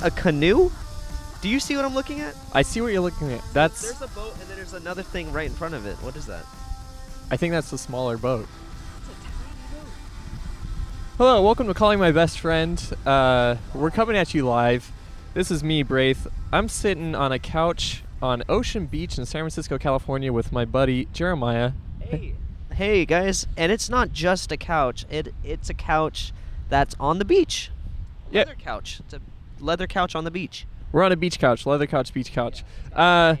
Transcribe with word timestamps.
that 0.00 0.06
a 0.06 0.10
canoe? 0.10 0.70
Do 1.40 1.48
you 1.48 1.60
see 1.60 1.76
what 1.76 1.84
I'm 1.84 1.94
looking 1.94 2.20
at? 2.20 2.34
I 2.52 2.62
see 2.62 2.80
what 2.80 2.92
you're 2.92 3.02
looking 3.02 3.32
at. 3.32 3.42
That's. 3.52 3.82
There's 3.82 4.02
a 4.02 4.14
boat 4.14 4.34
and 4.40 4.48
then 4.48 4.56
there's 4.56 4.72
another 4.72 5.02
thing 5.02 5.32
right 5.32 5.46
in 5.46 5.54
front 5.54 5.74
of 5.74 5.86
it. 5.86 5.96
What 5.96 6.16
is 6.16 6.26
that? 6.26 6.44
I 7.30 7.36
think 7.36 7.52
that's 7.52 7.70
the 7.70 7.78
smaller 7.78 8.16
boat. 8.16 8.46
That's 9.06 9.18
a 9.18 9.22
tiny 9.22 9.82
boat. 9.84 9.92
Hello, 11.18 11.42
welcome 11.42 11.66
to 11.66 11.74
Calling 11.74 11.98
My 11.98 12.12
Best 12.12 12.40
Friend. 12.40 12.80
Uh, 13.04 13.56
we're 13.74 13.90
coming 13.90 14.16
at 14.16 14.34
you 14.34 14.46
live. 14.46 14.90
This 15.34 15.50
is 15.50 15.62
me, 15.64 15.82
Braith. 15.82 16.26
I'm 16.52 16.68
sitting 16.68 17.14
on 17.14 17.32
a 17.32 17.38
couch 17.38 18.02
on 18.22 18.42
Ocean 18.48 18.86
Beach 18.86 19.18
in 19.18 19.26
San 19.26 19.42
Francisco, 19.42 19.78
California, 19.78 20.32
with 20.32 20.52
my 20.52 20.64
buddy 20.64 21.06
Jeremiah. 21.12 21.72
Hey. 22.00 22.36
Hey 22.72 23.04
guys, 23.04 23.46
and 23.56 23.70
it's 23.70 23.88
not 23.88 24.12
just 24.12 24.50
a 24.50 24.56
couch. 24.56 25.06
It 25.08 25.32
it's 25.44 25.70
a 25.70 25.74
couch 25.74 26.32
that's 26.68 26.96
on 26.98 27.20
the 27.20 27.24
beach. 27.24 27.70
Yeah. 28.32 28.44
Couch. 28.58 28.98
It's 28.98 29.14
a 29.14 29.20
leather 29.60 29.86
couch 29.86 30.14
on 30.14 30.24
the 30.24 30.30
beach. 30.30 30.66
We're 30.92 31.02
on 31.02 31.12
a 31.12 31.16
beach 31.16 31.38
couch, 31.38 31.66
leather 31.66 31.86
couch, 31.86 32.12
beach 32.12 32.32
couch. 32.32 32.64
Uh, 32.92 33.36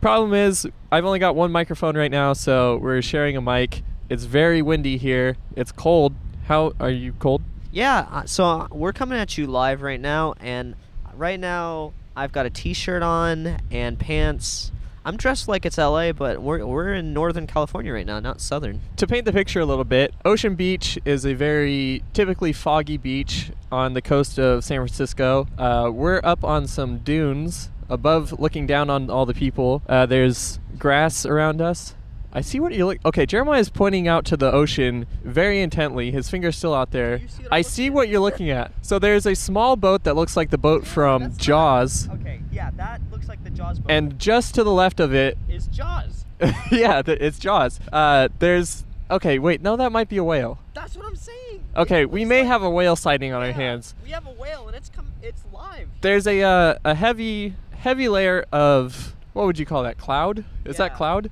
problem 0.00 0.34
is, 0.34 0.68
I've 0.92 1.04
only 1.04 1.18
got 1.18 1.34
one 1.34 1.50
microphone 1.50 1.96
right 1.96 2.10
now, 2.10 2.32
so 2.32 2.76
we're 2.76 3.02
sharing 3.02 3.36
a 3.36 3.40
mic. 3.40 3.82
It's 4.08 4.24
very 4.24 4.60
windy 4.60 4.98
here. 4.98 5.36
It's 5.56 5.72
cold. 5.72 6.14
How 6.46 6.72
are 6.80 6.90
you 6.90 7.12
cold? 7.12 7.42
Yeah, 7.72 8.06
uh, 8.10 8.26
so 8.26 8.44
uh, 8.44 8.68
we're 8.70 8.92
coming 8.92 9.18
at 9.18 9.38
you 9.38 9.46
live 9.46 9.82
right 9.82 10.00
now, 10.00 10.34
and 10.40 10.74
right 11.14 11.38
now 11.38 11.92
I've 12.16 12.32
got 12.32 12.44
a 12.44 12.50
t-shirt 12.50 13.02
on 13.02 13.60
and 13.70 13.98
pants. 13.98 14.72
I'm 15.04 15.16
dressed 15.16 15.48
like 15.48 15.64
it's 15.64 15.78
LA, 15.78 16.12
but 16.12 16.42
we're 16.42 16.64
we're 16.66 16.92
in 16.92 17.14
Northern 17.14 17.46
California 17.46 17.92
right 17.92 18.06
now, 18.06 18.20
not 18.20 18.40
Southern. 18.40 18.80
To 18.96 19.06
paint 19.06 19.24
the 19.24 19.32
picture 19.32 19.60
a 19.60 19.64
little 19.64 19.84
bit, 19.84 20.12
Ocean 20.24 20.54
Beach 20.54 20.98
is 21.06 21.24
a 21.24 21.32
very 21.32 22.02
typically 22.12 22.52
foggy 22.52 22.98
beach 22.98 23.50
on 23.72 23.94
the 23.94 24.02
coast 24.02 24.38
of 24.38 24.62
San 24.62 24.78
Francisco. 24.78 25.46
Uh, 25.56 25.90
we're 25.92 26.20
up 26.22 26.44
on 26.44 26.66
some 26.66 26.98
dunes 26.98 27.70
above, 27.88 28.38
looking 28.38 28.66
down 28.66 28.90
on 28.90 29.08
all 29.08 29.24
the 29.24 29.34
people. 29.34 29.82
Uh, 29.88 30.04
there's 30.04 30.58
grass 30.78 31.24
around 31.24 31.62
us. 31.62 31.94
I 32.32 32.42
see 32.42 32.60
what 32.60 32.72
you 32.72 32.86
look. 32.86 32.98
Okay, 33.04 33.26
Jeremiah 33.26 33.58
is 33.58 33.70
pointing 33.70 34.06
out 34.06 34.24
to 34.26 34.36
the 34.36 34.52
ocean 34.52 35.06
very 35.24 35.60
intently. 35.60 36.12
His 36.12 36.30
finger's 36.30 36.56
still 36.56 36.74
out 36.74 36.92
there. 36.92 37.20
see 37.28 37.44
I 37.50 37.62
see 37.62 37.86
at? 37.88 37.92
what 37.92 38.08
you're 38.08 38.20
looking 38.20 38.50
at. 38.50 38.70
So 38.82 38.98
there's 39.00 39.26
a 39.26 39.34
small 39.34 39.74
boat 39.76 40.04
that 40.04 40.14
looks 40.14 40.36
like 40.36 40.50
the 40.50 40.58
boat 40.58 40.86
from 40.86 41.34
Jaws, 41.36 42.08
Okay, 42.10 42.40
yeah, 42.52 42.70
that 42.76 43.00
looks 43.10 43.26
like 43.28 43.42
the 43.42 43.50
Jaws 43.50 43.80
boat. 43.80 43.90
and 43.90 44.18
just 44.18 44.54
to 44.54 44.62
the 44.64 44.70
left 44.72 45.00
of 45.00 45.12
it 45.12 45.36
is 45.48 45.66
Jaws. 45.66 46.24
yeah, 46.70 47.02
it's 47.06 47.38
Jaws. 47.38 47.80
Uh, 47.92 48.28
there's 48.38 48.84
okay. 49.10 49.38
Wait, 49.38 49.60
no, 49.60 49.76
that 49.76 49.90
might 49.90 50.08
be 50.08 50.16
a 50.16 50.24
whale. 50.24 50.58
That's 50.72 50.96
what 50.96 51.06
I'm 51.06 51.16
saying. 51.16 51.64
Okay, 51.76 52.04
we 52.04 52.24
may 52.24 52.40
like- 52.40 52.48
have 52.48 52.62
a 52.62 52.70
whale 52.70 52.96
sighting 52.96 53.32
on 53.32 53.42
our 53.42 53.52
hands. 53.52 53.94
We 54.04 54.10
have 54.10 54.26
a 54.26 54.32
whale, 54.32 54.66
and 54.68 54.76
it's 54.76 54.88
come. 54.88 55.08
It's 55.22 55.42
live. 55.52 55.88
There's 56.00 56.26
a 56.26 56.42
uh, 56.42 56.74
a 56.84 56.94
heavy 56.94 57.54
heavy 57.72 58.08
layer 58.08 58.44
of 58.52 59.14
what 59.32 59.46
would 59.46 59.58
you 59.58 59.66
call 59.66 59.82
that? 59.82 59.98
Cloud? 59.98 60.44
Is 60.64 60.76
that 60.78 60.94
cloud? 60.94 61.30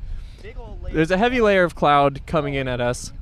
There's 0.93 1.11
a 1.11 1.19
heavy 1.19 1.41
layer 1.41 1.65
of 1.65 1.75
cloud 1.75 2.21
coming 2.27 2.55
in 2.55 2.69
at 2.69 2.81
us, 2.81 3.13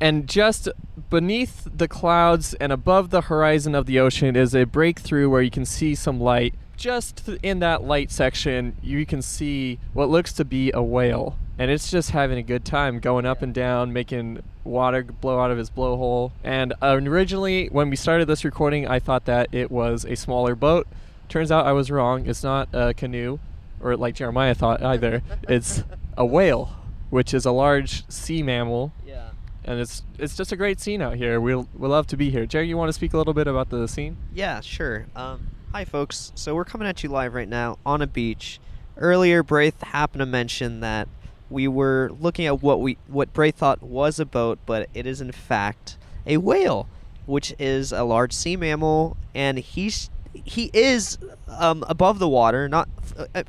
and 0.00 0.26
just 0.26 0.68
beneath 1.10 1.68
the 1.74 1.88
clouds 1.88 2.54
and 2.54 2.72
above 2.72 3.10
the 3.10 3.22
horizon 3.22 3.74
of 3.74 3.86
the 3.86 3.98
ocean 3.98 4.36
is 4.36 4.54
a 4.54 4.64
breakthrough 4.64 5.28
where 5.28 5.42
you 5.42 5.50
can 5.50 5.64
see 5.64 5.94
some 5.94 6.20
light. 6.20 6.54
Just 6.76 7.28
in 7.42 7.58
that 7.58 7.84
light 7.84 8.10
section, 8.10 8.76
you 8.82 9.04
can 9.04 9.20
see 9.20 9.78
what 9.92 10.08
looks 10.08 10.32
to 10.34 10.44
be 10.44 10.70
a 10.72 10.82
whale. 10.82 11.36
And 11.58 11.70
it's 11.70 11.90
just 11.90 12.12
having 12.12 12.38
a 12.38 12.42
good 12.42 12.64
time 12.64 13.00
going 13.00 13.26
up 13.26 13.42
and 13.42 13.52
down, 13.52 13.92
making 13.92 14.42
water 14.64 15.02
blow 15.02 15.38
out 15.40 15.50
of 15.50 15.58
his 15.58 15.68
blowhole. 15.68 16.32
And 16.42 16.72
uh, 16.80 16.98
originally, 17.02 17.66
when 17.66 17.90
we 17.90 17.96
started 17.96 18.26
this 18.26 18.46
recording, 18.46 18.88
I 18.88 18.98
thought 18.98 19.26
that 19.26 19.48
it 19.52 19.70
was 19.70 20.06
a 20.06 20.16
smaller 20.16 20.54
boat. 20.54 20.86
Turns 21.28 21.52
out 21.52 21.66
I 21.66 21.72
was 21.72 21.90
wrong. 21.90 22.26
It's 22.26 22.42
not 22.42 22.70
a 22.72 22.94
canoe, 22.94 23.38
or 23.80 23.96
like 23.96 24.14
Jeremiah 24.14 24.54
thought 24.54 24.82
either. 24.82 25.22
it's 25.48 25.82
a 26.16 26.24
whale, 26.26 26.70
which 27.10 27.32
is 27.34 27.44
a 27.46 27.52
large 27.52 28.08
sea 28.10 28.42
mammal 28.42 28.92
Yeah. 29.06 29.30
and 29.64 29.80
it's 29.80 30.02
it's 30.18 30.36
just 30.36 30.52
a 30.52 30.56
great 30.56 30.80
scene 30.80 31.00
out 31.02 31.14
here. 31.16 31.40
We'll 31.40 31.68
we 31.76 31.88
love 31.88 32.06
to 32.08 32.16
be 32.16 32.30
here. 32.30 32.46
Jerry, 32.46 32.68
you 32.68 32.76
want 32.76 32.88
to 32.88 32.92
speak 32.92 33.12
a 33.12 33.16
little 33.18 33.34
bit 33.34 33.46
about 33.46 33.70
the 33.70 33.86
scene? 33.88 34.16
Yeah, 34.34 34.60
sure. 34.60 35.06
Um, 35.16 35.48
hi, 35.72 35.84
folks. 35.84 36.32
So 36.34 36.54
we're 36.54 36.64
coming 36.64 36.86
at 36.88 37.02
you 37.02 37.08
live 37.08 37.34
right 37.34 37.48
now 37.48 37.78
on 37.86 38.02
a 38.02 38.06
beach. 38.06 38.60
Earlier, 38.96 39.42
Braith 39.42 39.80
happened 39.82 40.20
to 40.20 40.26
mention 40.26 40.80
that 40.80 41.08
we 41.48 41.66
were 41.66 42.10
looking 42.20 42.46
at 42.46 42.62
what 42.62 42.80
we 42.80 42.96
what 43.06 43.32
Braith 43.32 43.56
thought 43.56 43.82
was 43.82 44.20
a 44.20 44.26
boat, 44.26 44.58
but 44.66 44.88
it 44.94 45.06
is 45.06 45.20
in 45.20 45.32
fact 45.32 45.96
a 46.26 46.36
whale, 46.36 46.86
which 47.26 47.54
is 47.58 47.92
a 47.92 48.04
large 48.04 48.32
sea 48.32 48.56
mammal, 48.56 49.16
and 49.34 49.58
he's 49.58 50.10
he 50.44 50.70
is 50.74 51.18
um, 51.48 51.82
above 51.88 52.18
the 52.20 52.28
water, 52.28 52.68
not 52.68 52.88
uh, 53.34 53.42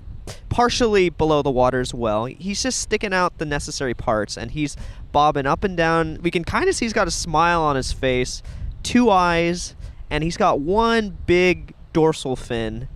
partially 0.50 1.09
below 1.09 1.42
the 1.42 1.52
water 1.52 1.80
as 1.80 1.94
well. 1.94 2.25
He's 2.25 2.64
just 2.64 2.80
sticking 2.80 3.14
out 3.14 3.38
the 3.38 3.46
necessary 3.46 3.94
parts, 3.94 4.38
and 4.38 4.52
he's 4.52 4.75
bobbing 5.12 5.46
up 5.46 5.64
and 5.64 5.75
down. 5.78 6.19
We 6.22 6.31
can 6.31 6.44
kind 6.44 6.68
of 6.69 6.75
see 6.75 6.86
he's 6.86 6.94
got 6.94 7.08
a 7.08 7.12
smile 7.12 7.62
on 7.62 7.75
his 7.75 7.92
face, 7.92 8.41
two 8.84 9.09
eyes, 9.09 9.75
and 10.09 10.24
he's 10.24 10.38
got 10.38 10.59
one 10.59 11.18
big 11.25 11.74
dorsal 11.94 12.36
fin, 12.36 12.88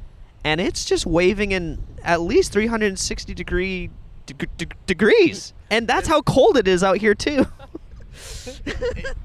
and 0.44 0.62
it's 0.62 0.86
just 0.86 1.06
waving 1.06 1.52
in 1.52 1.84
at 2.04 2.22
least 2.22 2.52
360 2.54 3.34
degree 3.34 3.90
deg- 4.26 4.50
deg- 4.58 4.76
degrees, 4.86 5.54
and 5.70 5.88
that's 5.88 6.08
how 6.08 6.22
cold 6.22 6.58
it 6.58 6.68
is 6.68 6.84
out 6.84 6.98
here 6.98 7.16
too. 7.16 7.46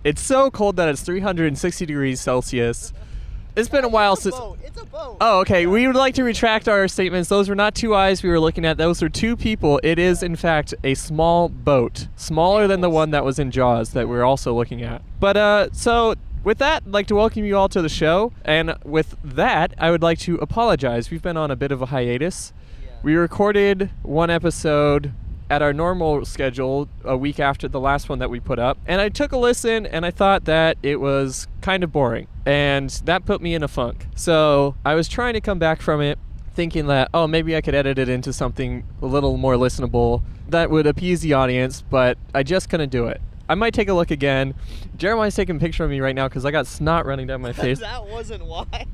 It's 0.02 0.20
so 0.22 0.50
cold 0.50 0.76
that 0.76 0.88
it's 0.88 1.02
360 1.02 1.86
degrees 1.86 2.20
Celsius. 2.20 2.92
It's 3.54 3.68
been 3.68 3.84
a 3.84 3.88
while 3.88 4.16
since. 4.16 4.34
It's 4.64 4.79
Oh, 5.22 5.40
okay. 5.40 5.66
We 5.66 5.86
would 5.86 5.96
like 5.96 6.14
to 6.14 6.24
retract 6.24 6.68
our 6.68 6.88
statements. 6.88 7.28
Those 7.28 7.48
were 7.48 7.54
not 7.54 7.74
two 7.74 7.94
eyes 7.94 8.22
we 8.22 8.28
were 8.28 8.40
looking 8.40 8.64
at. 8.64 8.78
Those 8.78 9.02
were 9.02 9.08
two 9.08 9.36
people. 9.36 9.80
It 9.82 9.98
is, 9.98 10.22
in 10.22 10.36
fact, 10.36 10.74
a 10.84 10.94
small 10.94 11.48
boat, 11.48 12.08
smaller 12.16 12.66
than 12.66 12.80
the 12.80 12.90
one 12.90 13.10
that 13.10 13.24
was 13.24 13.38
in 13.38 13.50
Jaws 13.50 13.90
that 13.90 14.08
we 14.08 14.16
are 14.16 14.24
also 14.24 14.54
looking 14.54 14.82
at. 14.82 15.02
But 15.18 15.36
uh, 15.36 15.68
so 15.72 16.14
with 16.44 16.58
that, 16.58 16.84
I'd 16.86 16.92
like 16.92 17.06
to 17.08 17.14
welcome 17.14 17.44
you 17.44 17.56
all 17.56 17.68
to 17.68 17.82
the 17.82 17.88
show. 17.88 18.32
And 18.44 18.74
with 18.84 19.16
that, 19.22 19.74
I 19.78 19.90
would 19.90 20.02
like 20.02 20.18
to 20.20 20.36
apologize. 20.36 21.10
We've 21.10 21.22
been 21.22 21.36
on 21.36 21.50
a 21.50 21.56
bit 21.56 21.72
of 21.72 21.82
a 21.82 21.86
hiatus. 21.86 22.52
We 23.02 23.14
recorded 23.14 23.90
one 24.02 24.30
episode 24.30 25.12
at 25.50 25.60
our 25.62 25.72
normal 25.72 26.24
schedule 26.24 26.88
a 27.04 27.16
week 27.16 27.40
after 27.40 27.68
the 27.68 27.80
last 27.80 28.08
one 28.08 28.20
that 28.20 28.30
we 28.30 28.40
put 28.40 28.58
up. 28.58 28.78
And 28.86 29.00
I 29.00 29.08
took 29.08 29.32
a 29.32 29.36
listen 29.36 29.84
and 29.84 30.06
I 30.06 30.12
thought 30.12 30.44
that 30.44 30.78
it 30.82 31.00
was 31.00 31.48
kind 31.60 31.82
of 31.82 31.92
boring. 31.92 32.28
And 32.46 32.88
that 33.04 33.26
put 33.26 33.42
me 33.42 33.54
in 33.54 33.62
a 33.62 33.68
funk. 33.68 34.06
So 34.14 34.76
I 34.84 34.94
was 34.94 35.08
trying 35.08 35.34
to 35.34 35.40
come 35.40 35.58
back 35.58 35.82
from 35.82 36.00
it 36.00 36.18
thinking 36.54 36.86
that, 36.86 37.08
oh, 37.12 37.26
maybe 37.26 37.56
I 37.56 37.60
could 37.60 37.74
edit 37.74 37.98
it 37.98 38.08
into 38.08 38.32
something 38.32 38.84
a 39.02 39.06
little 39.06 39.36
more 39.36 39.54
listenable 39.54 40.22
that 40.48 40.70
would 40.70 40.86
appease 40.86 41.20
the 41.20 41.32
audience, 41.32 41.82
but 41.82 42.16
I 42.34 42.42
just 42.42 42.68
couldn't 42.68 42.90
do 42.90 43.06
it. 43.06 43.20
I 43.48 43.56
might 43.56 43.74
take 43.74 43.88
a 43.88 43.94
look 43.94 44.12
again. 44.12 44.54
Jeremiah's 44.96 45.34
taking 45.34 45.56
a 45.56 45.58
picture 45.58 45.82
of 45.82 45.90
me 45.90 45.98
right 46.00 46.14
now 46.14 46.28
because 46.28 46.44
I 46.44 46.52
got 46.52 46.68
snot 46.68 47.04
running 47.04 47.26
down 47.26 47.40
my 47.40 47.52
face. 47.54 47.80
that 47.80 48.06
wasn't 48.06 48.46
why. 48.46 48.86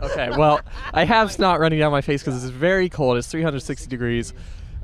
Okay, 0.00 0.30
well, 0.36 0.60
I 0.92 1.04
have 1.04 1.32
snot 1.38 1.58
running 1.58 1.78
down 1.78 1.90
my 1.90 2.02
face 2.02 2.22
because 2.22 2.42
it's 2.44 2.52
very 2.52 2.90
cold. 2.90 3.16
It's 3.16 3.28
360 3.28 3.88
degrees. 3.88 4.34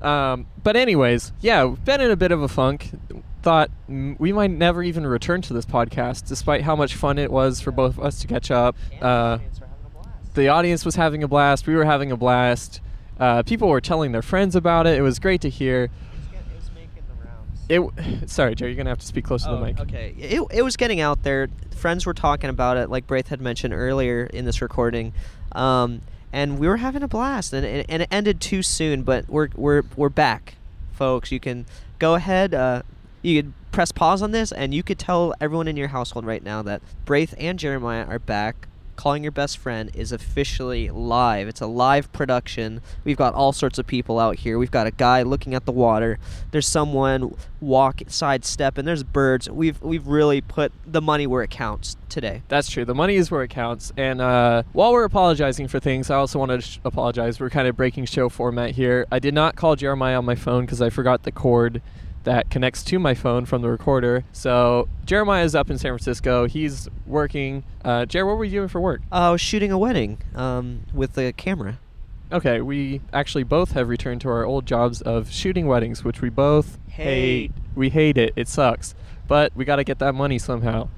Um, 0.02 0.46
but 0.62 0.76
anyways, 0.76 1.32
yeah, 1.40 1.64
we've 1.64 1.84
been 1.84 2.00
in 2.00 2.10
a 2.10 2.16
bit 2.16 2.32
of 2.32 2.42
a 2.42 2.48
funk. 2.48 2.90
Thought 3.42 3.70
we 3.88 4.32
might 4.32 4.50
never 4.50 4.82
even 4.82 5.06
return 5.06 5.42
to 5.42 5.52
this 5.52 5.66
podcast, 5.66 6.26
despite 6.26 6.62
how 6.62 6.74
much 6.76 6.94
fun 6.94 7.18
it 7.18 7.30
was 7.30 7.60
for 7.60 7.70
both 7.70 7.98
of 7.98 8.04
us 8.04 8.20
to 8.20 8.26
catch 8.26 8.50
up. 8.50 8.76
Uh, 9.02 9.38
the 10.34 10.48
audience 10.48 10.84
was 10.84 10.94
having 10.96 11.22
a 11.22 11.28
blast. 11.28 11.66
We 11.66 11.74
were 11.74 11.84
having 11.84 12.10
a 12.10 12.16
blast. 12.16 12.80
Uh, 13.20 13.42
people 13.42 13.68
were 13.68 13.80
telling 13.80 14.12
their 14.12 14.22
friends 14.22 14.56
about 14.56 14.86
it. 14.86 14.98
It 14.98 15.02
was 15.02 15.18
great 15.18 15.42
to 15.42 15.50
hear. 15.50 15.90
It. 17.68 17.80
Sorry, 18.30 18.54
Joe. 18.54 18.66
You're 18.66 18.74
gonna 18.74 18.90
have 18.90 18.98
to 18.98 19.06
speak 19.06 19.24
close 19.24 19.44
to 19.44 19.50
the 19.50 19.60
mic. 19.60 19.76
Oh, 19.78 19.82
Okay. 19.82 20.14
It, 20.18 20.42
it 20.50 20.62
was 20.62 20.76
getting 20.76 21.00
out 21.00 21.22
there. 21.22 21.48
Friends 21.76 22.06
were 22.06 22.14
talking 22.14 22.50
about 22.50 22.76
it, 22.76 22.90
like 22.90 23.06
Braith 23.06 23.28
had 23.28 23.40
mentioned 23.40 23.74
earlier 23.74 24.24
in 24.24 24.44
this 24.44 24.60
recording. 24.62 25.12
Um, 25.52 26.00
and 26.34 26.58
we 26.58 26.66
were 26.66 26.78
having 26.78 27.04
a 27.04 27.08
blast, 27.08 27.52
and, 27.52 27.64
and, 27.64 27.86
and 27.88 28.02
it 28.02 28.08
ended 28.10 28.40
too 28.40 28.60
soon, 28.60 29.04
but 29.04 29.28
we're, 29.28 29.50
we're, 29.54 29.82
we're 29.96 30.08
back, 30.08 30.56
folks. 30.92 31.30
You 31.30 31.38
can 31.38 31.64
go 32.00 32.16
ahead. 32.16 32.52
Uh, 32.52 32.82
you 33.22 33.40
could 33.40 33.52
press 33.70 33.92
pause 33.92 34.20
on 34.20 34.32
this, 34.32 34.50
and 34.50 34.74
you 34.74 34.82
could 34.82 34.98
tell 34.98 35.32
everyone 35.40 35.68
in 35.68 35.76
your 35.76 35.88
household 35.88 36.26
right 36.26 36.42
now 36.42 36.60
that 36.62 36.82
Braith 37.04 37.34
and 37.38 37.56
Jeremiah 37.56 38.04
are 38.06 38.18
back. 38.18 38.66
Calling 38.96 39.22
Your 39.22 39.32
Best 39.32 39.58
Friend 39.58 39.90
is 39.94 40.12
officially 40.12 40.90
live. 40.90 41.48
It's 41.48 41.60
a 41.60 41.66
live 41.66 42.12
production. 42.12 42.80
We've 43.04 43.16
got 43.16 43.34
all 43.34 43.52
sorts 43.52 43.78
of 43.78 43.86
people 43.86 44.18
out 44.18 44.36
here. 44.36 44.58
We've 44.58 44.70
got 44.70 44.86
a 44.86 44.90
guy 44.90 45.22
looking 45.22 45.54
at 45.54 45.64
the 45.64 45.72
water. 45.72 46.18
There's 46.50 46.66
someone 46.66 47.34
walk 47.60 48.02
sidestep, 48.06 48.78
and 48.78 48.86
there's 48.86 49.02
birds. 49.02 49.50
We've 49.50 49.80
we've 49.82 50.06
really 50.06 50.40
put 50.40 50.72
the 50.86 51.00
money 51.02 51.26
where 51.26 51.42
it 51.42 51.50
counts 51.50 51.96
today. 52.08 52.42
That's 52.48 52.70
true. 52.70 52.84
The 52.84 52.94
money 52.94 53.16
is 53.16 53.30
where 53.30 53.42
it 53.42 53.48
counts. 53.48 53.92
And 53.96 54.20
uh, 54.20 54.62
while 54.72 54.92
we're 54.92 55.04
apologizing 55.04 55.68
for 55.68 55.80
things, 55.80 56.10
I 56.10 56.16
also 56.16 56.38
want 56.38 56.50
to 56.52 56.60
sh- 56.60 56.78
apologize. 56.84 57.40
We're 57.40 57.50
kind 57.50 57.68
of 57.68 57.76
breaking 57.76 58.06
show 58.06 58.28
format 58.28 58.70
here. 58.72 59.06
I 59.10 59.18
did 59.18 59.34
not 59.34 59.56
call 59.56 59.76
Jeremiah 59.76 60.18
on 60.18 60.24
my 60.24 60.34
phone 60.34 60.64
because 60.64 60.80
I 60.80 60.90
forgot 60.90 61.24
the 61.24 61.32
cord 61.32 61.82
that 62.24 62.50
connects 62.50 62.82
to 62.84 62.98
my 62.98 63.14
phone 63.14 63.46
from 63.46 63.62
the 63.62 63.70
recorder. 63.70 64.24
So 64.32 64.88
Jeremiah 65.04 65.44
is 65.44 65.54
up 65.54 65.70
in 65.70 65.78
San 65.78 65.90
Francisco. 65.92 66.46
He's 66.46 66.88
working. 67.06 67.64
Uh, 67.84 68.06
Jared, 68.06 68.26
what 68.26 68.36
were 68.36 68.44
you 68.44 68.58
doing 68.58 68.68
for 68.68 68.80
work? 68.80 69.02
Uh, 69.12 69.28
I 69.28 69.30
was 69.30 69.40
shooting 69.40 69.70
a 69.70 69.78
wedding 69.78 70.18
um, 70.34 70.80
with 70.92 71.16
a 71.18 71.32
camera. 71.32 71.78
Okay, 72.32 72.60
we 72.60 73.00
actually 73.12 73.44
both 73.44 73.72
have 73.72 73.88
returned 73.88 74.20
to 74.22 74.28
our 74.28 74.44
old 74.44 74.66
jobs 74.66 75.00
of 75.02 75.30
shooting 75.30 75.66
weddings, 75.66 76.02
which 76.02 76.20
we 76.20 76.30
both 76.30 76.78
Hate. 76.88 77.52
We 77.74 77.90
hate 77.90 78.16
it. 78.16 78.32
It 78.36 78.46
sucks. 78.48 78.94
But 79.26 79.54
we 79.56 79.64
got 79.64 79.76
to 79.76 79.84
get 79.84 79.98
that 79.98 80.14
money 80.14 80.38
somehow. 80.38 80.88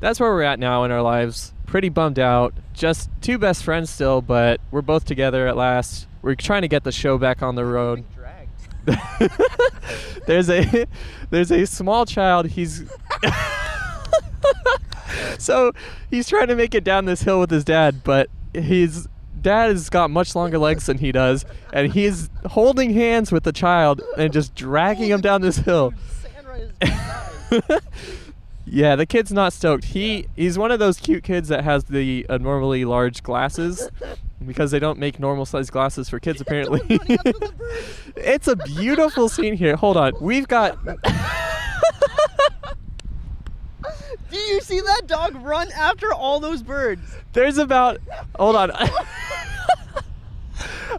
That's 0.00 0.18
where 0.18 0.30
we're 0.30 0.42
at 0.42 0.58
now 0.58 0.84
in 0.84 0.90
our 0.90 1.02
lives. 1.02 1.52
Pretty 1.66 1.88
bummed 1.88 2.18
out. 2.18 2.54
Just 2.72 3.10
two 3.20 3.38
best 3.38 3.64
friends 3.64 3.90
still, 3.90 4.22
but 4.22 4.60
we're 4.70 4.82
both 4.82 5.04
together 5.04 5.46
at 5.46 5.56
last. 5.56 6.06
We're 6.22 6.34
trying 6.34 6.62
to 6.62 6.68
get 6.68 6.84
the 6.84 6.92
show 6.92 7.18
back 7.18 7.42
on 7.42 7.54
the 7.54 7.64
road. 7.64 8.04
there's 10.26 10.48
a 10.48 10.86
there's 11.30 11.50
a 11.50 11.66
small 11.66 12.06
child. 12.06 12.46
He's 12.46 12.84
so 15.38 15.72
he's 16.10 16.28
trying 16.28 16.48
to 16.48 16.56
make 16.56 16.74
it 16.74 16.84
down 16.84 17.04
this 17.04 17.22
hill 17.22 17.40
with 17.40 17.50
his 17.50 17.64
dad, 17.64 18.02
but 18.04 18.30
his 18.54 19.08
dad 19.40 19.70
has 19.70 19.90
got 19.90 20.10
much 20.10 20.34
longer 20.34 20.58
legs 20.58 20.86
than 20.86 20.98
he 20.98 21.12
does, 21.12 21.44
and 21.72 21.92
he's 21.92 22.30
holding 22.46 22.92
hands 22.92 23.32
with 23.32 23.44
the 23.44 23.52
child 23.52 24.02
and 24.16 24.32
just 24.32 24.54
dragging 24.54 25.10
him 25.10 25.20
down 25.20 25.40
this 25.40 25.58
hill. 25.58 25.92
yeah, 28.66 28.96
the 28.96 29.06
kid's 29.06 29.32
not 29.32 29.52
stoked. 29.52 29.84
He 29.84 30.26
he's 30.34 30.58
one 30.58 30.70
of 30.70 30.78
those 30.78 30.98
cute 30.98 31.22
kids 31.22 31.48
that 31.48 31.62
has 31.64 31.84
the 31.84 32.26
abnormally 32.28 32.84
large 32.84 33.22
glasses 33.22 33.88
because 34.46 34.72
they 34.72 34.78
don't 34.78 34.98
make 34.98 35.20
normal 35.20 35.46
sized 35.46 35.70
glasses 35.70 36.08
for 36.08 36.18
kids 36.18 36.40
apparently. 36.42 36.80
it's 38.16 38.48
a 38.48 38.56
beautiful 38.56 39.28
scene 39.28 39.54
here. 39.54 39.76
Hold 39.76 39.96
on. 39.96 40.12
We've 40.20 40.48
got 40.48 40.78
Do 44.28 44.36
you 44.36 44.60
see 44.60 44.80
that 44.80 45.02
dog 45.06 45.36
run 45.36 45.70
after 45.72 46.12
all 46.12 46.40
those 46.40 46.62
birds? 46.62 47.02
There's 47.32 47.58
about 47.58 48.00
hold 48.36 48.56
on. 48.56 48.72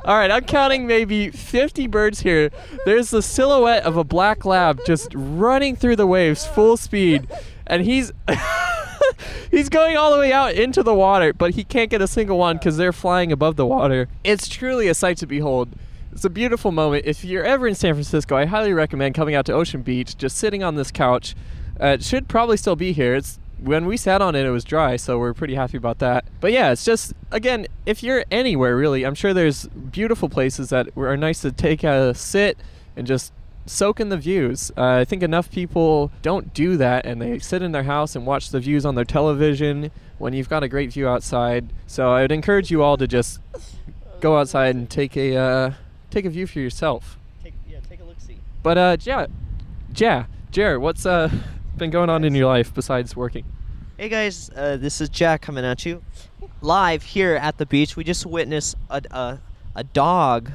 All 0.06 0.16
right, 0.16 0.32
I'm 0.32 0.46
counting 0.46 0.88
maybe 0.88 1.32
50 1.32 1.88
birds 1.88 2.22
here. 2.22 2.50
There's 2.86 3.10
the 3.10 3.22
silhouette 3.22 3.84
of 3.84 3.98
a 3.98 4.06
black 4.06 4.46
lab 4.46 4.80
just 4.86 5.12
running 5.14 5.76
through 5.76 5.98
the 5.98 6.08
waves 6.08 6.46
full 6.46 6.78
speed, 6.78 7.28
and 7.70 7.84
he's 7.84 8.12
he's 9.52 9.70
going 9.70 9.98
all 9.98 10.12
the 10.12 10.20
way 10.20 10.34
out 10.34 10.54
into 10.56 10.84
the 10.84 10.94
water, 10.94 11.34
but 11.34 11.52
he 11.56 11.64
can't 11.64 11.90
get 11.90 12.02
a 12.02 12.08
single 12.08 12.38
one 12.38 12.58
because 12.58 12.78
they're 12.78 12.94
flying 12.94 13.32
above 13.32 13.56
the 13.56 13.66
water. 13.66 14.08
It's 14.24 14.48
truly 14.48 14.88
a 14.88 14.94
sight 14.94 15.18
to 15.18 15.28
behold. 15.28 15.70
It's 16.12 16.26
a 16.26 16.30
beautiful 16.30 16.72
moment. 16.72 17.06
If 17.06 17.24
you're 17.24 17.44
ever 17.44 17.68
in 17.68 17.76
San 17.76 17.94
Francisco, 17.94 18.36
I 18.36 18.46
highly 18.46 18.74
recommend 18.74 19.14
coming 19.14 19.36
out 19.36 19.46
to 19.48 19.54
Ocean 19.54 19.84
Beach, 19.84 20.18
just 20.18 20.38
sitting 20.38 20.64
on 20.64 20.76
this 20.76 20.90
couch. 20.90 21.36
Uh, 21.80 21.88
it 21.88 22.04
should 22.04 22.28
probably 22.28 22.58
still 22.58 22.76
be 22.76 22.92
here. 22.92 23.14
It's 23.16 23.40
when 23.60 23.86
we 23.86 23.98
sat 23.98 24.22
on 24.22 24.36
it, 24.36 24.46
it 24.46 24.52
was 24.52 24.64
dry, 24.64 24.96
so 24.96 25.20
we're 25.20 25.34
pretty 25.34 25.56
happy 25.56 25.78
about 25.78 26.00
that. 26.00 26.26
But 26.40 26.52
yeah, 26.52 26.72
it's 26.72 26.86
just 26.86 27.14
again, 27.32 27.68
if 27.86 28.04
you're 28.04 28.26
anywhere 28.32 28.76
really, 28.76 29.04
I'm 29.04 29.16
sure 29.16 29.34
there's 29.34 29.68
beautiful 29.68 30.30
places 30.30 30.70
that 30.70 30.90
are 30.96 31.18
nice 31.18 31.42
to 31.42 31.52
take 31.52 31.84
a 31.84 32.14
sit 32.14 32.58
and 32.96 33.06
just 33.06 33.32
soak 33.68 34.00
in 34.00 34.10
the 34.10 34.18
views. 34.18 34.72
Uh, 34.78 34.84
I 34.84 35.06
think 35.06 35.24
enough 35.24 35.52
people 35.52 36.12
don't 36.22 36.54
do 36.54 36.78
that, 36.78 37.06
and 37.06 37.22
they 37.22 37.40
sit 37.40 37.62
in 37.62 37.72
their 37.72 37.84
house 37.84 38.16
and 38.16 38.26
watch 38.26 38.50
the 38.50 38.60
views 38.60 38.86
on 38.86 38.96
their 38.96 39.06
television 39.06 39.92
when 40.18 40.34
you've 40.34 40.50
got 40.50 40.64
a 40.64 40.68
great 40.68 40.92
view 40.92 41.08
outside. 41.08 41.72
So 41.86 42.12
I 42.12 42.22
would 42.22 42.32
encourage 42.32 42.72
you 42.72 42.82
all 42.84 42.98
to 42.98 43.08
just 43.08 43.40
go 44.20 44.38
outside 44.38 44.76
and 44.76 44.90
take 44.90 45.16
a 45.16 45.36
uh, 45.36 45.74
take 46.10 46.26
a 46.26 46.30
view 46.30 46.48
for 46.48 46.60
yourself. 46.60 47.18
Take, 47.44 47.54
yeah, 47.70 47.80
take 47.88 48.02
a 48.02 48.04
look 48.04 48.20
see. 48.20 48.38
But 48.64 48.78
uh, 48.78 48.98
yeah, 49.02 49.28
yeah, 49.96 50.26
Jared, 50.52 50.82
what's 50.82 51.06
uh 51.06 51.30
been 51.78 51.92
going 51.92 52.10
on 52.10 52.24
in 52.24 52.34
your 52.34 52.48
life 52.48 52.74
besides 52.74 53.16
working? 53.16 53.46
Hey 53.98 54.10
guys, 54.10 54.50
uh, 54.56 54.78
this 54.78 55.02
is 55.02 55.10
Jack 55.10 55.42
coming 55.42 55.66
at 55.66 55.86
you 55.86 56.04
live 56.62 57.04
here 57.04 57.36
at 57.36 57.58
the 57.58 57.66
beach. 57.66 57.96
We 57.96 58.04
just 58.04 58.26
witnessed 58.26 58.76
a, 58.90 59.02
a, 59.12 59.40
a 59.76 59.84
dog. 59.84 60.52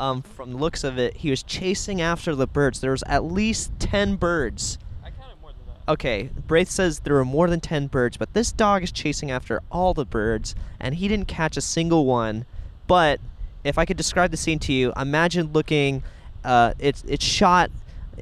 Um, 0.00 0.22
from 0.22 0.52
the 0.52 0.56
looks 0.56 0.82
of 0.82 0.98
it, 0.98 1.18
he 1.18 1.28
was 1.28 1.42
chasing 1.42 2.00
after 2.00 2.34
the 2.34 2.46
birds. 2.46 2.80
There 2.80 2.92
was 2.92 3.02
at 3.02 3.22
least 3.22 3.70
ten 3.78 4.16
birds. 4.16 4.78
I 5.04 5.10
counted 5.10 5.38
more 5.42 5.50
than 5.52 5.60
that. 5.66 5.92
Okay, 5.92 6.30
Braith 6.46 6.70
says 6.70 7.00
there 7.00 7.12
were 7.12 7.24
more 7.24 7.50
than 7.50 7.60
10 7.60 7.88
birds, 7.88 8.16
but 8.16 8.32
this 8.32 8.50
dog 8.50 8.82
is 8.82 8.90
chasing 8.92 9.30
after 9.30 9.60
all 9.70 9.92
the 9.92 10.06
birds, 10.06 10.54
and 10.80 10.94
he 10.94 11.06
didn't 11.06 11.28
catch 11.28 11.58
a 11.58 11.60
single 11.60 12.06
one. 12.06 12.46
But 12.86 13.20
if 13.62 13.76
I 13.76 13.84
could 13.84 13.98
describe 13.98 14.30
the 14.30 14.38
scene 14.38 14.58
to 14.60 14.72
you, 14.72 14.90
imagine 14.96 15.52
looking, 15.52 16.02
uh, 16.44 16.72
it's, 16.78 17.04
it's 17.06 17.24
shot 17.24 17.70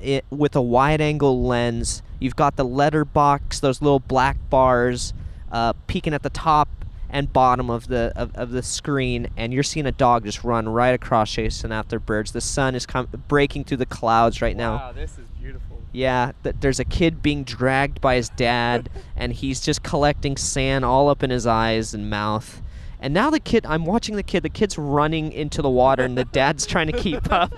i 0.05 0.23
with 0.31 0.57
a 0.57 0.63
wide 0.63 1.01
angle 1.01 1.45
lens. 1.45 2.03
You've 2.19 2.37
got 2.37 2.57
the 2.57 2.65
letter 2.65 3.05
box, 3.05 3.61
those 3.61 3.81
little 3.81 4.01
black 4.01 4.37
bars 4.51 5.15
uh, 5.53 5.75
peeking 5.87 6.13
at 6.13 6.25
the 6.25 6.31
top 6.31 6.69
and 7.11 7.33
bottom 7.33 7.71
of 7.71 7.89
the 7.89 8.13
of, 8.17 8.35
of 8.35 8.51
the 8.51 8.63
screen, 8.63 9.29
and 9.37 9.53
you're 9.53 9.63
seeing 9.63 9.87
a 9.87 9.93
dog 9.93 10.25
just 10.25 10.45
run 10.45 10.69
right 10.69 10.95
across 10.95 11.31
chasing 11.33 11.73
after 11.73 11.99
birds. 11.99 12.33
The 12.33 12.41
sun 12.41 12.75
is 12.75 12.87
com- 12.87 13.09
breaking 13.29 13.65
through 13.65 13.79
the 13.79 13.87
clouds 13.87 14.43
right 14.43 14.57
now. 14.57 14.77
Wow, 14.77 14.93
this 14.93 15.19
is 15.19 15.29
beautiful. 15.41 15.83
Yeah, 15.93 16.33
th- 16.43 16.57
there's 16.61 16.79
a 16.81 16.85
kid 16.85 17.23
being 17.23 17.45
dragged 17.45 18.01
by 18.01 18.17
his 18.17 18.29
dad, 18.31 18.91
and 19.17 19.33
he's 19.33 19.61
just 19.61 19.83
collecting 19.83 20.37
sand 20.37 20.85
all 20.85 21.09
up 21.09 21.23
in 21.23 21.31
his 21.31 21.47
eyes 21.47 21.95
and 21.95 22.11
mouth. 22.11 22.61
And 23.01 23.15
now 23.15 23.31
the 23.31 23.41
kid, 23.41 23.65
I'm 23.65 23.85
watching 23.85 24.17
the 24.17 24.23
kid. 24.25 24.43
The 24.43 24.49
kid's 24.49 24.77
running 24.77 25.33
into 25.33 25.63
the 25.63 25.71
water, 25.71 26.03
and 26.03 26.19
the 26.19 26.25
dad's 26.25 26.67
trying 26.67 26.89
to 26.89 26.99
keep 26.99 27.31
up. 27.33 27.53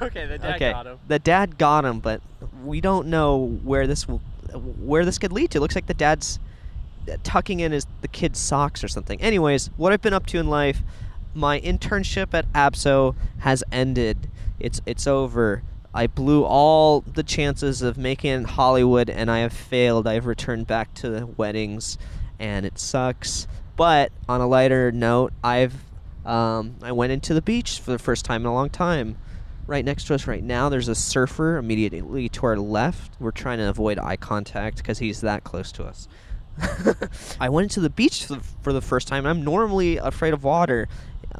okay, 0.00 0.26
the 0.26 0.38
dad 0.38 0.54
okay, 0.54 0.72
got 0.72 0.86
him. 0.86 0.98
the 1.08 1.18
dad 1.18 1.58
got 1.58 1.84
him, 1.84 2.00
but 2.00 2.22
we 2.64 2.80
don't 2.80 3.08
know 3.08 3.58
where 3.64 3.86
this 3.86 4.08
will, 4.08 4.18
where 4.54 5.04
this 5.04 5.18
could 5.18 5.32
lead 5.32 5.50
to. 5.50 5.58
It 5.58 5.60
looks 5.60 5.74
like 5.74 5.86
the 5.86 5.94
dad's 5.94 6.38
tucking 7.22 7.60
in 7.60 7.72
his 7.72 7.86
the 8.00 8.08
kid's 8.08 8.38
socks 8.38 8.82
or 8.82 8.88
something. 8.88 9.20
Anyways, 9.20 9.70
what 9.76 9.92
I've 9.92 10.02
been 10.02 10.14
up 10.14 10.26
to 10.26 10.38
in 10.38 10.48
life, 10.48 10.82
my 11.34 11.60
internship 11.60 12.34
at 12.34 12.50
Abso 12.52 13.14
has 13.38 13.64
ended. 13.72 14.30
It's 14.60 14.80
it's 14.86 15.06
over. 15.06 15.62
I 15.94 16.06
blew 16.06 16.44
all 16.44 17.02
the 17.02 17.22
chances 17.22 17.82
of 17.82 17.98
making 17.98 18.30
it 18.30 18.46
Hollywood, 18.46 19.10
and 19.10 19.30
I 19.30 19.38
have 19.40 19.52
failed. 19.52 20.06
I've 20.06 20.26
returned 20.26 20.66
back 20.66 20.94
to 20.94 21.10
the 21.10 21.26
weddings, 21.26 21.98
and 22.38 22.64
it 22.64 22.78
sucks. 22.78 23.46
But 23.76 24.10
on 24.28 24.40
a 24.40 24.46
lighter 24.46 24.90
note, 24.90 25.32
I've 25.44 25.74
um, 26.24 26.76
I 26.82 26.92
went 26.92 27.12
into 27.12 27.34
the 27.34 27.42
beach 27.42 27.80
for 27.80 27.90
the 27.90 27.98
first 27.98 28.24
time 28.24 28.42
in 28.42 28.46
a 28.46 28.54
long 28.54 28.70
time. 28.70 29.18
Right 29.66 29.84
next 29.84 30.06
to 30.06 30.14
us 30.14 30.26
right 30.26 30.42
now, 30.42 30.68
there's 30.68 30.88
a 30.88 30.94
surfer 30.94 31.56
immediately 31.56 32.28
to 32.30 32.46
our 32.46 32.56
left. 32.56 33.12
We're 33.20 33.30
trying 33.30 33.58
to 33.58 33.68
avoid 33.68 33.98
eye 33.98 34.16
contact 34.16 34.78
because 34.78 34.98
he's 34.98 35.20
that 35.20 35.44
close 35.44 35.70
to 35.72 35.84
us. 35.84 36.08
I 37.40 37.48
went 37.48 37.70
to 37.72 37.80
the 37.80 37.90
beach 37.90 38.26
for 38.62 38.72
the, 38.72 38.80
first 38.80 39.08
time. 39.08 39.26
I'm 39.26 39.42
normally 39.42 39.96
afraid 39.96 40.32
of 40.32 40.44
water. 40.44 40.88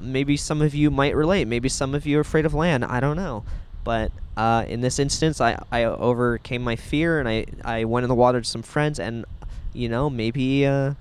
Maybe 0.01 0.37
some 0.37 0.63
of 0.63 0.75
you 0.75 0.91
might 0.91 1.15
relate. 1.15 1.47
Maybe 1.47 1.69
some 1.69 1.95
of 1.95 2.07
you 2.07 2.19
are 2.19 2.21
afraid 2.21 2.47
of 2.47 2.55
land. 2.55 2.85
I 2.85 3.01
don't 3.01 3.17
know. 3.17 3.45
But 3.85 4.13
uh, 4.37 4.65
in 4.69 4.81
this 4.81 4.99
instance, 4.99 5.41
I, 5.41 5.59
I 5.71 5.85
overcame 5.85 6.63
my 6.63 6.77
fear 6.77 7.21
and 7.21 7.29
I, 7.29 7.47
I 7.65 7.85
went 7.85 8.05
in 8.05 8.09
the 8.09 8.15
water 8.15 8.41
to 8.41 8.49
some 8.49 8.63
friends. 8.63 8.99
And, 8.99 9.25
you 9.73 9.89
know, 9.89 10.09
maybe, 10.09 10.65
uh, 10.67 10.95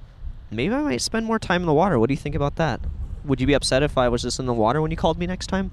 maybe 0.49 0.73
I 0.73 0.81
might 0.81 1.01
spend 1.01 1.25
more 1.25 1.39
time 1.39 1.61
in 1.61 1.67
the 1.67 1.73
water. 1.73 1.99
What 1.99 2.07
do 2.07 2.13
you 2.13 2.19
think 2.19 2.35
about 2.35 2.55
that? 2.57 2.81
Would 3.23 3.39
you 3.39 3.47
be 3.47 3.53
upset 3.53 3.83
if 3.83 3.97
I 3.97 4.09
was 4.09 4.23
just 4.23 4.39
in 4.39 4.45
the 4.45 4.53
water 4.53 4.81
when 4.81 4.91
you 4.91 4.97
called 4.97 5.19
me 5.19 5.27
next 5.27 5.47
time? 5.47 5.71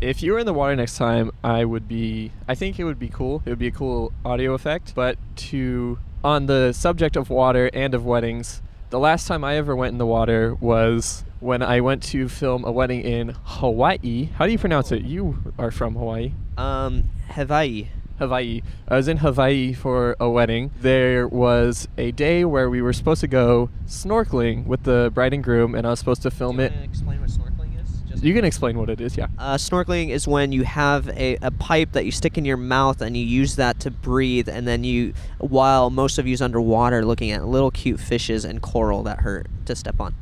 If 0.00 0.22
you 0.22 0.32
were 0.32 0.38
in 0.38 0.46
the 0.46 0.52
water 0.52 0.76
next 0.76 0.98
time, 0.98 1.30
I 1.42 1.64
would 1.64 1.88
be. 1.88 2.30
I 2.46 2.54
think 2.54 2.78
it 2.78 2.84
would 2.84 2.98
be 2.98 3.08
cool. 3.08 3.42
It 3.46 3.50
would 3.50 3.58
be 3.58 3.68
a 3.68 3.72
cool 3.72 4.12
audio 4.24 4.52
effect. 4.52 4.94
But 4.94 5.16
to 5.36 5.98
on 6.24 6.46
the 6.46 6.72
subject 6.72 7.16
of 7.16 7.28
water 7.28 7.70
and 7.74 7.94
of 7.94 8.04
weddings, 8.04 8.62
the 8.88 8.98
last 8.98 9.28
time 9.28 9.44
I 9.44 9.56
ever 9.56 9.76
went 9.76 9.92
in 9.92 9.98
the 9.98 10.06
water 10.06 10.54
was 10.54 11.22
when 11.38 11.62
I 11.62 11.82
went 11.82 12.02
to 12.04 12.28
film 12.28 12.64
a 12.64 12.72
wedding 12.72 13.02
in 13.02 13.36
Hawaii. 13.44 14.30
How 14.36 14.46
do 14.46 14.52
you 14.52 14.58
pronounce 14.58 14.90
it? 14.90 15.02
You 15.02 15.52
are 15.58 15.70
from 15.70 15.94
Hawaii. 15.94 16.32
Um, 16.56 17.10
Hawaii. 17.28 17.88
Hawaii. 18.18 18.62
I 18.88 18.96
was 18.96 19.08
in 19.08 19.18
Hawaii 19.18 19.74
for 19.74 20.16
a 20.18 20.30
wedding. 20.30 20.70
There 20.80 21.28
was 21.28 21.88
a 21.98 22.12
day 22.12 22.44
where 22.44 22.70
we 22.70 22.80
were 22.80 22.92
supposed 22.92 23.20
to 23.20 23.26
go 23.26 23.68
snorkeling 23.86 24.66
with 24.66 24.84
the 24.84 25.10
bride 25.12 25.34
and 25.34 25.44
groom, 25.44 25.74
and 25.74 25.86
I 25.86 25.90
was 25.90 25.98
supposed 25.98 26.22
to 26.22 26.30
film 26.30 26.58
it. 26.58 26.72
explain 26.82 27.20
what 27.20 27.28
snorkeling 27.28 27.53
You 28.22 28.34
can 28.34 28.44
explain 28.44 28.78
what 28.78 28.90
it 28.90 29.00
is, 29.00 29.16
yeah. 29.16 29.26
Uh, 29.38 29.54
snorkeling 29.56 30.10
is 30.10 30.26
when 30.26 30.52
you 30.52 30.64
have 30.64 31.08
a, 31.08 31.36
a 31.42 31.50
pipe 31.50 31.92
that 31.92 32.04
you 32.04 32.10
stick 32.10 32.38
in 32.38 32.44
your 32.44 32.56
mouth 32.56 33.00
and 33.00 33.16
you 33.16 33.24
use 33.24 33.56
that 33.56 33.80
to 33.80 33.90
breathe, 33.90 34.48
and 34.48 34.66
then 34.66 34.84
you, 34.84 35.14
while 35.38 35.90
most 35.90 36.18
of 36.18 36.26
you's 36.26 36.40
underwater, 36.40 37.04
looking 37.04 37.30
at 37.30 37.46
little 37.46 37.70
cute 37.70 38.00
fishes 38.00 38.44
and 38.44 38.62
coral 38.62 39.02
that 39.02 39.20
hurt 39.20 39.46
to 39.66 39.74
step 39.74 40.00
on. 40.00 40.14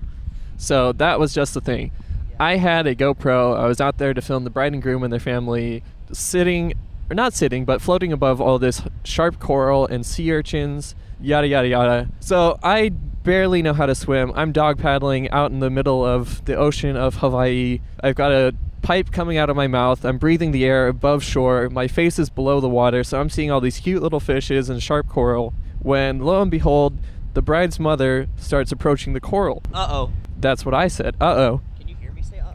So 0.57 0.93
that 0.93 1.21
was 1.21 1.35
just 1.35 1.55
the 1.55 1.61
thing. 1.61 1.93
I 2.41 2.57
had 2.57 2.87
a 2.87 2.95
GoPro. 2.95 3.57
I 3.59 3.67
was 3.67 3.81
out 3.81 3.99
there 3.99 4.15
to 4.15 4.21
film 4.21 4.45
the 4.45 4.51
bride 4.51 4.73
and 4.73 4.83
groom 4.83 5.03
and 5.03 5.13
their 5.13 5.21
family 5.21 5.83
sitting, 6.13 6.75
or 7.11 7.15
not 7.15 7.35
sitting, 7.35 7.65
but 7.65 7.81
floating 7.83 8.13
above 8.13 8.41
all 8.41 8.59
this 8.59 8.83
sharp 9.05 9.39
coral 9.39 9.87
and 9.87 10.05
sea 10.05 10.33
urchins, 10.33 10.95
yada, 11.21 11.47
yada, 11.47 11.69
yada. 11.69 12.09
So 12.21 12.59
I 12.63 12.93
barely 13.23 13.63
know 13.63 13.73
how 13.73 13.87
to 13.87 13.95
swim. 13.95 14.33
I'm 14.35 14.53
dog 14.53 14.79
paddling 14.79 15.31
out 15.31 15.51
in 15.51 15.61
the 15.61 15.71
middle 15.71 16.05
of 16.05 16.45
the 16.45 16.57
ocean 16.57 16.97
of 16.97 17.17
Hawaii. 17.17 17.81
I've 18.03 18.15
got 18.17 18.33
a 18.33 18.55
pipe 18.83 19.13
coming 19.13 19.39
out 19.39 19.49
of 19.49 19.57
my 19.57 19.67
mouth. 19.67 20.05
I'm 20.05 20.19
breathing 20.19 20.51
the 20.53 20.65
air 20.65 20.89
above 20.89 21.23
shore. 21.23 21.69
My 21.71 21.87
face 21.87 22.19
is 22.19 22.31
below 22.31 22.61
the 22.61 22.69
water, 22.69 23.05
so 23.05 23.21
I'm 23.21 23.31
seeing 23.31 23.51
all 23.51 23.61
these 23.61 23.79
cute 23.79 24.03
little 24.03 24.21
fishes 24.21 24.69
and 24.69 24.83
sharp 24.83 25.09
coral. 25.09 25.55
When 25.81 26.19
lo 26.21 26.43
and 26.43 26.51
behold, 26.51 26.99
the 27.35 27.43
bride's 27.43 27.79
mother 27.81 28.29
starts 28.37 28.73
approaching 28.73 29.13
the 29.13 29.21
coral. 29.21 29.63
Uh 29.73 29.89
oh. 29.91 30.13
That's 30.39 30.65
what 30.65 30.75
I 30.75 30.89
said. 30.89 31.17
Uh 31.21 31.35
oh. 31.35 31.61
Can 31.79 31.89
you 31.89 31.97
hear 31.97 32.13
me 32.13 32.23
say 32.23 32.41
uh 32.41 32.53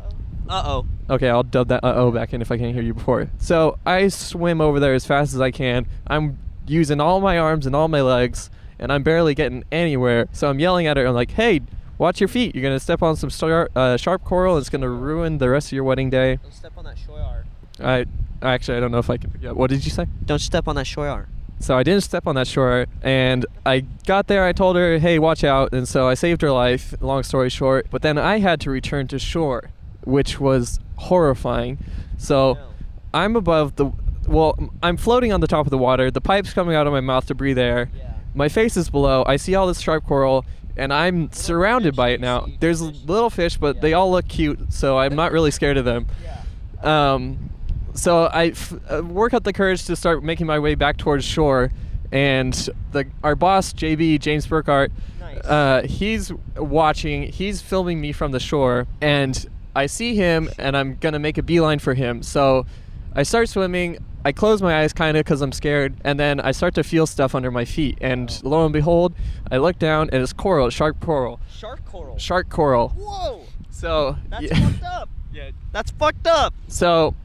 oh? 0.50 0.54
Uh 0.54 0.64
oh. 0.66 0.86
Okay, 1.10 1.30
I'll 1.30 1.44
dub 1.44 1.70
that 1.70 1.84
uh 1.84 1.94
oh 1.96 2.12
back 2.12 2.34
in 2.34 2.42
if 2.42 2.52
I 2.52 2.58
can't 2.58 2.74
hear 2.74 2.84
you 2.84 2.94
before. 2.94 3.30
So 3.38 3.80
I 3.86 4.10
swim 4.10 4.60
over 4.62 4.80
there 4.80 4.94
as 4.94 5.06
fast 5.06 5.34
as 5.34 5.42
I 5.42 5.52
can. 5.52 5.88
I'm 6.06 6.38
using 6.68 7.00
all 7.00 7.22
my 7.22 7.38
arms 7.38 7.66
and 7.66 7.76
all 7.76 7.88
my 7.88 8.02
legs, 8.02 8.50
and 8.80 8.92
I'm 8.92 9.04
barely 9.04 9.34
getting 9.36 9.64
anywhere. 9.72 10.28
So 10.32 10.50
I'm 10.50 10.60
yelling 10.60 10.88
at 10.88 10.98
her. 10.98 11.06
I'm 11.06 11.14
like, 11.14 11.32
hey, 11.32 11.62
watch 11.98 12.20
your 12.22 12.28
feet. 12.28 12.56
You're 12.56 12.62
going 12.62 12.76
to 12.76 12.80
step 12.80 13.02
on 13.02 13.16
some 13.16 13.30
star- 13.30 13.70
uh, 13.76 13.98
sharp 13.98 14.24
coral, 14.24 14.56
and 14.56 14.62
it's 14.62 14.70
going 14.70 14.82
to 14.82 14.90
ruin 14.90 15.38
the 15.38 15.50
rest 15.50 15.68
of 15.68 15.72
your 15.74 15.84
wedding 15.84 16.10
day. 16.10 16.38
Don't 16.38 16.54
step 16.54 16.74
on 16.78 16.86
that 16.86 16.98
shoyar. 16.98 17.44
I 17.80 18.06
actually, 18.42 18.78
I 18.78 18.80
don't 18.80 18.92
know 18.92 18.98
if 18.98 19.10
I 19.10 19.18
can 19.18 19.30
pick 19.32 19.46
up. 19.46 19.56
What 19.56 19.70
did 19.70 19.86
you 19.86 19.92
say? 19.92 20.08
Don't 20.26 20.40
step 20.40 20.68
on 20.68 20.76
that 20.76 20.86
shoyar. 20.86 21.28
So 21.60 21.76
I 21.76 21.82
didn't 21.82 22.04
step 22.04 22.28
on 22.28 22.36
that 22.36 22.46
shore, 22.46 22.86
and 23.02 23.44
I 23.66 23.80
got 24.06 24.28
there. 24.28 24.46
I 24.46 24.54
told 24.54 24.76
her, 24.76 25.00
"Hey, 25.00 25.18
watch 25.18 25.44
out!" 25.44 25.74
And 25.74 25.88
so 25.88 26.08
I 26.08 26.14
saved 26.14 26.44
her 26.44 26.52
life. 26.52 26.94
Long 27.02 27.24
story 27.24 27.50
short, 27.50 27.88
but 27.90 28.04
then 28.04 28.20
I 28.20 28.38
had 28.38 28.62
to 28.62 28.70
return 28.70 29.08
to 29.08 29.18
shore, 29.18 29.72
which 30.04 30.40
was 30.40 30.80
horrifying. 30.98 31.80
So 32.18 32.60
I'm 33.12 33.36
above 33.36 33.76
the, 33.78 33.92
well, 34.28 34.56
I'm 34.84 34.98
floating 34.98 35.34
on 35.34 35.42
the 35.42 35.48
top 35.48 35.66
of 35.66 35.72
the 35.72 35.78
water. 35.80 36.12
The 36.12 36.22
pipe's 36.22 36.54
coming 36.54 36.76
out 36.76 36.86
of 36.86 36.94
my 36.94 37.02
mouth 37.02 37.26
to 37.28 37.34
breathe 37.34 37.58
air. 37.58 37.90
Yeah. 37.98 38.07
My 38.38 38.50
face 38.50 38.77
is 38.77 38.89
below. 38.89 39.24
I 39.25 39.38
see 39.38 39.56
all 39.56 39.65
this 39.65 39.79
sharp 39.79 40.06
coral, 40.06 40.46
and 40.77 40.94
I'm 40.94 41.32
surrounded 41.32 41.96
by 41.96 42.10
it 42.10 42.22
now. 42.22 42.46
There's 42.60 42.82
little 42.82 43.32
fish, 43.32 43.58
but 43.58 43.82
they 43.82 43.94
all 43.94 44.12
look 44.12 44.27
cute, 44.27 44.72
so 44.72 45.00
I'm 45.00 45.15
not 45.15 45.32
really 45.32 45.50
scared 45.50 45.77
of 45.77 45.86
them. 45.86 46.06
Um, 46.84 47.50
so 47.96 48.25
I 48.25 48.50
f- 48.50 48.74
uh, 48.91 49.01
work 49.03 49.34
up 49.34 49.44
the 49.44 49.53
courage 49.53 49.86
to 49.86 49.96
start 49.96 50.24
making 50.24 50.46
my 50.46 50.60
way 50.60 50.75
back 50.75 50.98
towards 50.98 51.25
shore, 51.25 51.72
and 52.12 52.53
the 52.91 53.06
our 53.24 53.36
boss 53.36 53.74
JB 53.74 54.20
James 54.20 54.46
Burkart, 54.46 54.91
uh, 55.44 55.82
he's 55.82 56.32
watching. 56.56 57.24
He's 57.24 57.60
filming 57.62 58.00
me 58.00 58.12
from 58.12 58.32
the 58.32 58.39
shore, 58.39 58.86
and 59.01 59.50
I 59.75 59.88
see 59.88 60.15
him, 60.15 60.50
and 60.60 60.77
I'm 60.77 60.98
gonna 61.00 61.20
make 61.20 61.39
a 61.39 61.44
beeline 61.44 61.79
for 61.79 61.96
him. 61.96 62.22
So 62.22 62.67
I 63.15 63.24
start 63.24 63.50
swimming. 63.50 63.98
I 64.28 64.34
close 64.34 64.62
my 64.62 64.82
eyes 64.82 64.92
kind 64.92 65.16
of 65.16 65.24
because 65.24 65.42
I'm 65.42 65.54
scared, 65.54 65.96
and 66.04 66.20
then 66.20 66.42
I 66.42 66.52
start 66.52 66.76
to 66.76 66.84
feel 66.84 67.08
stuff 67.08 67.34
under 67.34 67.50
my 67.50 67.64
feet. 67.64 67.98
And 68.02 68.28
lo 68.44 68.66
and 68.66 68.74
behold, 68.74 69.14
I 69.50 69.56
look 69.56 69.80
down, 69.80 70.10
and 70.12 70.22
it's 70.22 70.34
coral, 70.34 70.70
shark 70.70 71.00
coral, 71.00 71.40
Shark 71.50 71.86
coral. 71.86 72.18
shark 72.18 72.50
coral. 72.50 72.90
Whoa. 72.90 73.44
So 73.72 74.18
That's 74.28 74.44
yeah. 74.44 74.70
fucked 74.70 74.84
up. 74.84 75.10
Yeah. 75.34 75.52
That's 75.72 75.92
fucked 75.92 76.28
up. 76.28 76.54
So 76.68 77.16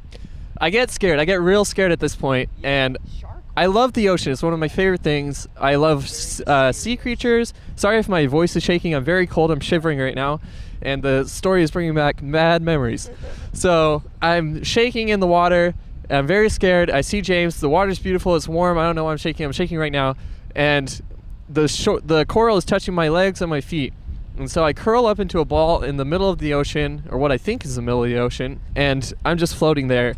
I 0.61 0.71
get 0.71 0.93
scared. 0.93 1.19
I 1.19 1.25
get 1.25 1.41
real 1.41 1.65
scared 1.65 1.91
at 1.91 1.99
this 1.99 2.15
point. 2.15 2.51
point, 2.51 2.65
and 2.65 2.99
Shark. 3.19 3.43
I 3.57 3.67
love 3.67 3.95
the 3.95 4.09
ocean. 4.11 4.31
It's 4.33 4.43
one 4.45 4.53
of 4.53 4.61
my 4.61 4.69
favorite 4.69 5.01
things. 5.03 5.49
I 5.59 5.75
love 5.75 6.09
uh, 6.47 6.71
sea 6.71 6.97
creatures. 6.97 7.53
Sorry 7.75 7.99
if 7.99 8.09
my 8.09 8.29
voice 8.29 8.55
is 8.55 8.63
shaking. 8.63 8.95
I'm 8.95 9.03
very 9.03 9.27
cold. 9.27 9.51
I'm 9.51 9.59
shivering 9.61 9.99
right 9.99 10.15
now, 10.15 10.41
and 10.83 11.03
the 11.03 11.25
story 11.25 11.65
is 11.65 11.73
bringing 11.73 11.95
back 11.97 12.23
mad 12.23 12.63
memories. 12.63 13.11
So 13.55 14.03
I'm 14.23 14.63
shaking 14.65 15.11
in 15.11 15.21
the 15.21 15.27
water. 15.27 15.75
I'm 16.13 16.27
very 16.27 16.49
scared. 16.49 16.91
I 16.91 17.01
see 17.01 17.21
James. 17.21 17.61
The 17.61 17.69
water's 17.69 17.99
beautiful. 17.99 18.37
It's 18.37 18.49
warm. 18.49 18.79
I 18.79 18.85
don't 18.85 18.95
know 18.97 19.05
why 19.05 19.13
I'm 19.13 19.19
shaking. 19.19 19.47
I'm 19.47 19.53
shaking 19.53 19.79
right 19.79 19.93
now, 19.93 20.17
and 20.55 21.01
the 21.49 22.01
the 22.05 22.25
coral 22.27 22.57
is 22.57 22.65
touching 22.65 22.95
my 22.95 23.09
legs 23.09 23.41
and 23.41 23.51
my 23.51 23.61
feet. 23.61 23.95
And 24.39 24.51
so 24.51 24.65
I 24.65 24.73
curl 24.73 25.07
up 25.07 25.21
into 25.21 25.41
a 25.41 25.45
ball 25.45 25.83
in 25.83 25.99
the 25.99 26.05
middle 26.05 26.31
of 26.31 26.39
the 26.39 26.55
ocean, 26.55 27.05
or 27.11 27.19
what 27.19 27.31
I 27.33 27.39
think 27.39 27.65
is 27.65 27.77
the 27.77 27.83
middle 27.83 28.03
of 28.03 28.11
the 28.11 28.19
ocean, 28.19 28.61
and 28.75 29.13
I'm 29.25 29.39
just 29.39 29.55
floating 29.55 29.89
there. 29.89 30.15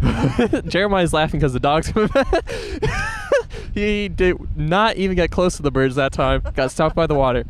Jeremiah's 0.66 1.12
laughing 1.12 1.40
because 1.40 1.52
the 1.52 1.60
dog's 1.60 1.90
he 3.74 4.08
did 4.08 4.36
not 4.56 4.96
even 4.96 5.16
get 5.16 5.30
close 5.30 5.56
to 5.56 5.62
the 5.62 5.70
birds 5.70 5.94
that 5.96 6.12
time. 6.12 6.42
Got 6.54 6.70
stopped 6.70 6.94
by 6.94 7.06
the 7.06 7.14
water. 7.14 7.44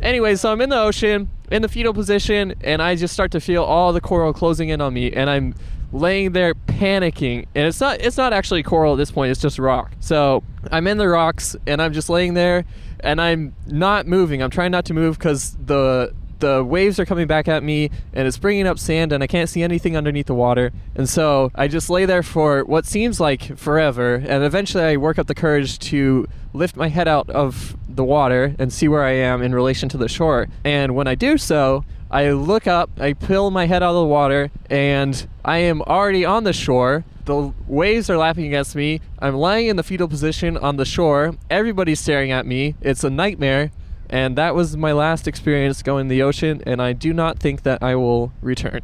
Anyway, 0.00 0.34
so 0.34 0.52
I'm 0.52 0.60
in 0.60 0.68
the 0.68 0.78
ocean, 0.78 1.30
in 1.50 1.62
the 1.62 1.68
fetal 1.68 1.94
position, 1.94 2.54
and 2.60 2.82
I 2.82 2.96
just 2.96 3.14
start 3.14 3.30
to 3.32 3.40
feel 3.40 3.62
all 3.62 3.92
the 3.92 4.00
coral 4.00 4.32
closing 4.32 4.68
in 4.68 4.80
on 4.80 4.92
me, 4.92 5.12
and 5.12 5.30
I'm 5.30 5.54
laying 5.92 6.32
there 6.32 6.54
panicking. 6.54 7.46
And 7.54 7.66
it's 7.66 7.80
not 7.80 8.00
it's 8.00 8.16
not 8.16 8.32
actually 8.32 8.62
coral 8.62 8.94
at 8.94 8.96
this 8.96 9.10
point, 9.10 9.30
it's 9.30 9.40
just 9.40 9.58
rock. 9.58 9.92
So 10.00 10.42
I'm 10.70 10.86
in 10.86 10.98
the 10.98 11.08
rocks 11.08 11.56
and 11.66 11.80
I'm 11.80 11.92
just 11.92 12.08
laying 12.08 12.34
there 12.34 12.64
and 13.00 13.20
I'm 13.20 13.54
not 13.66 14.06
moving. 14.06 14.42
I'm 14.42 14.50
trying 14.50 14.72
not 14.72 14.84
to 14.86 14.94
move 14.94 15.18
because 15.18 15.56
the 15.64 16.14
the 16.42 16.64
waves 16.64 16.98
are 16.98 17.06
coming 17.06 17.28
back 17.28 17.46
at 17.46 17.62
me 17.62 17.88
and 18.12 18.26
it's 18.26 18.36
bringing 18.36 18.66
up 18.66 18.76
sand 18.76 19.12
and 19.12 19.22
I 19.22 19.28
can't 19.28 19.48
see 19.48 19.62
anything 19.62 19.96
underneath 19.96 20.26
the 20.26 20.34
water. 20.34 20.72
And 20.96 21.08
so 21.08 21.52
I 21.54 21.68
just 21.68 21.88
lay 21.88 22.04
there 22.04 22.24
for 22.24 22.64
what 22.64 22.84
seems 22.84 23.20
like 23.20 23.56
forever. 23.56 24.16
And 24.16 24.42
eventually 24.42 24.82
I 24.82 24.96
work 24.96 25.20
up 25.20 25.28
the 25.28 25.36
courage 25.36 25.78
to 25.90 26.26
lift 26.52 26.74
my 26.74 26.88
head 26.88 27.06
out 27.06 27.30
of 27.30 27.76
the 27.88 28.02
water 28.02 28.56
and 28.58 28.72
see 28.72 28.88
where 28.88 29.04
I 29.04 29.12
am 29.12 29.40
in 29.40 29.54
relation 29.54 29.88
to 29.90 29.96
the 29.96 30.08
shore. 30.08 30.48
And 30.64 30.96
when 30.96 31.06
I 31.06 31.14
do 31.14 31.38
so, 31.38 31.84
I 32.12 32.30
look 32.32 32.66
up, 32.66 32.90
I 33.00 33.14
pull 33.14 33.50
my 33.50 33.64
head 33.64 33.82
out 33.82 33.90
of 33.90 33.94
the 33.96 34.04
water, 34.04 34.50
and 34.68 35.26
I 35.46 35.58
am 35.58 35.80
already 35.80 36.26
on 36.26 36.44
the 36.44 36.52
shore. 36.52 37.04
The 37.24 37.54
waves 37.66 38.10
are 38.10 38.18
lapping 38.18 38.44
against 38.44 38.76
me. 38.76 39.00
I'm 39.18 39.34
lying 39.34 39.68
in 39.68 39.76
the 39.76 39.82
fetal 39.82 40.08
position 40.08 40.58
on 40.58 40.76
the 40.76 40.84
shore. 40.84 41.34
Everybody's 41.48 42.00
staring 42.00 42.30
at 42.30 42.44
me. 42.44 42.74
It's 42.82 43.02
a 43.02 43.08
nightmare. 43.08 43.72
And 44.10 44.36
that 44.36 44.54
was 44.54 44.76
my 44.76 44.92
last 44.92 45.26
experience 45.26 45.82
going 45.82 46.02
in 46.02 46.08
the 46.08 46.22
ocean, 46.22 46.62
and 46.66 46.82
I 46.82 46.92
do 46.92 47.14
not 47.14 47.38
think 47.38 47.62
that 47.62 47.82
I 47.82 47.94
will 47.94 48.30
return. 48.42 48.82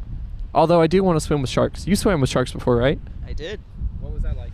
Although 0.55 0.81
I 0.81 0.87
do 0.87 1.03
want 1.03 1.17
to 1.17 1.23
swim 1.23 1.41
with 1.41 1.51
sharks. 1.51 1.85
You 1.85 1.95
swam 1.95 2.21
with 2.21 2.31
sharks 2.31 2.51
before, 2.51 2.77
right? 2.77 2.99
I 3.27 3.33
did. 3.33 3.59
What 3.99 4.11
was 4.11 4.23
that 4.23 4.37
like? 4.37 4.51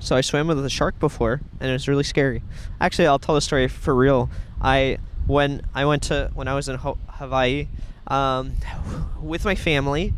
So 0.00 0.14
I 0.14 0.20
swam 0.20 0.48
with 0.48 0.62
a 0.62 0.68
shark 0.68 0.98
before, 1.00 1.40
and 1.60 1.70
it 1.70 1.72
was 1.72 1.88
really 1.88 2.04
scary. 2.04 2.42
Actually, 2.78 3.06
I'll 3.06 3.18
tell 3.18 3.34
the 3.34 3.40
story 3.40 3.68
for 3.68 3.94
real. 3.94 4.28
I 4.60 4.98
when 5.26 5.62
I 5.74 5.86
went 5.86 6.02
to 6.04 6.30
when 6.34 6.46
I 6.46 6.54
was 6.54 6.68
in 6.68 6.76
Ho- 6.76 6.98
Hawaii 7.08 7.68
um, 8.08 8.52
with 9.22 9.44
my 9.44 9.54
family. 9.54 10.14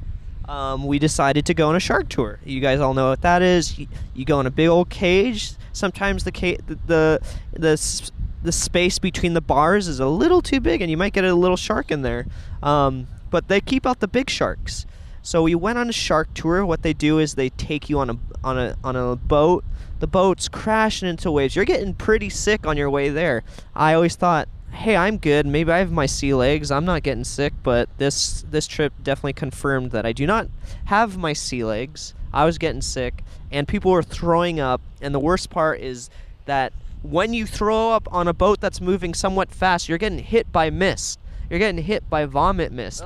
Um, 0.49 0.85
we 0.87 0.99
decided 0.99 1.47
to 1.47 1.54
go 1.54 1.68
on 1.68 1.76
a 1.76 1.80
shark 1.80 2.09
tour. 2.09 2.40
You 2.44 2.61
guys 2.61 2.80
all 2.80 2.92
know 2.92 3.11
what 3.11 3.23
that 3.23 3.40
is. 3.40 3.78
You, 3.78 3.87
you 4.14 4.25
go 4.25 4.40
in 4.40 4.47
a 4.47 4.50
big 4.50 4.66
old 4.66 4.90
cage. 4.90 5.52
Sometimes 5.73 6.25
the 6.25 6.32
ca- 6.32 6.59
the 6.66 6.75
the 6.87 7.20
the, 7.52 8.11
the 8.42 8.50
space 8.50 8.99
between 8.99 9.35
the 9.35 9.40
bars 9.40 9.87
is 9.87 10.00
a 10.00 10.09
little 10.09 10.42
too 10.42 10.59
big, 10.59 10.82
and 10.82 10.90
you 10.90 10.97
might 10.97 11.12
get 11.12 11.25
a 11.25 11.35
little 11.35 11.56
shark 11.56 11.92
in 11.92 12.02
there. 12.02 12.26
Um, 12.64 13.06
but 13.30 13.47
they 13.47 13.61
keep 13.61 13.87
out 13.87 14.00
the 14.00 14.09
big 14.09 14.28
sharks. 14.28 14.87
So 15.23 15.42
we 15.42 15.54
went 15.54 15.78
on 15.78 15.88
a 15.88 15.92
shark 15.92 16.35
tour. 16.35 16.64
What 16.64 16.82
they 16.82 16.94
do 16.94 17.18
is 17.18 17.35
they 17.35 17.50
take 17.50 17.88
you 17.88 17.99
on 18.00 18.11
a 18.11 18.18
on 18.42 18.59
a 18.59 18.76
on 18.82 18.97
a 18.97 19.16
boat. 19.16 19.64
The 20.00 20.06
boat's 20.06 20.49
crashing 20.49 21.09
into 21.09 21.30
waves. 21.30 21.54
You're 21.54 21.66
getting 21.66 21.94
pretty 21.94 22.30
sick 22.30 22.66
on 22.66 22.76
your 22.76 22.88
way 22.88 23.11
there. 23.11 23.42
I 23.75 23.92
always 23.92 24.16
thought, 24.16 24.49
hey, 24.72 24.96
I'm 24.96 25.18
good. 25.18 25.46
Maybe 25.46 25.70
I 25.70 25.78
have 25.78 25.92
my 25.92 26.06
sea 26.06 26.34
legs. 26.34 26.70
I'm 26.70 26.84
not 26.84 27.02
getting 27.02 27.24
sick. 27.24 27.52
But 27.62 27.88
this 27.98 28.44
this 28.50 28.66
trip 28.66 28.92
definitely 29.02 29.34
confirmed 29.34 29.90
that 29.92 30.06
I 30.06 30.12
do 30.12 30.26
not 30.26 30.48
have 30.86 31.16
my 31.16 31.32
sea 31.32 31.64
legs. 31.64 32.14
I 32.32 32.44
was 32.44 32.58
getting 32.58 32.82
sick, 32.82 33.24
and 33.50 33.66
people 33.66 33.90
were 33.90 34.02
throwing 34.02 34.60
up. 34.60 34.80
And 35.00 35.14
the 35.14 35.20
worst 35.20 35.50
part 35.50 35.80
is 35.80 36.10
that 36.46 36.72
when 37.02 37.32
you 37.32 37.46
throw 37.46 37.90
up 37.90 38.08
on 38.12 38.28
a 38.28 38.32
boat 38.34 38.60
that's 38.60 38.80
moving 38.80 39.14
somewhat 39.14 39.50
fast, 39.50 39.88
you're 39.88 39.98
getting 39.98 40.18
hit 40.18 40.52
by 40.52 40.70
mist. 40.70 41.18
You're 41.48 41.58
getting 41.58 41.82
hit 41.82 42.08
by 42.08 42.26
vomit 42.26 42.70
mist 42.72 43.02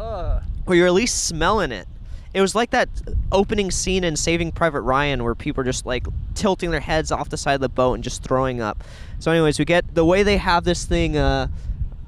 or 0.67 0.75
you're 0.75 0.87
at 0.87 0.93
least 0.93 1.25
smelling 1.25 1.73
it. 1.73 1.87
It 2.35 2.41
was 2.41 2.55
like 2.55 2.71
that 2.71 2.89
opening 3.31 3.71
scene 3.71 4.03
in 4.03 4.17
Saving 4.17 4.51
Private 4.51 4.81
Ryan 4.81 5.23
where 5.23 5.37
people 5.37 5.61
are 5.61 5.65
just 5.65 5.87
like 5.87 6.07
tilting 6.35 6.73
their 6.73 6.81
heads 6.81 7.13
off 7.13 7.29
the 7.29 7.37
side 7.37 7.55
of 7.55 7.61
the 7.61 7.69
boat 7.69 7.95
and 7.95 8.03
just 8.03 8.25
throwing 8.25 8.61
up. 8.61 8.83
So, 9.25 9.31
anyways, 9.31 9.59
we 9.59 9.65
get 9.65 9.95
the 9.95 10.05
way 10.05 10.23
they 10.23 10.37
have 10.37 10.65
this 10.65 10.85
thing, 10.85 11.17
uh, 11.17 11.49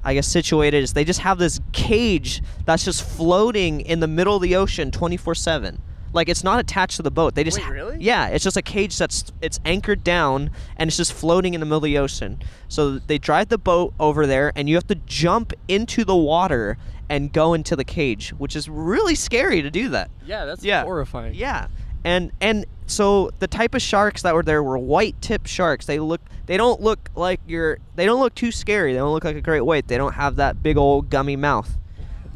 I 0.03 0.13
guess, 0.13 0.27
situated 0.27 0.83
is 0.83 0.93
they 0.93 1.03
just 1.03 1.21
have 1.21 1.39
this 1.39 1.59
cage 1.71 2.43
that's 2.63 2.85
just 2.85 3.01
floating 3.01 3.81
in 3.81 4.01
the 4.01 4.07
middle 4.07 4.35
of 4.35 4.43
the 4.43 4.55
ocean 4.55 4.91
24 4.91 5.33
7. 5.33 5.81
Like 6.13 6.29
it's 6.29 6.43
not 6.43 6.59
attached 6.59 6.97
to 6.97 7.01
the 7.01 7.09
boat. 7.09 7.33
They 7.33 7.43
just 7.43 7.57
Wait, 7.57 7.69
really? 7.71 7.97
yeah, 7.99 8.27
it's 8.27 8.43
just 8.43 8.55
a 8.55 8.61
cage 8.61 8.95
that's 8.99 9.33
it's 9.41 9.59
anchored 9.65 10.03
down 10.03 10.51
and 10.75 10.89
it's 10.89 10.97
just 10.97 11.11
floating 11.11 11.55
in 11.55 11.59
the 11.59 11.65
middle 11.65 11.77
of 11.77 11.83
the 11.85 11.97
ocean. 11.97 12.37
So 12.67 12.99
they 12.99 13.17
drive 13.17 13.49
the 13.49 13.57
boat 13.57 13.95
over 13.99 14.27
there 14.27 14.51
and 14.55 14.69
you 14.69 14.75
have 14.75 14.85
to 14.85 14.95
jump 15.07 15.53
into 15.67 16.05
the 16.05 16.15
water 16.15 16.77
and 17.09 17.33
go 17.33 17.55
into 17.55 17.75
the 17.75 17.83
cage, 17.83 18.29
which 18.37 18.55
is 18.55 18.69
really 18.69 19.15
scary 19.15 19.63
to 19.63 19.71
do 19.71 19.89
that. 19.89 20.11
Yeah, 20.23 20.45
that's 20.45 20.63
Yeah. 20.63 20.83
horrifying. 20.83 21.33
Yeah. 21.33 21.65
And 22.03 22.31
and 22.39 22.67
so 22.87 23.29
the 23.39 23.47
type 23.47 23.75
of 23.75 23.81
sharks 23.81 24.21
that 24.23 24.33
were 24.33 24.43
there 24.43 24.63
were 24.63 24.77
white 24.77 25.21
tip 25.21 25.45
sharks. 25.45 25.85
They 25.85 25.99
look 25.99 26.21
they 26.45 26.57
don't 26.57 26.81
look 26.81 27.09
like 27.15 27.41
you're 27.45 27.77
they 27.95 28.05
don't 28.05 28.19
look 28.19 28.33
too 28.33 28.51
scary. 28.51 28.93
They 28.93 28.99
don't 28.99 29.11
look 29.11 29.25
like 29.25 29.35
a 29.35 29.41
great 29.41 29.61
white. 29.61 29.87
They 29.87 29.97
don't 29.97 30.13
have 30.13 30.37
that 30.37 30.63
big 30.63 30.77
old 30.77 31.09
gummy 31.09 31.35
mouth. 31.35 31.77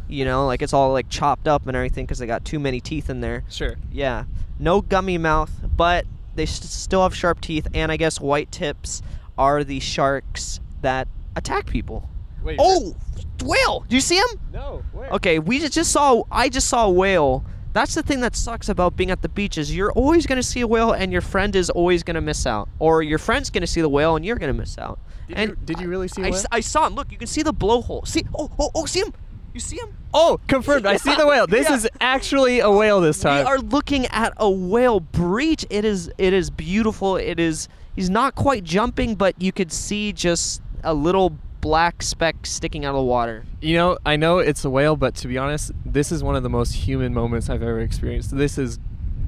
You 0.07 0.25
know, 0.25 0.45
like 0.45 0.61
it's 0.61 0.73
all 0.73 0.91
like 0.91 1.09
chopped 1.09 1.47
up 1.47 1.65
and 1.67 1.75
everything 1.75 2.05
because 2.05 2.19
they 2.19 2.27
got 2.27 2.43
too 2.43 2.59
many 2.59 2.81
teeth 2.81 3.09
in 3.09 3.21
there. 3.21 3.45
Sure. 3.49 3.77
Yeah, 3.91 4.25
no 4.59 4.81
gummy 4.81 5.17
mouth, 5.17 5.51
but 5.75 6.05
they 6.35 6.45
st- 6.45 6.69
still 6.69 7.03
have 7.03 7.15
sharp 7.15 7.39
teeth, 7.39 7.67
and 7.73 7.91
I 7.91 7.97
guess 7.97 8.19
white 8.19 8.51
tips 8.51 9.01
are 9.37 9.63
the 9.63 9.79
sharks 9.79 10.59
that 10.81 11.07
attack 11.37 11.65
people. 11.65 12.09
Wait. 12.43 12.57
Oh, 12.59 12.95
whale! 13.43 13.85
Do 13.87 13.95
you 13.95 14.01
see 14.01 14.17
him? 14.17 14.39
No. 14.51 14.83
Where? 14.91 15.09
Okay, 15.11 15.39
we 15.39 15.59
just, 15.59 15.73
just 15.73 15.91
saw. 15.93 16.23
I 16.29 16.49
just 16.49 16.67
saw 16.67 16.87
a 16.87 16.91
whale 16.91 17.45
That's 17.73 17.95
the 17.95 18.03
thing 18.03 18.19
that 18.21 18.35
sucks 18.35 18.67
about 18.69 18.95
being 18.97 19.11
at 19.11 19.21
the 19.21 19.29
beach 19.29 19.57
is 19.57 19.75
you're 19.75 19.91
always 19.93 20.25
going 20.25 20.37
to 20.37 20.43
see 20.43 20.61
a 20.61 20.67
whale 20.67 20.91
and 20.91 21.11
your 21.11 21.21
friend 21.21 21.55
is 21.55 21.69
always 21.69 22.03
going 22.03 22.15
to 22.15 22.21
miss 22.21 22.45
out, 22.45 22.67
or 22.79 23.01
your 23.01 23.17
friend's 23.17 23.49
going 23.49 23.61
to 23.61 23.67
see 23.67 23.81
the 23.81 23.89
whale 23.89 24.15
and 24.15 24.25
you're 24.25 24.35
going 24.37 24.53
to 24.53 24.59
miss 24.59 24.77
out. 24.77 24.99
Did 25.27 25.37
and 25.37 25.49
you, 25.51 25.57
did 25.65 25.79
you 25.79 25.87
really 25.87 26.07
see 26.09 26.23
I, 26.23 26.29
I 26.29 26.43
I 26.51 26.59
saw 26.59 26.87
him. 26.87 26.95
Look, 26.95 27.11
you 27.11 27.17
can 27.17 27.27
see 27.27 27.43
the 27.43 27.53
blowhole. 27.53 28.05
See? 28.07 28.25
Oh, 28.37 28.51
oh, 28.59 28.71
oh! 28.75 28.85
See 28.85 28.99
him? 28.99 29.13
You 29.53 29.59
see 29.59 29.77
him? 29.77 29.95
oh, 30.13 30.39
confirmed. 30.47 30.85
I 30.85 30.97
see 30.97 31.15
the 31.15 31.27
whale. 31.27 31.47
This 31.47 31.67
Yeah. 31.69 31.75
is 31.75 31.89
actually 32.01 32.59
a 32.59 32.69
whale 32.71 32.99
this 33.01 33.19
time. 33.19 33.45
We 33.45 33.51
are 33.51 33.59
looking 33.59 34.05
at 34.07 34.33
a 34.37 34.49
whale 34.49 34.99
breach. 34.99 35.65
It 35.69 35.85
is 35.85 36.11
it 36.17 36.33
is 36.33 36.49
beautiful. 36.49 37.15
It 37.17 37.39
is 37.39 37.67
he's 37.95 38.09
not 38.09 38.35
quite 38.35 38.63
jumping, 38.63 39.15
but 39.15 39.41
you 39.41 39.51
could 39.51 39.71
see 39.71 40.11
just 40.13 40.61
a 40.83 40.93
little 40.93 41.37
black 41.61 42.01
speck 42.01 42.35
sticking 42.45 42.83
out 42.83 42.89
of 42.89 42.97
the 42.97 43.03
water. 43.03 43.45
You 43.61 43.75
know, 43.77 43.97
I 44.05 44.15
know 44.15 44.39
it's 44.39 44.65
a 44.65 44.69
whale, 44.69 44.95
but 44.95 45.15
to 45.15 45.27
be 45.27 45.37
honest, 45.37 45.71
this 45.85 46.11
is 46.11 46.23
one 46.23 46.35
of 46.35 46.43
the 46.43 46.49
most 46.49 46.73
human 46.73 47.13
moments 47.13 47.49
I've 47.49 47.63
ever 47.63 47.79
experienced. 47.79 48.35
This 48.35 48.57
is 48.57 48.79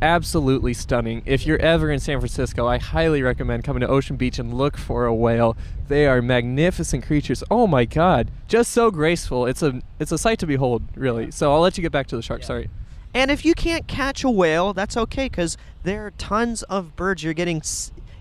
absolutely 0.02 0.74
stunning. 0.74 1.22
If 1.26 1.46
you're 1.46 1.62
ever 1.62 1.90
in 1.90 2.00
San 2.00 2.20
Francisco, 2.20 2.68
I 2.68 2.78
highly 2.78 3.22
recommend 3.22 3.64
coming 3.64 3.82
to 3.82 3.88
Ocean 3.88 4.18
Beach 4.18 4.38
and 4.38 4.54
look 4.54 4.76
for 4.78 5.06
a 5.06 5.16
whale. 5.16 5.56
They 5.88 6.08
are 6.08 6.22
magnificent 6.22 7.06
creatures. 7.06 7.44
Oh 7.50 7.68
my 7.68 7.86
god, 7.86 8.30
just 8.48 8.72
so 8.72 8.92
graceful. 8.92 9.46
It's 9.46 9.64
a 9.64 9.82
it's 10.00 10.12
a 10.12 10.18
sight 10.18 10.40
to 10.40 10.48
behold, 10.48 10.84
really. 10.96 11.32
So 11.32 11.54
I'll 11.54 11.62
let 11.62 11.78
you 11.78 11.82
get 11.82 11.92
back 11.92 12.08
to 12.08 12.16
the 12.16 12.22
shark. 12.22 12.42
Yeah. 12.42 12.48
Sorry. 12.48 12.70
And 13.14 13.30
if 13.30 13.46
you 13.46 13.54
can't 13.54 13.88
catch 13.88 14.24
a 14.24 14.30
whale, 14.30 14.74
that's 14.74 14.98
okay 14.98 15.30
cuz 15.30 15.56
there 15.84 16.06
are 16.08 16.12
tons 16.12 16.64
of 16.64 16.96
birds. 16.96 17.24
You're 17.24 17.34
getting 17.34 17.62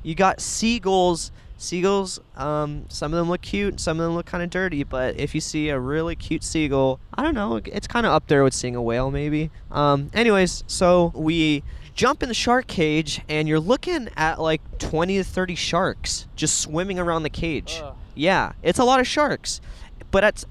you 0.02 0.14
got 0.14 0.40
seagulls. 0.40 1.32
Seagulls, 1.62 2.20
um, 2.36 2.86
some 2.88 3.12
of 3.12 3.18
them 3.18 3.28
look 3.28 3.40
cute, 3.40 3.80
some 3.80 4.00
of 4.00 4.04
them 4.04 4.14
look 4.14 4.26
kind 4.26 4.42
of 4.42 4.50
dirty. 4.50 4.84
But 4.84 5.18
if 5.18 5.34
you 5.34 5.40
see 5.40 5.68
a 5.68 5.78
really 5.78 6.16
cute 6.16 6.44
seagull, 6.44 7.00
I 7.14 7.22
don't 7.22 7.34
know, 7.34 7.60
it's 7.64 7.86
kind 7.86 8.06
of 8.06 8.12
up 8.12 8.26
there 8.26 8.44
with 8.44 8.54
seeing 8.54 8.76
a 8.76 8.82
whale, 8.82 9.10
maybe. 9.10 9.50
Um, 9.70 10.10
anyways, 10.12 10.64
so 10.66 11.12
we 11.14 11.62
jump 11.94 12.22
in 12.22 12.28
the 12.28 12.34
shark 12.34 12.66
cage, 12.66 13.20
and 13.28 13.48
you're 13.48 13.60
looking 13.60 14.08
at 14.16 14.40
like 14.40 14.60
20 14.78 15.18
to 15.18 15.24
30 15.24 15.54
sharks 15.54 16.26
just 16.36 16.60
swimming 16.60 16.98
around 16.98 17.22
the 17.22 17.30
cage. 17.30 17.80
Ugh. 17.82 17.94
Yeah, 18.14 18.52
it's 18.62 18.78
a 18.78 18.84
lot 18.84 19.00
of 19.00 19.06
sharks. 19.06 19.60
But 20.10 20.24
it's 20.24 20.44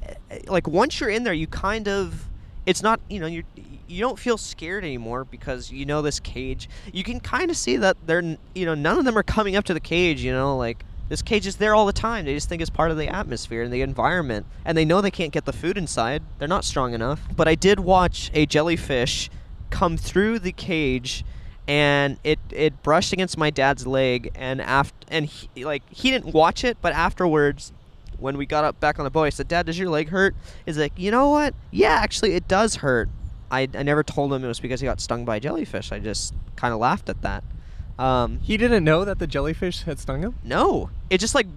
like 0.47 0.67
once 0.67 0.99
you're 0.99 1.09
in 1.09 1.23
there, 1.23 1.33
you 1.33 1.47
kind 1.47 1.87
of 1.87 2.27
it's 2.65 2.81
not 2.81 2.99
you 3.09 3.19
know 3.19 3.27
you 3.27 3.43
you 3.87 3.99
don't 3.99 4.17
feel 4.17 4.37
scared 4.37 4.83
anymore 4.83 5.25
because 5.25 5.71
you 5.71 5.85
know 5.85 6.01
this 6.01 6.19
cage. 6.19 6.69
You 6.91 7.03
can 7.03 7.19
kind 7.19 7.51
of 7.51 7.57
see 7.57 7.77
that 7.77 7.97
they're 8.05 8.37
you 8.55 8.65
know 8.65 8.73
none 8.73 8.97
of 8.97 9.05
them 9.05 9.17
are 9.17 9.23
coming 9.23 9.55
up 9.55 9.65
to 9.65 9.73
the 9.73 9.79
cage. 9.79 10.23
You 10.23 10.31
know 10.31 10.57
like 10.57 10.83
this 11.11 11.21
cage 11.21 11.45
is 11.45 11.57
there 11.57 11.75
all 11.75 11.85
the 11.85 11.91
time. 11.91 12.23
They 12.23 12.33
just 12.33 12.47
think 12.47 12.61
it's 12.61 12.69
part 12.69 12.89
of 12.89 12.95
the 12.95 13.09
atmosphere 13.09 13.63
and 13.63 13.73
the 13.73 13.81
environment, 13.81 14.45
and 14.63 14.77
they 14.77 14.85
know 14.85 15.01
they 15.01 15.11
can't 15.11 15.33
get 15.33 15.43
the 15.43 15.51
food 15.51 15.77
inside. 15.77 16.23
They're 16.39 16.47
not 16.47 16.63
strong 16.63 16.93
enough. 16.93 17.19
But 17.35 17.49
I 17.49 17.55
did 17.55 17.81
watch 17.81 18.31
a 18.33 18.45
jellyfish 18.45 19.29
come 19.69 19.97
through 19.97 20.39
the 20.39 20.53
cage 20.53 21.25
and 21.67 22.17
it 22.23 22.39
it 22.49 22.81
brushed 22.81 23.11
against 23.11 23.37
my 23.37 23.49
dad's 23.49 23.85
leg 23.85 24.31
and 24.35 24.61
after 24.61 24.95
and 25.09 25.25
he, 25.25 25.65
like 25.65 25.83
he 25.89 26.09
didn't 26.11 26.33
watch 26.33 26.63
it 26.63 26.75
but 26.81 26.91
afterwards 26.91 27.71
when 28.17 28.35
we 28.35 28.45
got 28.45 28.65
up 28.65 28.77
back 28.79 28.99
on 28.99 29.05
the 29.05 29.09
boat 29.09 29.23
i 29.23 29.29
said 29.29 29.47
dad 29.47 29.67
does 29.67 29.77
your 29.77 29.87
leg 29.87 30.09
hurt 30.09 30.35
he's 30.65 30.77
like 30.77 30.91
you 30.97 31.11
know 31.11 31.29
what 31.29 31.53
yeah 31.69 31.93
actually 31.93 32.33
it 32.33 32.47
does 32.47 32.77
hurt 32.77 33.07
i, 33.51 33.61
I 33.75 33.83
never 33.83 34.03
told 34.03 34.33
him 34.33 34.43
it 34.43 34.47
was 34.47 34.59
because 34.59 34.81
he 34.81 34.85
got 34.85 34.99
stung 34.99 35.23
by 35.23 35.39
jellyfish 35.39 35.91
i 35.91 35.99
just 35.99 36.33
kind 36.55 36.73
of 36.73 36.79
laughed 36.79 37.07
at 37.07 37.21
that 37.21 37.43
um, 37.99 38.39
He 38.39 38.57
didn't 38.57 38.83
know 38.83 39.05
that 39.05 39.19
the 39.19 39.27
jellyfish 39.27 39.83
had 39.83 39.99
stung 39.99 40.21
him. 40.21 40.35
no 40.43 40.89
it 41.09 41.19
just 41.19 41.35
like 41.35 41.47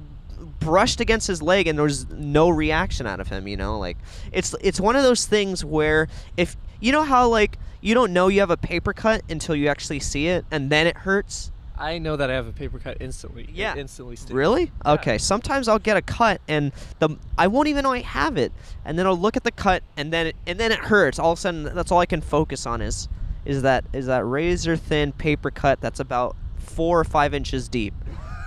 brushed 0.61 1.01
against 1.01 1.27
his 1.27 1.43
leg 1.43 1.67
and 1.67 1.79
there 1.79 1.85
was 1.85 2.09
no 2.11 2.49
reaction 2.49 3.07
out 3.07 3.21
of 3.21 3.29
him 3.29 3.47
you 3.47 3.57
know 3.57 3.79
like 3.79 3.97
it's 4.33 4.55
it's 4.61 4.81
one 4.81 4.97
of 4.97 5.03
those 5.03 5.27
things 5.27 5.65
where 5.65 6.09
if 6.37 6.57
you 6.81 6.91
know 6.93 7.03
how 7.03 7.29
like 7.29 7.59
you 7.81 7.95
don't 7.95 8.13
know 8.13 8.29
you 8.29 8.41
have 8.41 8.51
a 8.51 8.57
paper 8.57 8.93
cut 8.93 9.23
until 9.29 9.55
you 9.55 9.69
actually 9.69 10.01
see 10.01 10.27
it 10.29 10.45
and 10.51 10.71
then 10.71 10.87
it 10.87 10.97
hurts 10.99 11.51
I 11.77 11.99
know 11.99 12.15
that 12.17 12.31
I 12.31 12.35
have 12.35 12.47
a 12.47 12.53
paper 12.53 12.79
cut 12.79 12.99
instantly. 13.01 13.43
It 13.43 13.51
Yeah. 13.51 13.75
instantly 13.75 14.15
stings. 14.15 14.31
Really? 14.31 14.71
Yeah. 14.87 14.93
Okay. 14.93 15.19
Sometimes 15.19 15.67
I'll 15.67 15.81
get 15.81 15.97
a 15.97 16.03
cut 16.03 16.41
and 16.47 16.71
the 17.01 17.17
I 17.37 17.49
won't 17.49 17.67
even 17.67 17.83
know 17.83 17.91
I 17.93 17.99
have 17.99 18.37
it, 18.37 18.53
and 18.85 18.97
then 18.97 19.09
I'll 19.09 19.19
look 19.19 19.37
at 19.37 19.43
the 19.43 19.51
cut 19.51 19.83
and 19.97 20.13
then 20.13 20.29
it, 20.29 20.37
and 20.47 20.61
then 20.61 20.71
it 20.71 20.79
hurts. 20.79 21.19
All 21.19 21.33
of 21.33 21.39
a 21.39 21.41
sudden, 21.41 21.65
that's 21.75 21.91
all 21.91 21.99
I 21.99 22.07
can 22.07 22.21
focus 22.21 22.65
on 22.65 22.81
is 22.81 23.09
is 23.45 23.63
that 23.63 23.85
is 23.93 24.07
that 24.07 24.25
razor 24.25 24.77
thin 24.77 25.13
paper 25.13 25.51
cut 25.51 25.81
that's 25.81 26.01
about 26.01 26.37
four 26.59 27.01
or 27.01 27.05
five 27.05 27.35
inches 27.35 27.69
deep. 27.69 27.95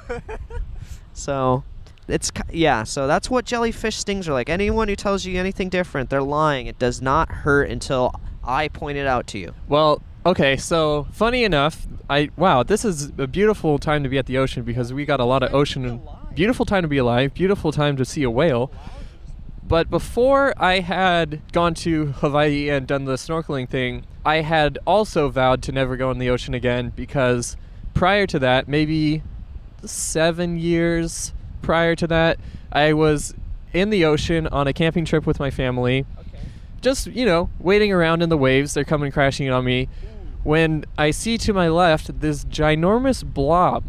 So, 1.18 1.64
it's 2.08 2.32
yeah. 2.52 2.84
So 2.84 3.08
that's 3.08 3.30
what 3.30 3.44
jellyfish 3.44 3.98
stings 3.98 4.30
are 4.30 4.34
like. 4.34 4.50
Anyone 4.50 4.88
who 4.88 4.96
tells 4.96 5.26
you 5.26 5.40
anything 5.40 5.68
different, 5.68 6.12
they're 6.12 6.22
lying. 6.22 6.68
It 6.68 6.78
does 6.78 7.02
not 7.02 7.30
hurt 7.30 7.72
until 7.72 8.14
I 8.44 8.68
point 8.68 9.00
it 9.00 9.08
out 9.08 9.26
to 9.28 9.40
you. 9.40 9.54
Well, 9.68 10.04
okay, 10.26 10.58
so 10.58 11.08
funny 11.12 11.44
enough, 11.44 11.88
I 12.08 12.30
wow, 12.38 12.62
this 12.62 12.86
is 12.86 13.12
a 13.18 13.26
beautiful 13.26 13.80
time 13.80 14.04
to 14.04 14.10
be 14.10 14.20
at 14.20 14.28
the 14.28 14.38
ocean 14.38 14.64
because 14.64 14.94
we 14.94 15.06
got 15.06 15.20
a 15.20 15.26
lot 15.26 15.42
of 15.42 15.54
ocean. 15.54 16.02
Beautiful 16.36 16.66
time 16.66 16.84
to 16.84 16.88
be 16.88 17.00
alive. 17.00 17.34
Beautiful 17.34 17.72
time 17.72 17.98
to 17.98 18.06
see 18.06 18.22
a 18.22 18.30
whale. 18.30 18.72
But 19.68 19.90
before 19.90 20.54
I 20.58 20.80
had 20.80 21.42
gone 21.52 21.74
to 21.76 22.08
Hawaii 22.08 22.70
and 22.70 22.88
done 22.88 23.04
the 23.04 23.16
snorkeling 23.16 23.68
thing, 23.68 24.06
I 24.26 24.38
had 24.38 24.80
also 24.88 25.30
vowed 25.30 25.62
to 25.64 25.74
never 25.74 25.98
go 25.98 26.10
in 26.10 26.20
the 26.20 26.30
ocean 26.30 26.54
again 26.54 26.94
because 26.96 27.58
prior 27.94 28.26
to 28.28 28.40
that, 28.40 28.70
maybe 28.70 29.24
seven 29.84 30.58
years 30.58 31.34
prior 31.62 31.96
to 31.96 32.08
that, 32.08 32.40
I 32.72 32.94
was 32.94 33.34
in 33.74 33.90
the 33.90 34.06
ocean 34.06 34.48
on 34.48 34.68
a 34.68 34.74
camping 34.74 35.04
trip 35.04 35.26
with 35.26 35.40
my 35.40 35.52
family. 35.52 36.06
Just 36.80 37.08
you 37.08 37.26
know 37.26 37.50
waiting 37.60 37.92
around 37.92 38.22
in 38.22 38.30
the 38.30 38.38
waves. 38.38 38.74
They're 38.74 38.86
coming 38.86 39.12
crashing 39.12 39.50
on 39.50 39.66
me. 39.66 39.90
When 40.44 40.86
i 40.98 41.12
see 41.12 41.38
to 41.40 41.52
my 41.52 41.68
left 41.68 42.22
this 42.22 42.46
ginormous 42.46 43.26
blob 43.26 43.84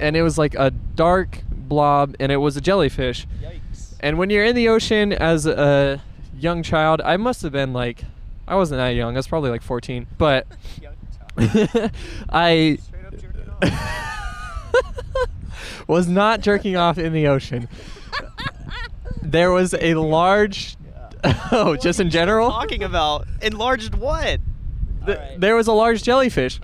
and 0.00 0.16
it 0.16 0.22
was 0.22 0.36
like 0.36 0.54
a 0.54 0.70
dark 0.70 1.44
blob 1.50 2.14
and 2.20 2.30
it 2.30 2.36
was 2.36 2.58
a 2.58 2.60
jellyfish. 2.60 3.26
Yikes. 3.42 3.60
And 4.04 4.18
when 4.18 4.30
you're 4.30 4.44
in 4.44 4.54
the 4.54 4.68
ocean 4.68 5.12
as 5.12 5.46
a 5.46 6.00
young 6.38 6.62
child 6.62 7.00
i 7.04 7.16
must 7.16 7.42
have 7.42 7.52
been 7.52 7.72
like 7.72 8.04
i 8.46 8.54
wasn't 8.54 8.78
that 8.78 8.90
young 8.90 9.14
i 9.14 9.18
was 9.18 9.26
probably 9.26 9.50
like 9.50 9.62
14 9.62 10.06
but 10.18 10.46
i 12.30 12.78
was 15.86 16.08
not 16.08 16.40
jerking 16.40 16.76
off 16.76 16.98
in 16.98 17.12
the 17.12 17.28
ocean. 17.28 17.68
There 19.22 19.50
was 19.50 19.74
a 19.74 19.94
large 19.94 20.76
oh 21.52 21.76
just 21.76 22.00
in 22.00 22.10
general? 22.10 22.50
Talking 22.50 22.82
about? 22.82 23.26
Enlarged 23.42 23.94
what? 23.94 24.40
Th- 25.06 25.18
there 25.38 25.56
was 25.56 25.66
a 25.66 25.72
large 25.72 26.02
jellyfish. 26.02 26.60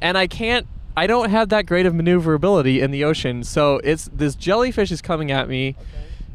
And 0.00 0.16
i 0.16 0.26
can't 0.26 0.66
i 0.96 1.06
don't 1.06 1.30
have 1.30 1.50
that 1.50 1.66
great 1.66 1.86
of 1.86 1.94
maneuverability 1.94 2.80
in 2.80 2.90
the 2.90 3.04
ocean 3.04 3.44
so 3.44 3.80
it's 3.84 4.10
this 4.12 4.34
jellyfish 4.34 4.90
is 4.90 5.02
coming 5.02 5.30
at 5.30 5.48
me 5.48 5.76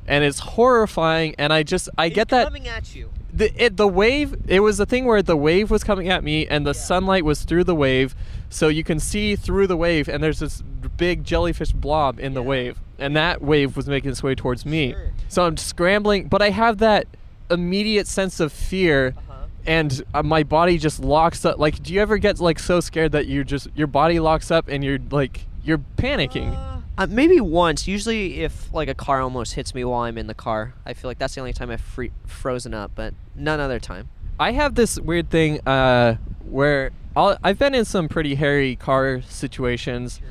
and 0.07 0.23
it's 0.23 0.39
horrifying 0.39 1.33
and 1.37 1.51
i 1.53 1.63
just 1.63 1.89
i 1.97 2.09
get 2.09 2.29
that 2.29 2.45
coming 2.45 2.67
at 2.67 2.95
you. 2.95 3.09
the, 3.33 3.51
it, 3.63 3.77
the 3.77 3.87
wave 3.87 4.35
it 4.47 4.59
was 4.61 4.79
a 4.79 4.85
thing 4.85 5.05
where 5.05 5.21
the 5.21 5.37
wave 5.37 5.69
was 5.71 5.83
coming 5.83 6.09
at 6.09 6.23
me 6.23 6.45
and 6.47 6.65
the 6.65 6.73
sunlight 6.73 7.23
was 7.25 7.43
through 7.43 7.63
the 7.63 7.75
wave 7.75 8.15
so 8.49 8.67
you 8.67 8.83
can 8.83 8.99
see 8.99 9.35
through 9.35 9.67
the 9.67 9.77
wave 9.77 10.07
and 10.07 10.23
there's 10.23 10.39
this 10.39 10.61
big 10.97 11.23
jellyfish 11.23 11.71
blob 11.71 12.19
in 12.19 12.33
the 12.33 12.43
wave 12.43 12.79
and 12.99 13.15
that 13.15 13.41
wave 13.41 13.75
was 13.75 13.87
making 13.87 14.11
its 14.11 14.21
way 14.23 14.33
towards 14.35 14.65
me 14.65 14.91
Sure. 14.93 15.11
so 15.27 15.45
i'm 15.45 15.57
scrambling 15.57 16.27
but 16.27 16.41
i 16.41 16.49
have 16.51 16.77
that 16.77 17.07
immediate 17.51 18.07
sense 18.07 18.39
of 18.39 18.51
fear 18.51 19.13
Uh-huh. 19.17 19.45
and 19.65 20.03
uh, 20.13 20.23
my 20.23 20.43
body 20.43 20.77
just 20.77 20.99
locks 20.99 21.43
up 21.45 21.57
like 21.59 21.81
do 21.83 21.93
you 21.93 22.01
ever 22.01 22.17
get 22.17 22.39
like 22.39 22.59
so 22.59 22.79
scared 22.79 23.11
that 23.11 23.27
you're 23.27 23.43
just 23.43 23.67
your 23.75 23.87
body 23.87 24.19
locks 24.19 24.51
up 24.51 24.67
and 24.67 24.83
you're 24.83 24.99
like 25.11 25.45
you're 25.63 25.81
panicking 25.97 26.53
Uh, 26.97 27.07
maybe 27.09 27.41
once. 27.41 27.87
Usually, 27.87 28.41
if 28.41 28.73
like 28.73 28.87
a 28.87 28.95
car 28.95 29.21
almost 29.21 29.53
hits 29.53 29.75
me 29.75 29.83
while 29.83 30.03
I'm 30.03 30.17
in 30.17 30.27
the 30.27 30.33
car, 30.33 30.73
I 30.85 30.93
feel 30.93 31.09
like 31.09 31.19
that's 31.19 31.35
the 31.35 31.41
only 31.41 31.53
time 31.53 31.69
I've 31.69 31.81
free- 31.81 32.11
frozen 32.25 32.73
up. 32.73 32.91
But 32.95 33.13
none 33.35 33.59
other 33.59 33.79
time. 33.79 34.09
I 34.39 34.51
have 34.51 34.75
this 34.75 34.99
weird 34.99 35.29
thing 35.29 35.65
uh, 35.67 36.15
where 36.43 36.91
I'll, 37.15 37.37
I've 37.43 37.57
been 37.57 37.73
in 37.73 37.85
some 37.85 38.07
pretty 38.09 38.35
hairy 38.35 38.75
car 38.75 39.21
situations, 39.21 40.21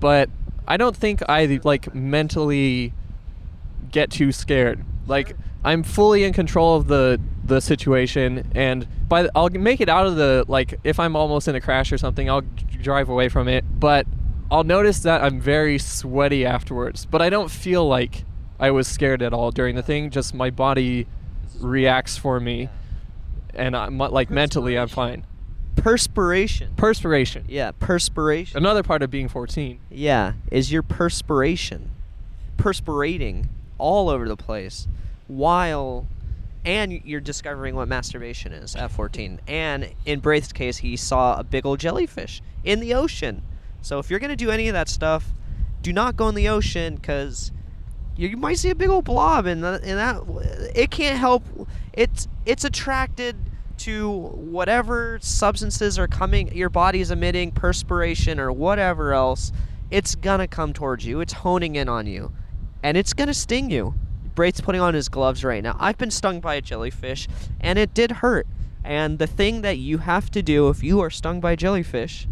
but 0.00 0.30
I 0.66 0.76
don't 0.76 0.96
think 0.96 1.22
I 1.28 1.60
like 1.64 1.94
mentally 1.94 2.92
get 3.90 4.10
too 4.10 4.32
scared. 4.32 4.84
Like 5.06 5.36
I'm 5.64 5.82
fully 5.82 6.24
in 6.24 6.32
control 6.32 6.76
of 6.76 6.88
the 6.88 7.20
the 7.44 7.60
situation, 7.60 8.50
and 8.54 8.86
by 9.08 9.22
the, 9.22 9.30
I'll 9.34 9.48
make 9.48 9.80
it 9.80 9.88
out 9.88 10.06
of 10.06 10.16
the 10.16 10.44
like 10.48 10.78
if 10.84 11.00
I'm 11.00 11.16
almost 11.16 11.48
in 11.48 11.54
a 11.54 11.60
crash 11.60 11.92
or 11.92 11.98
something, 11.98 12.28
I'll 12.28 12.42
drive 12.82 13.08
away 13.08 13.28
from 13.28 13.48
it. 13.48 13.64
But 13.78 14.06
I'll 14.50 14.64
notice 14.64 15.00
that 15.00 15.22
I'm 15.22 15.40
very 15.40 15.78
sweaty 15.78 16.46
afterwards. 16.46 17.04
But 17.04 17.20
I 17.20 17.28
don't 17.28 17.50
feel 17.50 17.86
like 17.86 18.24
I 18.58 18.70
was 18.70 18.86
scared 18.88 19.22
at 19.22 19.32
all 19.32 19.50
during 19.50 19.76
the 19.76 19.82
thing. 19.82 20.10
Just 20.10 20.34
my 20.34 20.50
body 20.50 21.06
reacts 21.60 22.16
for 22.16 22.40
me, 22.40 22.68
and 23.54 23.76
I'm 23.76 23.98
like 23.98 24.30
mentally 24.30 24.78
I'm 24.78 24.88
fine. 24.88 25.26
Perspiration. 25.76 26.72
Perspiration. 26.76 27.44
yeah, 27.48 27.70
perspiration. 27.78 28.56
Another 28.56 28.82
part 28.82 29.02
of 29.02 29.10
being 29.10 29.28
14. 29.28 29.78
Yeah, 29.90 30.32
is 30.50 30.72
your 30.72 30.82
perspiration, 30.82 31.90
perspirating 32.56 33.48
all 33.78 34.08
over 34.08 34.26
the 34.26 34.36
place, 34.36 34.88
while, 35.28 36.06
and 36.64 36.92
you're 37.04 37.20
discovering 37.20 37.76
what 37.76 37.86
masturbation 37.86 38.52
is 38.52 38.74
at 38.74 38.90
14. 38.90 39.40
And 39.46 39.94
in 40.04 40.18
Braith's 40.18 40.52
case, 40.52 40.78
he 40.78 40.96
saw 40.96 41.38
a 41.38 41.44
big 41.44 41.64
old 41.64 41.78
jellyfish 41.78 42.42
in 42.64 42.80
the 42.80 42.94
ocean. 42.94 43.42
So 43.82 43.98
if 43.98 44.10
you're 44.10 44.20
gonna 44.20 44.36
do 44.36 44.50
any 44.50 44.68
of 44.68 44.74
that 44.74 44.88
stuff, 44.88 45.32
do 45.82 45.92
not 45.92 46.16
go 46.16 46.28
in 46.28 46.34
the 46.34 46.48
ocean 46.48 46.96
because 46.96 47.52
you 48.16 48.36
might 48.36 48.58
see 48.58 48.70
a 48.70 48.74
big 48.74 48.88
old 48.88 49.04
blob, 49.04 49.46
and 49.46 49.62
that, 49.62 50.72
it 50.74 50.90
can't 50.90 51.18
help. 51.18 51.44
It's 51.92 52.26
it's 52.44 52.64
attracted 52.64 53.36
to 53.78 54.10
whatever 54.10 55.18
substances 55.22 55.98
are 55.98 56.08
coming 56.08 56.54
your 56.54 56.68
body's 56.68 57.10
emitting 57.10 57.52
perspiration 57.52 58.40
or 58.40 58.50
whatever 58.50 59.14
else 59.14 59.52
it's 59.90 60.14
gonna 60.16 60.48
come 60.48 60.72
towards 60.72 61.06
you 61.06 61.20
it's 61.20 61.32
honing 61.32 61.76
in 61.76 61.88
on 61.88 62.06
you 62.06 62.32
and 62.82 62.96
it's 62.96 63.12
gonna 63.12 63.32
sting 63.32 63.70
you 63.70 63.94
Braith's 64.34 64.60
putting 64.60 64.80
on 64.80 64.94
his 64.94 65.08
gloves 65.08 65.44
right 65.44 65.62
now 65.62 65.76
i've 65.78 65.96
been 65.96 66.10
stung 66.10 66.40
by 66.40 66.56
a 66.56 66.60
jellyfish 66.60 67.28
and 67.60 67.78
it 67.78 67.94
did 67.94 68.10
hurt 68.10 68.46
and 68.84 69.18
the 69.18 69.26
thing 69.26 69.62
that 69.62 69.78
you 69.78 69.98
have 69.98 70.30
to 70.30 70.42
do 70.42 70.68
if 70.68 70.82
you 70.82 71.00
are 71.00 71.10
stung 71.10 71.40
by 71.40 71.54
jellyfish 71.54 72.26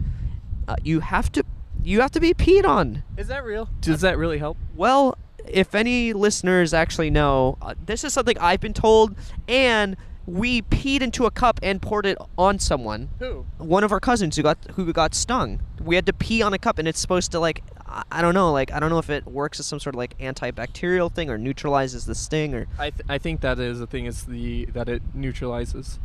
uh, 0.68 0.76
you 0.82 1.00
have 1.00 1.30
to 1.32 1.44
you 1.82 2.00
have 2.00 2.10
to 2.12 2.20
be 2.20 2.34
peed 2.34 2.64
on 2.66 3.02
Is 3.16 3.28
that 3.28 3.44
real? 3.44 3.68
Does 3.80 4.00
that 4.00 4.18
really 4.18 4.38
help? 4.38 4.56
well, 4.74 5.16
if 5.46 5.74
any 5.76 6.12
listeners 6.12 6.74
actually 6.74 7.08
know, 7.10 7.56
uh, 7.62 7.74
this 7.84 8.02
is 8.02 8.12
something 8.12 8.36
I've 8.40 8.60
been 8.60 8.74
told, 8.74 9.14
and 9.46 9.96
we 10.26 10.62
peed 10.62 11.02
into 11.02 11.24
a 11.24 11.30
cup 11.30 11.60
and 11.62 11.80
poured 11.80 12.04
it 12.04 12.18
on 12.36 12.58
someone. 12.58 13.10
Who? 13.20 13.46
One 13.58 13.84
of 13.84 13.92
our 13.92 14.00
cousins 14.00 14.34
who 14.36 14.42
got 14.42 14.58
who 14.74 14.92
got 14.92 15.14
stung. 15.14 15.60
We 15.80 15.94
had 15.94 16.04
to 16.06 16.12
pee 16.12 16.42
on 16.42 16.52
a 16.52 16.58
cup, 16.58 16.80
and 16.80 16.88
it's 16.88 16.98
supposed 16.98 17.30
to 17.30 17.38
like 17.38 17.62
I- 17.86 18.02
I 18.10 18.22
don't 18.22 18.34
know, 18.34 18.50
like 18.52 18.72
I 18.72 18.80
don't 18.80 18.90
know 18.90 18.98
if 18.98 19.08
it 19.08 19.24
works 19.26 19.60
as 19.60 19.66
some 19.66 19.78
sort 19.78 19.94
of 19.94 19.98
like 19.98 20.18
antibacterial 20.18 21.12
thing 21.12 21.30
or 21.30 21.38
neutralizes 21.38 22.06
the 22.06 22.16
sting 22.16 22.52
or. 22.52 22.66
I, 22.76 22.90
th- 22.90 23.02
I 23.08 23.18
think 23.18 23.40
that 23.42 23.60
is 23.60 23.78
the 23.78 23.86
thing 23.86 24.06
is 24.06 24.24
the 24.24 24.64
that 24.72 24.88
it 24.88 25.00
neutralizes. 25.14 26.00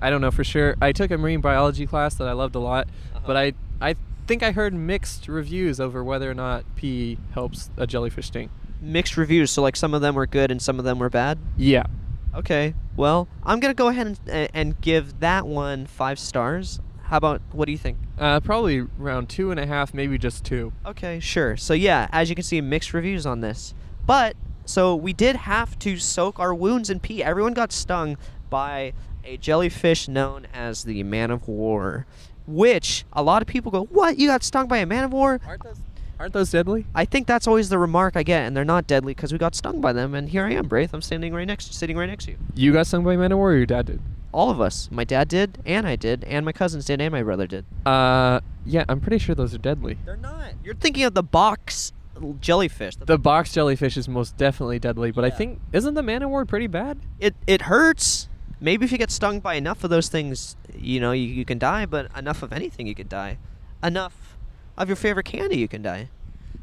I 0.00 0.10
don't 0.10 0.20
know 0.20 0.30
for 0.30 0.44
sure. 0.44 0.76
I 0.80 0.92
took 0.92 1.10
a 1.10 1.18
marine 1.18 1.40
biology 1.40 1.86
class 1.86 2.14
that 2.16 2.28
I 2.28 2.32
loved 2.32 2.54
a 2.54 2.58
lot, 2.60 2.88
but 3.26 3.36
I 3.36 3.52
I 3.80 3.96
think 4.26 4.42
I 4.42 4.52
heard 4.52 4.74
mixed 4.74 5.28
reviews 5.28 5.78
over 5.80 6.02
whether 6.02 6.30
or 6.30 6.34
not 6.34 6.64
pee 6.76 7.18
helps 7.32 7.70
a 7.76 7.86
jellyfish 7.86 8.26
sting. 8.26 8.50
Mixed 8.80 9.16
reviews, 9.16 9.50
so 9.50 9.62
like 9.62 9.76
some 9.76 9.94
of 9.94 10.00
them 10.02 10.14
were 10.14 10.26
good 10.26 10.50
and 10.50 10.60
some 10.60 10.78
of 10.78 10.84
them 10.84 10.98
were 10.98 11.10
bad. 11.10 11.38
Yeah. 11.56 11.86
Okay. 12.34 12.74
Well, 12.96 13.28
I'm 13.44 13.60
gonna 13.60 13.74
go 13.74 13.88
ahead 13.88 14.06
and 14.06 14.20
and- 14.28 14.50
and 14.52 14.80
give 14.80 15.20
that 15.20 15.46
one 15.46 15.86
five 15.86 16.18
stars. 16.18 16.80
How 17.04 17.18
about 17.18 17.40
what 17.52 17.66
do 17.66 17.72
you 17.72 17.78
think? 17.78 17.98
Uh, 18.18 18.40
probably 18.40 18.84
around 19.00 19.28
two 19.28 19.50
and 19.52 19.60
a 19.60 19.66
half, 19.66 19.94
maybe 19.94 20.18
just 20.18 20.44
two. 20.44 20.72
Okay, 20.84 21.20
sure. 21.20 21.56
So 21.56 21.72
yeah, 21.72 22.08
as 22.10 22.28
you 22.28 22.34
can 22.34 22.42
see, 22.42 22.60
mixed 22.60 22.92
reviews 22.92 23.24
on 23.26 23.40
this. 23.42 23.74
But 24.06 24.36
so 24.64 24.96
we 24.96 25.12
did 25.12 25.36
have 25.36 25.78
to 25.80 25.96
soak 25.98 26.40
our 26.40 26.52
wounds 26.52 26.90
in 26.90 26.98
pee. 27.00 27.22
Everyone 27.22 27.54
got 27.54 27.70
stung 27.72 28.16
by 28.50 28.92
a 29.26 29.36
jellyfish 29.36 30.08
known 30.08 30.46
as 30.54 30.84
the 30.84 31.02
man 31.02 31.30
of 31.30 31.48
war, 31.48 32.06
which 32.46 33.04
a 33.12 33.22
lot 33.22 33.42
of 33.42 33.48
people 33.48 33.70
go, 33.72 33.84
"What? 33.84 34.18
You 34.18 34.28
got 34.28 34.42
stung 34.44 34.68
by 34.68 34.78
a 34.78 34.86
man 34.86 35.04
of 35.04 35.12
war?" 35.12 35.40
Aren't 35.46 35.64
those 35.64 35.80
aren't 36.18 36.32
those 36.32 36.50
deadly? 36.50 36.86
I 36.94 37.04
think 37.04 37.26
that's 37.26 37.46
always 37.46 37.68
the 37.68 37.78
remark 37.78 38.16
I 38.16 38.22
get, 38.22 38.46
and 38.46 38.56
they're 38.56 38.64
not 38.64 38.86
deadly 38.86 39.14
because 39.14 39.32
we 39.32 39.38
got 39.38 39.54
stung 39.54 39.80
by 39.80 39.92
them. 39.92 40.14
And 40.14 40.28
here 40.30 40.44
I 40.44 40.52
am, 40.52 40.66
Braith. 40.68 40.94
I'm 40.94 41.02
standing 41.02 41.34
right 41.34 41.46
next, 41.46 41.74
sitting 41.74 41.96
right 41.96 42.08
next 42.08 42.24
to 42.26 42.32
you. 42.32 42.38
You 42.54 42.72
got 42.72 42.86
stung 42.86 43.04
by 43.04 43.14
a 43.14 43.18
man 43.18 43.32
of 43.32 43.38
war, 43.38 43.50
or 43.50 43.56
your 43.56 43.66
dad 43.66 43.86
did? 43.86 44.00
All 44.32 44.50
of 44.50 44.60
us. 44.60 44.88
My 44.90 45.04
dad 45.04 45.28
did, 45.28 45.58
and 45.66 45.86
I 45.86 45.96
did, 45.96 46.24
and 46.24 46.44
my 46.44 46.52
cousins 46.52 46.84
did, 46.84 47.00
and 47.00 47.12
my 47.12 47.22
brother 47.22 47.46
did. 47.46 47.64
Uh, 47.84 48.40
yeah, 48.64 48.84
I'm 48.88 49.00
pretty 49.00 49.18
sure 49.18 49.34
those 49.34 49.54
are 49.54 49.58
deadly. 49.58 49.98
They're 50.04 50.16
not. 50.16 50.52
You're 50.62 50.74
thinking 50.74 51.04
of 51.04 51.14
the 51.14 51.22
box 51.22 51.92
jellyfish. 52.40 52.96
The 52.96 53.18
box 53.18 53.52
jellyfish 53.52 53.96
is 53.96 54.08
most 54.08 54.36
definitely 54.36 54.78
deadly, 54.78 55.10
but 55.10 55.24
I 55.24 55.30
think 55.30 55.60
isn't 55.72 55.94
the 55.94 56.02
man 56.02 56.22
of 56.22 56.30
war 56.30 56.44
pretty 56.44 56.66
bad? 56.66 56.98
it 57.18 57.34
it 57.46 57.62
hurts. 57.62 58.28
Maybe 58.60 58.84
if 58.84 58.92
you 58.92 58.98
get 58.98 59.10
stung 59.10 59.40
by 59.40 59.54
enough 59.54 59.84
of 59.84 59.90
those 59.90 60.08
things, 60.08 60.56
you 60.74 60.98
know, 61.00 61.12
you, 61.12 61.26
you 61.26 61.44
can 61.44 61.58
die. 61.58 61.86
But 61.86 62.10
enough 62.16 62.42
of 62.42 62.52
anything, 62.52 62.86
you 62.86 62.94
could 62.94 63.08
die. 63.08 63.38
Enough 63.82 64.36
of 64.76 64.88
your 64.88 64.96
favorite 64.96 65.26
candy, 65.26 65.58
you 65.58 65.68
can 65.68 65.82
die. 65.82 66.08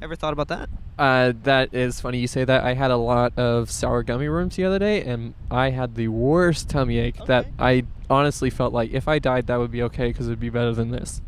Ever 0.02 0.16
thought 0.16 0.34
about 0.34 0.48
that? 0.50 0.70
Uh, 0.98 1.34
that 1.44 1.74
is 1.74 2.02
funny 2.02 2.20
you 2.20 2.28
say 2.28 2.44
that. 2.44 2.64
I 2.64 2.74
had 2.74 2.92
a 2.92 2.98
lot 2.98 3.38
of 3.38 3.72
sour 3.72 4.04
gummy 4.04 4.28
worms 4.28 4.56
the 4.56 4.66
other 4.66 4.80
day, 4.80 5.02
and 5.04 5.34
I 5.50 5.70
had 5.70 5.96
the 5.96 6.10
worst 6.10 6.70
tummy 6.70 6.98
ache 6.98 7.26
that 7.26 7.48
I 7.58 7.86
honestly 8.10 8.50
felt 8.50 8.74
like 8.74 8.92
if 8.92 9.08
I 9.08 9.20
died, 9.20 9.48
that 9.48 9.58
would 9.58 9.72
be 9.72 9.82
okay 9.84 10.10
because 10.10 10.28
it'd 10.28 10.40
be 10.40 10.50
better 10.50 10.74
than 10.74 10.92
this. 10.92 11.22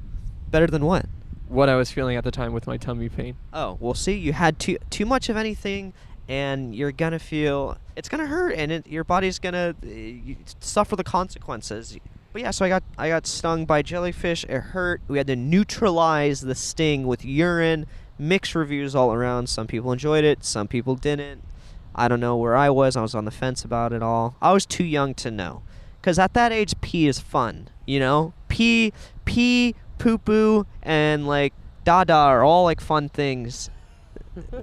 Better 0.51 0.67
than 0.67 0.85
what? 0.85 1.05
What 1.47 1.69
I 1.69 1.75
was 1.75 1.91
feeling 1.91 2.17
at 2.17 2.23
the 2.23 2.31
time 2.31 2.53
with 2.53 2.67
my 2.67 2.77
tummy 2.77 3.07
pain. 3.07 3.37
Oh, 3.53 3.77
well, 3.79 3.93
see, 3.93 4.13
you 4.13 4.33
had 4.33 4.59
too 4.59 4.77
too 4.89 5.05
much 5.05 5.29
of 5.29 5.37
anything, 5.37 5.93
and 6.27 6.75
you're 6.75 6.91
gonna 6.91 7.19
feel 7.19 7.77
it's 7.95 8.09
gonna 8.09 8.27
hurt, 8.27 8.55
and 8.55 8.71
it, 8.71 8.87
your 8.87 9.03
body's 9.03 9.39
gonna 9.39 9.75
uh, 9.83 10.33
suffer 10.59 10.95
the 10.95 11.03
consequences. 11.03 11.97
But 12.33 12.41
yeah, 12.41 12.51
so 12.51 12.65
I 12.65 12.69
got 12.69 12.83
I 12.97 13.09
got 13.09 13.25
stung 13.27 13.65
by 13.65 13.81
jellyfish. 13.81 14.43
It 14.45 14.59
hurt. 14.59 15.01
We 15.07 15.17
had 15.17 15.27
to 15.27 15.35
neutralize 15.35 16.41
the 16.41 16.55
sting 16.55 17.07
with 17.07 17.23
urine. 17.23 17.85
Mixed 18.17 18.55
reviews 18.55 18.95
all 18.95 19.13
around. 19.13 19.47
Some 19.47 19.67
people 19.67 19.91
enjoyed 19.91 20.23
it. 20.23 20.45
Some 20.45 20.67
people 20.67 20.95
didn't. 20.95 21.43
I 21.93 22.07
don't 22.07 22.19
know 22.19 22.35
where 22.35 22.55
I 22.55 22.69
was. 22.69 22.95
I 22.95 23.01
was 23.01 23.15
on 23.15 23.25
the 23.25 23.31
fence 23.31 23.63
about 23.63 23.93
it 23.93 24.01
all. 24.03 24.35
I 24.41 24.51
was 24.53 24.65
too 24.65 24.83
young 24.83 25.13
to 25.15 25.31
know. 25.31 25.63
Because 25.99 26.19
at 26.19 26.33
that 26.33 26.51
age, 26.51 26.79
pee 26.81 27.07
is 27.07 27.19
fun. 27.19 27.69
You 27.85 27.99
know? 27.99 28.33
Pee, 28.47 28.93
pee, 29.25 29.75
poo 29.97 30.17
poo, 30.17 30.65
and 30.83 31.27
like 31.27 31.53
dada 31.83 32.13
are 32.13 32.43
all 32.43 32.63
like 32.63 32.81
fun 32.81 33.09
things 33.09 33.69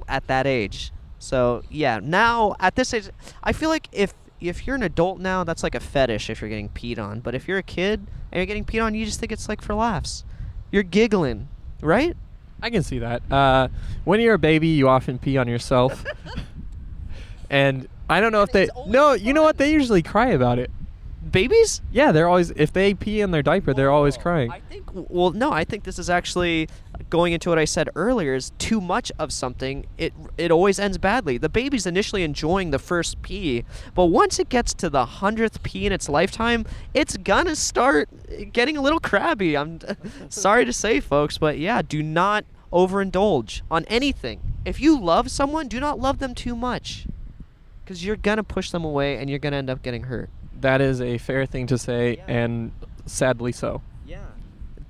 at 0.08 0.26
that 0.26 0.46
age. 0.46 0.92
So 1.22 1.62
yeah, 1.70 2.00
now 2.02 2.56
at 2.58 2.74
this 2.74 2.92
age, 2.92 3.08
I 3.44 3.52
feel 3.52 3.68
like 3.68 3.88
if 3.92 4.12
if 4.40 4.66
you're 4.66 4.74
an 4.74 4.82
adult 4.82 5.20
now, 5.20 5.44
that's 5.44 5.62
like 5.62 5.76
a 5.76 5.80
fetish 5.80 6.28
if 6.28 6.40
you're 6.40 6.50
getting 6.50 6.68
peed 6.68 6.98
on. 6.98 7.20
But 7.20 7.36
if 7.36 7.46
you're 7.46 7.58
a 7.58 7.62
kid 7.62 8.00
and 8.32 8.38
you're 8.38 8.46
getting 8.46 8.64
peed 8.64 8.82
on, 8.82 8.94
you 8.94 9.04
just 9.04 9.20
think 9.20 9.30
it's 9.30 9.48
like 9.48 9.62
for 9.62 9.74
laughs. 9.74 10.24
You're 10.72 10.82
giggling, 10.82 11.48
right? 11.80 12.16
I 12.60 12.70
can 12.70 12.82
see 12.82 12.98
that. 12.98 13.22
Uh, 13.30 13.68
when 14.04 14.20
you're 14.20 14.34
a 14.34 14.38
baby, 14.38 14.66
you 14.68 14.88
often 14.88 15.18
pee 15.18 15.36
on 15.36 15.46
yourself, 15.46 16.04
and 17.50 17.88
I 18.10 18.20
don't 18.20 18.32
know 18.32 18.42
if 18.42 18.50
they. 18.50 18.68
No, 18.88 19.12
you 19.12 19.32
know 19.32 19.44
what? 19.44 19.58
They 19.58 19.72
usually 19.72 20.02
cry 20.02 20.30
about 20.30 20.58
it. 20.58 20.72
Babies? 21.30 21.80
Yeah, 21.92 22.10
they're 22.10 22.28
always 22.28 22.50
if 22.52 22.72
they 22.72 22.94
pee 22.94 23.20
in 23.20 23.30
their 23.30 23.42
diaper, 23.42 23.72
they're 23.72 23.90
always 23.90 24.16
crying. 24.16 24.50
I 24.50 24.60
think. 24.60 24.90
Well, 24.92 25.30
no, 25.30 25.52
I 25.52 25.64
think 25.64 25.84
this 25.84 25.98
is 25.98 26.10
actually 26.10 26.68
going 27.10 27.32
into 27.32 27.48
what 27.48 27.58
I 27.58 27.64
said 27.64 27.88
earlier. 27.94 28.34
Is 28.34 28.52
too 28.58 28.80
much 28.80 29.12
of 29.18 29.32
something, 29.32 29.86
it 29.98 30.12
it 30.36 30.50
always 30.50 30.78
ends 30.78 30.98
badly. 30.98 31.38
The 31.38 31.48
baby's 31.48 31.86
initially 31.86 32.24
enjoying 32.24 32.70
the 32.70 32.78
first 32.78 33.22
pee, 33.22 33.64
but 33.94 34.06
once 34.06 34.38
it 34.38 34.48
gets 34.48 34.74
to 34.74 34.90
the 34.90 35.04
hundredth 35.04 35.62
pee 35.62 35.86
in 35.86 35.92
its 35.92 36.08
lifetime, 36.08 36.64
it's 36.92 37.16
gonna 37.16 37.54
start 37.56 38.08
getting 38.52 38.76
a 38.76 38.82
little 38.82 39.00
crabby. 39.00 39.56
I'm 39.56 39.78
sorry 40.28 40.64
to 40.64 40.72
say, 40.72 40.98
folks, 41.00 41.38
but 41.38 41.58
yeah, 41.58 41.82
do 41.82 42.02
not 42.02 42.44
overindulge 42.72 43.62
on 43.70 43.84
anything. 43.84 44.40
If 44.64 44.80
you 44.80 44.98
love 44.98 45.30
someone, 45.30 45.68
do 45.68 45.78
not 45.78 46.00
love 46.00 46.18
them 46.18 46.34
too 46.34 46.56
much, 46.56 47.06
because 47.84 48.04
you're 48.04 48.16
gonna 48.16 48.44
push 48.44 48.70
them 48.70 48.84
away 48.84 49.18
and 49.18 49.30
you're 49.30 49.38
gonna 49.38 49.56
end 49.56 49.70
up 49.70 49.82
getting 49.82 50.04
hurt. 50.04 50.28
That 50.62 50.80
is 50.80 51.00
a 51.00 51.18
fair 51.18 51.44
thing 51.46 51.66
to 51.68 51.76
say, 51.78 52.16
Yeah. 52.16 52.24
and 52.28 52.72
sadly 53.06 53.52
so. 53.52 53.82
Yeah. 54.06 54.24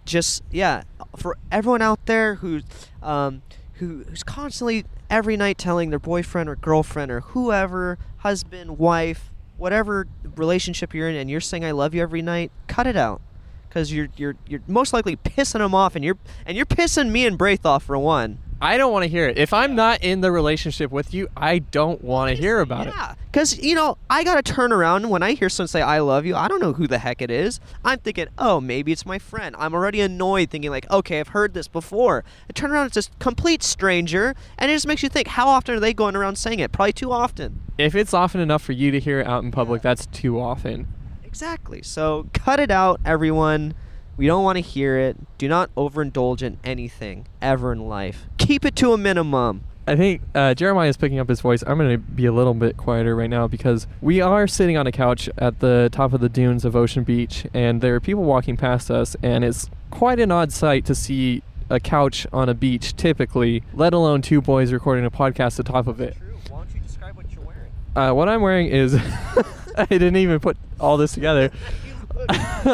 Just 0.04 0.42
yeah, 0.50 0.82
for 1.16 1.36
everyone 1.50 1.82
out 1.82 2.04
there 2.06 2.36
who's 2.36 2.62
um, 3.02 3.42
who, 3.74 4.04
who's 4.08 4.22
constantly 4.22 4.84
every 5.10 5.36
night 5.36 5.58
telling 5.58 5.90
their 5.90 5.98
boyfriend 5.98 6.48
or 6.48 6.56
girlfriend 6.56 7.10
or 7.10 7.20
whoever, 7.20 7.98
husband, 8.18 8.78
wife, 8.78 9.30
whatever 9.56 10.06
relationship 10.36 10.92
you're 10.94 11.08
in, 11.08 11.16
and 11.16 11.30
you're 11.30 11.40
saying 11.40 11.64
"I 11.64 11.70
love 11.70 11.94
you" 11.94 12.02
every 12.02 12.22
night, 12.22 12.50
cut 12.66 12.86
it 12.86 12.96
out, 12.96 13.20
because 13.68 13.92
you're 13.92 14.08
you're 14.16 14.34
you're 14.46 14.60
most 14.66 14.92
likely 14.92 15.16
pissing 15.16 15.58
them 15.60 15.74
off, 15.74 15.94
and 15.96 16.04
you're 16.04 16.18
and 16.46 16.56
you're 16.56 16.66
pissing 16.66 17.10
me 17.10 17.24
and 17.26 17.38
Braith 17.38 17.64
off 17.64 17.84
for 17.84 17.96
one. 17.98 18.38
I 18.62 18.76
don't 18.76 18.92
want 18.92 19.02
to 19.02 19.08
hear 19.08 19.26
it. 19.26 19.38
If 19.38 19.52
I'm 19.52 19.74
not 19.74 20.04
in 20.04 20.20
the 20.20 20.30
relationship 20.30 20.92
with 20.92 21.12
you, 21.12 21.26
I 21.36 21.58
don't 21.58 22.00
want 22.02 22.30
to 22.30 22.40
hear 22.40 22.60
about 22.60 22.86
it. 22.86 22.94
Yeah, 22.96 23.16
because 23.26 23.58
you 23.58 23.74
know 23.74 23.98
I 24.08 24.22
gotta 24.22 24.40
turn 24.40 24.72
around 24.72 25.10
when 25.10 25.20
I 25.20 25.32
hear 25.32 25.48
someone 25.48 25.66
say 25.66 25.82
"I 25.82 25.98
love 25.98 26.24
you." 26.24 26.36
I 26.36 26.46
don't 26.46 26.60
know 26.60 26.72
who 26.72 26.86
the 26.86 26.98
heck 26.98 27.20
it 27.20 27.30
is. 27.30 27.58
I'm 27.84 27.98
thinking, 27.98 28.28
oh, 28.38 28.60
maybe 28.60 28.92
it's 28.92 29.04
my 29.04 29.18
friend. 29.18 29.56
I'm 29.58 29.74
already 29.74 30.00
annoyed, 30.00 30.50
thinking 30.50 30.70
like, 30.70 30.88
okay, 30.92 31.18
I've 31.18 31.28
heard 31.28 31.54
this 31.54 31.66
before. 31.66 32.22
I 32.48 32.52
turn 32.52 32.70
around, 32.70 32.86
it's 32.86 33.08
a 33.08 33.10
complete 33.18 33.64
stranger, 33.64 34.36
and 34.58 34.70
it 34.70 34.74
just 34.74 34.86
makes 34.86 35.02
you 35.02 35.08
think, 35.08 35.26
how 35.26 35.48
often 35.48 35.74
are 35.74 35.80
they 35.80 35.92
going 35.92 36.14
around 36.14 36.36
saying 36.36 36.60
it? 36.60 36.70
Probably 36.70 36.92
too 36.92 37.10
often. 37.10 37.60
If 37.78 37.96
it's 37.96 38.14
often 38.14 38.40
enough 38.40 38.62
for 38.62 38.72
you 38.72 38.92
to 38.92 39.00
hear 39.00 39.18
it 39.18 39.26
out 39.26 39.42
in 39.42 39.50
public, 39.50 39.82
that's 39.82 40.06
too 40.06 40.40
often. 40.40 40.86
Exactly. 41.24 41.82
So 41.82 42.28
cut 42.32 42.60
it 42.60 42.70
out, 42.70 43.00
everyone. 43.04 43.74
We 44.22 44.28
don't 44.28 44.44
want 44.44 44.54
to 44.54 44.62
hear 44.62 44.98
it. 44.98 45.16
Do 45.36 45.48
not 45.48 45.74
overindulge 45.74 46.42
in 46.42 46.56
anything 46.62 47.26
ever 47.40 47.72
in 47.72 47.88
life. 47.88 48.26
Keep 48.38 48.64
it 48.64 48.76
to 48.76 48.92
a 48.92 48.96
minimum. 48.96 49.64
I 49.84 49.96
think 49.96 50.22
uh, 50.32 50.54
Jeremiah 50.54 50.88
is 50.88 50.96
picking 50.96 51.18
up 51.18 51.28
his 51.28 51.40
voice. 51.40 51.64
I'm 51.66 51.76
going 51.76 51.90
to 51.90 51.98
be 51.98 52.26
a 52.26 52.32
little 52.32 52.54
bit 52.54 52.76
quieter 52.76 53.16
right 53.16 53.28
now 53.28 53.48
because 53.48 53.88
we 54.00 54.20
are 54.20 54.46
sitting 54.46 54.76
on 54.76 54.86
a 54.86 54.92
couch 54.92 55.28
at 55.38 55.58
the 55.58 55.88
top 55.90 56.12
of 56.12 56.20
the 56.20 56.28
dunes 56.28 56.64
of 56.64 56.76
Ocean 56.76 57.02
Beach, 57.02 57.48
and 57.52 57.80
there 57.80 57.96
are 57.96 58.00
people 58.00 58.22
walking 58.22 58.56
past 58.56 58.92
us, 58.92 59.16
and 59.24 59.42
it's 59.42 59.68
quite 59.90 60.20
an 60.20 60.30
odd 60.30 60.52
sight 60.52 60.84
to 60.84 60.94
see 60.94 61.42
a 61.68 61.80
couch 61.80 62.24
on 62.32 62.48
a 62.48 62.54
beach 62.54 62.94
typically, 62.94 63.64
let 63.74 63.92
alone 63.92 64.22
two 64.22 64.40
boys 64.40 64.72
recording 64.72 65.04
a 65.04 65.10
podcast 65.10 65.58
atop 65.58 65.88
of 65.88 66.00
it. 66.00 66.16
Why 66.48 66.58
don't 66.58 66.72
you 66.72 66.80
describe 66.80 67.16
what 67.16 67.26
you're 67.32 67.42
wearing? 67.42 67.72
Uh, 67.96 68.14
what 68.14 68.28
I'm 68.28 68.40
wearing 68.40 68.68
is 68.68 68.94
I 69.76 69.86
didn't 69.86 70.14
even 70.14 70.38
put 70.38 70.56
all 70.78 70.96
this 70.96 71.10
together. 71.10 71.50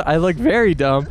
I 0.06 0.16
look 0.16 0.36
very 0.36 0.74
dumb. 0.74 1.08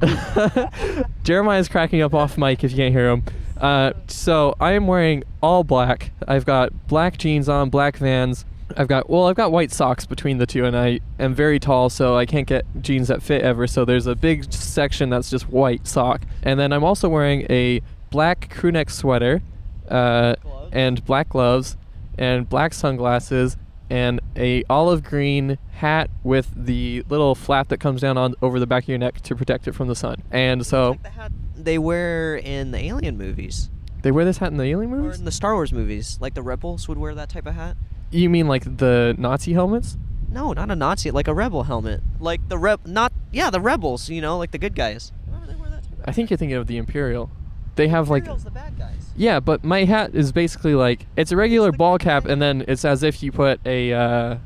Jeremiah's 1.24 1.68
cracking 1.68 2.02
up 2.02 2.14
off 2.14 2.38
mic 2.38 2.64
if 2.64 2.70
you 2.70 2.76
can't 2.76 2.94
hear 2.94 3.10
him. 3.10 3.24
Uh, 3.56 3.92
so 4.06 4.54
I 4.60 4.72
am 4.72 4.86
wearing 4.86 5.24
all 5.42 5.64
black. 5.64 6.12
I've 6.26 6.46
got 6.46 6.88
black 6.88 7.18
jeans 7.18 7.48
on, 7.48 7.70
black 7.70 7.96
Vans. 7.96 8.44
I've 8.76 8.88
got 8.88 9.10
well, 9.10 9.26
I've 9.26 9.36
got 9.36 9.52
white 9.52 9.72
socks 9.72 10.06
between 10.06 10.38
the 10.38 10.46
two, 10.46 10.64
and 10.64 10.76
I 10.76 11.00
am 11.18 11.34
very 11.34 11.58
tall, 11.58 11.90
so 11.90 12.16
I 12.16 12.24
can't 12.24 12.46
get 12.46 12.64
jeans 12.80 13.08
that 13.08 13.22
fit 13.22 13.42
ever. 13.42 13.66
So 13.66 13.84
there's 13.84 14.06
a 14.06 14.14
big 14.14 14.52
section 14.52 15.10
that's 15.10 15.28
just 15.28 15.48
white 15.48 15.86
sock, 15.86 16.22
and 16.42 16.58
then 16.58 16.72
I'm 16.72 16.84
also 16.84 17.08
wearing 17.08 17.46
a 17.50 17.82
black 18.10 18.54
crewneck 18.54 18.90
sweater, 18.90 19.42
uh, 19.88 20.36
and 20.72 21.04
black 21.04 21.30
gloves, 21.30 21.76
and 22.16 22.48
black 22.48 22.72
sunglasses, 22.72 23.56
and 23.90 24.20
a 24.36 24.62
olive 24.70 25.02
green 25.02 25.58
hat 25.72 26.08
with 26.22 26.50
the 26.56 27.04
little 27.08 27.34
flap 27.34 27.68
that 27.68 27.78
comes 27.80 28.00
down 28.00 28.16
on 28.16 28.34
over 28.40 28.58
the 28.60 28.66
back 28.66 28.84
of 28.84 28.88
your 28.88 28.98
neck 28.98 29.20
to 29.22 29.34
protect 29.34 29.66
it 29.68 29.74
from 29.74 29.88
the 29.88 29.96
sun. 29.96 30.22
And 30.30 30.64
so 30.64 30.90
Like 30.90 31.02
the 31.02 31.10
hat 31.10 31.32
they 31.56 31.78
wear 31.78 32.36
in 32.36 32.70
the 32.70 32.78
Alien 32.78 33.18
movies 33.18 33.68
they 34.02 34.10
wear 34.10 34.24
this 34.24 34.38
hat 34.38 34.50
in 34.50 34.56
the 34.56 34.64
Alien 34.64 34.92
or 34.92 34.96
movies. 34.96 35.18
in 35.18 35.24
the 35.26 35.32
Star 35.32 35.54
Wars 35.54 35.72
movies. 35.72 36.16
Like 36.20 36.34
the 36.34 36.42
rebels 36.42 36.88
would 36.88 36.96
wear 36.96 37.14
that 37.14 37.28
type 37.28 37.46
of 37.46 37.54
hat. 37.54 37.76
You 38.10 38.30
mean 38.30 38.48
like 38.48 38.78
the 38.78 39.14
Nazi 39.18 39.52
helmets? 39.52 39.98
No, 40.30 40.52
not 40.52 40.70
a 40.70 40.76
Nazi, 40.76 41.10
like 41.10 41.28
a 41.28 41.34
rebel 41.34 41.64
helmet. 41.64 42.00
Like 42.18 42.48
the 42.48 42.56
reb, 42.56 42.86
not 42.86 43.12
yeah, 43.32 43.50
the 43.50 43.60
rebels. 43.60 44.08
You 44.08 44.20
know, 44.22 44.38
like 44.38 44.52
the 44.52 44.58
good 44.58 44.74
guys. 44.74 45.12
Remember 45.26 45.46
they 45.48 45.54
wear 45.56 45.68
that 45.70 45.82
type 45.82 45.92
of 45.92 46.04
I 46.06 46.12
think 46.12 46.30
you're 46.30 46.36
thinking 46.38 46.56
of 46.56 46.66
the 46.66 46.78
Imperial. 46.78 47.30
They 47.74 47.88
have 47.88 48.08
like 48.08 48.24
the 48.24 48.50
bad 48.50 48.78
guys. 48.78 48.99
Yeah, 49.16 49.40
but 49.40 49.64
my 49.64 49.84
hat 49.84 50.14
is 50.14 50.32
basically 50.32 50.74
like 50.74 51.06
it's 51.16 51.32
a 51.32 51.36
regular 51.36 51.72
ball 51.72 51.98
cap, 51.98 52.24
and 52.26 52.40
then 52.40 52.64
it's 52.68 52.84
as 52.84 53.02
if 53.02 53.22
you 53.22 53.32
put 53.32 53.60
a 53.66 53.92
uh, 53.92 54.36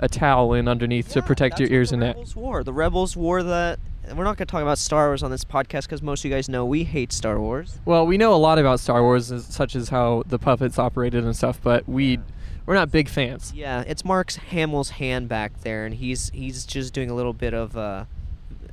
a 0.00 0.08
towel 0.08 0.54
in 0.54 0.68
underneath 0.68 1.10
to 1.12 1.22
protect 1.22 1.60
your 1.60 1.68
ears 1.70 1.92
and 1.92 2.00
neck. 2.00 2.16
Rebels 2.16 2.36
wore. 2.36 2.64
The 2.64 2.72
rebels 2.72 3.16
wore 3.16 3.42
that. 3.42 3.78
We're 4.08 4.24
not 4.24 4.36
going 4.36 4.46
to 4.46 4.52
talk 4.52 4.60
about 4.60 4.76
Star 4.76 5.06
Wars 5.08 5.22
on 5.22 5.30
this 5.30 5.44
podcast 5.44 5.84
because 5.84 6.02
most 6.02 6.20
of 6.20 6.26
you 6.26 6.30
guys 6.36 6.46
know 6.48 6.66
we 6.66 6.84
hate 6.84 7.10
Star 7.10 7.40
Wars. 7.40 7.78
Well, 7.86 8.06
we 8.06 8.18
know 8.18 8.34
a 8.34 8.36
lot 8.36 8.58
about 8.58 8.78
Star 8.80 9.02
Wars, 9.02 9.32
as- 9.32 9.46
such 9.46 9.74
as 9.74 9.88
how 9.88 10.24
the 10.26 10.38
puppets 10.38 10.78
operated 10.78 11.24
and 11.24 11.34
stuff, 11.34 11.58
but 11.62 11.88
we 11.88 12.18
we're 12.66 12.74
not 12.74 12.90
big 12.90 13.08
fans. 13.08 13.52
Yeah, 13.54 13.82
it's 13.86 14.04
Mark's 14.04 14.36
Hamill's 14.36 14.90
hand 14.90 15.28
back 15.28 15.60
there, 15.62 15.86
and 15.86 15.94
he's 15.94 16.30
he's 16.30 16.66
just 16.66 16.92
doing 16.92 17.08
a 17.08 17.14
little 17.14 17.32
bit 17.32 17.54
of 17.54 17.76
uh, 17.76 18.04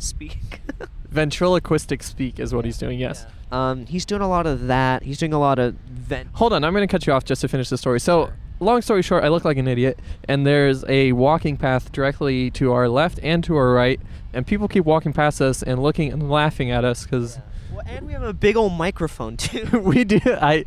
speak. 0.01 0.61
Ventriloquistic 1.13 2.03
speak 2.03 2.39
is 2.39 2.53
what 2.53 2.65
he's 2.65 2.77
doing. 2.77 2.99
Yes. 2.99 3.25
Um, 3.51 3.85
he's 3.85 4.05
doing 4.05 4.21
a 4.21 4.29
lot 4.29 4.45
of 4.45 4.67
that. 4.67 5.03
He's 5.03 5.17
doing 5.17 5.33
a 5.33 5.39
lot 5.39 5.59
of 5.59 5.73
vent. 5.73 6.29
Hold 6.33 6.53
on, 6.53 6.63
I'm 6.63 6.73
going 6.73 6.87
to 6.87 6.91
cut 6.91 7.07
you 7.07 7.13
off 7.13 7.25
just 7.25 7.41
to 7.41 7.47
finish 7.47 7.69
the 7.69 7.77
story. 7.77 7.99
So, 7.99 8.31
long 8.59 8.81
story 8.81 9.01
short, 9.01 9.23
I 9.23 9.29
look 9.29 9.43
like 9.43 9.57
an 9.57 9.67
idiot, 9.67 9.99
and 10.27 10.45
there's 10.45 10.85
a 10.87 11.13
walking 11.13 11.57
path 11.57 11.91
directly 11.91 12.51
to 12.51 12.71
our 12.73 12.87
left 12.87 13.19
and 13.23 13.43
to 13.45 13.55
our 13.55 13.73
right, 13.73 13.99
and 14.33 14.45
people 14.45 14.67
keep 14.67 14.85
walking 14.85 15.13
past 15.13 15.41
us 15.41 15.63
and 15.63 15.81
looking 15.81 16.13
and 16.13 16.29
laughing 16.29 16.69
at 16.69 16.85
us 16.85 17.03
because 17.03 17.39
Well, 17.85 17.95
and 17.95 18.05
we 18.05 18.13
have 18.13 18.23
a 18.23 18.33
big 18.33 18.57
old 18.57 18.73
microphone 18.73 19.37
too. 19.37 19.79
we 19.83 20.03
do. 20.03 20.19
I 20.25 20.65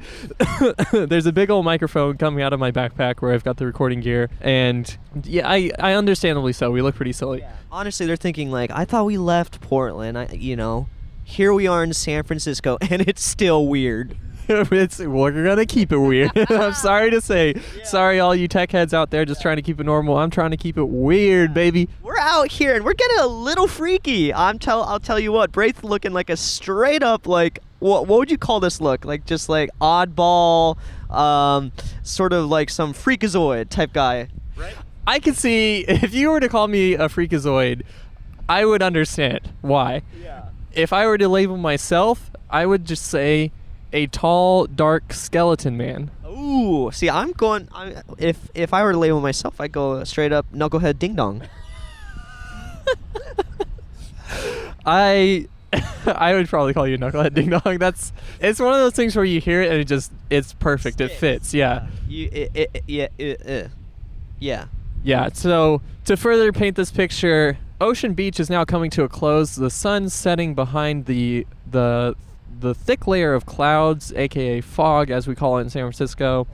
there's 0.92 1.26
a 1.26 1.32
big 1.32 1.50
old 1.50 1.64
microphone 1.64 2.16
coming 2.16 2.42
out 2.42 2.52
of 2.52 2.60
my 2.60 2.70
backpack 2.70 3.20
where 3.20 3.34
I've 3.34 3.44
got 3.44 3.58
the 3.58 3.66
recording 3.66 4.00
gear, 4.00 4.30
and 4.40 4.96
yeah, 5.24 5.48
I, 5.48 5.70
I 5.78 5.92
understandably 5.94 6.52
so. 6.52 6.70
We 6.70 6.80
look 6.80 6.94
pretty 6.94 7.12
silly. 7.12 7.44
Honestly, 7.70 8.06
they're 8.06 8.16
thinking 8.16 8.50
like, 8.50 8.70
I 8.70 8.84
thought 8.84 9.04
we 9.04 9.18
left 9.18 9.60
Portland. 9.60 10.16
I, 10.16 10.28
you 10.32 10.56
know, 10.56 10.88
here 11.22 11.52
we 11.52 11.66
are 11.66 11.84
in 11.84 11.92
San 11.92 12.22
Francisco, 12.24 12.78
and 12.90 13.02
it's 13.02 13.24
still 13.24 13.66
weird. 13.66 14.16
it's 14.48 14.98
we're 14.98 15.44
gonna 15.44 15.66
keep 15.66 15.92
it 15.92 15.98
weird. 15.98 16.30
I'm 16.50 16.72
sorry 16.74 17.10
to 17.10 17.20
say. 17.20 17.54
Sorry, 17.84 18.20
all 18.20 18.34
you 18.34 18.48
tech 18.48 18.72
heads 18.72 18.92
out 18.92 19.10
there, 19.10 19.24
just 19.24 19.42
trying 19.42 19.56
to 19.56 19.62
keep 19.62 19.80
it 19.80 19.84
normal. 19.84 20.16
I'm 20.18 20.30
trying 20.30 20.50
to 20.50 20.56
keep 20.56 20.76
it 20.76 20.84
weird, 20.84 21.54
baby. 21.54 21.88
We're 22.02 22.18
out 22.18 22.50
here 22.50 22.74
and 22.74 22.84
we're 22.84 22.94
getting 22.94 23.18
a 23.18 23.26
little 23.26 23.68
freaky. 23.68 24.32
I'm 24.34 24.58
tell 24.58 24.82
I'll 24.82 25.00
tell 25.00 25.18
you 25.18 25.32
what, 25.32 25.52
Braith 25.52 25.84
looking 25.84 26.12
like 26.12 26.30
a 26.30 26.36
straight 26.36 27.02
up 27.02 27.26
like 27.26 27.60
what 27.78 28.06
what 28.06 28.18
would 28.18 28.30
you 28.30 28.38
call 28.38 28.60
this 28.60 28.80
look? 28.80 29.04
Like 29.04 29.26
just 29.26 29.48
like 29.48 29.70
oddball, 29.80 30.78
um, 31.10 31.72
sort 32.02 32.32
of 32.32 32.48
like 32.48 32.70
some 32.70 32.92
freakazoid 32.92 33.68
type 33.68 33.92
guy. 33.92 34.28
Right? 34.56 34.74
I 35.06 35.18
could 35.18 35.36
see 35.36 35.80
if 35.88 36.14
you 36.14 36.30
were 36.30 36.40
to 36.40 36.48
call 36.48 36.68
me 36.68 36.94
a 36.94 37.08
freakazoid, 37.08 37.82
I 38.48 38.64
would 38.64 38.82
understand 38.82 39.52
why. 39.60 40.02
Yeah. 40.20 40.46
If 40.72 40.92
I 40.92 41.06
were 41.06 41.18
to 41.18 41.28
label 41.28 41.56
myself, 41.56 42.30
I 42.48 42.66
would 42.66 42.84
just 42.84 43.06
say 43.06 43.50
a 43.92 44.06
tall, 44.08 44.66
dark 44.66 45.12
skeleton 45.12 45.76
man. 45.76 46.10
Ooh, 46.26 46.90
see, 46.92 47.10
I'm 47.10 47.32
going. 47.32 47.68
I, 47.74 48.02
if 48.18 48.48
if 48.54 48.74
I 48.74 48.82
were 48.82 48.92
to 48.92 48.98
label 48.98 49.20
myself, 49.20 49.60
I'd 49.60 49.72
go 49.72 50.02
straight 50.04 50.32
up 50.32 50.46
knucklehead 50.52 50.98
ding 50.98 51.14
dong. 51.14 51.42
I 54.86 55.46
I 56.06 56.34
would 56.34 56.48
probably 56.48 56.74
call 56.74 56.86
you 56.86 56.98
knucklehead 56.98 57.34
ding 57.34 57.50
dong. 57.50 57.78
That's 57.78 58.12
it's 58.40 58.60
one 58.60 58.72
of 58.72 58.80
those 58.80 58.94
things 58.94 59.16
where 59.16 59.24
you 59.24 59.40
hear 59.40 59.62
it 59.62 59.70
and 59.70 59.80
it 59.80 59.84
just 59.84 60.12
it's 60.30 60.52
perfect. 60.54 61.00
It 61.00 61.12
fits. 61.12 61.54
Yeah. 61.54 61.86
You, 62.08 62.28
it, 62.32 62.50
it, 62.54 62.84
yeah, 62.86 63.08
it, 63.18 63.48
uh, 63.48 63.68
yeah. 64.38 64.66
Yeah, 65.04 65.30
so 65.32 65.82
to 66.04 66.16
further 66.16 66.52
paint 66.52 66.76
this 66.76 66.90
picture, 66.90 67.58
Ocean 67.80 68.14
Beach 68.14 68.38
is 68.38 68.48
now 68.48 68.64
coming 68.64 68.90
to 68.90 69.02
a 69.02 69.08
close. 69.08 69.56
The 69.56 69.70
sun's 69.70 70.14
setting 70.14 70.54
behind 70.54 71.06
the 71.06 71.46
the 71.68 72.14
the 72.62 72.74
thick 72.74 73.06
layer 73.06 73.34
of 73.34 73.44
clouds, 73.44 74.12
aka 74.14 74.60
fog 74.60 75.10
as 75.10 75.26
we 75.26 75.34
call 75.34 75.58
it 75.58 75.62
in 75.62 75.70
San 75.70 75.82
Francisco. 75.82 76.46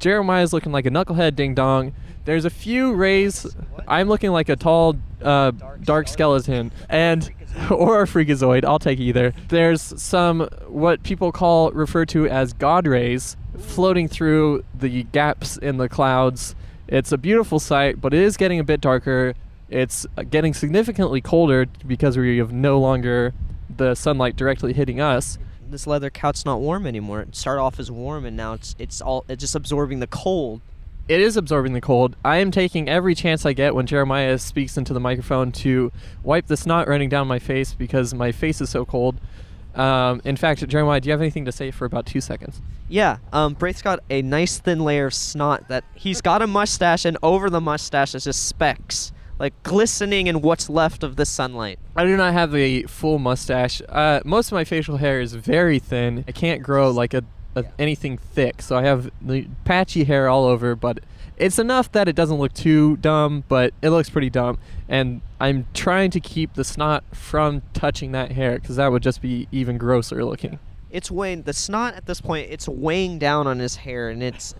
Jeremiah's 0.00 0.52
looking 0.52 0.72
like 0.72 0.86
a 0.86 0.90
knucklehead 0.90 1.36
ding 1.36 1.54
dong. 1.54 1.92
There's 2.24 2.44
a 2.44 2.50
few 2.50 2.94
rays. 2.94 3.46
I'm 3.86 4.08
looking 4.08 4.30
like 4.30 4.48
a 4.48 4.56
tall, 4.56 4.96
uh, 5.22 5.52
dark 5.82 6.08
skeleton, 6.08 6.72
and 6.88 7.30
or 7.70 8.02
a 8.02 8.06
freakazoid. 8.06 8.64
I'll 8.64 8.78
take 8.78 8.98
either. 8.98 9.32
There's 9.48 9.80
some 10.00 10.48
what 10.66 11.02
people 11.02 11.30
call 11.30 11.70
refer 11.70 12.04
to 12.06 12.26
as 12.26 12.52
god 12.52 12.86
rays 12.86 13.36
floating 13.58 14.08
through 14.08 14.64
the 14.74 15.04
gaps 15.04 15.56
in 15.56 15.76
the 15.76 15.88
clouds. 15.88 16.54
It's 16.88 17.12
a 17.12 17.18
beautiful 17.18 17.60
sight, 17.60 18.00
but 18.00 18.12
it 18.12 18.20
is 18.20 18.36
getting 18.36 18.58
a 18.58 18.64
bit 18.64 18.80
darker. 18.80 19.34
It's 19.68 20.06
uh, 20.16 20.22
getting 20.24 20.52
significantly 20.52 21.20
colder 21.20 21.66
because 21.86 22.18
we 22.18 22.38
have 22.38 22.52
no 22.52 22.78
longer 22.78 23.32
the 23.74 23.94
sunlight 23.94 24.36
directly 24.36 24.72
hitting 24.72 25.00
us. 25.00 25.38
This 25.70 25.86
leather 25.86 26.10
couch's 26.10 26.44
not 26.44 26.60
warm 26.60 26.86
anymore. 26.86 27.22
It 27.22 27.34
started 27.34 27.62
off 27.62 27.78
as 27.80 27.90
warm, 27.90 28.24
and 28.24 28.36
now 28.36 28.52
it's 28.54 28.74
it's 28.78 29.00
all 29.00 29.24
it's 29.28 29.40
just 29.40 29.54
absorbing 29.54 30.00
the 30.00 30.06
cold. 30.06 30.60
It 31.08 31.20
is 31.20 31.36
absorbing 31.36 31.72
the 31.72 31.80
cold. 31.80 32.14
I 32.24 32.36
am 32.38 32.50
taking 32.50 32.88
every 32.88 33.14
chance 33.14 33.44
I 33.44 33.54
get 33.54 33.74
when 33.74 33.86
Jeremiah 33.86 34.38
speaks 34.38 34.76
into 34.76 34.92
the 34.92 35.00
microphone 35.00 35.50
to 35.52 35.90
wipe 36.22 36.46
the 36.46 36.56
snot 36.56 36.86
running 36.88 37.08
down 37.08 37.26
my 37.26 37.38
face 37.38 37.74
because 37.74 38.14
my 38.14 38.30
face 38.30 38.60
is 38.60 38.70
so 38.70 38.84
cold. 38.84 39.20
Um, 39.74 40.20
in 40.24 40.36
fact, 40.36 40.66
Jeremiah, 40.68 41.00
do 41.00 41.08
you 41.08 41.12
have 41.12 41.20
anything 41.20 41.44
to 41.46 41.52
say 41.52 41.70
for 41.70 41.86
about 41.86 42.06
two 42.06 42.20
seconds? 42.20 42.60
Yeah, 42.88 43.18
um, 43.32 43.54
Braith's 43.54 43.82
got 43.82 44.00
a 44.10 44.22
nice 44.22 44.58
thin 44.58 44.80
layer 44.80 45.06
of 45.06 45.14
snot 45.14 45.68
that 45.68 45.84
he's 45.94 46.20
got 46.20 46.42
a 46.42 46.46
mustache, 46.46 47.04
and 47.04 47.16
over 47.22 47.48
the 47.48 47.60
mustache 47.60 48.14
is 48.14 48.24
just 48.24 48.46
specks, 48.46 49.12
like 49.38 49.60
glistening 49.62 50.26
in 50.26 50.40
what's 50.40 50.68
left 50.68 51.02
of 51.02 51.16
the 51.16 51.26
sunlight. 51.26 51.78
I 51.96 52.04
do 52.04 52.16
not 52.16 52.32
have 52.32 52.54
a 52.54 52.84
full 52.84 53.18
mustache. 53.18 53.82
Uh, 53.88 54.20
most 54.24 54.48
of 54.48 54.52
my 54.52 54.64
facial 54.64 54.98
hair 54.98 55.20
is 55.20 55.34
very 55.34 55.78
thin. 55.78 56.24
I 56.28 56.32
can't 56.32 56.62
grow 56.62 56.90
like 56.90 57.14
a, 57.14 57.24
a 57.56 57.64
anything 57.78 58.18
thick, 58.18 58.62
so 58.62 58.76
I 58.76 58.82
have 58.84 59.10
the 59.20 59.46
patchy 59.64 60.04
hair 60.04 60.28
all 60.28 60.44
over. 60.44 60.74
But 60.74 61.00
it's 61.36 61.58
enough 61.58 61.90
that 61.92 62.08
it 62.08 62.14
doesn't 62.14 62.36
look 62.36 62.52
too 62.52 62.96
dumb, 62.98 63.44
but 63.48 63.74
it 63.82 63.90
looks 63.90 64.10
pretty 64.10 64.30
dumb. 64.30 64.58
And 64.88 65.22
I'm 65.40 65.66
trying 65.74 66.10
to 66.12 66.20
keep 66.20 66.54
the 66.54 66.64
snot 66.64 67.04
from 67.12 67.62
touching 67.74 68.12
that 68.12 68.32
hair 68.32 68.58
because 68.58 68.76
that 68.76 68.92
would 68.92 69.02
just 69.02 69.20
be 69.20 69.48
even 69.50 69.78
grosser 69.78 70.24
looking. 70.24 70.58
It's 70.90 71.10
weighing 71.10 71.42
the 71.42 71.54
snot 71.54 71.94
at 71.94 72.06
this 72.06 72.20
point. 72.20 72.48
It's 72.50 72.68
weighing 72.68 73.18
down 73.18 73.46
on 73.46 73.58
his 73.58 73.76
hair, 73.76 74.10
and 74.10 74.22
it's 74.22 74.54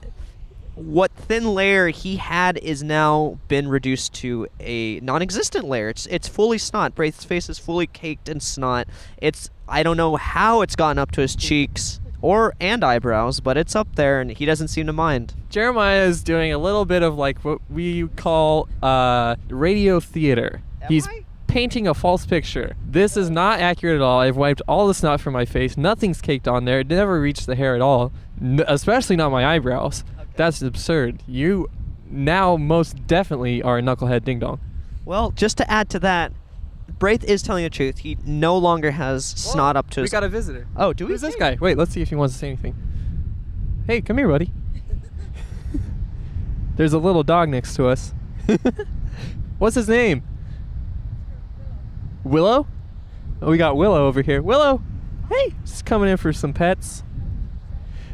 what 0.75 1.11
thin 1.13 1.55
layer 1.55 1.89
he 1.89 2.17
had 2.17 2.59
is 2.59 2.83
now 2.83 3.39
been 3.49 3.69
reduced 3.69 4.15
to 4.15 4.47
a 4.61 5.01
non-existent 5.01 5.67
layer. 5.67 5.89
It's 5.89 6.07
it's 6.07 6.29
fully 6.29 6.59
snot. 6.59 6.95
Braith's 6.95 7.25
face 7.25 7.49
is 7.49 7.59
fully 7.59 7.87
caked 7.87 8.29
in 8.29 8.41
snot. 8.41 8.89
It's 9.19 9.51
I 9.69 9.83
don't 9.83 9.97
know 9.97 10.17
how 10.17 10.63
it's 10.63 10.77
gotten 10.77 10.99
up 10.99 11.11
to 11.13 11.21
his 11.21 11.37
cheeks 11.37 12.01
or 12.21 12.55
and 12.61 12.85
eyebrows, 12.85 13.41
but 13.41 13.57
it's 13.57 13.75
up 13.75 13.97
there, 13.97 14.21
and 14.21 14.31
he 14.31 14.47
doesn't 14.47 14.69
seem 14.69 14.87
to 14.87 14.93
mind. 14.93 15.35
Jeremiah 15.51 16.05
is 16.05 16.23
doing 16.23 16.53
a 16.53 16.59
little 16.59 16.85
bit 16.85 17.03
of 17.03 17.17
like 17.17 17.45
what 17.45 17.59
we 17.69 18.07
call 18.09 18.69
uh, 18.83 19.37
radio 19.49 20.01
theater. 20.01 20.63
Am 20.81 20.89
He's 20.89 21.07
I? 21.09 21.25
painting 21.49 21.87
a 21.87 21.93
false 21.95 22.25
picture. 22.25 22.77
This 22.87 23.17
is 23.17 23.29
not 23.29 23.61
accurate 23.61 23.97
at 23.97 24.03
all. 24.03 24.21
I've 24.21 24.37
wiped 24.37 24.63
all 24.67 24.87
the 24.89 24.95
snot 24.95 25.21
from 25.21 25.35
my 25.35 25.45
face. 25.45 25.77
Nothing's 25.77 26.23
caked 26.23 26.49
on 26.49 26.65
there. 26.65 26.81
It 26.81 26.87
never 26.87 27.21
reached 27.21 27.47
the 27.47 27.57
hair 27.57 27.75
at 27.75 27.83
all, 27.83 28.13
N- 28.41 28.65
especially 28.67 29.17
not 29.17 29.31
my 29.31 29.45
eyebrows. 29.55 30.05
That's 30.37 30.63
absurd. 30.63 31.23
You 31.27 31.69
now 32.11 32.57
most 32.57 33.07
definitely 33.07 33.63
are 33.63 33.79
a 33.79 33.83
knucklehead 33.83 34.25
ding 34.25 34.39
dong. 34.39 34.61
Well, 35.05 35.31
just 35.33 35.57
to 35.59 35.71
add 35.71 35.91
to 35.91 35.99
that, 36.01 36.33
Braith 36.99 37.25
is 37.25 37.43
telling 37.43 37.65
the 37.65 37.71
truth. 37.71 37.99
He 37.99 38.17
no 38.25 38.57
longer 38.57 38.91
has 38.93 39.25
snot 39.25 39.77
up 39.77 39.91
to 39.91 40.01
We 40.01 40.05
his. 40.05 40.11
got 40.13 40.23
a 40.25 40.29
visitor. 40.29 40.67
oh, 40.77 40.93
do 40.93 41.07
we? 41.07 41.13
Who's 41.13 41.21
this 41.23 41.37
guy? 41.37 41.57
Wait, 41.61 41.77
let's 41.77 41.93
see 41.93 42.03
if 42.03 42.09
he 42.11 42.15
wants 42.15 42.35
to 42.35 42.39
say 42.39 42.49
anything. 42.49 42.75
Hey, 43.87 44.01
come 44.01 44.19
here, 44.19 44.29
buddy. 44.29 44.53
There's 46.77 46.93
a 46.93 46.99
little 46.99 47.23
dog 47.23 47.49
next 47.49 47.75
to 47.77 47.87
us. 47.89 48.15
What's 49.59 49.75
his 49.77 49.89
name? 49.89 50.23
Willow? 52.25 52.67
Oh, 53.41 53.51
we 53.51 53.59
got 53.59 53.77
Willow 53.77 54.07
over 54.07 54.23
here. 54.23 54.41
Willow, 54.41 54.83
hey, 55.29 55.55
just 55.65 55.85
coming 55.85 56.09
in 56.09 56.17
for 56.17 56.33
some 56.33 56.53
pets. 56.53 57.03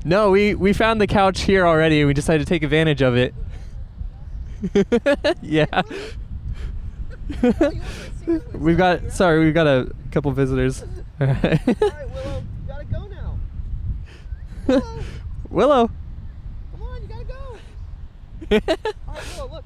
No, 0.05 0.31
we 0.31 0.55
we 0.55 0.73
found 0.73 1.01
the 1.01 1.07
couch 1.07 1.43
here 1.43 1.67
already, 1.67 2.01
and 2.01 2.07
we 2.07 2.15
decided 2.15 2.47
to 2.47 2.49
take 2.49 2.63
advantage 2.63 3.03
of 3.03 3.17
it. 3.17 3.35
yeah. 5.43 5.83
we've 8.55 8.77
got 8.77 9.13
sorry, 9.13 9.45
we've 9.45 9.55
got 9.55 9.67
a 9.67 9.91
couple 10.11 10.31
visitors. 10.33 10.83
All 11.21 11.27
right, 11.27 11.61
Willow, 11.67 12.43
you 12.43 12.67
gotta 12.67 12.85
go 12.85 13.07
now. 13.07 13.39
Willow, 14.67 15.03
Willow. 15.51 15.91
come 16.73 16.83
on, 16.83 17.03
you 17.03 17.09
gotta 17.09 17.25
go. 17.25 17.59
All 18.51 19.15
right, 19.15 19.25
Willow, 19.37 19.53
look. 19.53 19.65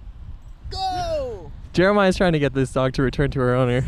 Go. 0.70 1.52
Jeremiah's 1.72 2.16
trying 2.16 2.32
to 2.32 2.38
get 2.38 2.54
this 2.54 2.72
dog 2.72 2.94
to 2.94 3.02
return 3.02 3.30
to 3.32 3.40
her 3.40 3.54
owner. 3.54 3.84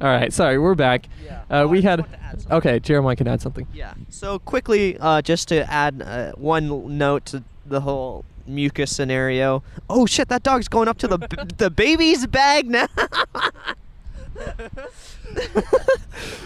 All 0.00 0.06
right, 0.08 0.32
sorry, 0.32 0.58
we're 0.58 0.76
back. 0.76 1.08
Yeah. 1.24 1.42
Uh, 1.50 1.66
we 1.66 1.82
had. 1.82 2.00
want 2.00 2.12
to 2.12 2.22
add 2.22 2.40
something. 2.40 2.56
Okay, 2.58 2.80
Jeremiah 2.80 3.16
can 3.16 3.26
add 3.26 3.40
something. 3.40 3.66
Yeah. 3.74 3.94
So 4.10 4.38
quickly, 4.38 4.96
uh, 4.98 5.22
just 5.22 5.48
to 5.48 5.68
add 5.70 6.02
uh, 6.02 6.32
one 6.32 6.96
note 6.96 7.24
to 7.26 7.42
the 7.66 7.80
whole 7.80 8.24
mucus 8.46 8.94
scenario. 8.94 9.62
Oh 9.90 10.06
shit! 10.06 10.28
That 10.28 10.44
dog's 10.44 10.68
going 10.68 10.86
up 10.88 10.98
to 10.98 11.08
the 11.08 11.18
b- 11.18 11.36
the 11.56 11.70
baby's 11.70 12.26
bag 12.26 12.68
now. 12.68 12.86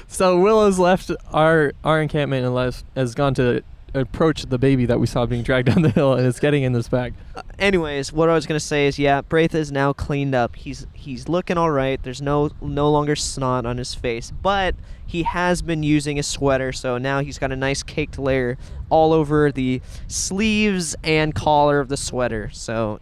So 0.09 0.39
Willow's 0.39 0.79
left 0.79 1.11
our 1.33 1.73
our 1.85 2.03
encampment 2.03 2.45
and 2.45 2.55
left, 2.55 2.85
has 2.95 3.15
gone 3.15 3.33
to 3.35 3.63
approach 3.95 4.43
the 4.45 4.59
baby 4.59 4.87
that 4.87 4.99
we 4.99 5.07
saw 5.07 5.27
being 5.27 5.43
dragged 5.43 5.69
down 5.73 5.83
the 5.83 5.91
hill 5.91 6.15
and 6.15 6.27
it's 6.27 6.41
getting 6.41 6.63
in 6.63 6.73
this 6.73 6.89
bag. 6.89 7.15
Uh, 7.35 7.43
anyways, 7.59 8.13
what 8.13 8.29
I 8.29 8.35
was 8.35 8.47
gonna 8.47 8.61
say 8.61 8.87
is, 8.87 8.99
yeah, 8.99 9.21
Braith 9.21 9.55
is 9.55 9.71
now 9.71 9.93
cleaned 9.93 10.35
up. 10.35 10.57
He's 10.57 10.87
he's 10.93 11.29
looking 11.29 11.59
all 11.59 11.71
right. 11.71 12.03
There's 12.03 12.23
no 12.23 12.51
no 12.61 12.91
longer 12.91 13.17
snot 13.17 13.67
on 13.67 13.79
his 13.79 13.95
face, 13.95 14.31
but 14.31 14.75
he 15.07 15.25
has 15.25 15.61
been 15.61 15.83
using 15.83 16.19
a 16.19 16.23
sweater, 16.23 16.73
so 16.73 16.97
now 16.97 17.21
he's 17.21 17.39
got 17.39 17.53
a 17.53 17.57
nice 17.57 17.83
caked 17.83 18.19
layer 18.19 18.57
all 18.89 19.13
over 19.13 19.53
the 19.53 19.83
sleeves 20.09 20.97
and 21.05 21.35
collar 21.35 21.81
of 21.81 21.89
the 21.89 21.97
sweater. 21.97 22.49
So 22.53 23.01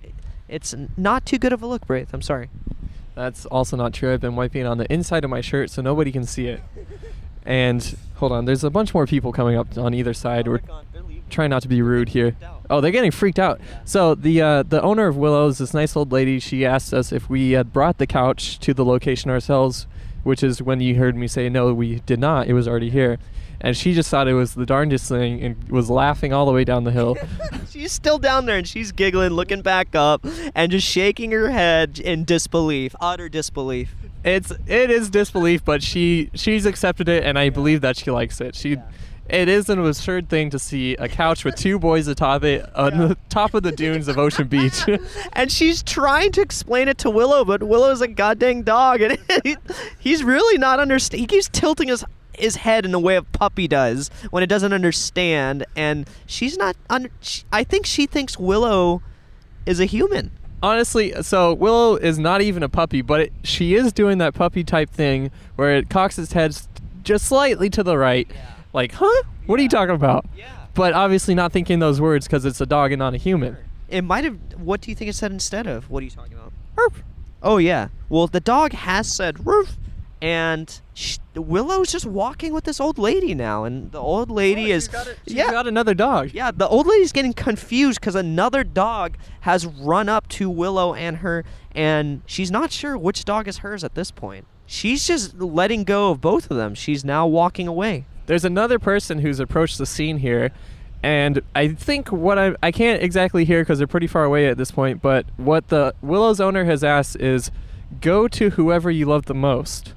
it's 0.49 0.75
not 0.97 1.25
too 1.25 1.39
good 1.39 1.53
of 1.53 1.63
a 1.63 1.67
look, 1.67 1.87
Braith. 1.87 2.13
I'm 2.13 2.23
sorry. 2.23 2.51
That's 3.15 3.47
also 3.47 3.77
not 3.77 3.93
true. 3.93 4.13
I've 4.13 4.21
been 4.21 4.35
wiping 4.35 4.67
on 4.67 4.79
the 4.79 4.91
inside 4.93 5.25
of 5.25 5.31
my 5.31 5.41
shirt 5.41 5.71
so 5.71 5.83
nobody 5.83 6.11
can 6.11 6.25
see 6.25 6.47
it. 6.47 6.63
And 7.51 7.97
hold 8.15 8.31
on, 8.31 8.45
there's 8.45 8.63
a 8.63 8.71
bunch 8.71 8.95
more 8.95 9.09
people 9.09 9.33
coming 9.33 9.57
up 9.57 9.77
on 9.77 9.93
either 9.93 10.15
side. 10.15 10.47
We're 10.47 10.61
trying 11.31 11.51
not 11.51 11.63
to 11.63 11.69
be 11.69 11.83
rude 11.83 12.11
here. 12.11 12.37
Oh, 12.71 12.81
they're 12.81 12.93
getting 12.93 13.11
freaked 13.11 13.41
out. 13.41 13.61
So 13.85 14.15
the 14.15 14.41
uh, 14.41 14.63
the 14.63 14.81
owner 14.83 15.09
of 15.09 15.17
Willow's, 15.17 15.59
this 15.59 15.75
nice 15.75 15.97
old 15.97 16.13
lady, 16.13 16.39
she 16.39 16.65
asked 16.65 16.95
us 16.95 17.11
if 17.11 17.29
we 17.29 17.51
had 17.51 17.73
brought 17.73 17.99
the 17.99 18.07
couch 18.07 18.61
to 18.61 18.73
the 18.73 18.85
location 18.85 19.33
ourselves, 19.33 19.89
which 20.23 20.45
is 20.45 20.63
when 20.63 20.81
you 20.81 20.95
heard 20.95 21.17
me 21.17 21.27
say 21.27 21.49
no, 21.49 21.75
we 21.75 21.97
did 22.07 22.21
not. 22.21 22.47
It 22.47 22.53
was 22.53 22.69
already 22.69 22.91
here, 22.91 23.19
and 23.61 23.77
she 23.77 23.95
just 23.95 24.09
thought 24.11 24.29
it 24.29 24.35
was 24.35 24.55
the 24.55 24.65
darndest 24.65 25.09
thing 25.09 25.43
and 25.43 25.69
was 25.71 25.91
laughing 25.91 26.33
all 26.33 26.47
the 26.47 26.53
way 26.53 26.63
down 26.63 26.85
the 26.85 26.93
hill. 26.93 27.17
she's 27.69 27.91
still 27.91 28.19
down 28.21 28.47
there 28.47 28.59
and 28.59 28.69
she's 28.69 28.93
giggling, 28.93 29.31
looking 29.31 29.63
back 29.63 29.97
up, 29.97 30.25
and 30.55 30.71
just 30.71 30.87
shaking 30.87 31.33
her 31.33 31.51
head 31.51 31.99
in 31.99 32.25
disbelief, 32.25 32.95
utter 33.01 33.29
disbelief. 33.29 33.97
It's 34.25 34.51
it 34.67 34.91
is 34.91 35.11
disbelief, 35.11 35.65
but 35.65 35.83
she 35.83 36.31
she's 36.35 36.67
accepted 36.67 37.09
it, 37.09 37.25
and 37.25 37.39
I 37.39 37.51
believe 37.51 37.81
that 37.81 37.97
she 37.97 38.11
likes 38.11 38.41
it. 38.41 38.55
She. 38.55 38.77
It 39.29 39.49
is 39.49 39.69
an 39.69 39.79
absurd 39.79 40.29
thing 40.29 40.51
to 40.51 40.59
see 40.59 40.97
a 40.97 41.09
couch 41.09 41.45
with 41.45 41.55
two 41.55 41.79
boys 41.79 42.09
atop 42.09 42.43
it 42.43 42.69
on 42.75 42.99
the 42.99 43.17
top 43.29 43.55
of 43.55 43.63
the 43.63 43.71
dunes 43.71 44.09
of 44.09 44.19
Ocean 44.19 44.49
Beach. 44.49 44.85
and 45.35 45.53
she's 45.53 45.85
trying 45.85 46.33
to 46.33 46.41
explain 46.41 46.89
it 46.89 46.99
to 46.99 47.11
Willow, 47.11 47.45
but 47.45 47.63
Willow's 47.63 48.01
a 48.01 48.09
goddamn 48.09 48.63
dog, 48.63 49.03
and 49.03 49.19
he, 49.45 49.57
he's 50.01 50.25
really 50.25 50.59
not 50.59 50.81
understand. 50.81 51.21
He 51.21 51.29
keeps 51.29 51.49
tilting 51.49 51.87
his 51.87 52.05
his 52.37 52.57
head 52.57 52.85
in 52.85 52.91
the 52.91 52.99
way 52.99 53.15
a 53.15 53.23
puppy 53.23 53.69
does 53.69 54.11
when 54.31 54.43
it 54.43 54.49
doesn't 54.49 54.73
understand, 54.73 55.65
and 55.77 56.11
she's 56.27 56.59
not. 56.59 56.77
Un- 56.89 57.11
she, 57.21 57.45
I 57.53 57.63
think 57.63 57.87
she 57.87 58.07
thinks 58.07 58.37
Willow 58.37 59.01
is 59.65 59.79
a 59.79 59.85
human. 59.85 60.33
Honestly, 60.63 61.15
so 61.23 61.55
Willow 61.55 61.97
is 61.97 62.19
not 62.19 62.43
even 62.43 62.63
a 62.63 62.69
puppy, 62.69 63.01
but 63.01 63.21
it, 63.21 63.33
she 63.43 63.75
is 63.75 63.93
doing 63.93 64.19
that 64.19 64.35
puppy 64.35 64.63
type 64.63 64.91
thing 64.91 65.31
where 65.57 65.75
it 65.77 65.89
cocks 65.89 66.19
its 66.19 66.33
head 66.33 66.57
just 67.03 67.27
slightly 67.27 67.71
to 67.71 67.83
the 67.83 67.97
right, 67.97 68.31
like, 68.73 68.93
huh? 68.93 69.23
What 69.47 69.59
are 69.59 69.63
you 69.63 69.69
talking 69.69 69.95
about? 69.95 70.27
Yeah. 70.37 70.49
But 70.75 70.93
obviously 70.93 71.35
not 71.35 71.51
thinking 71.53 71.79
those 71.79 72.01
words 72.01 72.27
because 72.27 72.45
it's 72.45 72.61
a 72.61 72.67
dog 72.67 72.93
and 72.93 72.99
not 72.99 73.15
a 73.15 73.17
human. 73.17 73.57
It 73.89 74.03
might 74.03 74.25
have. 74.25 74.39
What 74.57 74.81
do 74.81 74.91
you 74.91 74.95
think 74.95 75.11
it 75.11 75.15
said 75.15 75.33
instead 75.33 75.67
of? 75.67 75.91
What 75.91 76.03
are 76.03 76.05
you 76.05 76.11
talking 76.11 76.35
about? 76.35 76.53
Roof. 76.77 77.03
Oh 77.43 77.57
yeah. 77.57 77.89
Well, 78.09 78.27
the 78.27 78.41
dog 78.41 78.73
has 78.73 79.13
said 79.13 79.45
roof, 79.47 79.77
and 80.23 80.81
sh- 80.95 81.19
Willow's 81.35 81.91
just 81.91 82.07
walking 82.07 82.53
with 82.53 82.65
this 82.65 82.81
old 82.81 82.99
lady 82.99 83.35
now, 83.35 83.65
and 83.65 83.91
the 83.93 83.99
old 83.99 84.31
oh, 84.31 84.35
lady 84.35 84.71
is. 84.71 84.91
She's 85.27 85.37
yeah. 85.37 85.51
got 85.51 85.67
another 85.67 85.95
dog. 85.95 86.31
Yeah, 86.33 86.51
the 86.51 86.69
old 86.69 86.87
lady's 86.87 87.13
getting 87.13 87.33
confused 87.33 88.01
because 88.01 88.15
another 88.15 88.65
dog 88.65 89.17
has 89.41 89.67
run 89.67 90.09
up 90.09 90.29
to 90.31 90.51
Willow 90.51 90.95
and 90.95 91.19
her, 91.19 91.45
and 91.75 92.23
she's 92.27 92.51
not 92.51 92.71
sure 92.73 92.99
which 92.99 93.25
dog 93.25 93.49
is 93.49 93.59
hers 93.59 93.83
at 93.85 93.95
this 93.95 94.11
point. 94.11 94.47
She's 94.67 95.07
just 95.07 95.41
letting 95.41 95.85
go 95.85 96.11
of 96.11 96.21
both 96.21 96.51
of 96.51 96.57
them. 96.57 96.75
She's 96.75 97.05
now 97.05 97.27
walking 97.27 97.67
away. 97.67 98.07
There's 98.27 98.45
another 98.45 98.79
person 98.79 99.19
who's 99.19 99.41
approached 99.41 99.79
the 99.79 99.87
scene 99.87 100.19
here, 100.19 100.53
and 101.03 101.41
I 101.57 101.69
think 101.69 102.13
what 102.13 102.39
I 102.39 102.55
I 102.63 102.71
can't 102.71 103.03
exactly 103.03 103.45
hear 103.45 103.63
because 103.63 103.79
they're 103.79 103.87
pretty 103.87 104.07
far 104.07 104.25
away 104.25 104.47
at 104.47 104.59
this 104.59 104.71
point. 104.71 105.01
But 105.01 105.27
what 105.37 105.69
the 105.69 105.95
Willow's 106.03 106.41
owner 106.41 106.65
has 106.67 106.85
asked 106.85 107.17
is, 107.17 107.51
go 108.01 108.29
to 108.29 108.51
whoever 108.51 108.91
you 108.91 109.07
love 109.07 109.27
the 109.27 109.35
most. 109.35 109.95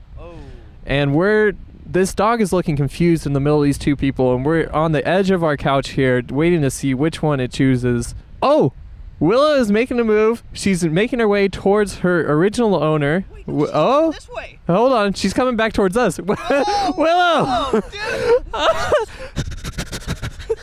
Oh. 0.85 0.89
and 0.91 1.15
we're 1.15 1.53
this 1.85 2.13
dog 2.15 2.41
is 2.41 2.51
looking 2.51 2.75
confused 2.75 3.25
in 3.25 3.33
the 3.33 3.39
middle 3.39 3.59
of 3.59 3.65
these 3.65 3.77
two 3.77 3.95
people 3.95 4.33
and 4.33 4.45
we're 4.45 4.69
on 4.71 4.93
the 4.93 5.07
edge 5.07 5.29
of 5.31 5.43
our 5.43 5.55
couch 5.57 5.89
here 5.89 6.23
waiting 6.29 6.61
to 6.61 6.71
see 6.71 6.93
which 6.93 7.21
one 7.21 7.39
it 7.39 7.51
chooses. 7.51 8.15
Oh 8.41 8.73
willow 9.19 9.53
is 9.55 9.71
making 9.71 9.99
a 9.99 10.03
move. 10.03 10.43
She's 10.53 10.83
making 10.83 11.19
her 11.19 11.27
way 11.27 11.47
towards 11.47 11.99
her 11.99 12.31
original 12.31 12.75
owner. 12.75 13.25
W- 13.45 13.67
oh? 13.73 14.11
This 14.11 14.29
way. 14.29 14.59
hold 14.67 14.93
on 14.93 15.13
she's 15.13 15.33
coming 15.33 15.55
back 15.55 15.73
towards 15.73 15.95
us. 15.97 16.19
Willow 16.97 17.81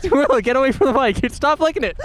willow 0.03 0.41
get 0.41 0.55
away 0.55 0.71
from 0.71 0.93
the 0.93 0.99
mic. 0.99 1.31
Stop 1.31 1.59
licking 1.59 1.83
it. 1.83 1.97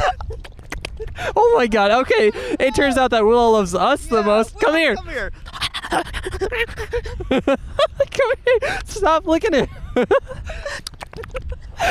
Oh 1.34 1.54
my 1.56 1.66
god 1.66 1.90
okay. 1.90 2.30
It 2.60 2.74
turns 2.74 2.96
out 2.96 3.10
that 3.10 3.24
willow 3.24 3.50
loves 3.50 3.74
us 3.74 4.06
the 4.06 4.22
most. 4.22 4.52
Here 4.52 4.60
Come 4.60 4.74
here. 4.76 4.96
Come 4.96 5.08
here. 5.08 5.32
Stop 8.86 9.26
licking 9.26 9.54
it. 9.54 9.68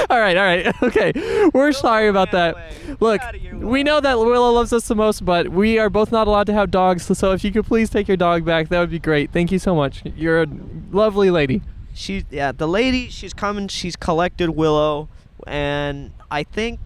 all 0.09 0.19
right, 0.19 0.37
all 0.37 0.43
right. 0.43 0.75
Okay. 0.83 1.11
We're 1.53 1.71
sorry 1.71 2.07
about 2.07 2.31
that. 2.31 2.53
away. 2.53 2.97
Look, 2.99 3.21
here, 3.21 3.55
we 3.55 3.83
know 3.83 3.99
that 3.99 4.17
Willow 4.19 4.51
loves 4.51 4.71
us 4.73 4.87
the 4.87 4.95
most, 4.95 5.25
but 5.25 5.49
we 5.49 5.79
are 5.79 5.89
both 5.89 6.11
not 6.11 6.27
allowed 6.27 6.47
to 6.47 6.53
have 6.53 6.71
dogs. 6.71 7.05
So 7.17 7.31
if 7.31 7.43
you 7.43 7.51
could 7.51 7.65
please 7.65 7.89
take 7.89 8.07
your 8.07 8.17
dog 8.17 8.45
back, 8.45 8.69
that 8.69 8.79
would 8.79 8.91
be 8.91 8.99
great. 8.99 9.31
Thank 9.31 9.51
you 9.51 9.59
so 9.59 9.75
much. 9.75 10.03
You're 10.15 10.43
a 10.43 10.47
lovely 10.91 11.31
lady. 11.31 11.61
She, 11.93 12.25
yeah, 12.29 12.51
the 12.51 12.67
lady, 12.67 13.09
she's 13.09 13.33
coming. 13.33 13.67
She's 13.67 13.95
collected 13.95 14.49
Willow, 14.49 15.07
and 15.47 16.11
I 16.29 16.43
think 16.43 16.79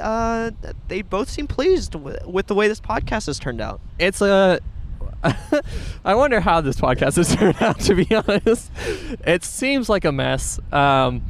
uh, 0.00 0.52
they 0.88 1.02
both 1.02 1.28
seem 1.28 1.46
pleased 1.46 1.94
with, 1.94 2.24
with 2.26 2.46
the 2.46 2.54
way 2.54 2.66
this 2.66 2.80
podcast 2.80 3.26
has 3.26 3.38
turned 3.38 3.60
out. 3.60 3.80
It's 3.98 4.20
a. 4.22 4.60
I 6.04 6.14
wonder 6.14 6.40
how 6.40 6.60
this 6.60 6.76
podcast 6.76 7.16
has 7.16 7.34
turned 7.36 7.60
out. 7.62 7.80
To 7.80 7.94
be 7.94 8.14
honest, 8.14 8.70
it 9.26 9.44
seems 9.44 9.88
like 9.88 10.04
a 10.04 10.12
mess. 10.12 10.60
Um, 10.72 11.22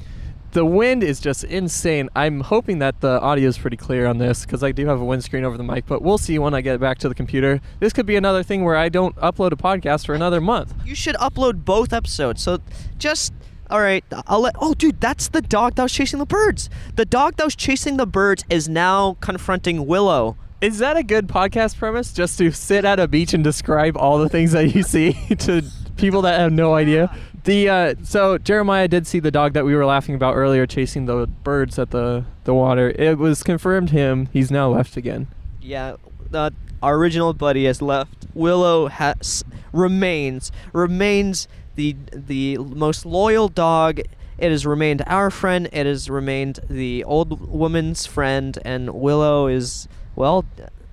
the 0.52 0.64
wind 0.64 1.02
is 1.02 1.18
just 1.20 1.42
insane. 1.44 2.08
I'm 2.14 2.40
hoping 2.40 2.78
that 2.78 3.00
the 3.00 3.20
audio 3.20 3.48
is 3.48 3.58
pretty 3.58 3.76
clear 3.76 4.06
on 4.06 4.18
this 4.18 4.44
because 4.46 4.62
I 4.62 4.70
do 4.70 4.86
have 4.86 5.00
a 5.00 5.04
windscreen 5.04 5.44
over 5.44 5.56
the 5.56 5.64
mic, 5.64 5.84
but 5.86 6.00
we'll 6.00 6.18
see 6.18 6.38
when 6.38 6.54
I 6.54 6.60
get 6.60 6.78
back 6.80 6.98
to 6.98 7.08
the 7.08 7.14
computer. 7.14 7.60
This 7.80 7.92
could 7.92 8.06
be 8.06 8.14
another 8.14 8.44
thing 8.44 8.64
where 8.64 8.76
I 8.76 8.88
don't 8.88 9.16
upload 9.16 9.50
a 9.50 9.56
podcast 9.56 10.06
for 10.06 10.14
another 10.14 10.40
month. 10.40 10.72
You 10.84 10.94
should 10.94 11.16
upload 11.16 11.64
both 11.64 11.92
episodes. 11.92 12.42
So 12.42 12.58
just 12.98 13.32
all 13.68 13.80
right, 13.80 14.04
I'll 14.28 14.40
let 14.42 14.54
Oh 14.60 14.74
dude, 14.74 15.00
that's 15.00 15.28
the 15.28 15.42
dog 15.42 15.74
that 15.74 15.82
was 15.82 15.92
chasing 15.92 16.20
the 16.20 16.26
birds. 16.26 16.70
The 16.94 17.04
dog 17.04 17.36
that 17.36 17.44
was 17.44 17.56
chasing 17.56 17.96
the 17.96 18.06
birds 18.06 18.44
is 18.48 18.68
now 18.68 19.16
confronting 19.20 19.86
Willow. 19.86 20.36
Is 20.64 20.78
that 20.78 20.96
a 20.96 21.02
good 21.02 21.26
podcast 21.26 21.76
premise? 21.76 22.10
Just 22.10 22.38
to 22.38 22.50
sit 22.50 22.86
at 22.86 22.98
a 22.98 23.06
beach 23.06 23.34
and 23.34 23.44
describe 23.44 23.98
all 23.98 24.16
the 24.16 24.30
things 24.30 24.52
that 24.52 24.74
you 24.74 24.82
see 24.94 25.12
to 25.40 25.62
people 25.98 26.22
that 26.22 26.40
have 26.40 26.52
no 26.52 26.74
idea. 26.74 27.14
The 27.44 27.68
uh, 27.68 27.94
so 28.02 28.38
Jeremiah 28.38 28.88
did 28.88 29.06
see 29.06 29.20
the 29.20 29.30
dog 29.30 29.52
that 29.52 29.66
we 29.66 29.74
were 29.74 29.84
laughing 29.84 30.14
about 30.14 30.36
earlier 30.36 30.66
chasing 30.66 31.04
the 31.04 31.26
birds 31.26 31.78
at 31.78 31.90
the 31.90 32.24
the 32.44 32.54
water. 32.54 32.88
It 32.98 33.18
was 33.18 33.42
confirmed 33.42 33.90
him. 33.90 34.30
He's 34.32 34.50
now 34.50 34.70
left 34.70 34.96
again. 34.96 35.26
Yeah, 35.60 35.96
the 36.30 36.54
our 36.82 36.96
original 36.96 37.34
buddy 37.34 37.66
has 37.66 37.82
left. 37.82 38.24
Willow 38.32 38.86
has 38.86 39.44
remains 39.70 40.50
remains 40.72 41.46
the 41.74 41.94
the 42.10 42.56
most 42.56 43.04
loyal 43.04 43.48
dog 43.48 43.98
It 43.98 44.50
has 44.50 44.64
remained 44.64 45.02
our 45.06 45.30
friend. 45.30 45.68
It 45.74 45.84
has 45.84 46.08
remained 46.08 46.60
the 46.70 47.04
old 47.04 47.52
woman's 47.52 48.06
friend, 48.06 48.58
and 48.64 48.94
Willow 48.94 49.46
is 49.46 49.88
well, 50.16 50.44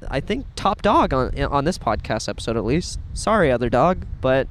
I 0.07 0.19
think 0.19 0.45
top 0.55 0.82
dog 0.82 1.13
on 1.13 1.38
on 1.43 1.65
this 1.65 1.78
podcast 1.78 2.28
episode 2.28 2.57
at 2.57 2.65
least. 2.65 2.99
Sorry, 3.13 3.51
other 3.51 3.69
dog, 3.69 4.05
but 4.19 4.47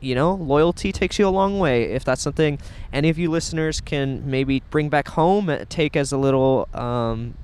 you 0.00 0.14
know, 0.14 0.34
loyalty 0.34 0.92
takes 0.92 1.18
you 1.18 1.26
a 1.26 1.30
long 1.30 1.58
way. 1.58 1.84
If 1.84 2.04
that's 2.04 2.22
something 2.22 2.58
any 2.92 3.08
of 3.08 3.18
you 3.18 3.30
listeners 3.30 3.80
can 3.80 4.28
maybe 4.28 4.62
bring 4.70 4.88
back 4.88 5.08
home, 5.08 5.48
uh, 5.48 5.64
take 5.68 5.96
as 5.96 6.12
a 6.12 6.18
little 6.18 6.68
um, 6.74 7.34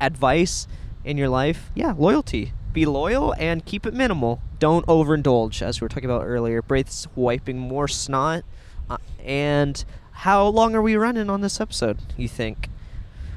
advice 0.00 0.66
in 1.04 1.18
your 1.18 1.28
life, 1.28 1.70
yeah, 1.74 1.92
loyalty. 1.96 2.52
Be 2.72 2.86
loyal 2.86 3.34
and 3.38 3.64
keep 3.66 3.84
it 3.84 3.92
minimal. 3.92 4.40
Don't 4.58 4.86
overindulge, 4.86 5.60
as 5.60 5.80
we 5.80 5.84
were 5.84 5.90
talking 5.90 6.08
about 6.08 6.24
earlier. 6.24 6.62
Braith's 6.62 7.06
wiping 7.14 7.58
more 7.58 7.86
snot. 7.86 8.44
Uh, 8.88 8.96
and 9.22 9.84
how 10.12 10.46
long 10.46 10.74
are 10.74 10.80
we 10.80 10.96
running 10.96 11.28
on 11.28 11.42
this 11.42 11.60
episode, 11.60 11.98
you 12.16 12.28
think? 12.28 12.68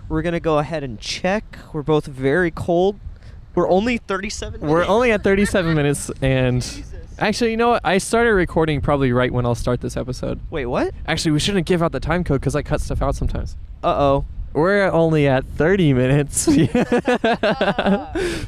We're 0.08 0.22
going 0.22 0.34
to 0.34 0.40
go 0.40 0.60
ahead 0.60 0.84
and 0.84 1.00
check. 1.00 1.58
We're 1.74 1.82
both 1.82 2.06
very 2.06 2.52
cold. 2.52 3.00
We're 3.56 3.70
only 3.70 3.98
37 3.98 4.60
minutes. 4.60 4.72
We're 4.72 4.86
only 4.86 5.12
at 5.12 5.24
37 5.24 5.74
minutes, 5.74 6.12
and 6.22 6.62
Jesus. 6.62 6.94
actually, 7.18 7.52
you 7.52 7.58
know 7.58 7.70
what? 7.70 7.82
I 7.86 7.98
started 7.98 8.34
recording 8.34 8.82
probably 8.82 9.14
right 9.14 9.32
when 9.32 9.46
I'll 9.46 9.56
start 9.56 9.82
this 9.82 9.96
episode. 9.96 10.42
Wait, 10.50 10.66
what? 10.66 10.94
Actually, 11.08 11.32
we 11.32 11.40
shouldn't 11.40 11.66
give 11.66 11.82
out 11.82 11.94
the 11.94 12.00
time 12.02 12.24
code 12.24 12.42
because 12.42 12.56
I 12.56 12.62
cut 12.62 12.82
stuff 12.82 13.02
out 13.02 13.16
sometimes. 13.16 13.56
Uh 13.84 13.96
oh. 13.98 14.26
We're 14.54 14.90
only 14.90 15.28
at 15.28 15.46
30 15.46 15.94
minutes. 15.94 16.44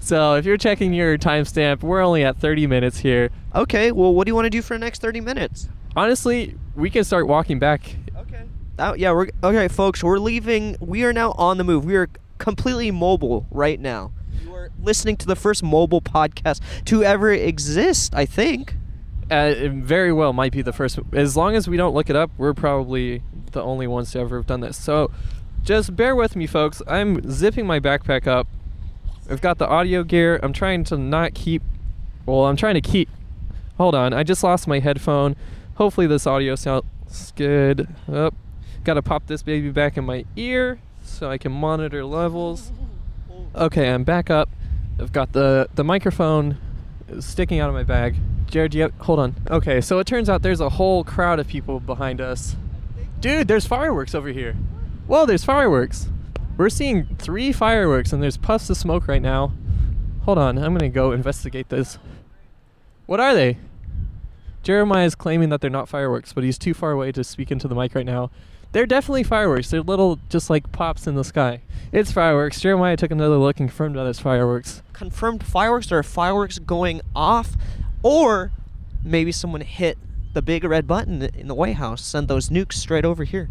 so 0.06 0.36
if 0.36 0.46
you're 0.46 0.58
checking 0.58 0.94
your 0.94 1.18
timestamp, 1.18 1.84
we're 1.84 2.02
only 2.02 2.24
at 2.24 2.38
30 2.38 2.68
minutes 2.68 3.00
here. 3.00 3.30
Okay, 3.54 3.92
well, 3.92 4.14
what 4.14 4.26
do 4.26 4.30
you 4.30 4.36
want 4.36 4.46
to 4.46 4.50
do 4.50 4.62
for 4.62 4.76
the 4.76 4.80
next 4.80 5.02
30 5.02 5.20
minutes? 5.22 5.68
Honestly, 5.98 6.56
we 6.76 6.90
can 6.90 7.04
start 7.04 7.28
walking 7.28 7.60
back. 7.60 7.96
Oh, 8.80 8.94
yeah, 8.94 9.12
we're 9.12 9.30
okay, 9.44 9.68
folks. 9.68 10.04
We're 10.04 10.20
leaving. 10.20 10.76
We 10.80 11.04
are 11.04 11.14
now 11.14 11.32
on 11.32 11.58
the 11.58 11.64
move. 11.64 11.86
We 11.86 11.96
are 11.96 12.10
completely 12.38 12.92
mobile 12.92 13.48
right 13.50 13.80
now. 13.80 14.12
You 14.44 14.54
are 14.54 14.70
listening 14.82 15.18
to 15.18 15.26
the 15.26 15.36
first 15.36 15.64
mobile 15.64 16.02
podcast 16.02 16.62
to 16.86 17.04
ever 17.04 17.32
exist, 17.32 18.14
I 18.14 18.26
think. 18.26 18.76
Uh, 19.32 19.54
very 19.70 20.14
well 20.14 20.32
might 20.32 20.52
be 20.52 20.62
the 20.62 20.74
first. 20.74 21.00
As 21.12 21.36
long 21.36 21.56
as 21.56 21.68
we 21.68 21.76
don't 21.76 21.94
look 21.94 22.10
it 22.10 22.16
up, 22.16 22.32
we're 22.38 22.54
probably 22.54 23.24
the 23.52 23.62
only 23.62 23.88
ones 23.88 24.12
to 24.12 24.20
ever 24.20 24.38
have 24.38 24.46
done 24.46 24.62
this. 24.62 24.78
So 24.78 25.12
just 25.64 25.96
bear 25.96 26.16
with 26.16 26.36
me, 26.36 26.48
folks. 26.48 26.82
I'm 26.88 27.30
zipping 27.30 27.66
my 27.66 27.80
backpack 27.80 28.28
up. 28.28 28.48
I've 29.30 29.42
got 29.42 29.58
the 29.58 29.68
audio 29.68 30.04
gear. 30.04 30.40
I'm 30.42 30.54
trying 30.54 30.84
to 30.86 30.98
not 30.98 31.34
keep. 31.34 31.62
Well, 32.26 32.46
I'm 32.46 32.56
trying 32.56 32.76
to 32.76 32.82
keep. 32.82 33.10
Hold 33.78 33.96
on. 33.96 34.14
I 34.14 34.24
just 34.24 34.44
lost 34.44 34.68
my 34.68 34.80
headphone. 34.80 35.36
Hopefully, 35.76 36.08
this 36.08 36.26
audio 36.26 36.56
sounds 36.56 37.34
good. 37.36 37.88
Up. 38.12 38.34
Gotta 38.88 39.02
pop 39.02 39.28
this 39.28 39.44
baby 39.44 39.70
back 39.70 39.98
in 39.98 40.06
my 40.06 40.24
ear 40.38 40.80
so 41.04 41.30
I 41.30 41.38
can 41.38 41.52
monitor 41.52 42.06
levels. 42.06 42.72
Okay, 43.54 43.90
I'm 43.90 44.06
back 44.06 44.30
up. 44.30 44.48
I've 44.98 45.12
got 45.12 45.34
the 45.34 45.68
the 45.76 45.84
microphone 45.84 46.58
sticking 47.20 47.60
out 47.60 47.68
of 47.68 47.76
my 47.76 47.84
bag. 47.84 48.16
Jared, 48.46 48.74
you 48.74 48.84
have, 48.84 48.94
hold 49.00 49.20
on. 49.20 49.36
Okay, 49.52 49.82
so 49.82 50.00
it 50.00 50.08
turns 50.08 50.30
out 50.30 50.42
there's 50.42 50.62
a 50.62 50.70
whole 50.70 51.04
crowd 51.04 51.38
of 51.38 51.50
people 51.50 51.82
behind 51.82 52.22
us. 52.22 52.56
Dude, 53.20 53.50
there's 53.50 53.66
fireworks 53.66 54.16
over 54.16 54.30
here. 54.30 54.54
Whoa, 55.06 55.26
there's 55.26 55.44
fireworks. 55.44 56.08
We're 56.56 56.70
seeing 56.70 57.08
three 57.18 57.52
fireworks 57.52 58.14
and 58.14 58.24
there's 58.24 58.38
puffs 58.38 58.70
of 58.70 58.78
smoke 58.78 59.10
right 59.10 59.22
now. 59.22 59.52
Hold 60.22 60.38
on, 60.38 60.58
I'm 60.58 60.74
gonna 60.74 60.88
go 60.88 61.12
investigate 61.12 61.68
this. 61.68 62.00
What 63.06 63.20
are 63.20 63.36
they? 63.36 63.58
Jeremiah 64.64 65.06
is 65.06 65.14
claiming 65.14 65.50
that 65.50 65.60
they're 65.60 65.70
not 65.70 65.90
fireworks, 65.90 66.32
but 66.32 66.46
he's 66.46 66.58
too 66.58 66.74
far 66.74 66.92
away 66.92 67.12
to 67.12 67.26
speak 67.26 67.52
into 67.52 67.68
the 67.68 67.76
mic 67.76 67.94
right 67.94 68.06
now. 68.06 68.32
They're 68.78 68.86
definitely 68.86 69.24
fireworks. 69.24 69.72
They're 69.72 69.82
little, 69.82 70.20
just 70.30 70.52
like 70.52 70.72
pops 70.72 71.08
in 71.08 71.16
the 71.16 71.24
sky. 71.24 71.62
It's 71.92 72.12
fireworks. 72.12 72.60
Jeremiah 72.60 72.96
took 72.96 73.10
another 73.10 73.38
look 73.38 73.60
and 73.60 73.70
confirmed 73.70 73.96
that 73.96 74.06
it's 74.06 74.20
fireworks. 74.20 74.84
Confirmed 74.94 75.44
fireworks. 75.44 75.88
There 75.88 75.98
are 75.98 76.04
fireworks 76.04 76.60
going 76.60 77.02
off, 77.16 77.58
or 78.04 78.52
maybe 79.04 79.32
someone 79.32 79.62
hit 79.62 79.98
the 80.36 80.44
big 80.44 80.64
red 80.64 80.86
button 80.86 81.24
in 81.24 81.48
the 81.48 81.56
White 81.56 81.78
House, 81.78 82.06
send 82.06 82.28
those 82.28 82.50
nukes 82.50 82.74
straight 82.74 83.04
over 83.04 83.24
here. 83.24 83.50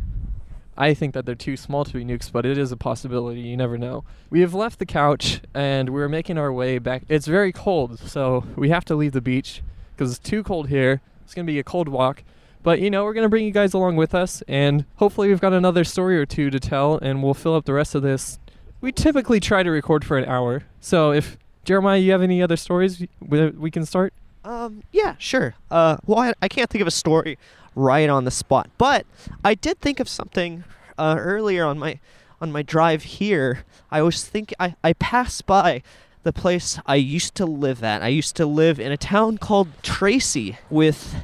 I 0.78 0.94
think 0.94 1.12
that 1.14 1.26
they're 1.26 1.34
too 1.34 1.56
small 1.56 1.84
to 1.84 1.92
be 1.92 2.04
nukes, 2.04 2.30
but 2.30 2.46
it 2.46 2.56
is 2.56 2.70
a 2.70 2.76
possibility. 2.76 3.40
You 3.40 3.56
never 3.56 3.76
know. 3.76 4.04
We 4.30 4.42
have 4.42 4.54
left 4.54 4.78
the 4.78 4.86
couch 4.86 5.40
and 5.54 5.90
we're 5.90 6.08
making 6.08 6.38
our 6.38 6.52
way 6.52 6.78
back. 6.78 7.02
It's 7.08 7.26
very 7.26 7.50
cold, 7.50 7.98
so 7.98 8.44
we 8.54 8.68
have 8.68 8.84
to 8.84 8.94
leave 8.94 9.10
the 9.10 9.20
beach 9.20 9.64
because 9.96 10.12
it's 10.12 10.20
too 10.20 10.44
cold 10.44 10.68
here. 10.68 11.00
It's 11.24 11.34
going 11.34 11.48
to 11.48 11.52
be 11.52 11.58
a 11.58 11.64
cold 11.64 11.88
walk. 11.88 12.22
But, 12.66 12.80
you 12.80 12.90
know, 12.90 13.04
we're 13.04 13.12
going 13.12 13.22
to 13.22 13.28
bring 13.28 13.44
you 13.44 13.52
guys 13.52 13.74
along 13.74 13.94
with 13.94 14.12
us, 14.12 14.42
and 14.48 14.86
hopefully, 14.96 15.28
we've 15.28 15.40
got 15.40 15.52
another 15.52 15.84
story 15.84 16.18
or 16.18 16.26
two 16.26 16.50
to 16.50 16.58
tell, 16.58 16.98
and 16.98 17.22
we'll 17.22 17.32
fill 17.32 17.54
up 17.54 17.64
the 17.64 17.72
rest 17.72 17.94
of 17.94 18.02
this. 18.02 18.40
We 18.80 18.90
typically 18.90 19.38
try 19.38 19.62
to 19.62 19.70
record 19.70 20.04
for 20.04 20.18
an 20.18 20.24
hour. 20.24 20.64
So, 20.80 21.12
if 21.12 21.38
Jeremiah, 21.64 22.00
you 22.00 22.10
have 22.10 22.22
any 22.22 22.42
other 22.42 22.56
stories 22.56 23.06
we 23.20 23.70
can 23.70 23.86
start? 23.86 24.14
Um, 24.44 24.82
yeah, 24.90 25.14
sure. 25.16 25.54
Uh, 25.70 25.98
well, 26.06 26.18
I, 26.18 26.32
I 26.42 26.48
can't 26.48 26.68
think 26.68 26.82
of 26.82 26.88
a 26.88 26.90
story 26.90 27.38
right 27.76 28.10
on 28.10 28.24
the 28.24 28.32
spot, 28.32 28.68
but 28.78 29.06
I 29.44 29.54
did 29.54 29.78
think 29.78 30.00
of 30.00 30.08
something 30.08 30.64
uh, 30.98 31.14
earlier 31.20 31.64
on 31.64 31.78
my 31.78 32.00
on 32.40 32.50
my 32.50 32.62
drive 32.62 33.04
here. 33.04 33.62
I 33.92 34.02
was 34.02 34.24
think 34.24 34.52
I 34.58 34.74
I 34.82 34.94
passed 34.94 35.46
by 35.46 35.84
the 36.24 36.32
place 36.32 36.80
I 36.84 36.96
used 36.96 37.36
to 37.36 37.46
live 37.46 37.84
at. 37.84 38.02
I 38.02 38.08
used 38.08 38.34
to 38.34 38.44
live 38.44 38.80
in 38.80 38.90
a 38.90 38.96
town 38.96 39.38
called 39.38 39.68
Tracy 39.84 40.58
with 40.68 41.14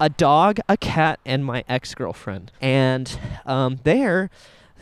a 0.00 0.08
dog, 0.08 0.58
a 0.68 0.76
cat, 0.76 1.20
and 1.26 1.44
my 1.44 1.62
ex 1.68 1.94
girlfriend. 1.94 2.50
And 2.60 3.20
um, 3.44 3.78
there, 3.84 4.30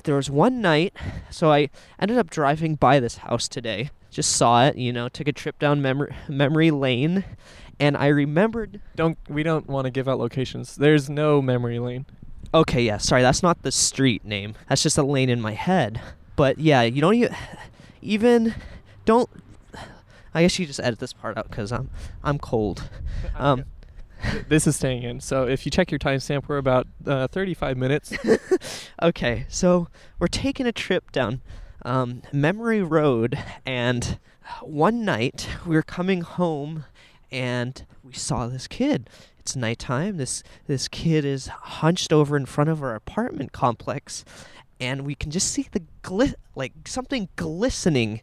there 0.04 0.14
was 0.14 0.30
one 0.30 0.62
night. 0.62 0.94
So 1.28 1.52
I 1.52 1.68
ended 1.98 2.16
up 2.16 2.30
driving 2.30 2.76
by 2.76 3.00
this 3.00 3.18
house 3.18 3.48
today. 3.48 3.90
Just 4.10 4.36
saw 4.36 4.66
it, 4.66 4.76
you 4.76 4.92
know, 4.92 5.08
took 5.08 5.28
a 5.28 5.32
trip 5.32 5.58
down 5.58 5.82
memory 5.82 6.14
memory 6.28 6.70
lane, 6.70 7.24
and 7.78 7.96
I 7.96 8.06
remembered. 8.06 8.80
Don't 8.96 9.18
we 9.28 9.42
don't 9.42 9.66
want 9.68 9.84
to 9.84 9.90
give 9.90 10.08
out 10.08 10.18
locations. 10.18 10.76
There's 10.76 11.10
no 11.10 11.42
memory 11.42 11.78
lane. 11.78 12.06
Okay, 12.54 12.82
yeah, 12.82 12.96
sorry, 12.96 13.20
that's 13.20 13.42
not 13.42 13.62
the 13.62 13.70
street 13.70 14.24
name. 14.24 14.54
That's 14.68 14.82
just 14.82 14.96
a 14.96 15.02
lane 15.02 15.28
in 15.28 15.42
my 15.42 15.52
head. 15.52 16.00
But 16.36 16.58
yeah, 16.58 16.82
you 16.82 17.02
don't 17.02 17.14
even, 17.14 17.36
even 18.00 18.54
don't. 19.04 19.28
I 20.32 20.42
guess 20.42 20.58
you 20.58 20.64
just 20.64 20.80
edit 20.80 21.00
this 21.00 21.12
part 21.12 21.36
out 21.36 21.50
because 21.50 21.70
I'm 21.70 21.90
I'm 22.24 22.38
cold. 22.38 22.88
Um, 23.34 23.64
this 24.48 24.66
is 24.66 24.76
staying 24.76 25.02
in. 25.02 25.20
So 25.20 25.46
if 25.46 25.64
you 25.64 25.70
check 25.70 25.90
your 25.90 25.98
timestamp, 25.98 26.48
we're 26.48 26.58
about 26.58 26.86
uh, 27.06 27.28
35 27.28 27.76
minutes. 27.76 28.12
okay, 29.02 29.46
so 29.48 29.88
we're 30.18 30.26
taking 30.26 30.66
a 30.66 30.72
trip 30.72 31.12
down 31.12 31.40
um, 31.82 32.22
Memory 32.32 32.82
Road, 32.82 33.38
and 33.64 34.18
one 34.62 35.04
night 35.04 35.48
we 35.66 35.76
were 35.76 35.82
coming 35.82 36.22
home, 36.22 36.84
and 37.30 37.84
we 38.02 38.12
saw 38.12 38.46
this 38.46 38.66
kid. 38.66 39.08
It's 39.38 39.54
nighttime. 39.56 40.16
This 40.16 40.42
this 40.66 40.88
kid 40.88 41.24
is 41.24 41.46
hunched 41.48 42.12
over 42.12 42.36
in 42.36 42.46
front 42.46 42.70
of 42.70 42.82
our 42.82 42.94
apartment 42.94 43.52
complex, 43.52 44.24
and 44.80 45.06
we 45.06 45.14
can 45.14 45.30
just 45.30 45.50
see 45.50 45.68
the 45.70 45.82
glit 46.02 46.34
like 46.54 46.72
something 46.86 47.28
glistening 47.36 48.20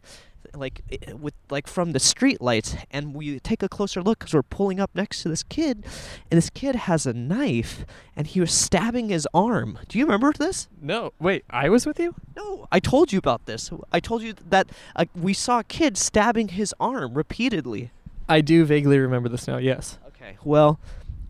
like 0.58 0.82
eh, 0.90 0.96
eh, 1.02 1.12
with 1.12 1.34
like 1.50 1.66
from 1.66 1.92
the 1.92 2.00
street 2.00 2.40
lights 2.40 2.76
and 2.90 3.14
we 3.14 3.38
take 3.40 3.62
a 3.62 3.68
closer 3.68 4.02
look 4.02 4.18
because 4.18 4.34
we're 4.34 4.42
pulling 4.42 4.80
up 4.80 4.90
next 4.94 5.22
to 5.22 5.28
this 5.28 5.42
kid 5.42 5.84
and 6.30 6.38
this 6.38 6.50
kid 6.50 6.74
has 6.74 7.06
a 7.06 7.12
knife 7.12 7.84
and 8.14 8.28
he 8.28 8.40
was 8.40 8.52
stabbing 8.52 9.08
his 9.08 9.26
arm 9.34 9.78
do 9.88 9.98
you 9.98 10.04
remember 10.04 10.32
this 10.32 10.68
no, 10.80 11.12
wait, 11.18 11.44
I 11.50 11.68
was 11.68 11.86
with 11.86 11.98
you? 11.98 12.14
no 12.36 12.66
i 12.72 12.80
told 12.80 13.12
you 13.12 13.18
about 13.18 13.46
this 13.46 13.70
i 13.92 14.00
told 14.00 14.22
you 14.22 14.34
that 14.48 14.68
uh, 14.94 15.04
we 15.14 15.32
saw 15.32 15.60
a 15.60 15.64
kid 15.64 15.96
stabbing 15.96 16.48
his 16.48 16.74
arm 16.80 17.14
repeatedly 17.14 17.90
I 18.28 18.40
do 18.40 18.64
vaguely 18.64 18.98
remember 18.98 19.28
this 19.28 19.46
now. 19.46 19.58
Yes. 19.58 19.98
okay 20.08 20.36
well 20.44 20.80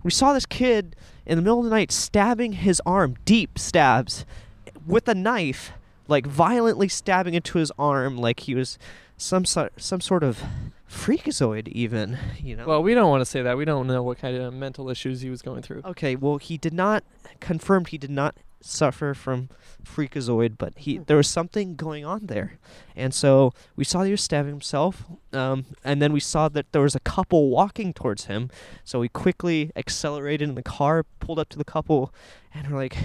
we 0.02 0.10
saw 0.10 0.32
this 0.32 0.46
kid 0.46 0.96
in 1.26 1.36
the 1.36 1.42
middle 1.42 1.58
of 1.58 1.64
the 1.64 1.70
night 1.70 1.90
stabbing 1.90 2.52
his 2.52 2.80
arm 2.86 3.16
deep 3.24 3.58
stabs 3.58 4.24
eh, 4.66 4.70
with 4.86 5.08
a 5.08 5.14
knife 5.14 5.72
like 6.08 6.26
violently 6.26 6.88
stabbing 6.88 7.34
into 7.34 7.58
his 7.58 7.72
arm 7.78 8.16
like 8.16 8.40
he 8.40 8.54
was 8.54 8.78
some 9.16 9.44
sort 9.44 9.72
some 9.76 10.00
sort 10.00 10.22
of 10.22 10.42
freakazoid 10.90 11.68
even 11.68 12.18
you 12.40 12.56
know? 12.56 12.66
Well, 12.66 12.82
we 12.82 12.94
don't 12.94 13.08
want 13.10 13.20
to 13.20 13.26
say 13.26 13.42
that. 13.42 13.56
We 13.56 13.64
don't 13.64 13.86
know 13.86 14.02
what 14.02 14.18
kind 14.18 14.36
of 14.36 14.52
mental 14.54 14.88
issues 14.90 15.20
he 15.20 15.30
was 15.30 15.42
going 15.42 15.62
through. 15.62 15.82
okay 15.84 16.16
well 16.16 16.38
he 16.38 16.56
did 16.58 16.74
not 16.74 17.04
confirmed 17.40 17.88
he 17.88 17.98
did 17.98 18.10
not 18.10 18.36
suffer 18.62 19.14
from 19.14 19.48
freakazoid 19.84 20.56
but 20.58 20.72
he 20.76 20.98
there 20.98 21.16
was 21.16 21.28
something 21.28 21.76
going 21.76 22.04
on 22.04 22.26
there. 22.26 22.58
And 22.96 23.14
so 23.14 23.52
we 23.76 23.84
saw 23.84 24.02
he 24.02 24.10
was 24.10 24.22
stabbing 24.22 24.52
himself 24.52 25.04
um, 25.32 25.66
and 25.84 26.00
then 26.02 26.12
we 26.12 26.20
saw 26.20 26.48
that 26.48 26.72
there 26.72 26.82
was 26.82 26.94
a 26.94 27.00
couple 27.00 27.48
walking 27.50 27.92
towards 27.92 28.24
him. 28.26 28.50
So 28.84 28.98
we 29.00 29.08
quickly 29.08 29.70
accelerated 29.76 30.48
in 30.48 30.54
the 30.56 30.62
car 30.62 31.04
pulled 31.20 31.38
up 31.38 31.48
to 31.50 31.58
the 31.58 31.64
couple 31.64 32.12
and 32.52 32.70
we're 32.70 32.78
like 32.78 32.96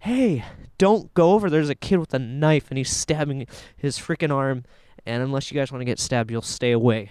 hey 0.00 0.44
don't 0.78 1.12
go 1.14 1.32
over 1.32 1.48
there's 1.50 1.70
a 1.70 1.74
kid 1.74 1.98
with 1.98 2.14
a 2.14 2.18
knife 2.18 2.66
and 2.70 2.78
he's 2.78 2.90
stabbing 2.90 3.46
his 3.76 3.98
freaking 3.98 4.32
arm 4.32 4.64
and 5.06 5.22
unless 5.22 5.50
you 5.50 5.58
guys 5.58 5.70
want 5.72 5.80
to 5.80 5.86
get 5.86 5.98
stabbed 5.98 6.30
you'll 6.30 6.42
stay 6.42 6.72
away 6.72 7.10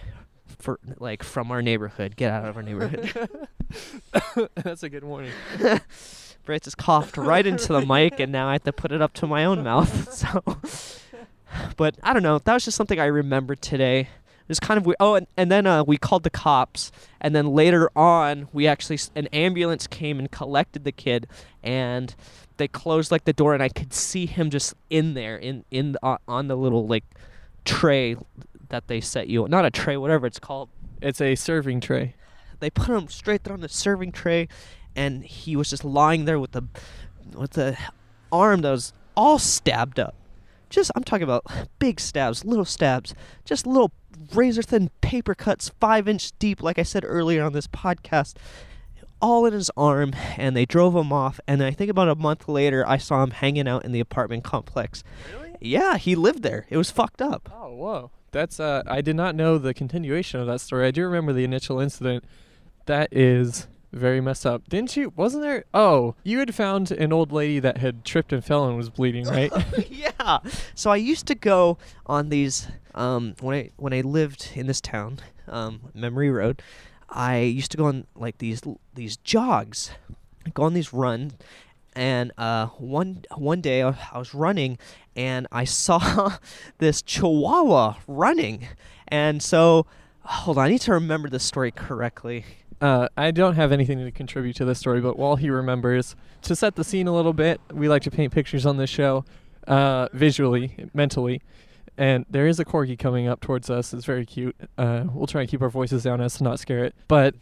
for 0.57 0.79
like 0.97 1.23
from 1.23 1.51
our 1.51 1.61
neighborhood 1.61 2.15
get 2.15 2.31
out 2.31 2.45
of 2.45 2.57
our 2.57 2.63
neighborhood 2.63 3.29
That's 4.55 4.83
a 4.83 4.89
good 4.89 5.03
warning. 5.03 5.31
Braith 6.45 6.63
just 6.63 6.77
coughed 6.77 7.17
right 7.17 7.45
into 7.45 7.73
the 7.73 7.85
mic, 7.85 8.19
and 8.19 8.31
now 8.31 8.47
I 8.47 8.53
have 8.53 8.63
to 8.63 8.73
put 8.73 8.91
it 8.91 9.01
up 9.01 9.13
to 9.15 9.27
my 9.27 9.45
own 9.45 9.63
mouth. 9.63 10.13
So, 10.13 10.43
but 11.77 11.95
I 12.01 12.13
don't 12.13 12.23
know. 12.23 12.39
That 12.39 12.53
was 12.53 12.65
just 12.65 12.77
something 12.77 12.99
I 12.99 13.05
remembered 13.05 13.61
today. 13.61 14.01
It 14.01 14.49
was 14.49 14.59
kind 14.59 14.77
of 14.77 14.85
weird. 14.85 14.97
Oh, 14.99 15.15
and, 15.15 15.27
and 15.37 15.51
then 15.51 15.67
uh, 15.67 15.83
we 15.83 15.97
called 15.97 16.23
the 16.23 16.29
cops, 16.29 16.91
and 17.21 17.35
then 17.35 17.47
later 17.47 17.91
on, 17.95 18.47
we 18.51 18.65
actually 18.67 18.97
an 19.15 19.27
ambulance 19.27 19.85
came 19.85 20.17
and 20.17 20.31
collected 20.31 20.83
the 20.83 20.91
kid, 20.91 21.27
and 21.61 22.15
they 22.57 22.67
closed 22.67 23.11
like 23.11 23.25
the 23.25 23.33
door, 23.33 23.53
and 23.53 23.61
I 23.61 23.69
could 23.69 23.93
see 23.93 24.25
him 24.25 24.49
just 24.49 24.73
in 24.89 25.13
there, 25.13 25.37
in 25.37 25.65
in 25.69 25.91
the, 25.91 26.05
uh, 26.05 26.17
on 26.27 26.47
the 26.47 26.55
little 26.55 26.87
like 26.87 27.05
tray 27.69 28.15
that 28.69 28.87
they 28.87 29.01
set 29.01 29.27
you. 29.27 29.47
Not 29.47 29.65
a 29.65 29.71
tray, 29.71 29.97
whatever 29.97 30.27
it's 30.27 30.39
called 30.39 30.69
It's 31.01 31.21
a 31.21 31.35
serving 31.35 31.81
tray. 31.81 32.15
they 32.59 32.69
put 32.69 32.89
him 32.89 33.07
straight 33.07 33.43
there 33.43 33.53
on 33.53 33.61
the 33.61 33.69
serving 33.69 34.11
tray, 34.11 34.47
and 34.95 35.23
he 35.23 35.55
was 35.55 35.69
just 35.69 35.83
lying 35.85 36.25
there 36.25 36.39
with 36.39 36.51
the 36.51 36.63
with 37.35 37.51
the 37.51 37.77
arm 38.31 38.61
that 38.61 38.71
was 38.71 38.93
all 39.15 39.39
stabbed 39.39 39.99
up. 39.99 40.15
Just 40.69 40.91
I'm 40.95 41.03
talking 41.03 41.23
about 41.23 41.45
big 41.79 41.99
stabs, 41.99 42.45
little 42.45 42.65
stabs, 42.65 43.15
just 43.45 43.65
little 43.65 43.91
razor 44.33 44.61
thin 44.61 44.89
paper 45.01 45.35
cuts, 45.35 45.69
five 45.79 46.07
inch 46.07 46.31
deep, 46.39 46.61
like 46.61 46.77
I 46.79 46.83
said 46.83 47.03
earlier 47.05 47.43
on 47.43 47.53
this 47.53 47.67
podcast. 47.67 48.35
All 49.21 49.45
in 49.45 49.51
his 49.51 49.69
arm, 49.75 50.13
and 50.37 50.55
they 50.55 50.65
drove 50.65 50.95
him 50.95 51.11
off. 51.11 51.41
And 51.45 51.61
I 51.61 51.71
think 51.71 51.91
about 51.91 52.07
a 52.07 52.15
month 52.15 52.47
later, 52.47 52.87
I 52.87 52.97
saw 52.97 53.21
him 53.21 53.31
hanging 53.31 53.67
out 53.67 53.83
in 53.83 53.91
the 53.91 53.99
apartment 53.99 54.45
complex. 54.45 55.03
Really? 55.33 55.48
Yeah, 55.59 55.97
he 55.97 56.15
lived 56.15 56.43
there. 56.43 56.65
It 56.69 56.77
was 56.77 56.91
fucked 56.91 57.21
up. 57.21 57.49
Oh, 57.53 57.73
whoa. 57.73 58.11
That's 58.31 58.59
uh 58.59 58.83
I 58.87 59.01
did 59.01 59.15
not 59.15 59.35
know 59.35 59.57
the 59.57 59.73
continuation 59.73 60.39
of 60.39 60.47
that 60.47 60.61
story. 60.61 60.85
I 60.87 60.91
do 60.91 61.03
remember 61.05 61.33
the 61.33 61.43
initial 61.43 61.79
incident. 61.79 62.23
That 62.85 63.09
is 63.11 63.67
very 63.91 64.21
messed 64.21 64.45
up. 64.45 64.69
Didn't 64.69 64.95
you 64.95 65.11
wasn't 65.15 65.43
there 65.43 65.65
Oh, 65.73 66.13
you 66.23 66.37
had 66.39 66.53
found 66.53 66.91
an 66.91 67.11
old 67.11 67.31
lady 67.31 67.59
that 67.59 67.79
had 67.79 68.05
tripped 68.05 68.31
and 68.31 68.45
fell 68.45 68.67
and 68.67 68.77
was 68.77 68.89
bleeding, 68.91 69.25
right? 69.37 69.51
yeah. 69.89 70.39
So 70.75 70.91
I 70.91 70.97
used 70.97 71.25
to 71.27 71.35
go 71.35 71.77
on 72.05 72.29
these 72.29 72.67
um, 72.93 73.33
when 73.41 73.55
I 73.57 73.69
when 73.77 73.93
I 73.93 74.01
lived 74.01 74.51
in 74.53 74.67
this 74.67 74.79
town, 74.81 75.19
um, 75.47 75.81
Memory 75.95 76.29
Road. 76.29 76.61
I 77.09 77.39
used 77.39 77.71
to 77.71 77.77
go 77.77 77.85
on 77.85 78.05
like 78.15 78.37
these 78.37 78.61
these 78.93 79.17
jogs, 79.17 79.89
go 80.53 80.61
on 80.63 80.75
these 80.75 80.93
runs, 80.93 81.33
and 81.93 82.31
uh, 82.37 82.67
one 82.77 83.23
one 83.35 83.61
day 83.61 83.81
I 83.81 83.95
I 84.13 84.19
was 84.19 84.35
running 84.35 84.77
and 85.19 85.47
I 85.51 85.65
saw 85.65 86.37
this 86.77 87.01
Chihuahua 87.01 87.95
running, 88.07 88.69
and 89.09 89.43
so 89.43 89.85
hold 90.23 90.57
on, 90.57 90.65
I 90.65 90.69
need 90.69 90.81
to 90.81 90.93
remember 90.93 91.29
this 91.29 91.43
story 91.43 91.71
correctly. 91.71 92.45
Uh, 92.79 93.09
I 93.17 93.31
don't 93.31 93.55
have 93.55 93.73
anything 93.73 93.97
to 93.99 94.11
contribute 94.11 94.55
to 94.55 94.65
this 94.65 94.79
story, 94.79 95.01
but 95.01 95.19
while 95.19 95.35
he 95.35 95.49
remembers, 95.49 96.15
to 96.43 96.55
set 96.55 96.75
the 96.75 96.85
scene 96.85 97.07
a 97.07 97.13
little 97.13 97.33
bit, 97.33 97.59
we 97.73 97.89
like 97.89 98.01
to 98.03 98.11
paint 98.11 98.31
pictures 98.31 98.65
on 98.65 98.77
this 98.77 98.89
show, 98.89 99.25
uh, 99.67 100.07
visually, 100.13 100.87
mentally. 100.93 101.41
And 101.97 102.25
there 102.29 102.47
is 102.47 102.61
a 102.61 102.63
corgi 102.63 102.97
coming 102.97 103.27
up 103.27 103.41
towards 103.41 103.69
us. 103.69 103.93
It's 103.93 104.05
very 104.05 104.25
cute. 104.25 104.55
Uh, 104.77 105.03
we'll 105.13 105.27
try 105.27 105.41
and 105.41 105.49
keep 105.49 105.61
our 105.61 105.69
voices 105.69 106.03
down 106.03 106.21
as 106.21 106.35
to 106.35 106.45
not 106.45 106.57
scare 106.57 106.85
it. 106.85 106.95
But 107.09 107.35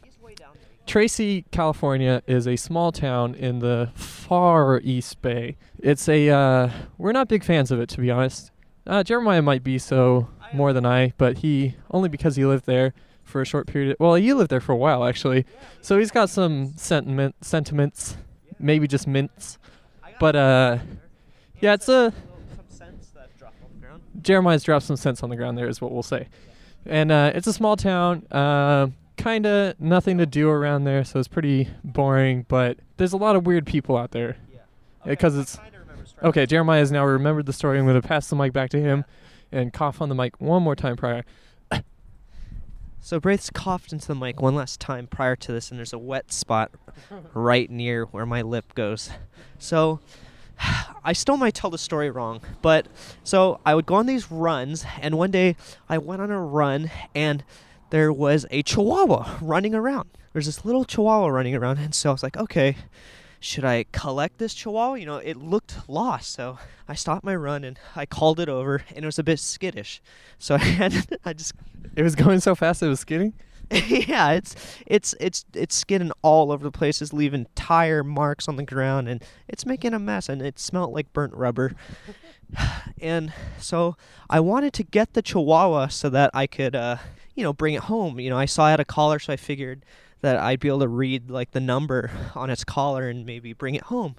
Tracy, 0.87 1.43
California 1.51 2.23
is 2.27 2.47
a 2.47 2.55
small 2.55 2.93
town 2.93 3.35
in 3.35 3.59
the 3.59 3.91
far 3.93 4.79
East 4.83 5.21
Bay. 5.21 5.57
It's 5.79 6.07
a, 6.07 6.29
uh, 6.29 6.69
we're 6.97 7.11
not 7.11 7.27
big 7.27 7.43
fans 7.43 7.71
of 7.71 7.81
it, 7.81 7.89
to 7.89 7.99
be 7.99 8.09
honest. 8.09 8.51
Uh, 8.87 9.03
Jeremiah 9.03 9.41
might 9.41 9.63
be 9.65 9.77
so 9.79 10.29
more 10.53 10.71
than 10.71 10.85
I, 10.85 11.11
but 11.17 11.39
he, 11.39 11.75
only 11.91 12.07
because 12.07 12.37
he 12.37 12.45
lived 12.45 12.65
there 12.65 12.93
for 13.23 13.41
a 13.41 13.45
short 13.45 13.67
period. 13.67 13.97
Well, 13.99 14.17
you 14.17 14.35
lived 14.35 14.49
there 14.49 14.61
for 14.61 14.71
a 14.71 14.77
while, 14.77 15.03
actually. 15.03 15.45
So 15.81 15.99
he's 15.99 16.09
got 16.09 16.29
some 16.29 16.77
sentiment, 16.77 17.35
sentiments, 17.41 18.15
maybe 18.57 18.87
just 18.87 19.07
mints. 19.07 19.57
But, 20.21 20.37
uh, 20.37 20.77
yeah, 21.59 21.73
it's 21.73 21.89
a, 21.89 22.13
Jeremiah's 24.21 24.63
dropped 24.63 24.85
some 24.85 24.95
sense 24.95 25.21
on 25.21 25.29
the 25.29 25.35
ground 25.35 25.57
there, 25.57 25.67
is 25.67 25.81
what 25.81 25.91
we'll 25.91 26.01
say. 26.01 26.29
And 26.85 27.11
uh, 27.11 27.33
it's 27.35 27.45
a 27.45 27.53
small 27.53 27.75
town, 27.75 28.25
uh, 28.31 28.87
kind 29.17 29.45
of 29.45 29.79
nothing 29.79 30.17
to 30.19 30.25
do 30.25 30.49
around 30.49 30.85
there, 30.85 31.03
so 31.03 31.19
it's 31.19 31.27
pretty 31.27 31.69
boring. 31.83 32.45
But 32.47 32.77
there's 32.97 33.13
a 33.13 33.17
lot 33.17 33.35
of 33.35 33.45
weird 33.45 33.65
people 33.65 33.97
out 33.97 34.11
there. 34.11 34.37
Because 35.05 35.37
it's 35.37 35.57
okay. 36.21 36.45
Jeremiah 36.45 36.79
has 36.79 36.91
now 36.91 37.05
remembered 37.05 37.45
the 37.45 37.53
story. 37.53 37.79
I'm 37.79 37.85
going 37.85 37.99
to 38.01 38.07
pass 38.07 38.29
the 38.29 38.35
mic 38.35 38.53
back 38.53 38.69
to 38.71 38.79
him, 38.79 39.05
and 39.51 39.71
cough 39.71 40.01
on 40.01 40.09
the 40.09 40.15
mic 40.15 40.39
one 40.41 40.63
more 40.63 40.75
time 40.75 40.95
prior. 40.95 41.23
So 42.99 43.21
Braith's 43.21 43.49
coughed 43.49 43.93
into 43.93 44.05
the 44.05 44.15
mic 44.15 44.41
one 44.41 44.53
last 44.53 44.81
time 44.81 45.07
prior 45.07 45.37
to 45.37 45.53
this, 45.53 45.69
and 45.69 45.77
there's 45.77 45.93
a 45.93 45.97
wet 45.97 46.33
spot 46.33 46.71
right 47.33 47.69
near 47.71 48.03
where 48.05 48.25
my 48.25 48.41
lip 48.41 48.75
goes. 48.75 49.11
So 49.59 50.01
I 51.05 51.13
still 51.13 51.37
might 51.37 51.53
tell 51.53 51.69
the 51.69 51.77
story 51.77 52.09
wrong, 52.09 52.41
but 52.61 52.87
so 53.23 53.61
I 53.65 53.75
would 53.75 53.85
go 53.85 53.95
on 53.95 54.07
these 54.07 54.29
runs, 54.29 54.83
and 54.99 55.17
one 55.17 55.31
day 55.31 55.55
I 55.87 55.99
went 55.99 56.21
on 56.21 56.31
a 56.31 56.41
run, 56.41 56.91
and 57.15 57.45
there 57.89 58.11
was 58.11 58.45
a 58.51 58.63
chihuahua 58.63 59.37
running 59.41 59.73
around. 59.73 60.09
There's 60.33 60.45
this 60.45 60.65
little 60.65 60.85
chihuahua 60.85 61.27
running 61.27 61.55
around, 61.55 61.79
and 61.79 61.95
so 61.95 62.09
I 62.09 62.11
was 62.13 62.23
like, 62.23 62.37
okay, 62.37 62.75
should 63.39 63.65
I 63.65 63.85
collect 63.91 64.37
this 64.37 64.53
chihuahua? 64.53 64.95
You 64.95 65.05
know, 65.05 65.17
it 65.17 65.37
looked 65.37 65.77
lost, 65.87 66.31
so 66.31 66.59
I 66.87 66.95
stopped 66.95 67.23
my 67.23 67.35
run 67.35 67.63
and 67.63 67.79
I 67.95 68.05
called 68.05 68.39
it 68.39 68.49
over, 68.49 68.83
and 68.89 69.03
it 69.03 69.05
was 69.05 69.19
a 69.19 69.23
bit 69.23 69.39
skittish. 69.39 70.01
So 70.37 70.55
I 70.55 70.59
had, 70.59 71.17
I 71.25 71.33
just 71.33 71.53
It 71.95 72.03
was 72.03 72.15
going 72.15 72.39
so 72.39 72.55
fast 72.55 72.83
it 72.83 72.87
was 72.87 72.99
skidding. 72.99 73.33
yeah, 73.71 74.31
it's 74.31 74.55
it's 74.85 75.13
it's 75.19 75.43
it's 75.53 75.75
skidding 75.75 76.11
all 76.21 76.53
over 76.53 76.63
the 76.63 76.71
place, 76.71 77.01
it's 77.01 77.11
leaving 77.11 77.47
tire 77.53 78.01
marks 78.01 78.47
on 78.47 78.55
the 78.55 78.63
ground, 78.63 79.09
and 79.09 79.21
it's 79.49 79.65
making 79.65 79.93
a 79.93 79.99
mess, 79.99 80.29
and 80.29 80.41
it 80.41 80.57
smelled 80.57 80.93
like 80.93 81.11
burnt 81.11 81.33
rubber. 81.33 81.73
and 83.01 83.33
so 83.59 83.97
I 84.29 84.39
wanted 84.39 84.71
to 84.73 84.83
get 84.83 85.13
the 85.13 85.21
Chihuahua 85.21 85.87
so 85.87 86.09
that 86.09 86.31
I 86.33 86.47
could, 86.47 86.75
uh, 86.75 86.97
you 87.37 87.43
know, 87.43 87.53
bring 87.53 87.75
it 87.75 87.83
home. 87.83 88.19
You 88.19 88.31
know, 88.31 88.37
I 88.37 88.45
saw 88.45 88.67
it 88.67 88.71
had 88.71 88.79
a 88.81 88.85
collar, 88.85 89.19
so 89.19 89.31
I 89.31 89.37
figured 89.37 89.85
that 90.21 90.37
I'd 90.37 90.59
be 90.59 90.67
able 90.67 90.79
to 90.79 90.87
read 90.87 91.29
like 91.29 91.51
the 91.51 91.59
number 91.61 92.09
on 92.35 92.49
its 92.49 92.65
collar 92.65 93.07
and 93.07 93.25
maybe 93.25 93.53
bring 93.53 93.75
it 93.75 93.83
home. 93.83 94.15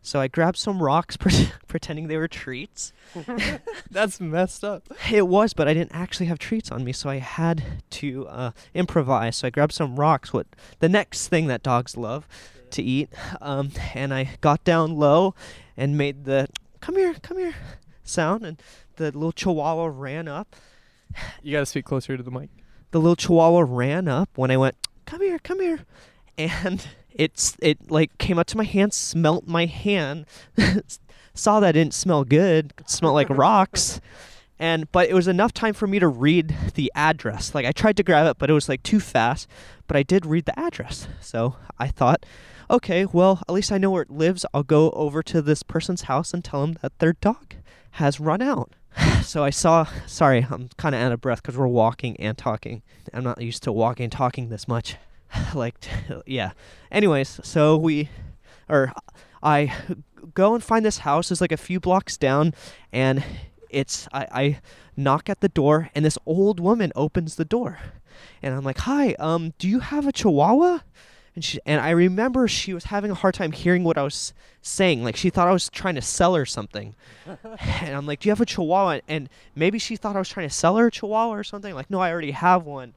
So 0.00 0.18
I 0.18 0.26
grabbed 0.26 0.56
some 0.56 0.82
rocks, 0.82 1.16
pre- 1.18 1.52
pretending 1.68 2.08
they 2.08 2.16
were 2.16 2.26
treats. 2.26 2.92
That's 3.90 4.20
messed 4.20 4.64
up. 4.64 4.88
It 5.12 5.28
was, 5.28 5.52
but 5.52 5.68
I 5.68 5.74
didn't 5.74 5.94
actually 5.94 6.26
have 6.26 6.38
treats 6.38 6.72
on 6.72 6.82
me, 6.82 6.92
so 6.92 7.10
I 7.10 7.18
had 7.18 7.62
to 7.90 8.26
uh, 8.26 8.50
improvise. 8.74 9.36
So 9.36 9.46
I 9.46 9.50
grabbed 9.50 9.72
some 9.72 9.96
rocks, 9.96 10.32
what 10.32 10.46
the 10.80 10.88
next 10.88 11.28
thing 11.28 11.46
that 11.48 11.62
dogs 11.62 11.96
love 11.96 12.26
to 12.70 12.82
eat, 12.82 13.10
um, 13.42 13.70
and 13.94 14.14
I 14.14 14.30
got 14.40 14.64
down 14.64 14.96
low 14.96 15.34
and 15.76 15.98
made 15.98 16.24
the 16.24 16.48
"come 16.80 16.96
here, 16.96 17.14
come 17.22 17.36
here" 17.36 17.54
sound, 18.02 18.46
and 18.46 18.60
the 18.96 19.04
little 19.04 19.30
chihuahua 19.30 19.90
ran 19.92 20.26
up. 20.26 20.56
You 21.42 21.52
got 21.52 21.60
to 21.60 21.66
speak 21.66 21.84
closer 21.84 22.16
to 22.16 22.22
the 22.22 22.30
mic. 22.30 22.48
The 22.92 23.00
little 23.00 23.16
chihuahua 23.16 23.64
ran 23.66 24.06
up 24.06 24.30
when 24.36 24.50
I 24.50 24.56
went, 24.56 24.76
"Come 25.06 25.22
here, 25.22 25.38
come 25.38 25.60
here," 25.60 25.80
and 26.38 26.86
it's 27.10 27.56
it 27.60 27.90
like 27.90 28.16
came 28.18 28.38
up 28.38 28.46
to 28.48 28.56
my 28.56 28.64
hand, 28.64 28.92
smelt 28.92 29.46
my 29.46 29.66
hand, 29.66 30.26
saw 31.34 31.60
that 31.60 31.70
it 31.70 31.80
didn't 31.80 31.94
smell 31.94 32.24
good, 32.24 32.72
smelled 32.86 33.14
like 33.14 33.30
rocks. 33.30 34.00
And 34.58 34.90
but 34.92 35.08
it 35.08 35.14
was 35.14 35.26
enough 35.26 35.52
time 35.52 35.74
for 35.74 35.86
me 35.86 35.98
to 35.98 36.06
read 36.06 36.54
the 36.74 36.92
address. 36.94 37.54
Like 37.54 37.66
I 37.66 37.72
tried 37.72 37.96
to 37.96 38.02
grab 38.02 38.26
it, 38.26 38.38
but 38.38 38.48
it 38.48 38.52
was 38.52 38.68
like 38.68 38.82
too 38.82 39.00
fast. 39.00 39.48
But 39.86 39.96
I 39.96 40.02
did 40.02 40.24
read 40.24 40.44
the 40.44 40.58
address. 40.58 41.08
So 41.20 41.56
I 41.78 41.88
thought, 41.88 42.24
okay, 42.70 43.06
well, 43.06 43.40
at 43.48 43.54
least 43.54 43.72
I 43.72 43.78
know 43.78 43.90
where 43.90 44.02
it 44.02 44.10
lives. 44.10 44.46
I'll 44.54 44.62
go 44.62 44.90
over 44.90 45.22
to 45.24 45.42
this 45.42 45.62
person's 45.62 46.02
house 46.02 46.32
and 46.32 46.44
tell 46.44 46.60
them 46.60 46.76
that 46.82 46.98
their 46.98 47.14
dog 47.14 47.54
has 47.92 48.20
run 48.20 48.40
out. 48.40 48.72
So 49.22 49.44
I 49.44 49.50
saw, 49.50 49.86
sorry, 50.06 50.46
I'm 50.50 50.68
kind 50.76 50.94
of 50.94 51.00
out 51.00 51.12
of 51.12 51.20
breath 51.20 51.42
because 51.42 51.56
we're 51.56 51.66
walking 51.66 52.16
and 52.18 52.36
talking. 52.36 52.82
I'm 53.14 53.24
not 53.24 53.40
used 53.40 53.62
to 53.62 53.72
walking 53.72 54.04
and 54.04 54.12
talking 54.12 54.48
this 54.48 54.68
much. 54.68 54.96
like, 55.54 55.76
yeah. 56.26 56.52
Anyways, 56.90 57.40
so 57.42 57.76
we, 57.76 58.10
or 58.68 58.92
I 59.42 59.72
go 60.34 60.54
and 60.54 60.62
find 60.62 60.84
this 60.84 60.98
house. 60.98 61.30
It's 61.30 61.40
like 61.40 61.52
a 61.52 61.56
few 61.56 61.80
blocks 61.80 62.16
down, 62.16 62.54
and 62.92 63.24
it's 63.70 64.08
I, 64.12 64.26
I 64.32 64.60
knock 64.96 65.28
at 65.28 65.40
the 65.40 65.48
door, 65.48 65.90
and 65.94 66.04
this 66.04 66.18
old 66.26 66.60
woman 66.60 66.92
opens 66.94 67.36
the 67.36 67.44
door, 67.44 67.78
and 68.42 68.54
I'm 68.54 68.64
like, 68.64 68.78
"Hi, 68.78 69.14
um, 69.14 69.52
do 69.58 69.68
you 69.68 69.80
have 69.80 70.06
a 70.06 70.12
Chihuahua?" 70.12 70.80
And 71.34 71.44
she 71.44 71.58
and 71.64 71.80
I 71.80 71.90
remember 71.90 72.46
she 72.46 72.74
was 72.74 72.84
having 72.84 73.10
a 73.10 73.14
hard 73.14 73.34
time 73.34 73.52
hearing 73.52 73.84
what 73.84 73.96
I 73.96 74.02
was 74.02 74.34
saying. 74.60 75.02
Like 75.02 75.16
she 75.16 75.30
thought 75.30 75.48
I 75.48 75.52
was 75.52 75.70
trying 75.70 75.94
to 75.94 76.02
sell 76.02 76.34
her 76.34 76.44
something. 76.44 76.94
and 77.26 77.96
I'm 77.96 78.06
like, 78.06 78.20
"Do 78.20 78.28
you 78.28 78.32
have 78.32 78.40
a 78.40 78.46
Chihuahua?" 78.46 79.00
And 79.08 79.30
maybe 79.54 79.78
she 79.78 79.96
thought 79.96 80.14
I 80.14 80.18
was 80.18 80.28
trying 80.28 80.48
to 80.48 80.54
sell 80.54 80.76
her 80.76 80.88
a 80.88 80.90
Chihuahua 80.90 81.34
or 81.34 81.44
something. 81.44 81.74
Like, 81.74 81.90
no, 81.90 82.00
I 82.00 82.10
already 82.10 82.32
have 82.32 82.64
one. 82.64 82.92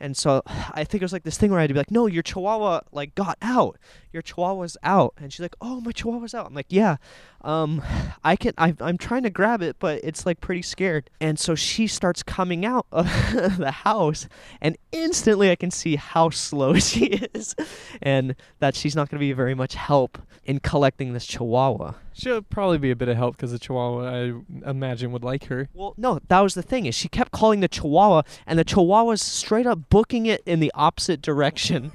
And 0.00 0.16
so 0.16 0.42
I 0.46 0.84
think 0.84 1.02
it 1.02 1.04
was 1.04 1.12
like 1.12 1.24
this 1.24 1.36
thing 1.36 1.50
where 1.50 1.60
I 1.60 1.62
had 1.62 1.68
to 1.68 1.74
be 1.74 1.80
like, 1.80 1.90
no, 1.90 2.06
your 2.06 2.22
chihuahua 2.22 2.80
like 2.92 3.14
got 3.14 3.36
out. 3.42 3.78
Your 4.12 4.22
chihuahua's 4.22 4.76
out. 4.82 5.14
And 5.18 5.32
she's 5.32 5.40
like, 5.40 5.54
oh, 5.60 5.80
my 5.80 5.92
chihuahua's 5.92 6.34
out. 6.34 6.46
I'm 6.46 6.54
like, 6.54 6.66
yeah, 6.68 6.96
um, 7.42 7.82
I 8.24 8.36
can, 8.36 8.54
I, 8.58 8.74
I'm 8.80 8.98
trying 8.98 9.22
to 9.22 9.30
grab 9.30 9.62
it, 9.62 9.76
but 9.78 10.00
it's 10.02 10.26
like 10.26 10.40
pretty 10.40 10.62
scared. 10.62 11.10
And 11.20 11.38
so 11.38 11.54
she 11.54 11.86
starts 11.86 12.22
coming 12.22 12.64
out 12.64 12.86
of 12.90 13.06
the 13.58 13.70
house 13.70 14.28
and 14.60 14.76
instantly 14.92 15.50
I 15.50 15.56
can 15.56 15.70
see 15.70 15.96
how 15.96 16.30
slow 16.30 16.74
she 16.78 17.06
is 17.06 17.54
and 18.02 18.34
that 18.58 18.74
she's 18.74 18.96
not 18.96 19.10
going 19.10 19.18
to 19.18 19.24
be 19.24 19.32
very 19.32 19.54
much 19.54 19.74
help 19.74 20.18
in 20.44 20.60
collecting 20.60 21.12
this 21.12 21.26
chihuahua. 21.26 21.92
She'll 22.20 22.42
probably 22.42 22.76
be 22.76 22.90
a 22.90 22.96
bit 22.96 23.08
of 23.08 23.16
help 23.16 23.38
because 23.38 23.50
the 23.50 23.58
Chihuahua, 23.58 24.04
I 24.04 24.68
imagine, 24.68 25.10
would 25.12 25.24
like 25.24 25.44
her. 25.44 25.70
Well, 25.72 25.94
no, 25.96 26.20
that 26.28 26.40
was 26.40 26.52
the 26.52 26.62
thing 26.62 26.84
is 26.84 26.94
she 26.94 27.08
kept 27.08 27.32
calling 27.32 27.60
the 27.60 27.68
chihuahua 27.68 28.24
and 28.46 28.58
the 28.58 28.64
chihuahua's 28.64 29.22
straight 29.22 29.66
up 29.66 29.88
booking 29.88 30.26
it 30.26 30.42
in 30.44 30.60
the 30.60 30.70
opposite 30.74 31.22
direction. 31.22 31.90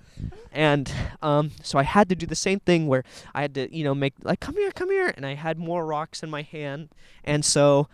and 0.50 0.90
um, 1.20 1.50
so 1.62 1.78
I 1.78 1.82
had 1.82 2.08
to 2.08 2.14
do 2.14 2.24
the 2.24 2.34
same 2.34 2.58
thing 2.60 2.86
where 2.86 3.04
I 3.34 3.42
had 3.42 3.54
to, 3.56 3.76
you 3.76 3.84
know, 3.84 3.94
make 3.94 4.14
like 4.22 4.40
come 4.40 4.54
here, 4.54 4.70
come 4.70 4.90
here, 4.90 5.12
and 5.14 5.26
I 5.26 5.34
had 5.34 5.58
more 5.58 5.84
rocks 5.84 6.22
in 6.22 6.30
my 6.30 6.40
hand, 6.40 6.88
and 7.22 7.44
so 7.44 7.88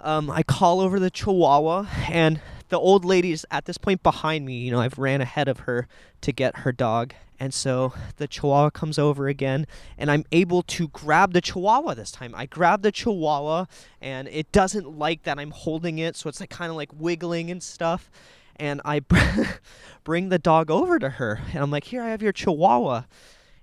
um, 0.00 0.30
I 0.30 0.42
call 0.42 0.80
over 0.80 0.98
the 0.98 1.10
chihuahua, 1.10 1.84
and 2.08 2.40
the 2.68 2.78
old 2.78 3.04
lady's 3.04 3.44
at 3.50 3.64
this 3.64 3.78
point 3.78 4.02
behind 4.02 4.44
me. 4.44 4.58
You 4.58 4.72
know, 4.72 4.80
I've 4.80 4.98
ran 4.98 5.20
ahead 5.20 5.48
of 5.48 5.60
her 5.60 5.88
to 6.22 6.32
get 6.32 6.58
her 6.58 6.72
dog, 6.72 7.14
and 7.38 7.52
so 7.52 7.92
the 8.16 8.26
chihuahua 8.26 8.70
comes 8.70 8.98
over 8.98 9.28
again, 9.28 9.66
and 9.98 10.10
I'm 10.10 10.24
able 10.32 10.62
to 10.62 10.88
grab 10.88 11.32
the 11.32 11.40
chihuahua 11.40 11.94
this 11.94 12.10
time. 12.10 12.34
I 12.34 12.46
grab 12.46 12.82
the 12.82 12.92
chihuahua, 12.92 13.66
and 14.00 14.28
it 14.28 14.50
doesn't 14.52 14.98
like 14.98 15.22
that 15.24 15.38
I'm 15.38 15.50
holding 15.50 15.98
it, 15.98 16.16
so 16.16 16.28
it's 16.28 16.40
like 16.40 16.50
kind 16.50 16.70
of 16.70 16.76
like 16.76 16.90
wiggling 16.92 17.50
and 17.50 17.62
stuff 17.62 18.10
and 18.58 18.80
I 18.84 19.00
bring 20.04 20.30
the 20.30 20.38
dog 20.38 20.70
over 20.70 20.98
to 20.98 21.10
her 21.10 21.40
and 21.52 21.62
I'm 21.62 21.70
like, 21.70 21.84
"Here, 21.84 22.02
I 22.02 22.08
have 22.08 22.22
your 22.22 22.32
chihuahua." 22.32 23.02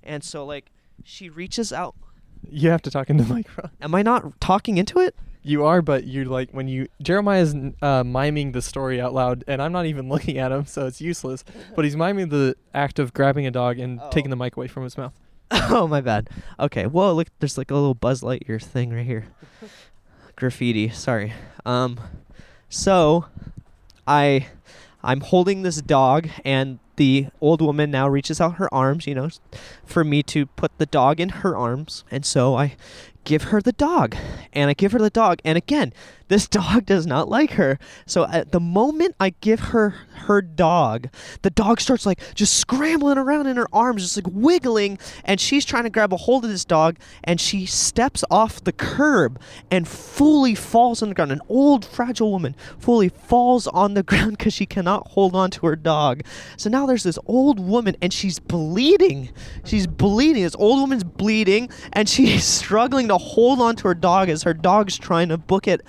And 0.03 0.23
so 0.23 0.45
like 0.45 0.71
she 1.03 1.29
reaches 1.29 1.73
out. 1.73 1.95
You 2.49 2.69
have 2.69 2.81
to 2.83 2.91
talk 2.91 3.09
into 3.09 3.23
the 3.23 3.33
microphone. 3.33 3.71
Am 3.81 3.95
I 3.95 4.01
not 4.01 4.39
talking 4.39 4.77
into 4.77 4.99
it? 4.99 5.15
You 5.45 5.65
are, 5.65 5.81
but 5.81 6.07
you're 6.07 6.25
like 6.25 6.51
when 6.51 6.67
you 6.69 6.87
Jeremiah's 7.01 7.53
uh, 7.81 8.03
miming 8.03 8.53
the 8.53 8.61
story 8.61 9.01
out 9.01 9.13
loud, 9.13 9.43
and 9.47 9.61
I'm 9.61 9.71
not 9.73 9.85
even 9.85 10.07
looking 10.13 10.37
at 10.37 10.51
him, 10.51 10.65
so 10.65 10.85
it's 10.87 11.01
useless. 11.01 11.43
But 11.75 11.83
he's 11.85 11.95
miming 11.97 12.29
the 12.29 12.55
act 12.73 12.97
of 12.97 13.13
grabbing 13.13 13.45
a 13.45 13.51
dog 13.51 13.77
and 13.79 13.99
Oh. 14.01 14.09
taking 14.09 14.29
the 14.29 14.35
mic 14.37 14.55
away 14.55 14.67
from 14.67 14.83
his 14.83 14.97
mouth. 14.97 15.13
oh, 15.51 15.87
my 15.87 16.01
bad. 16.01 16.29
Okay. 16.59 16.85
Whoa, 16.87 17.13
look, 17.13 17.27
there's 17.39 17.57
like 17.57 17.69
a 17.71 17.75
little 17.75 17.93
Buzz 17.93 18.21
Lightyear 18.21 18.61
thing 18.61 18.91
right 18.93 19.05
here. 19.05 19.25
Graffiti. 20.35 20.89
Sorry. 20.89 21.33
Um, 21.65 21.99
so 22.69 23.25
I, 24.07 24.47
I'm 25.03 25.21
holding 25.21 25.61
this 25.63 25.81
dog, 25.81 26.29
and 26.43 26.79
the 26.95 27.27
old 27.41 27.61
woman 27.61 27.91
now 27.91 28.07
reaches 28.07 28.39
out 28.41 28.55
her 28.55 28.73
arms, 28.73 29.05
you 29.07 29.13
know, 29.15 29.29
for 29.85 30.03
me 30.03 30.23
to 30.23 30.45
put 30.45 30.71
the 30.77 30.85
dog 30.85 31.19
in 31.19 31.29
her 31.29 31.55
arms, 31.57 32.03
and 32.09 32.25
so 32.25 32.55
I 32.55 32.75
give 33.23 33.43
her 33.43 33.61
the 33.61 33.71
dog, 33.71 34.15
and 34.51 34.69
I 34.69 34.73
give 34.73 34.91
her 34.91 34.99
the 34.99 35.09
dog, 35.09 35.39
and 35.45 35.57
again, 35.57 35.93
this 36.27 36.47
dog 36.47 36.85
does 36.85 37.05
not 37.05 37.29
like 37.29 37.51
her. 37.51 37.79
So 38.05 38.25
at 38.27 38.51
the 38.51 38.59
moment 38.59 39.15
I 39.19 39.31
give 39.41 39.59
her 39.59 39.95
her 40.25 40.41
dog, 40.41 41.09
the 41.41 41.49
dog 41.49 41.81
starts 41.81 42.05
like 42.05 42.21
just 42.35 42.57
scrambling 42.57 43.17
around 43.17 43.47
in 43.47 43.57
her 43.57 43.67
arms, 43.73 44.03
just 44.03 44.17
like 44.17 44.33
wiggling, 44.33 44.97
and 45.25 45.39
she's 45.39 45.65
trying 45.65 45.83
to 45.83 45.89
grab 45.89 46.13
a 46.13 46.17
hold 46.17 46.43
of 46.45 46.51
this 46.51 46.65
dog, 46.65 46.97
and 47.23 47.39
she 47.39 47.65
steps 47.65 48.23
off 48.31 48.63
the 48.63 48.71
curb 48.71 49.39
and 49.69 49.87
fully 49.87 50.55
falls 50.55 51.01
on 51.01 51.09
the 51.09 51.15
ground. 51.15 51.31
An 51.31 51.41
old, 51.49 51.85
fragile 51.85 52.31
woman 52.31 52.55
fully 52.79 53.09
falls 53.09 53.67
on 53.67 53.93
the 53.93 54.03
ground 54.13 54.37
because 54.37 54.53
she 54.53 54.65
cannot 54.65 55.07
hold 55.09 55.35
on 55.35 55.51
to 55.51 55.65
her 55.67 55.75
dog. 55.75 56.23
So 56.57 56.69
now 56.69 56.85
there's 56.85 57.03
this 57.03 57.19
old 57.25 57.59
woman, 57.59 57.95
and 58.01 58.13
she's 58.13 58.39
bleeding. 58.39 59.29
She's 59.65 59.87
bleeding. 59.87 60.43
This 60.43 60.55
old 60.55 60.79
woman's 60.79 61.03
bleeding, 61.03 61.69
and 61.91 62.07
she's 62.13 62.45
struggling 62.45 63.07
to 63.09 63.17
hold 63.17 63.59
on 63.59 63.75
to 63.77 63.87
her 63.89 63.95
dog 63.95 64.29
as 64.29 64.43
her 64.43 64.53
dog's 64.53 64.97
trying 64.97 65.29
to 65.29 65.37
book 65.37 65.67
it, 65.67 65.81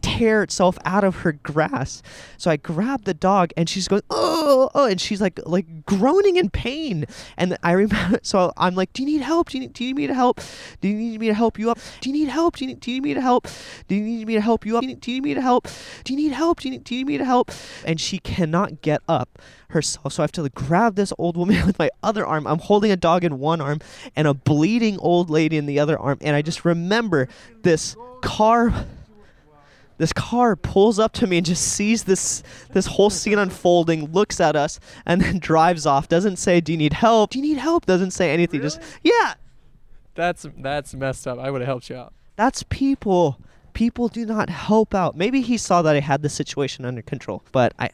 tear 0.00 0.42
itself 0.42 0.78
out 0.84 1.04
of 1.04 1.16
her 1.16 1.32
grasp. 1.32 2.04
So 2.36 2.50
I 2.50 2.56
grab 2.56 3.04
the 3.04 3.12
dog, 3.12 3.50
and 3.56 3.68
she's 3.68 3.88
going, 3.88 4.02
oh, 4.08 4.70
oh, 4.74 4.86
and 4.86 5.00
she's 5.00 5.20
like, 5.20 5.40
like 5.44 5.84
groaning 5.84 6.36
in 6.36 6.48
pain. 6.48 7.04
And 7.36 7.58
I 7.62 7.72
remember, 7.72 8.20
so 8.22 8.52
I'm 8.56 8.74
like, 8.74 8.92
do 8.92 9.02
you 9.02 9.06
need 9.06 9.22
help? 9.22 9.50
Do 9.50 9.58
you 9.58 9.62
need, 9.62 9.72
do 9.72 9.84
you 9.84 9.90
need 9.90 9.96
me 9.96 10.06
to 10.06 10.14
help? 10.14 10.40
Do 10.80 10.88
you 10.88 10.94
need 10.94 11.20
me 11.20 11.26
to 11.26 11.34
help 11.34 11.58
you 11.58 11.70
up? 11.70 11.78
Do 12.00 12.08
you 12.08 12.14
need 12.14 12.28
help? 12.28 12.56
Do 12.56 12.64
you 12.64 12.68
need, 12.68 12.80
do 12.80 12.90
you 12.90 12.96
need 12.96 13.08
me 13.08 13.14
to 13.14 13.20
help? 13.20 13.46
Do 13.88 13.94
you 13.94 14.02
need 14.02 14.26
me 14.26 14.34
to 14.34 14.40
help 14.40 14.64
you 14.64 14.76
up? 14.76 14.82
Do 14.82 14.86
you 14.86 14.94
need, 14.94 15.00
do 15.00 15.10
you 15.10 15.16
need 15.18 15.24
me 15.24 15.34
to 15.34 15.42
help? 15.42 15.68
Do 16.04 16.12
you 16.12 16.16
need 16.16 16.32
help? 16.32 16.60
Do 16.60 16.68
you 16.68 16.72
need, 16.72 16.84
do 16.84 16.94
you 16.94 17.00
need 17.00 17.08
me 17.08 17.18
to 17.18 17.24
help? 17.24 17.50
And 17.84 18.00
she 18.00 18.18
cannot 18.18 18.82
get 18.82 19.02
up 19.08 19.38
herself. 19.70 20.12
So 20.12 20.22
I 20.22 20.24
have 20.24 20.32
to 20.32 20.42
like, 20.42 20.54
grab 20.54 20.94
this 20.94 21.12
old 21.18 21.36
woman 21.36 21.66
with 21.66 21.78
my 21.78 21.90
other 22.02 22.26
arm. 22.26 22.46
I'm 22.46 22.58
holding 22.58 22.90
a 22.90 22.96
dog 22.96 23.24
in 23.24 23.38
one 23.38 23.60
arm 23.60 23.80
and 24.16 24.26
a 24.26 24.34
bleeding 24.34 24.98
old 24.98 25.30
lady 25.30 25.56
in 25.56 25.66
the 25.66 25.78
other 25.78 25.98
arm. 25.98 26.18
And 26.20 26.34
I 26.34 26.42
just 26.42 26.64
remember 26.64 27.28
this 27.62 27.96
car 28.22 28.72
this 29.98 30.12
car 30.12 30.56
pulls 30.56 30.98
up 30.98 31.12
to 31.14 31.26
me 31.26 31.36
and 31.38 31.46
just 31.46 31.62
sees 31.62 32.04
this 32.04 32.42
this 32.72 32.86
whole 32.86 33.10
scene 33.10 33.38
unfolding, 33.38 34.10
looks 34.12 34.40
at 34.40 34.56
us, 34.56 34.80
and 35.04 35.20
then 35.20 35.38
drives 35.50 35.84
off. 35.86 36.08
Doesn't 36.08 36.36
say, 36.36 36.60
"Do 36.60 36.72
you 36.72 36.78
need 36.78 36.94
help? 36.94 37.30
Do 37.30 37.38
you 37.38 37.44
need 37.44 37.58
help?" 37.58 37.84
Doesn't 37.86 38.12
say 38.12 38.32
anything. 38.32 38.60
Just 38.62 38.80
yeah, 39.02 39.34
That's 40.14 40.46
that's 40.58 40.94
messed 40.94 41.26
up. 41.26 41.38
I 41.38 41.50
would 41.50 41.60
have 41.60 41.68
helped 41.68 41.90
you 41.90 41.96
out. 41.96 42.12
that's 42.36 42.62
people. 42.64 43.38
People 43.74 44.08
do 44.08 44.26
not 44.26 44.48
help 44.50 44.92
out. 44.94 45.16
Maybe 45.16 45.40
he 45.40 45.56
saw 45.56 45.82
that 45.82 45.94
I 45.94 46.00
had 46.00 46.22
the 46.22 46.28
situation 46.28 46.84
under 46.84 47.02
control, 47.02 47.44
but 47.52 47.74
I 47.78 47.90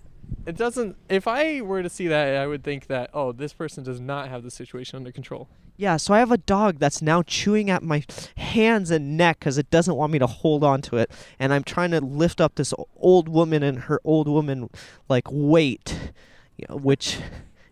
It 0.47 0.57
doesn't. 0.57 0.97
If 1.09 1.27
I 1.27 1.61
were 1.63 1.83
to 1.83 1.89
see 1.89 2.07
that, 2.09 2.37
I 2.37 2.47
would 2.47 2.63
think 2.63 2.87
that 2.89 3.11
oh, 3.15 3.33
this 3.33 3.53
person 3.53 3.83
does 3.85 4.01
not 4.01 4.29
have 4.29 4.43
the 4.43 4.51
situation 4.51 4.97
under 4.97 5.11
control. 5.11 5.49
yeah. 5.77 5.97
So 5.97 6.13
I 6.15 6.19
have 6.19 6.31
a 6.31 6.39
dog 6.39 6.79
that's 6.79 7.01
now 7.01 7.23
chewing 7.23 7.71
at 7.71 7.83
my 7.83 8.05
hands 8.37 8.91
and 8.91 9.17
neck 9.17 9.41
because 9.41 9.59
it 9.59 9.71
doesn't 9.71 9.97
want 9.97 10.13
me 10.13 10.19
to 10.19 10.27
hold 10.27 10.63
on 10.63 10.83
to 10.83 10.99
it, 10.99 11.11
and 11.39 11.53
I'm 11.53 11.65
trying 11.65 11.91
to 11.93 12.01
lift 12.01 12.41
up 12.41 12.57
this 12.57 12.75
old 12.97 13.29
woman 13.29 13.63
and 13.63 13.81
her 13.81 14.01
old 14.05 14.29
woman 14.29 14.69
like 15.09 15.25
weight, 15.31 16.13
you 16.57 16.67
know, 16.69 16.77
which 16.77 17.19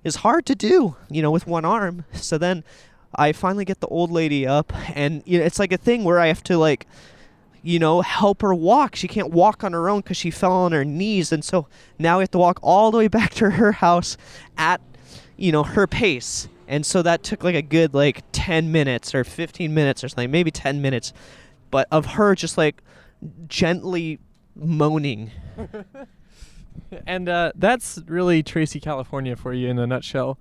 is 0.02 0.16
hard 0.16 0.46
to 0.46 0.54
do, 0.54 0.96
you 1.10 1.22
know, 1.22 1.30
with 1.30 1.46
one 1.46 1.64
arm. 1.64 2.04
So 2.12 2.38
then 2.38 2.64
I 3.14 3.32
finally 3.32 3.64
get 3.66 3.80
the 3.80 3.86
old 3.88 4.10
lady 4.10 4.46
up, 4.46 4.72
and 4.96 5.22
you 5.26 5.38
know, 5.38 5.44
it's 5.44 5.58
like 5.58 5.72
a 5.72 5.76
thing 5.76 6.04
where 6.04 6.18
I 6.18 6.28
have 6.28 6.42
to 6.44 6.56
like, 6.56 6.86
you 7.62 7.78
know, 7.78 8.00
help 8.02 8.42
her 8.42 8.54
walk. 8.54 8.96
She 8.96 9.08
can't 9.08 9.30
walk 9.30 9.64
on 9.64 9.72
her 9.72 9.88
own 9.88 10.00
because 10.00 10.16
she 10.16 10.30
fell 10.30 10.52
on 10.52 10.72
her 10.72 10.84
knees, 10.84 11.32
and 11.32 11.44
so 11.44 11.66
now 11.98 12.18
we 12.18 12.22
have 12.22 12.30
to 12.32 12.38
walk 12.38 12.58
all 12.62 12.90
the 12.90 12.98
way 12.98 13.08
back 13.08 13.34
to 13.34 13.50
her 13.50 13.72
house 13.72 14.16
at, 14.56 14.80
you 15.36 15.52
know, 15.52 15.62
her 15.62 15.86
pace. 15.86 16.48
And 16.68 16.86
so 16.86 17.02
that 17.02 17.22
took 17.22 17.44
like 17.44 17.54
a 17.54 17.62
good 17.62 17.92
like 17.94 18.22
10 18.32 18.72
minutes 18.72 19.14
or 19.14 19.24
15 19.24 19.74
minutes 19.74 20.02
or 20.02 20.08
something, 20.08 20.30
maybe 20.30 20.50
10 20.50 20.80
minutes, 20.80 21.12
but 21.70 21.86
of 21.90 22.06
her 22.06 22.34
just 22.34 22.56
like 22.56 22.82
gently 23.46 24.18
moaning. 24.54 25.30
And 27.06 27.28
uh, 27.28 27.52
that's 27.54 28.00
really 28.06 28.42
Tracy, 28.42 28.80
California 28.80 29.36
for 29.36 29.52
you 29.52 29.68
in 29.68 29.78
a 29.78 29.86
nutshell. 29.86 30.38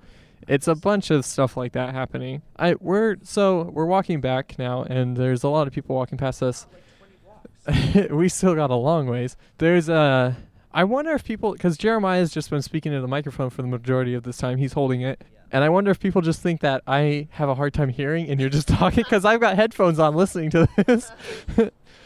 It's 0.47 0.67
a 0.67 0.75
bunch 0.75 1.11
of 1.11 1.23
stuff 1.23 1.55
like 1.55 1.73
that 1.73 1.93
happening. 1.93 2.41
I 2.57 2.75
we're 2.79 3.17
so 3.23 3.63
we're 3.73 3.85
walking 3.85 4.21
back 4.21 4.57
now, 4.57 4.83
and 4.83 5.15
there's 5.15 5.43
a 5.43 5.49
lot 5.49 5.67
of 5.67 5.73
people 5.73 5.95
walking 5.95 6.17
past 6.17 6.41
us. 6.41 6.65
we 8.09 8.29
still 8.29 8.55
got 8.55 8.69
a 8.69 8.75
long 8.75 9.07
ways. 9.07 9.35
There's 9.57 9.89
uh, 9.89 10.33
I 10.73 10.83
wonder 10.83 11.11
if 11.11 11.23
people 11.23 11.53
because 11.53 11.77
Jeremiah's 11.77 12.31
just 12.31 12.49
been 12.49 12.61
speaking 12.61 12.91
to 12.91 13.01
the 13.01 13.07
microphone 13.07 13.49
for 13.49 13.61
the 13.61 13.67
majority 13.67 14.13
of 14.13 14.23
this 14.23 14.37
time. 14.37 14.57
He's 14.57 14.73
holding 14.73 15.01
it, 15.01 15.23
and 15.51 15.63
I 15.63 15.69
wonder 15.69 15.91
if 15.91 15.99
people 15.99 16.21
just 16.21 16.41
think 16.41 16.61
that 16.61 16.81
I 16.87 17.27
have 17.31 17.49
a 17.49 17.55
hard 17.55 17.73
time 17.73 17.89
hearing, 17.89 18.29
and 18.29 18.39
you're 18.39 18.49
just 18.49 18.67
talking 18.67 19.03
because 19.03 19.25
I've 19.25 19.39
got 19.39 19.55
headphones 19.55 19.99
on 19.99 20.15
listening 20.15 20.49
to 20.51 20.67
this. 20.87 21.11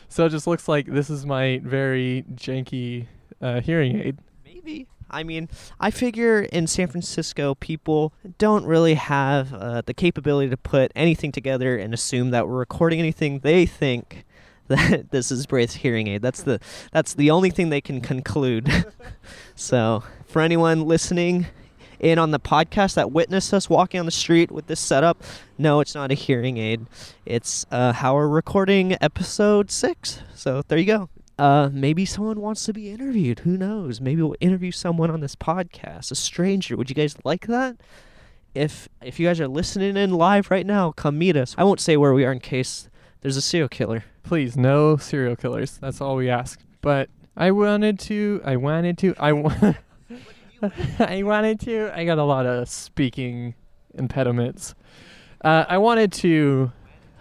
so 0.09 0.25
it 0.25 0.29
just 0.29 0.47
looks 0.47 0.67
like 0.67 0.87
this 0.87 1.09
is 1.09 1.25
my 1.25 1.61
very 1.63 2.25
janky 2.33 3.07
uh, 3.41 3.61
hearing 3.61 3.99
aid. 4.01 4.17
Maybe. 4.43 4.87
I 5.09 5.23
mean, 5.23 5.47
I 5.79 5.91
figure 5.91 6.41
in 6.41 6.65
San 6.65 6.87
Francisco, 6.87 7.53
people 7.55 8.11
don't 8.39 8.65
really 8.65 8.95
have 8.95 9.53
uh, 9.53 9.81
the 9.85 9.93
capability 9.93 10.49
to 10.49 10.57
put 10.57 10.91
anything 10.95 11.31
together 11.31 11.77
and 11.77 11.93
assume 11.93 12.31
that 12.31 12.47
we're 12.47 12.57
recording 12.57 12.99
anything. 12.99 13.39
They 13.39 13.67
think 13.67 14.25
that 14.67 15.11
this 15.11 15.31
is 15.31 15.45
Braith's 15.45 15.75
hearing 15.75 16.07
aid. 16.07 16.21
That's 16.21 16.43
the 16.43 16.59
that's 16.91 17.13
the 17.13 17.31
only 17.31 17.49
thing 17.49 17.69
they 17.69 17.81
can 17.81 18.01
conclude. 18.01 18.85
so, 19.55 20.03
for 20.25 20.41
anyone 20.41 20.85
listening 20.85 21.47
in 21.99 22.19
on 22.19 22.31
the 22.31 22.39
podcast 22.39 22.95
that 22.95 23.11
witnessed 23.11 23.53
us 23.53 23.69
walking 23.69 23.99
on 23.99 24.05
the 24.05 24.11
street 24.11 24.51
with 24.51 24.67
this 24.67 24.79
setup, 24.79 25.23
no, 25.57 25.79
it's 25.79 25.95
not 25.95 26.11
a 26.11 26.15
hearing 26.15 26.57
aid. 26.57 26.85
It's 27.25 27.65
uh, 27.71 27.93
how 27.93 28.15
we're 28.15 28.27
recording 28.27 28.97
episode 29.01 29.71
six. 29.71 30.21
So 30.35 30.61
there 30.67 30.77
you 30.77 30.85
go. 30.85 31.09
Uh, 31.37 31.69
maybe 31.71 32.05
someone 32.05 32.39
wants 32.39 32.63
to 32.65 32.73
be 32.73 32.89
interviewed. 32.89 33.39
Who 33.39 33.57
knows? 33.57 33.99
Maybe 33.99 34.21
we'll 34.21 34.37
interview 34.39 34.71
someone 34.71 35.11
on 35.11 35.19
this 35.19 35.35
podcast, 35.35 36.11
a 36.11 36.15
stranger. 36.15 36.77
Would 36.77 36.89
you 36.89 36.95
guys 36.95 37.15
like 37.25 37.47
that? 37.47 37.75
If 38.53 38.87
if 39.01 39.19
you 39.19 39.27
guys 39.27 39.41
are 39.41 39.49
listening 39.49 39.97
in 39.97 40.11
live 40.11 40.49
right 40.49 40.65
now, 40.65 40.93
come 40.93 41.17
meet 41.17 41.35
us. 41.35 41.53
I 41.57 41.65
won't 41.65 41.81
say 41.81 41.97
where 41.97 42.13
we 42.13 42.23
are 42.23 42.31
in 42.31 42.39
case 42.39 42.89
there's 43.25 43.37
a 43.37 43.41
serial 43.41 43.67
killer. 43.67 44.03
Please, 44.21 44.55
no 44.55 44.97
serial 44.97 45.35
killers. 45.35 45.79
That's 45.79 45.99
all 45.99 46.15
we 46.15 46.29
ask. 46.29 46.59
But 46.81 47.09
I 47.35 47.49
wanted 47.49 47.97
to. 48.01 48.39
I 48.45 48.55
wanted 48.55 48.99
to. 48.99 49.15
I. 49.17 49.33
wa- 49.33 49.73
I 50.99 51.23
wanted 51.23 51.59
to. 51.61 51.89
I 51.95 52.05
got 52.05 52.19
a 52.19 52.23
lot 52.23 52.45
of 52.45 52.69
speaking 52.69 53.55
impediments. 53.95 54.75
Uh, 55.43 55.65
I 55.67 55.79
wanted 55.79 56.11
to 56.13 56.71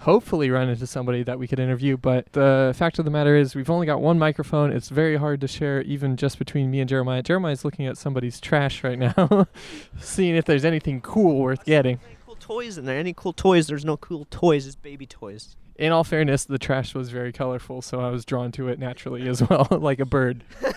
hopefully 0.01 0.51
run 0.51 0.69
into 0.69 0.87
somebody 0.87 1.23
that 1.23 1.39
we 1.39 1.49
could 1.49 1.59
interview, 1.59 1.97
but 1.97 2.31
the 2.33 2.75
fact 2.77 2.99
of 2.99 3.07
the 3.07 3.11
matter 3.11 3.35
is 3.35 3.55
we've 3.55 3.71
only 3.71 3.87
got 3.87 4.03
one 4.03 4.19
microphone. 4.19 4.73
It's 4.73 4.91
very 4.91 5.17
hard 5.17 5.41
to 5.41 5.49
share 5.49 5.81
even 5.85 6.19
just 6.19 6.39
between 6.39 6.71
me 6.71 6.81
and 6.81 6.89
Jeremiah. 6.89 7.23
Jeremiah's 7.23 7.65
looking 7.65 7.87
at 7.87 7.97
somebody's 7.97 8.41
trash 8.41 8.85
right 8.85 8.99
now, 8.99 9.49
seeing 10.01 10.37
if 10.37 10.45
there's 10.45 10.67
anything 10.67 11.01
cool 11.01 11.39
worth 11.39 11.65
getting. 11.65 11.99
Any 12.05 12.17
cool 12.27 12.37
toys 12.39 12.77
in 12.77 12.85
there? 12.85 12.99
Any 12.99 13.15
cool 13.15 13.33
toys? 13.33 13.69
There's 13.69 13.87
no 13.87 13.97
cool 13.97 14.27
toys. 14.31 14.67
It's 14.67 14.77
baby 14.77 15.07
toys. 15.07 15.57
In 15.77 15.91
all 15.91 16.05
fairness, 16.05 16.45
the 16.45 16.59
trash 16.59 16.95
was 16.95 17.11
very 17.11 17.33
colorful, 17.33 17.83
so 17.83 18.01
I 18.01 18.11
was 18.11 18.25
drawn 18.25 18.53
to 18.53 18.69
it 18.69 18.79
naturally 18.79 19.29
as 19.29 19.43
well, 19.49 19.67
like 19.81 20.01
a 20.01 20.07
bird. 20.07 20.45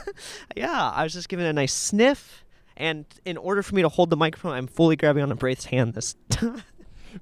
Yeah, 0.55 0.91
I 0.95 1.03
was 1.03 1.13
just 1.13 1.29
giving 1.29 1.45
it 1.45 1.49
a 1.49 1.53
nice 1.53 1.73
sniff. 1.73 2.43
And 2.75 3.05
in 3.25 3.37
order 3.37 3.61
for 3.61 3.75
me 3.75 3.83
to 3.83 3.89
hold 3.89 4.09
the 4.09 4.17
microphone, 4.17 4.53
I'm 4.53 4.65
fully 4.65 4.95
grabbing 4.95 5.21
on 5.21 5.31
a 5.31 5.35
Braith's 5.35 5.65
hand 5.65 5.93
this 5.93 6.15
time. 6.29 6.63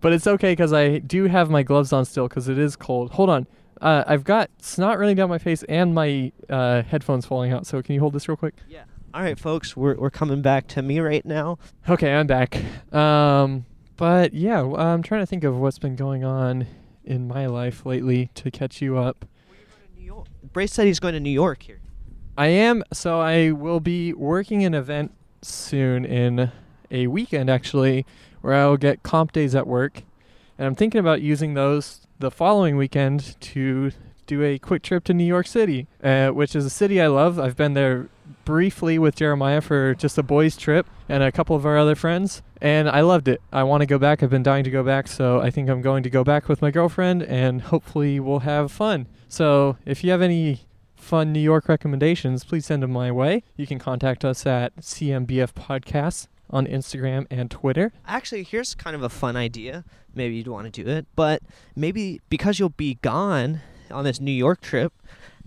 But 0.01 0.11
it's 0.13 0.27
okay 0.27 0.51
because 0.53 0.73
I 0.73 0.97
do 0.99 1.25
have 1.27 1.49
my 1.49 1.63
gloves 1.63 1.93
on 1.93 2.03
still 2.05 2.27
because 2.27 2.49
it 2.49 2.57
is 2.57 2.75
cold. 2.75 3.11
Hold 3.11 3.29
on. 3.29 3.47
Uh, 3.79 4.03
I've 4.07 4.23
got 4.25 4.49
snot 4.61 4.99
running 4.99 5.15
down 5.15 5.29
my 5.29 5.37
face 5.37 5.63
and 5.63 5.93
my 5.93 6.31
uh, 6.49 6.81
headphones 6.81 7.25
falling 7.25 7.53
out. 7.53 7.65
So 7.65 7.81
can 7.81 7.95
you 7.95 8.01
hold 8.01 8.13
this 8.13 8.27
real 8.27 8.35
quick? 8.35 8.55
yeah. 8.67 8.83
All 9.13 9.21
right, 9.21 9.39
folks, 9.39 9.77
we're, 9.77 9.95
we're 9.95 10.09
coming 10.09 10.41
back 10.41 10.67
to 10.69 10.81
me 10.81 10.99
right 10.99 11.25
now. 11.25 11.59
Okay, 11.87 12.13
I'm 12.13 12.27
back. 12.27 12.57
Um, 12.93 13.65
but 13.95 14.33
yeah, 14.33 14.61
I'm 14.61 15.01
trying 15.01 15.21
to 15.21 15.25
think 15.25 15.45
of 15.45 15.57
what's 15.57 15.79
been 15.79 15.95
going 15.95 16.25
on 16.25 16.67
in 17.05 17.27
my 17.27 17.45
life 17.45 17.85
lately 17.85 18.29
to 18.35 18.51
catch 18.51 18.81
you 18.81 18.97
up. 18.97 19.25
New 19.95 20.03
York. 20.03 20.27
Braith 20.51 20.71
said 20.71 20.87
he's 20.87 20.99
going 20.99 21.13
to 21.13 21.19
New 21.19 21.29
York 21.29 21.63
here. 21.63 21.79
I 22.37 22.47
am 22.47 22.83
so 22.91 23.21
I 23.21 23.51
will 23.51 23.79
be 23.79 24.11
working 24.13 24.63
an 24.65 24.73
event 24.73 25.13
soon 25.41 26.03
in 26.03 26.51
a 26.91 27.07
weekend 27.07 27.49
actually 27.49 28.05
where 28.41 28.53
I'll 28.53 28.77
get 28.77 29.03
comp 29.03 29.31
days 29.31 29.55
at 29.55 29.65
work 29.65 30.03
and 30.57 30.65
I'm 30.67 30.75
thinking 30.75 30.99
about 30.99 31.21
using 31.21 31.53
those 31.53 32.01
the 32.19 32.31
following 32.31 32.77
weekend 32.77 33.39
to 33.41 33.91
do 34.25 34.41
a 34.43 34.57
quick 34.57 34.81
trip 34.81 35.03
to 35.05 35.13
New 35.13 35.25
York 35.25 35.47
City, 35.47 35.87
uh, 36.03 36.29
which 36.29 36.55
is 36.55 36.65
a 36.65 36.69
city 36.69 37.01
I 37.01 37.07
love. 37.07 37.39
I've 37.39 37.57
been 37.57 37.73
there 37.73 38.09
briefly 38.45 38.97
with 38.97 39.15
Jeremiah 39.15 39.61
for 39.61 39.93
just 39.93 40.17
a 40.17 40.23
boys' 40.23 40.57
trip 40.57 40.87
and 41.09 41.21
a 41.21 41.31
couple 41.31 41.55
of 41.55 41.65
our 41.65 41.77
other 41.77 41.95
friends, 41.95 42.41
and 42.61 42.89
I 42.89 43.01
loved 43.01 43.27
it. 43.27 43.41
I 43.51 43.63
want 43.63 43.81
to 43.81 43.85
go 43.85 43.97
back. 43.97 44.23
I've 44.23 44.29
been 44.29 44.43
dying 44.43 44.63
to 44.63 44.71
go 44.71 44.83
back, 44.83 45.07
so 45.07 45.41
I 45.41 45.49
think 45.49 45.69
I'm 45.69 45.81
going 45.81 46.03
to 46.03 46.09
go 46.09 46.23
back 46.23 46.47
with 46.47 46.61
my 46.61 46.71
girlfriend, 46.71 47.23
and 47.23 47.61
hopefully 47.61 48.19
we'll 48.19 48.39
have 48.39 48.71
fun. 48.71 49.07
So 49.27 49.77
if 49.85 50.03
you 50.03 50.11
have 50.11 50.21
any 50.21 50.61
fun 50.95 51.31
New 51.31 51.39
York 51.39 51.69
recommendations, 51.69 52.43
please 52.43 52.65
send 52.65 52.83
them 52.83 52.91
my 52.91 53.11
way. 53.11 53.43
You 53.55 53.67
can 53.67 53.79
contact 53.79 54.25
us 54.25 54.45
at 54.45 54.75
CMBF 54.77 55.53
Podcasts 55.53 56.27
on 56.49 56.67
Instagram 56.67 57.25
and 57.29 57.49
Twitter. 57.49 57.91
Actually, 58.07 58.43
here's 58.43 58.75
kind 58.75 58.95
of 58.95 59.03
a 59.03 59.09
fun 59.09 59.35
idea. 59.35 59.83
Maybe 60.13 60.35
you'd 60.35 60.47
want 60.47 60.71
to 60.71 60.83
do 60.83 60.89
it, 60.89 61.05
but 61.15 61.41
maybe 61.75 62.21
because 62.29 62.59
you'll 62.59 62.69
be 62.69 62.95
gone 63.01 63.61
on 63.91 64.03
this 64.03 64.19
New 64.19 64.31
York 64.31 64.61
trip, 64.61 64.93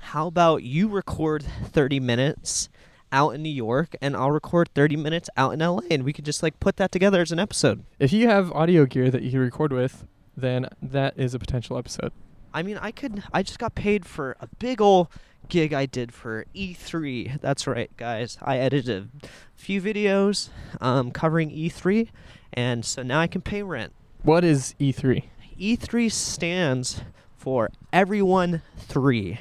how 0.00 0.26
about 0.26 0.62
you 0.62 0.88
record 0.88 1.42
30 1.42 2.00
minutes 2.00 2.68
out 3.12 3.30
in 3.30 3.42
New 3.42 3.48
York 3.48 3.94
and 4.00 4.16
I'll 4.16 4.30
record 4.30 4.68
30 4.74 4.96
minutes 4.96 5.30
out 5.36 5.52
in 5.52 5.60
LA 5.60 5.80
and 5.90 6.04
we 6.04 6.12
could 6.12 6.24
just 6.24 6.42
like 6.42 6.58
put 6.60 6.76
that 6.76 6.92
together 6.92 7.20
as 7.20 7.32
an 7.32 7.38
episode. 7.38 7.84
If 7.98 8.12
you 8.12 8.28
have 8.28 8.52
audio 8.52 8.86
gear 8.86 9.10
that 9.10 9.22
you 9.22 9.30
can 9.30 9.40
record 9.40 9.72
with, 9.72 10.06
then 10.36 10.68
that 10.82 11.14
is 11.16 11.34
a 11.34 11.38
potential 11.38 11.76
episode. 11.78 12.12
I 12.52 12.62
mean, 12.62 12.78
I 12.78 12.90
could 12.90 13.22
I 13.32 13.42
just 13.42 13.58
got 13.58 13.74
paid 13.74 14.06
for 14.06 14.36
a 14.40 14.48
big 14.58 14.80
ol' 14.80 15.10
gig 15.48 15.72
I 15.72 15.86
did 15.86 16.12
for 16.12 16.44
E3. 16.54 17.40
That's 17.40 17.66
right, 17.66 17.90
guys. 17.96 18.38
I 18.42 18.58
edited 18.58 19.10
a 19.22 19.26
few 19.56 19.80
videos 19.80 20.48
um, 20.80 21.10
covering 21.10 21.50
E3 21.50 22.08
and 22.52 22.84
so 22.84 23.02
now 23.02 23.20
I 23.20 23.26
can 23.26 23.40
pay 23.40 23.62
rent. 23.62 23.92
What 24.22 24.44
is 24.44 24.74
E 24.78 24.92
E3? 24.92 25.24
E3 25.60 26.10
stands 26.12 27.02
for 27.36 27.70
everyone 27.92 28.62
3. 28.76 29.40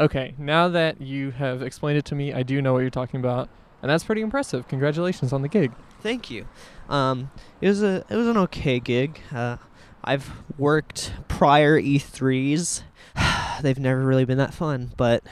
Okay, 0.00 0.34
now 0.38 0.68
that 0.68 1.00
you 1.00 1.32
have 1.32 1.62
explained 1.62 1.98
it 1.98 2.04
to 2.06 2.14
me, 2.14 2.32
I 2.32 2.44
do 2.44 2.62
know 2.62 2.72
what 2.72 2.80
you're 2.80 2.90
talking 2.90 3.18
about, 3.18 3.48
and 3.82 3.90
that's 3.90 4.04
pretty 4.04 4.20
impressive. 4.20 4.68
Congratulations 4.68 5.32
on 5.32 5.42
the 5.42 5.48
gig. 5.48 5.72
Thank 6.00 6.30
you. 6.30 6.46
Um, 6.88 7.30
it 7.60 7.68
was 7.68 7.82
a 7.82 8.04
it 8.08 8.14
was 8.14 8.28
an 8.28 8.36
okay 8.36 8.78
gig. 8.78 9.20
Uh, 9.34 9.56
I've 10.04 10.30
worked 10.56 11.12
prior 11.26 11.80
E3s. 11.80 12.82
They've 13.62 13.78
never 13.78 14.04
really 14.04 14.24
been 14.24 14.38
that 14.38 14.54
fun, 14.54 14.92
but 14.96 15.24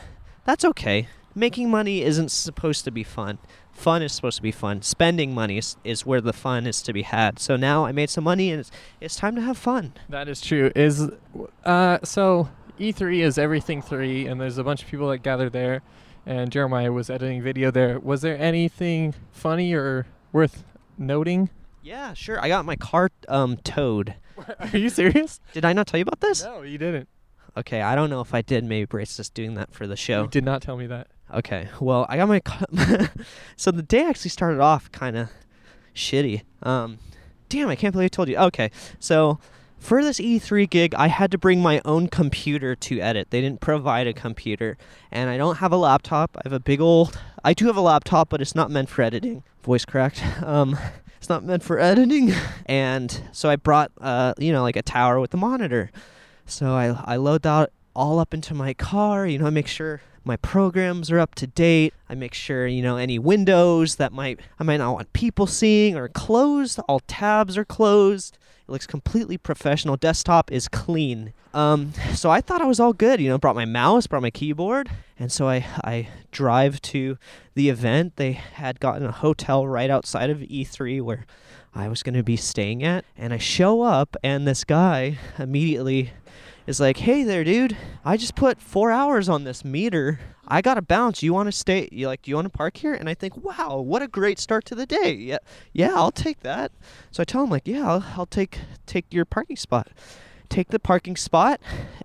that's 0.45 0.65
okay. 0.65 1.09
Making 1.35 1.71
money 1.71 2.03
isn't 2.03 2.31
supposed 2.31 2.85
to 2.85 2.91
be 2.91 3.05
fun. 3.05 3.39
Fun 3.71 4.03
is 4.03 4.13
supposed 4.13 4.37
to 4.37 4.43
be 4.43 4.53
fun. 4.53 4.81
Spending 4.81 5.35
money 5.35 5.59
is, 5.59 5.77
is 5.85 6.07
where 6.07 6.23
the 6.23 6.33
fun 6.33 6.67
is 6.67 6.81
to 6.83 6.95
be 6.95 7.03
had. 7.03 7.39
So 7.39 7.57
now 7.57 7.85
I 7.85 7.93
made 7.93 8.09
some 8.09 8.25
money 8.25 8.51
and 8.51 8.61
it's, 8.61 8.71
it's 9.03 9.17
time 9.17 9.37
to 9.37 9.43
have 9.43 9.59
fun. 9.59 9.93
That 10.09 10.29
is 10.29 10.41
true. 10.41 10.73
Is 10.75 11.11
uh 11.65 11.99
so 12.03 12.49
E3 12.79 13.25
is 13.25 13.39
everything 13.39 13.81
3 13.81 14.27
and 14.27 14.41
there's 14.41 14.59
a 14.59 14.65
bunch 14.65 14.83
of 14.83 14.89
people 14.89 15.09
that 15.09 15.19
gather 15.19 15.49
there 15.49 15.83
and 16.27 16.51
Jeremiah 16.51 16.93
was 16.93 17.09
editing 17.09 17.43
video 17.43 17.71
there. 17.71 17.99
Was 18.01 18.21
there 18.21 18.37
anything 18.37 19.15
funny 19.31 19.73
or 19.73 20.07
worth 20.33 20.65
noting? 20.99 21.51
Yeah, 21.83 22.15
sure. 22.15 22.41
I 22.41 22.49
got 22.49 22.65
my 22.65 22.77
car 22.77 23.11
um, 23.29 23.59
towed. 23.59 24.17
Are 24.59 24.77
you 24.77 24.91
serious? 24.91 25.41
Did 25.53 25.65
I 25.65 25.73
not 25.73 25.87
tell 25.87 25.99
you 25.99 26.03
about 26.03 26.21
this? 26.21 26.43
No, 26.43 26.63
you 26.63 26.79
didn't. 26.79 27.09
Okay, 27.57 27.81
I 27.81 27.95
don't 27.95 28.11
know 28.11 28.21
if 28.21 28.35
I 28.35 28.43
did. 28.43 28.65
Maybe 28.65 28.85
Braith 28.85 29.17
just 29.17 29.33
doing 29.33 29.55
that 29.55 29.73
for 29.73 29.87
the 29.87 29.97
show. 29.97 30.23
You 30.23 30.29
did 30.29 30.45
not 30.45 30.61
tell 30.61 30.77
me 30.77 30.87
that. 30.89 31.07
Okay. 31.33 31.69
Well, 31.81 32.05
I 32.09 32.17
got 32.19 32.29
my. 32.29 32.41
Co- 32.41 33.07
so 33.57 33.71
the 33.71 33.83
day 33.83 34.03
actually 34.05 34.31
started 34.31 34.61
off 34.61 34.93
kind 34.93 35.17
of 35.17 35.31
shitty. 35.95 36.43
Um, 36.63 36.99
damn, 37.49 37.69
I 37.69 37.77
can't 37.77 37.93
believe 37.93 38.07
I 38.07 38.09
told 38.09 38.29
you. 38.29 38.37
Okay, 38.37 38.71
so 38.99 39.39
for 39.79 40.03
this 40.03 40.19
E3 40.19 40.69
gig, 40.69 40.95
I 40.95 41.09
had 41.09 41.31
to 41.31 41.39
bring 41.39 41.61
my 41.61 41.81
own 41.85 42.09
computer 42.09 42.75
to 42.75 43.01
edit. 43.01 43.31
They 43.31 43.41
didn't 43.41 43.61
provide 43.61 44.07
a 44.07 44.13
computer, 44.13 44.77
and 45.11 45.31
I 45.31 45.37
don't 45.37 45.57
have 45.57 45.73
a 45.73 45.77
laptop. 45.77 46.37
I 46.39 46.43
have 46.45 46.53
a 46.53 46.61
big 46.61 46.81
old. 46.81 47.19
I 47.45 47.55
do 47.55 47.67
have 47.67 47.77
a 47.77 47.81
laptop, 47.81 48.29
but 48.29 48.41
it's 48.41 48.55
not 48.55 48.71
meant 48.71 48.89
for 48.89 49.03
editing. 49.03 49.43
Voice 49.63 49.85
cracked. 49.85 50.23
Um, 50.43 50.79
it's 51.19 51.29
not 51.31 51.45
meant 51.45 51.63
for 51.63 51.81
editing, 51.81 52.33
and 52.67 53.23
so 53.33 53.49
I 53.49 53.57
brought, 53.57 53.91
uh, 54.01 54.35
you 54.39 54.53
know, 54.53 54.63
like 54.63 54.77
a 54.77 54.83
tower 54.83 55.19
with 55.19 55.35
a 55.35 55.37
monitor. 55.37 55.91
So 56.45 56.75
I 56.75 56.87
I 57.05 57.17
load 57.17 57.43
that 57.43 57.71
all 57.95 58.21
up 58.21 58.33
into 58.33 58.55
my 58.55 58.75
car. 58.75 59.27
You 59.27 59.39
know, 59.39 59.47
I 59.47 59.51
make 59.51 59.67
sure 59.67 60.03
my 60.25 60.37
programs 60.37 61.11
are 61.11 61.19
up 61.19 61.35
to 61.37 61.47
date. 61.47 61.95
I 62.09 62.15
make 62.15 62.35
sure 62.35 62.67
you 62.67 62.83
know 62.83 62.97
any 62.97 63.19
windows 63.19 63.97
that 63.97 64.13
might 64.13 64.41
I 64.61 64.65
might 64.65 64.77
not 64.77 64.93
want 64.93 65.13
people 65.15 65.47
seeing 65.47 65.97
are 65.97 66.09
closed. 66.09 66.79
All 66.89 67.01
tabs 67.01 67.57
are 67.57 67.65
closed. 67.65 68.39
It 68.69 68.73
looks 68.73 68.87
completely 68.87 69.39
professional. 69.39 69.97
Desktop 69.97 70.51
is 70.51 70.67
clean. 70.67 71.33
Um, 71.55 71.93
so 72.15 72.31
I 72.31 72.41
thought 72.41 72.61
I 72.61 72.65
was 72.65 72.81
all 72.81 72.93
good. 72.93 73.21
You 73.21 73.29
know, 73.29 73.39
brought 73.39 73.55
my 73.55 73.65
mouse, 73.65 74.09
brought 74.09 74.23
my 74.23 74.31
keyboard, 74.31 74.91
and 75.19 75.31
so 75.31 75.49
I 75.49 75.65
I 75.85 76.09
drive 76.33 76.83
to 76.83 77.17
the 77.55 77.69
event. 77.69 78.17
They 78.17 78.33
had 78.33 78.81
gotten 78.81 79.07
a 79.07 79.13
hotel 79.13 79.67
right 79.69 79.89
outside 79.89 80.31
of 80.31 80.39
E3 80.39 81.01
where 81.01 81.27
I 81.77 81.89
was 81.89 82.03
going 82.03 82.17
to 82.17 82.25
be 82.25 82.37
staying 82.37 82.83
at, 82.83 83.05
and 83.17 83.33
I 83.33 83.39
show 83.39 83.83
up, 83.83 84.17
and 84.25 84.49
this 84.49 84.65
guy 84.65 85.19
immediately 85.39 86.11
is 86.67 86.81
like, 86.81 86.99
"Hey 86.99 87.23
there, 87.25 87.45
dude! 87.45 87.77
I 88.05 88.17
just 88.17 88.35
put 88.35 88.61
four 88.61 88.91
hours 88.91 89.29
on 89.29 89.45
this 89.45 89.65
meter. 89.65 90.21
I 90.49 90.63
gotta 90.63 90.83
bounce. 90.83 91.23
You 91.23 91.33
want 91.33 91.47
to 91.49 91.53
stay? 91.53 91.89
You 91.91 92.07
like? 92.07 92.23
Do 92.23 92.31
you 92.31 92.37
want 92.37 92.47
to 92.47 92.57
park 92.57 92.77
here?" 92.77 92.95
And 92.95 93.09
I 93.09 93.15
think, 93.15 93.37
"Wow, 93.37 93.79
what 93.79 94.03
a 94.03 94.09
great 94.09 94.39
start 94.39 94.65
to 94.67 94.75
the 94.75 94.87
day! 94.87 95.13
Yeah, 95.13 95.39
yeah, 95.73 95.95
I'll 95.95 96.13
take 96.13 96.41
that." 96.41 96.73
So 97.11 97.21
I 97.21 97.25
tell 97.25 97.45
him 97.45 97.51
like, 97.51 97.67
"Yeah, 97.67 97.89
I'll, 97.89 98.05
I'll 98.17 98.27
take 98.27 98.59
take 98.87 99.07
your 99.11 99.25
parking 99.25 99.57
spot." 99.57 99.89
Take 100.49 100.69
the 100.69 100.79
parking 100.79 101.17
spot 101.17 101.61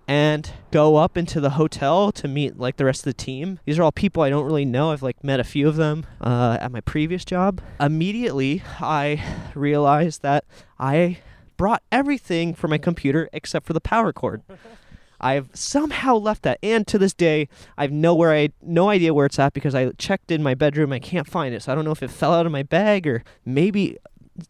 and 0.08 0.50
go 0.72 0.96
up 0.96 1.16
into 1.16 1.40
the 1.40 1.50
hotel 1.50 2.10
to 2.12 2.26
meet 2.26 2.58
like 2.58 2.76
the 2.76 2.84
rest 2.84 3.02
of 3.02 3.04
the 3.04 3.12
team. 3.12 3.60
These 3.64 3.78
are 3.78 3.84
all 3.84 3.92
people 3.92 4.22
I 4.22 4.30
don't 4.30 4.44
really 4.44 4.64
know. 4.64 4.90
I've 4.90 5.02
like 5.02 5.22
met 5.22 5.38
a 5.38 5.44
few 5.44 5.68
of 5.68 5.76
them 5.76 6.06
uh, 6.20 6.58
at 6.60 6.72
my 6.72 6.80
previous 6.80 7.24
job. 7.24 7.60
Immediately, 7.78 8.62
I 8.80 9.22
realized 9.54 10.22
that 10.22 10.44
I 10.78 11.18
brought 11.62 11.84
everything 11.92 12.54
for 12.54 12.66
my 12.66 12.76
computer 12.76 13.28
except 13.32 13.64
for 13.64 13.72
the 13.72 13.80
power 13.80 14.12
cord. 14.12 14.42
I've 15.20 15.48
somehow 15.54 16.16
left 16.16 16.42
that, 16.42 16.58
and 16.60 16.84
to 16.88 16.98
this 16.98 17.14
day, 17.14 17.46
I've 17.78 17.92
nowhere 17.92 18.32
I 18.32 18.48
no 18.60 18.88
idea 18.88 19.14
where 19.14 19.26
it's 19.26 19.38
at 19.38 19.52
because 19.52 19.72
I 19.72 19.92
checked 19.92 20.32
in 20.32 20.42
my 20.42 20.56
bedroom. 20.56 20.92
I 20.92 20.98
can't 20.98 21.28
find 21.28 21.54
it, 21.54 21.62
so 21.62 21.70
I 21.70 21.76
don't 21.76 21.84
know 21.84 21.92
if 21.92 22.02
it 22.02 22.10
fell 22.10 22.34
out 22.34 22.46
of 22.46 22.50
my 22.50 22.64
bag 22.64 23.06
or 23.06 23.22
maybe 23.44 23.96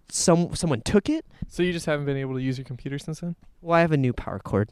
some 0.08 0.54
someone 0.54 0.80
took 0.80 1.10
it. 1.10 1.26
So 1.48 1.62
you 1.62 1.74
just 1.74 1.84
haven't 1.84 2.06
been 2.06 2.16
able 2.16 2.32
to 2.32 2.40
use 2.40 2.56
your 2.56 2.64
computer 2.64 2.98
since 2.98 3.20
then? 3.20 3.36
Well, 3.60 3.76
I 3.76 3.82
have 3.82 3.92
a 3.92 3.98
new 3.98 4.14
power 4.14 4.38
cord. 4.38 4.70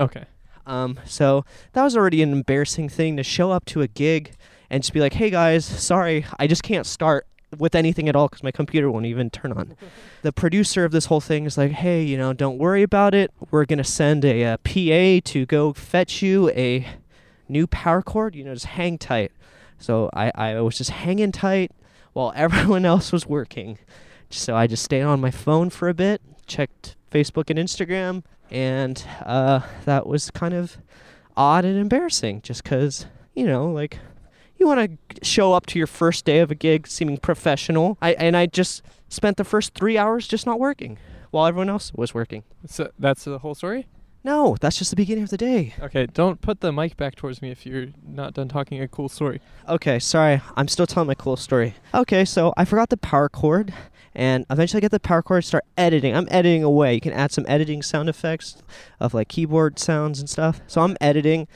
Okay. 0.00 0.24
Um, 0.66 0.98
so 1.06 1.44
that 1.74 1.84
was 1.84 1.96
already 1.96 2.22
an 2.22 2.32
embarrassing 2.32 2.88
thing 2.88 3.16
to 3.18 3.22
show 3.22 3.52
up 3.52 3.64
to 3.66 3.82
a 3.82 3.86
gig 3.86 4.32
and 4.68 4.82
just 4.82 4.92
be 4.92 4.98
like, 4.98 5.12
"Hey 5.12 5.30
guys, 5.30 5.64
sorry, 5.64 6.26
I 6.40 6.48
just 6.48 6.64
can't 6.64 6.86
start 6.86 7.27
with 7.56 7.74
anything 7.74 8.08
at 8.08 8.16
all 8.16 8.28
because 8.28 8.42
my 8.42 8.50
computer 8.50 8.90
won't 8.90 9.06
even 9.06 9.30
turn 9.30 9.52
on." 9.52 9.76
the 10.22 10.32
producer 10.32 10.84
of 10.84 10.92
this 10.92 11.06
whole 11.06 11.20
thing 11.20 11.44
is 11.44 11.56
like, 11.56 11.72
"Hey, 11.72 12.02
you 12.02 12.16
know, 12.16 12.32
don't 12.32 12.58
worry 12.58 12.82
about 12.82 13.14
it. 13.14 13.32
We're 13.50 13.64
gonna 13.64 13.84
send 13.84 14.24
a, 14.24 14.44
uh 14.44 14.56
PA 14.58 15.20
to 15.32 15.46
go 15.46 15.72
fetch 15.72 16.22
you 16.22 16.50
a 16.50 16.86
new 17.48 17.66
power 17.66 18.02
cord. 18.02 18.34
You 18.34 18.44
know, 18.44 18.54
just 18.54 18.66
hang 18.66 18.98
tight." 18.98 19.32
So 19.78 20.10
I, 20.12 20.32
I 20.34 20.60
was 20.60 20.76
just 20.76 20.90
hanging 20.90 21.32
tight 21.32 21.72
while 22.12 22.32
everyone 22.36 22.84
else 22.84 23.12
was 23.12 23.26
working. 23.26 23.78
So 24.30 24.54
I 24.54 24.66
just 24.66 24.84
stayed 24.84 25.02
on 25.02 25.20
my 25.20 25.30
phone 25.30 25.70
for 25.70 25.88
a 25.88 25.94
bit, 25.94 26.20
checked 26.46 26.96
Facebook 27.10 27.48
and 27.48 27.58
Instagram, 27.58 28.24
and 28.50 29.02
uh, 29.24 29.60
that 29.84 30.06
was 30.06 30.30
kind 30.30 30.52
of 30.52 30.76
odd 31.36 31.64
and 31.64 31.78
embarrassing 31.78 32.42
just 32.42 32.62
because, 32.62 33.06
you 33.34 33.46
know, 33.46 33.70
like 33.70 33.98
you 34.58 34.66
want 34.66 34.98
to 35.08 35.24
show 35.24 35.52
up 35.52 35.66
to 35.66 35.78
your 35.78 35.86
first 35.86 36.24
day 36.24 36.40
of 36.40 36.50
a 36.50 36.54
gig 36.54 36.86
seeming 36.86 37.16
professional. 37.16 37.96
I 38.02 38.12
and 38.14 38.36
I 38.36 38.46
just 38.46 38.82
spent 39.08 39.36
the 39.36 39.44
first 39.44 39.74
3 39.74 39.96
hours 39.96 40.28
just 40.28 40.46
not 40.46 40.58
working 40.60 40.98
while 41.30 41.46
everyone 41.46 41.68
else 41.68 41.92
was 41.94 42.14
working. 42.14 42.42
So 42.66 42.90
that's 42.98 43.24
the 43.24 43.38
whole 43.38 43.54
story. 43.54 43.86
No, 44.24 44.56
that's 44.60 44.76
just 44.76 44.90
the 44.90 44.96
beginning 44.96 45.24
of 45.24 45.30
the 45.30 45.36
day. 45.36 45.74
Okay, 45.80 46.06
don't 46.06 46.40
put 46.40 46.60
the 46.60 46.72
mic 46.72 46.96
back 46.96 47.14
towards 47.14 47.40
me 47.40 47.50
if 47.50 47.64
you're 47.64 47.86
not 48.06 48.34
done 48.34 48.48
talking 48.48 48.80
a 48.80 48.88
cool 48.88 49.08
story. 49.08 49.40
Okay, 49.68 49.98
sorry. 50.00 50.42
I'm 50.56 50.68
still 50.68 50.86
telling 50.86 51.06
my 51.06 51.14
cool 51.14 51.36
story. 51.36 51.74
Okay, 51.94 52.24
so 52.24 52.52
I 52.56 52.64
forgot 52.64 52.90
the 52.90 52.96
power 52.96 53.28
cord 53.28 53.72
and 54.14 54.44
eventually 54.50 54.78
I 54.78 54.82
get 54.82 54.90
the 54.90 54.98
power 54.98 55.22
cord 55.22 55.44
start 55.44 55.64
editing. 55.76 56.16
I'm 56.16 56.26
editing 56.30 56.64
away. 56.64 56.94
You 56.94 57.00
can 57.00 57.12
add 57.12 57.30
some 57.30 57.44
editing 57.46 57.80
sound 57.80 58.08
effects 58.08 58.60
of 58.98 59.14
like 59.14 59.28
keyboard 59.28 59.78
sounds 59.78 60.18
and 60.18 60.28
stuff. 60.28 60.60
So 60.66 60.80
I'm 60.80 60.96
editing 61.00 61.46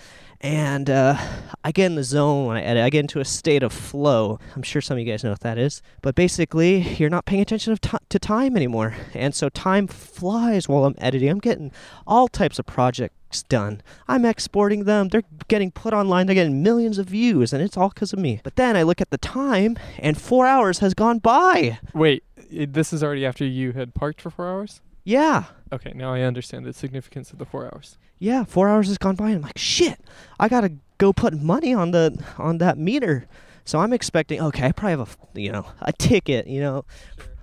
and 0.42 0.90
uh, 0.90 1.16
I 1.62 1.70
get 1.70 1.86
in 1.86 1.94
the 1.94 2.02
zone 2.02 2.46
when 2.46 2.56
I 2.56 2.62
edit. 2.62 2.82
I 2.82 2.90
get 2.90 3.00
into 3.00 3.20
a 3.20 3.24
state 3.24 3.62
of 3.62 3.72
flow. 3.72 4.40
I'm 4.56 4.62
sure 4.62 4.82
some 4.82 4.96
of 4.96 4.98
you 5.04 5.10
guys 5.10 5.22
know 5.22 5.30
what 5.30 5.40
that 5.40 5.56
is. 5.56 5.82
But 6.02 6.16
basically, 6.16 6.80
you're 6.96 7.10
not 7.10 7.24
paying 7.24 7.40
attention 7.40 7.76
t- 7.76 7.96
to 8.08 8.18
time 8.18 8.56
anymore. 8.56 8.94
And 9.14 9.34
so 9.34 9.48
time 9.48 9.86
flies 9.86 10.68
while 10.68 10.84
I'm 10.84 10.96
editing. 10.98 11.28
I'm 11.28 11.38
getting 11.38 11.70
all 12.06 12.26
types 12.26 12.58
of 12.58 12.66
projects 12.66 13.44
done. 13.44 13.82
I'm 14.08 14.24
exporting 14.24 14.84
them. 14.84 15.08
They're 15.08 15.22
getting 15.46 15.70
put 15.70 15.94
online. 15.94 16.26
They're 16.26 16.34
getting 16.34 16.62
millions 16.62 16.98
of 16.98 17.06
views, 17.06 17.52
and 17.52 17.62
it's 17.62 17.76
all 17.76 17.90
because 17.90 18.12
of 18.12 18.18
me. 18.18 18.40
But 18.42 18.56
then 18.56 18.76
I 18.76 18.82
look 18.82 19.00
at 19.00 19.10
the 19.10 19.18
time, 19.18 19.78
and 19.98 20.20
four 20.20 20.46
hours 20.46 20.80
has 20.80 20.92
gone 20.92 21.20
by. 21.20 21.78
Wait, 21.94 22.24
this 22.50 22.92
is 22.92 23.04
already 23.04 23.24
after 23.24 23.44
you 23.44 23.72
had 23.72 23.94
parked 23.94 24.20
for 24.20 24.30
four 24.30 24.48
hours? 24.48 24.80
Yeah. 25.04 25.44
Okay, 25.72 25.92
now 25.94 26.12
I 26.12 26.20
understand 26.20 26.64
the 26.64 26.72
significance 26.72 27.30
of 27.32 27.38
the 27.38 27.46
four 27.46 27.64
hours. 27.64 27.96
Yeah, 28.22 28.44
four 28.44 28.68
hours 28.68 28.86
has 28.86 28.98
gone 28.98 29.16
by, 29.16 29.30
and 29.30 29.38
I'm 29.38 29.42
like, 29.42 29.58
shit, 29.58 29.98
I 30.38 30.48
gotta 30.48 30.74
go 30.98 31.12
put 31.12 31.34
money 31.34 31.74
on 31.74 31.90
the 31.90 32.24
on 32.38 32.58
that 32.58 32.78
meter. 32.78 33.26
So 33.64 33.80
I'm 33.80 33.92
expecting, 33.92 34.40
okay, 34.40 34.66
I 34.66 34.70
probably 34.70 34.92
have 34.92 35.18
a 35.34 35.40
you 35.40 35.50
know 35.50 35.66
a 35.80 35.92
ticket, 35.92 36.46
you 36.46 36.60
know, 36.60 36.84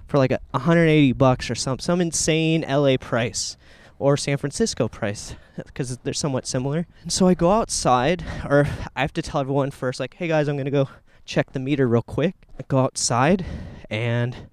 for 0.07 0.17
like 0.17 0.31
a 0.31 0.39
180 0.51 1.11
bucks 1.11 1.49
or 1.49 1.55
some 1.55 1.79
some 1.79 1.99
insane 1.99 2.61
LA 2.61 2.95
price 2.95 3.57
or 3.99 4.15
San 4.15 4.37
Francisco 4.37 4.87
price 4.87 5.35
because 5.57 5.97
they're 5.97 6.13
somewhat 6.13 6.47
similar. 6.47 6.87
And 7.01 7.11
so 7.11 7.27
I 7.27 7.33
go 7.33 7.51
outside, 7.51 8.23
or 8.45 8.65
I 8.95 9.01
have 9.01 9.11
to 9.15 9.21
tell 9.21 9.41
everyone 9.41 9.71
first, 9.71 9.99
like, 9.99 10.13
hey 10.13 10.29
guys, 10.29 10.47
I'm 10.47 10.55
gonna 10.55 10.71
go 10.71 10.87
check 11.25 11.51
the 11.51 11.59
meter 11.59 11.89
real 11.89 12.03
quick. 12.03 12.35
I 12.57 12.63
go 12.69 12.77
outside, 12.77 13.45
and 13.89 14.47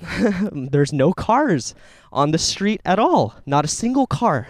there's 0.52 0.92
no 0.92 1.12
cars 1.12 1.74
on 2.12 2.30
the 2.30 2.38
street 2.38 2.80
at 2.84 3.00
all. 3.00 3.34
Not 3.44 3.64
a 3.64 3.68
single 3.68 4.06
car. 4.06 4.46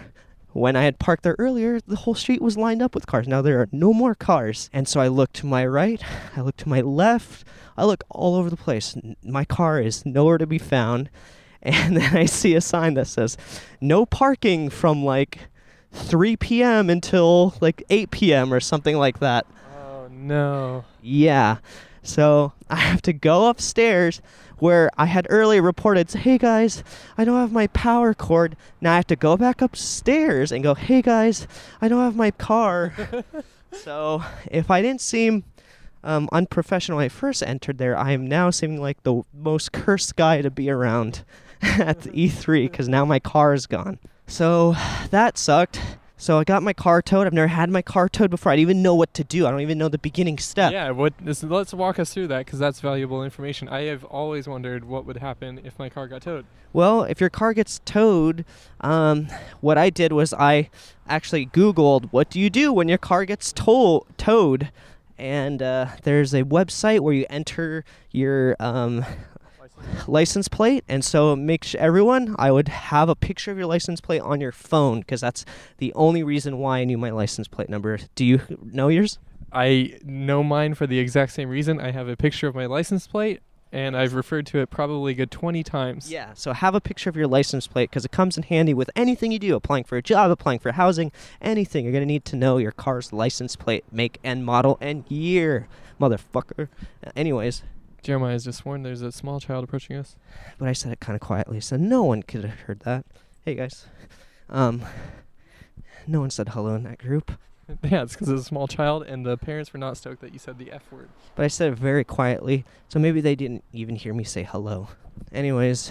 When 0.55 0.76
I 0.76 0.84
had 0.84 1.00
parked 1.00 1.24
there 1.24 1.34
earlier, 1.40 1.80
the 1.80 1.96
whole 1.96 2.14
street 2.14 2.40
was 2.40 2.57
lined 2.57 2.80
up 2.80 2.94
with 2.94 3.09
cars. 3.09 3.26
Now 3.26 3.42
there 3.42 3.61
are 3.61 3.68
no 3.72 3.92
more 3.92 4.14
cars. 4.14 4.70
And 4.72 4.86
so 4.86 5.00
I 5.00 5.09
look 5.09 5.32
to 5.34 5.46
my 5.46 5.66
right, 5.66 6.00
I 6.36 6.42
look 6.42 6.57
to 6.59 6.68
my 6.68 6.80
left, 6.80 7.44
I 7.76 7.84
look 7.84 8.05
all 8.09 8.36
over 8.36 8.48
the 8.48 8.57
place. 8.57 8.96
My 9.24 9.44
car 9.44 9.80
is 9.80 10.07
nowhere 10.07 10.38
to 10.38 10.46
be 10.46 10.59
found. 10.59 11.11
And 11.66 11.96
then 11.96 12.14
I 12.14 12.26
see 12.26 12.55
a 12.55 12.61
sign 12.61 12.92
that 12.92 13.07
says, 13.07 13.38
no 13.80 14.05
parking 14.05 14.68
from 14.68 15.02
like 15.02 15.48
3 15.92 16.36
p.m. 16.36 16.90
until 16.90 17.55
like 17.59 17.82
8 17.88 18.11
p.m. 18.11 18.52
or 18.52 18.61
something 18.61 18.98
like 18.98 19.20
that. 19.20 19.46
Oh, 19.74 20.07
no. 20.11 20.84
Yeah. 21.00 21.57
So 22.02 22.52
I 22.68 22.76
have 22.76 23.00
to 23.02 23.14
go 23.14 23.48
upstairs 23.48 24.20
where 24.59 24.90
I 24.96 25.07
had 25.07 25.26
earlier 25.30 25.62
reported, 25.62 26.11
hey 26.12 26.38
guys, 26.38 26.84
I 27.16 27.24
don't 27.24 27.40
have 27.40 27.52
my 27.52 27.66
power 27.68 28.14
cord. 28.14 28.57
Now 28.80 28.92
I 28.92 28.96
have 28.96 29.07
to 29.09 29.16
go 29.16 29.36
back 29.36 29.61
upstairs 29.62 30.52
and 30.52 30.62
go, 30.62 30.74
hey 30.74 31.02
guys, 31.02 31.46
I 31.80 31.88
don't 31.88 32.02
have 32.02 32.16
my 32.16 32.30
car. 32.30 32.94
so 33.72 34.22
if 34.50 34.70
I 34.70 34.82
didn't 34.82 35.00
seem 35.00 35.44
um, 36.02 36.28
unprofessional 36.32 36.96
when 36.96 37.07
I 37.07 37.09
first 37.09 37.42
entered 37.42 37.78
there, 37.78 37.96
I 37.96 38.12
am 38.12 38.26
now 38.26 38.50
seeming 38.50 38.80
like 38.80 39.02
the 39.02 39.22
most 39.32 39.72
cursed 39.72 40.16
guy 40.16 40.42
to 40.42 40.50
be 40.50 40.70
around 40.70 41.24
at 41.62 42.02
the 42.02 42.11
E3 42.11 42.70
because 42.70 42.88
now 42.88 43.05
my 43.05 43.18
car 43.18 43.55
is 43.55 43.66
gone. 43.66 43.98
So 44.26 44.76
that 45.11 45.36
sucked. 45.38 45.80
So 46.16 46.38
I 46.38 46.44
got 46.44 46.62
my 46.62 46.72
car 46.72 47.02
towed. 47.02 47.26
I've 47.26 47.32
never 47.32 47.48
had 47.48 47.70
my 47.70 47.82
car 47.82 48.08
towed 48.08 48.30
before. 48.30 48.52
I 48.52 48.56
didn't 48.56 48.70
even 48.70 48.82
know 48.82 48.94
what 48.94 49.12
to 49.14 49.24
do. 49.24 49.46
I 49.46 49.50
don't 49.50 49.60
even 49.60 49.78
know 49.78 49.88
the 49.88 49.98
beginning 49.98 50.38
step. 50.38 50.72
Yeah, 50.72 50.90
what, 50.90 51.12
this, 51.20 51.42
let's 51.42 51.74
walk 51.74 51.98
us 51.98 52.14
through 52.14 52.28
that 52.28 52.46
because 52.46 52.58
that's 52.58 52.80
valuable 52.80 53.24
information. 53.24 53.68
I 53.68 53.82
have 53.82 54.04
always 54.04 54.46
wondered 54.46 54.84
what 54.84 55.06
would 55.06 55.16
happen 55.16 55.60
if 55.64 55.78
my 55.78 55.88
car 55.88 56.06
got 56.06 56.22
towed. 56.22 56.46
Well, 56.72 57.02
if 57.02 57.20
your 57.20 57.30
car 57.30 57.52
gets 57.52 57.80
towed, 57.84 58.44
um, 58.80 59.28
what 59.60 59.76
I 59.76 59.90
did 59.90 60.12
was 60.12 60.32
I 60.32 60.70
actually 61.08 61.46
Googled 61.46 62.08
what 62.12 62.30
do 62.30 62.40
you 62.40 62.48
do 62.48 62.72
when 62.72 62.88
your 62.88 62.98
car 62.98 63.24
gets 63.24 63.52
tow- 63.52 64.06
towed, 64.16 64.70
and 65.18 65.62
uh, 65.62 65.88
there's 66.04 66.32
a 66.32 66.42
website 66.44 67.00
where 67.00 67.14
you 67.14 67.26
enter 67.28 67.84
your 68.10 68.56
um, 68.58 69.04
license 70.07 70.49
plate 70.49 70.85
and 70.89 71.05
so 71.05 71.35
make 71.35 71.64
sure 71.64 71.80
everyone 71.80 72.35
i 72.39 72.51
would 72.51 72.68
have 72.68 73.09
a 73.09 73.14
picture 73.14 73.51
of 73.51 73.57
your 73.59 73.66
license 73.66 74.01
plate 74.01 74.20
on 74.20 74.41
your 74.41 74.53
phone 74.53 75.01
because 75.01 75.20
that's 75.20 75.45
the 75.78 75.93
only 75.95 76.22
reason 76.22 76.59
why 76.59 76.78
i 76.78 76.85
knew 76.85 76.99
my 76.99 77.11
license 77.11 77.49
plate 77.49 77.68
number 77.68 77.99
do 78.14 78.24
you 78.24 78.41
know 78.62 78.89
yours 78.89 79.18
I 79.57 79.99
know 80.05 80.43
mine 80.43 80.74
for 80.74 80.85
the 80.85 80.99
exact 80.99 81.30
same 81.30 81.49
reason. 81.49 81.80
I 81.80 81.93
have 81.93 82.09
a 82.09 82.16
picture 82.16 82.49
of 82.49 82.57
my 82.57 82.66
license 82.66 83.07
plate, 83.07 83.41
and 83.70 83.97
I've 83.97 84.14
referred 84.14 84.47
to 84.47 84.59
it 84.59 84.68
probably 84.70 85.12
a 85.12 85.14
good 85.14 85.30
20 85.30 85.62
times. 85.62 86.11
yeah 86.11 86.32
so 86.35 86.53
have 86.53 86.74
a 86.74 86.80
picture 86.80 87.11
of 87.11 87.16
your 87.16 87.26
license 87.26 87.66
plate 87.66 87.91
because 87.91 88.05
it 88.05 88.11
comes 88.12 88.37
in 88.37 88.45
handy 88.45 88.72
with 88.72 88.91
anything 88.97 89.32
you 89.32 89.39
do 89.39 89.55
applying 89.55 89.85
for 89.85 89.97
a 89.97 90.03
job 90.03 90.30
applying 90.30 90.59
for 90.59 90.72
housing 90.72 91.12
anything 91.41 91.85
you're 91.85 91.93
going 91.93 92.03
to 92.03 92.07
need 92.07 92.24
to 92.24 92.37
know 92.37 92.57
your 92.57 92.72
car's 92.72 93.12
license 93.12 93.57
plate 93.57 93.85
make 93.91 94.18
and 94.24 94.45
model 94.45 94.78
and 94.80 95.05
year 95.11 95.66
motherfucker 96.01 96.68
anyways 97.16 97.62
Jeremiah 98.05 98.32
has 98.32 98.44
just 98.44 98.66
warned 98.66 98.84
there's 98.84 99.00
a 99.00 99.11
small 99.11 99.40
child 99.40 99.64
approaching 99.64 99.96
us. 99.96 100.14
but 100.59 100.68
I 100.68 100.74
said 100.74 100.92
it 100.92 101.00
kind 101.00 101.14
of 101.14 101.22
quietly, 101.22 101.59
so 101.61 101.76
no 101.78 102.02
one 102.02 102.22
could 102.22 102.44
have 102.44 102.61
heard 102.61 102.80
that. 102.80 103.07
Hey 103.46 103.55
guys, 103.55 103.86
um, 104.50 104.82
no 106.07 106.20
one 106.20 106.28
said 106.28 106.50
hello 106.50 106.74
in 106.74 106.82
that 106.82 106.98
group, 106.98 107.32
yeah, 107.82 108.02
it's 108.02 108.12
because 108.12 108.28
it's 108.28 108.42
a 108.42 108.44
small 108.44 108.68
child, 108.68 109.05
and 109.05 109.24
the 109.24 109.38
parents 109.38 109.72
were 109.72 109.78
not 109.78 109.96
stoked 109.96 110.20
that 110.20 110.34
you 110.34 110.38
said 110.38 110.59
the 110.59 110.70
F 110.70 110.82
word. 110.92 111.09
but 111.34 111.44
I 111.44 111.48
said 111.48 111.72
it 111.72 111.78
very 111.78 112.05
quietly, 112.05 112.66
so 112.90 112.98
maybe 112.98 113.22
they 113.22 113.34
didn't 113.34 113.64
even 113.72 113.96
hear 113.96 114.12
me 114.12 114.22
say 114.22 114.42
hello. 114.42 114.88
Anyways, 115.32 115.90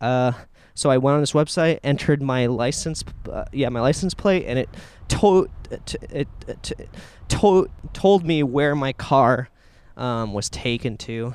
uh, 0.00 0.32
so 0.74 0.90
I 0.90 0.98
went 0.98 1.14
on 1.14 1.20
this 1.20 1.32
website, 1.32 1.78
entered 1.84 2.20
my 2.22 2.46
license, 2.46 3.04
uh, 3.30 3.44
yeah, 3.52 3.68
my 3.68 3.80
license 3.80 4.14
plate, 4.14 4.46
and 4.48 4.58
it 4.58 4.68
told 5.06 5.48
t- 5.86 5.98
it 6.10 6.28
t- 6.62 6.74
told 7.28 7.70
told 7.92 8.24
me 8.26 8.42
where 8.42 8.74
my 8.74 8.92
car 8.92 9.48
um, 9.96 10.32
was 10.32 10.48
taken 10.50 10.96
to, 10.96 11.34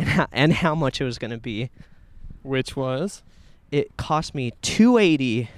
and 0.00 0.08
how, 0.08 0.26
and 0.32 0.52
how 0.52 0.74
much 0.74 1.00
it 1.00 1.04
was 1.04 1.18
going 1.18 1.30
to 1.30 1.38
be. 1.38 1.70
Which 2.42 2.74
was? 2.74 3.22
it 3.70 3.96
cost 3.96 4.34
me 4.34 4.52
280 4.62 5.48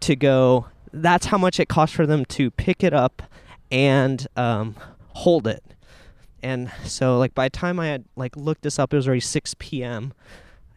to 0.00 0.16
go. 0.16 0.66
That's 0.92 1.26
how 1.26 1.38
much 1.38 1.60
it 1.60 1.68
cost 1.68 1.94
for 1.94 2.06
them 2.06 2.24
to 2.26 2.50
pick 2.50 2.82
it 2.82 2.94
up 2.94 3.22
and 3.70 4.26
um, 4.36 4.76
hold 5.08 5.46
it. 5.46 5.62
And 6.42 6.70
so 6.84 7.18
like 7.18 7.34
by 7.34 7.46
the 7.46 7.50
time 7.50 7.80
i 7.80 7.88
had 7.88 8.04
like 8.14 8.36
looked 8.36 8.62
this 8.62 8.78
up 8.78 8.92
it 8.92 8.96
was 8.96 9.08
already 9.08 9.20
6 9.20 9.56
p.m 9.58 10.14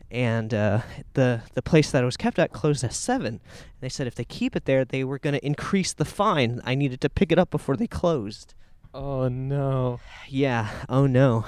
and 0.10 0.56
uh, 0.56 0.82
the 1.14 1.44
the 1.54 1.62
place 1.62 1.92
that 1.92 2.02
it 2.02 2.06
was 2.06 2.18
kept 2.18 2.40
at 2.40 2.52
closed 2.52 2.84
at 2.84 2.94
7 2.94 3.28
and 3.28 3.40
they 3.80 3.88
said 3.88 4.08
if 4.08 4.16
they 4.16 4.26
keep 4.26 4.56
it 4.56 4.66
there 4.66 4.84
they 4.84 5.04
were 5.04 5.20
going 5.20 5.36
to 5.36 5.46
increase 5.46 5.94
the 5.94 6.04
fine. 6.04 6.62
I 6.66 6.74
needed 6.74 7.00
to 7.02 7.10
pick 7.12 7.32
it 7.32 7.38
up 7.38 7.52
before 7.52 7.78
they 7.78 7.86
closed. 7.86 8.56
Oh 8.92 9.28
no. 9.28 10.00
yeah. 10.28 10.70
Oh 10.90 11.06
no 11.06 11.46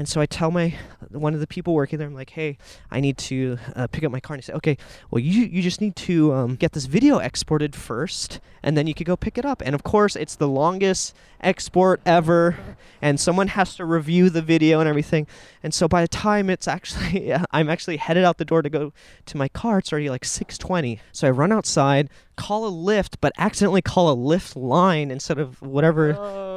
and 0.00 0.08
so 0.08 0.18
i 0.18 0.24
tell 0.24 0.50
my 0.50 0.74
one 1.10 1.34
of 1.34 1.40
the 1.40 1.46
people 1.46 1.74
working 1.74 1.98
there 1.98 2.08
i'm 2.08 2.14
like 2.14 2.30
hey 2.30 2.56
i 2.90 3.00
need 3.00 3.18
to 3.18 3.58
uh, 3.76 3.86
pick 3.86 4.02
up 4.02 4.10
my 4.10 4.18
car. 4.18 4.34
And 4.34 4.42
he 4.42 4.46
said 4.46 4.54
okay 4.56 4.78
well 5.10 5.20
you 5.20 5.44
you 5.44 5.60
just 5.60 5.82
need 5.82 5.94
to 5.96 6.32
um, 6.32 6.56
get 6.56 6.72
this 6.72 6.86
video 6.86 7.18
exported 7.18 7.76
first 7.76 8.40
and 8.62 8.76
then 8.76 8.86
you 8.86 8.94
could 8.94 9.06
go 9.06 9.16
pick 9.16 9.38
it 9.38 9.44
up. 9.44 9.62
And 9.64 9.74
of 9.74 9.82
course 9.82 10.16
it's 10.16 10.36
the 10.36 10.48
longest 10.48 11.14
export 11.40 12.00
ever 12.04 12.56
and 13.00 13.18
someone 13.18 13.48
has 13.48 13.74
to 13.76 13.84
review 13.84 14.28
the 14.28 14.42
video 14.42 14.80
and 14.80 14.88
everything. 14.88 15.26
And 15.62 15.72
so 15.72 15.88
by 15.88 16.02
the 16.02 16.08
time 16.08 16.50
it's 16.50 16.68
actually 16.68 17.34
i'm 17.50 17.68
actually 17.68 17.98
headed 17.98 18.24
out 18.24 18.38
the 18.38 18.44
door 18.44 18.62
to 18.62 18.70
go 18.70 18.92
to 19.26 19.36
my 19.36 19.48
car 19.48 19.78
it's 19.78 19.92
already 19.92 20.10
like 20.10 20.22
6.20 20.22 20.98
so 21.12 21.28
i 21.28 21.30
run 21.30 21.52
outside 21.52 22.08
call 22.40 22.66
a 22.66 22.70
Lyft 22.70 23.16
but 23.20 23.32
accidentally 23.36 23.82
call 23.82 24.10
a 24.10 24.16
Lyft 24.16 24.56
line 24.56 25.10
instead 25.10 25.38
of 25.38 25.60
whatever 25.60 26.12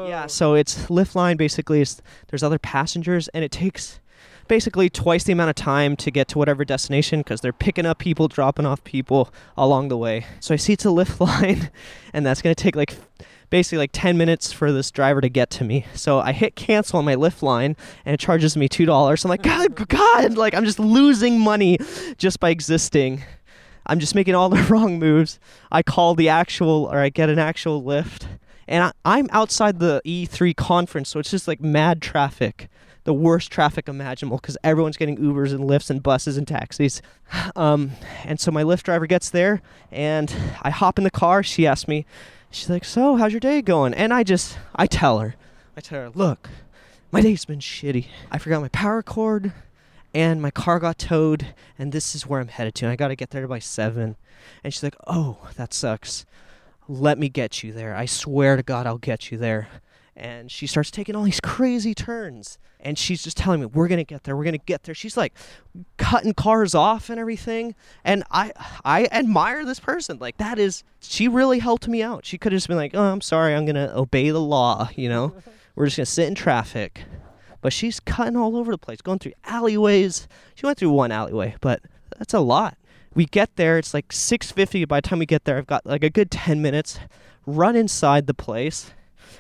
yeah, 0.08 0.28
so 0.28 0.54
it's 0.54 0.86
Lyft 0.88 1.16
line 1.16 1.38
basically 1.38 1.82
is 1.82 2.02
there's 2.28 2.44
other 2.44 2.60
passengers 2.60 3.28
and 3.30 3.44
it 3.44 3.52
takes 3.52 4.00
basically 4.48 4.90
twice 4.90 5.24
the 5.24 5.34
amount 5.34 5.50
of 5.50 5.56
time 5.56 5.96
to 5.96 6.12
get 6.12 6.28
to 6.30 6.38
whatever 6.38 6.66
destination 6.66 7.22
because 7.22 7.42
they're 7.42 7.54
picking 7.54 7.86
up 7.86 7.98
people, 7.98 8.28
dropping 8.28 8.66
off 8.66 8.84
people 8.84 9.34
along 9.58 9.88
the 9.88 9.98
way. 9.98 10.26
So 10.40 10.54
I 10.54 10.58
see 10.58 10.74
it's 10.74 10.86
a 10.86 10.90
Lyft 10.90 11.20
line 11.42 11.70
and 12.14 12.26
that's 12.26 12.42
going 12.42 12.54
to 12.54 12.62
take 12.62 12.76
like 12.76 12.96
basically 13.50 13.78
like 13.78 13.92
10 13.94 14.18
minutes 14.18 14.52
for 14.52 14.72
this 14.72 14.92
driver 14.92 15.22
to 15.22 15.30
get 15.30 15.50
to 15.52 15.64
me. 15.64 15.86
So 15.94 16.20
I 16.20 16.32
hit 16.32 16.56
cancel 16.56 17.00
on 17.00 17.06
my 17.06 17.16
Lyft 17.16 17.42
line 17.42 17.76
and 18.06 18.14
it 18.14 18.20
charges 18.20 18.58
me 18.58 18.68
$2. 18.68 19.20
So 19.20 19.28
I'm 19.28 19.30
like, 19.30 19.44
God, 19.78 19.88
God, 19.88 20.38
like 20.38 20.54
I'm 20.54 20.66
just 20.66 20.80
losing 20.80 21.40
money 21.40 21.78
just 22.18 22.40
by 22.40 22.50
existing. 22.50 23.24
I'm 23.86 24.00
just 24.00 24.16
making 24.16 24.36
all 24.36 24.50
the 24.50 24.62
wrong 24.70 25.00
moves. 25.00 25.40
I 25.72 25.84
call 25.84 26.16
the 26.16 26.30
actual, 26.30 26.90
or 26.92 27.00
I 27.00 27.10
get 27.10 27.30
an 27.30 27.40
actual 27.40 27.82
Lyft. 27.82 28.26
And 28.68 28.84
I, 28.84 28.92
I'm 29.04 29.28
outside 29.32 29.80
the 29.80 30.02
E3 30.06 30.56
conference, 30.56 31.10
so 31.10 31.20
it's 31.20 31.32
just 31.32 31.48
like 31.48 31.62
mad 31.62 32.02
traffic. 32.02 32.70
The 33.04 33.14
worst 33.14 33.52
traffic 33.52 33.90
imaginable 33.90 34.38
because 34.38 34.58
everyone's 34.64 34.96
getting 34.96 35.18
Ubers 35.18 35.52
and 35.52 35.70
Lyfts 35.70 35.90
and 35.90 36.02
buses 36.02 36.38
and 36.38 36.48
taxis. 36.48 37.02
Um, 37.56 37.92
and 38.26 38.40
so 38.40 38.52
my 38.52 38.64
Lyft 38.64 38.84
driver 38.84 39.08
gets 39.08 39.32
there 39.32 39.62
and 39.92 40.34
I 40.62 40.70
hop 40.70 41.00
in 41.00 41.04
the 41.04 41.12
car. 41.12 41.42
She 41.42 41.66
asks 41.66 41.88
me, 41.88 42.06
she's 42.52 42.70
like, 42.70 42.86
So, 42.86 43.16
how's 43.16 43.34
your 43.34 43.40
day 43.40 43.62
going? 43.62 43.94
And 43.96 44.14
I 44.14 44.24
just, 44.24 44.58
I 44.76 44.86
tell 44.86 45.20
her, 45.20 45.36
I 45.76 45.82
tell 45.82 46.00
her, 46.00 46.10
Look, 46.10 46.50
my 47.12 47.22
day's 47.22 47.44
been 47.46 47.60
shitty. 47.60 48.06
I 48.32 48.38
forgot 48.38 48.62
my 48.62 48.70
power 48.70 49.02
cord 49.02 49.52
and 50.14 50.42
my 50.42 50.52
car 50.52 50.80
got 50.80 50.98
towed 50.98 51.48
and 51.78 51.92
this 51.92 52.14
is 52.14 52.28
where 52.28 52.40
I'm 52.40 52.48
headed 52.48 52.76
to. 52.76 52.86
And 52.86 52.92
I 52.92 52.96
got 52.96 53.08
to 53.08 53.16
get 53.16 53.32
there 53.32 53.48
by 53.48 53.60
7. 53.60 54.16
And 54.64 54.74
she's 54.74 54.84
like, 54.84 54.96
"Oh, 55.08 55.50
that 55.56 55.74
sucks. 55.74 56.26
Let 56.88 57.18
me 57.18 57.30
get 57.30 57.64
you 57.64 57.72
there. 57.72 57.96
I 57.96 58.06
swear 58.06 58.56
to 58.56 58.64
God 58.64 58.86
I'll 58.86 58.98
get 58.98 59.32
you 59.32 59.38
there." 59.38 59.70
And 60.16 60.52
she 60.52 60.68
starts 60.68 60.92
taking 60.92 61.16
all 61.16 61.24
these 61.24 61.40
crazy 61.40 61.96
turns. 61.96 62.60
And 62.80 63.00
she's 63.00 63.24
just 63.24 63.38
telling 63.38 63.62
me, 63.62 63.66
"We're 63.66 63.88
going 63.88 64.00
to 64.00 64.04
get 64.04 64.26
there. 64.26 64.36
We're 64.36 64.44
going 64.44 64.60
to 64.60 64.66
get 64.66 64.84
there." 64.84 64.94
She's 64.94 65.16
like 65.16 65.34
cutting 65.98 66.34
cars 66.34 66.76
off 66.76 67.10
and 67.10 67.20
everything. 67.20 67.74
And 68.04 68.24
I 68.30 68.52
I 68.84 69.06
admire 69.06 69.66
this 69.66 69.80
person. 69.80 70.20
Like 70.20 70.38
that 70.38 70.60
is 70.60 70.84
she 71.00 71.28
really 71.28 71.60
helped 71.60 71.88
me 71.88 72.04
out. 72.04 72.26
She 72.26 72.38
could 72.38 72.52
have 72.52 72.58
just 72.58 72.68
been 72.68 72.78
like, 72.78 72.92
"Oh, 72.94 73.12
I'm 73.12 73.22
sorry. 73.22 73.56
I'm 73.56 73.66
going 73.66 73.76
to 73.76 73.98
obey 73.98 74.30
the 74.30 74.42
law, 74.42 74.90
you 74.96 75.10
know. 75.10 75.34
We're 75.76 75.86
just 75.86 75.98
going 75.98 76.06
to 76.06 76.12
sit 76.12 76.28
in 76.28 76.36
traffic." 76.36 77.02
But 77.64 77.72
she's 77.72 78.02
cutting 78.02 78.36
all 78.36 78.58
over 78.58 78.74
the 78.74 78.78
place, 78.78 79.02
going 79.02 79.20
through 79.20 79.32
alleyways. 79.46 80.28
She 80.54 80.66
went 80.66 80.78
through 80.78 80.92
one 80.92 81.14
alleyway, 81.14 81.56
but 81.62 81.82
that's 82.18 82.34
a 82.34 82.42
lot. 82.42 82.78
We 83.16 83.26
get 83.26 83.56
there, 83.56 83.78
it's 83.78 83.94
like 83.94 84.12
6:50 84.12 84.86
by 84.86 84.98
the 84.98 85.08
time 85.08 85.20
we 85.20 85.26
get 85.26 85.46
there. 85.46 85.58
I've 85.58 85.66
got 85.66 85.86
like 85.86 86.04
a 86.04 86.10
good 86.10 86.30
10 86.30 86.62
minutes. 86.62 87.00
Run 87.46 87.78
inside 87.78 88.28
the 88.28 88.34
place, 88.34 88.92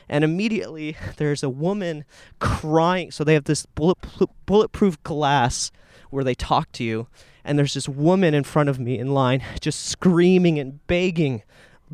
and 0.07 0.23
immediately 0.23 0.95
there's 1.17 1.43
a 1.43 1.49
woman 1.49 2.05
crying. 2.39 3.11
So 3.11 3.25
they 3.25 3.33
have 3.33 3.43
this 3.43 3.65
bullet, 3.65 3.97
bulletproof 4.45 5.03
glass 5.03 5.69
where 6.09 6.23
they 6.23 6.35
talk 6.35 6.71
to 6.73 6.83
you, 6.83 7.07
and 7.43 7.59
there's 7.59 7.73
this 7.73 7.89
woman 7.89 8.33
in 8.33 8.45
front 8.45 8.69
of 8.69 8.79
me 8.79 8.99
in 8.99 9.13
line 9.13 9.43
just 9.59 9.85
screaming 9.85 10.59
and 10.59 10.85
begging, 10.87 11.43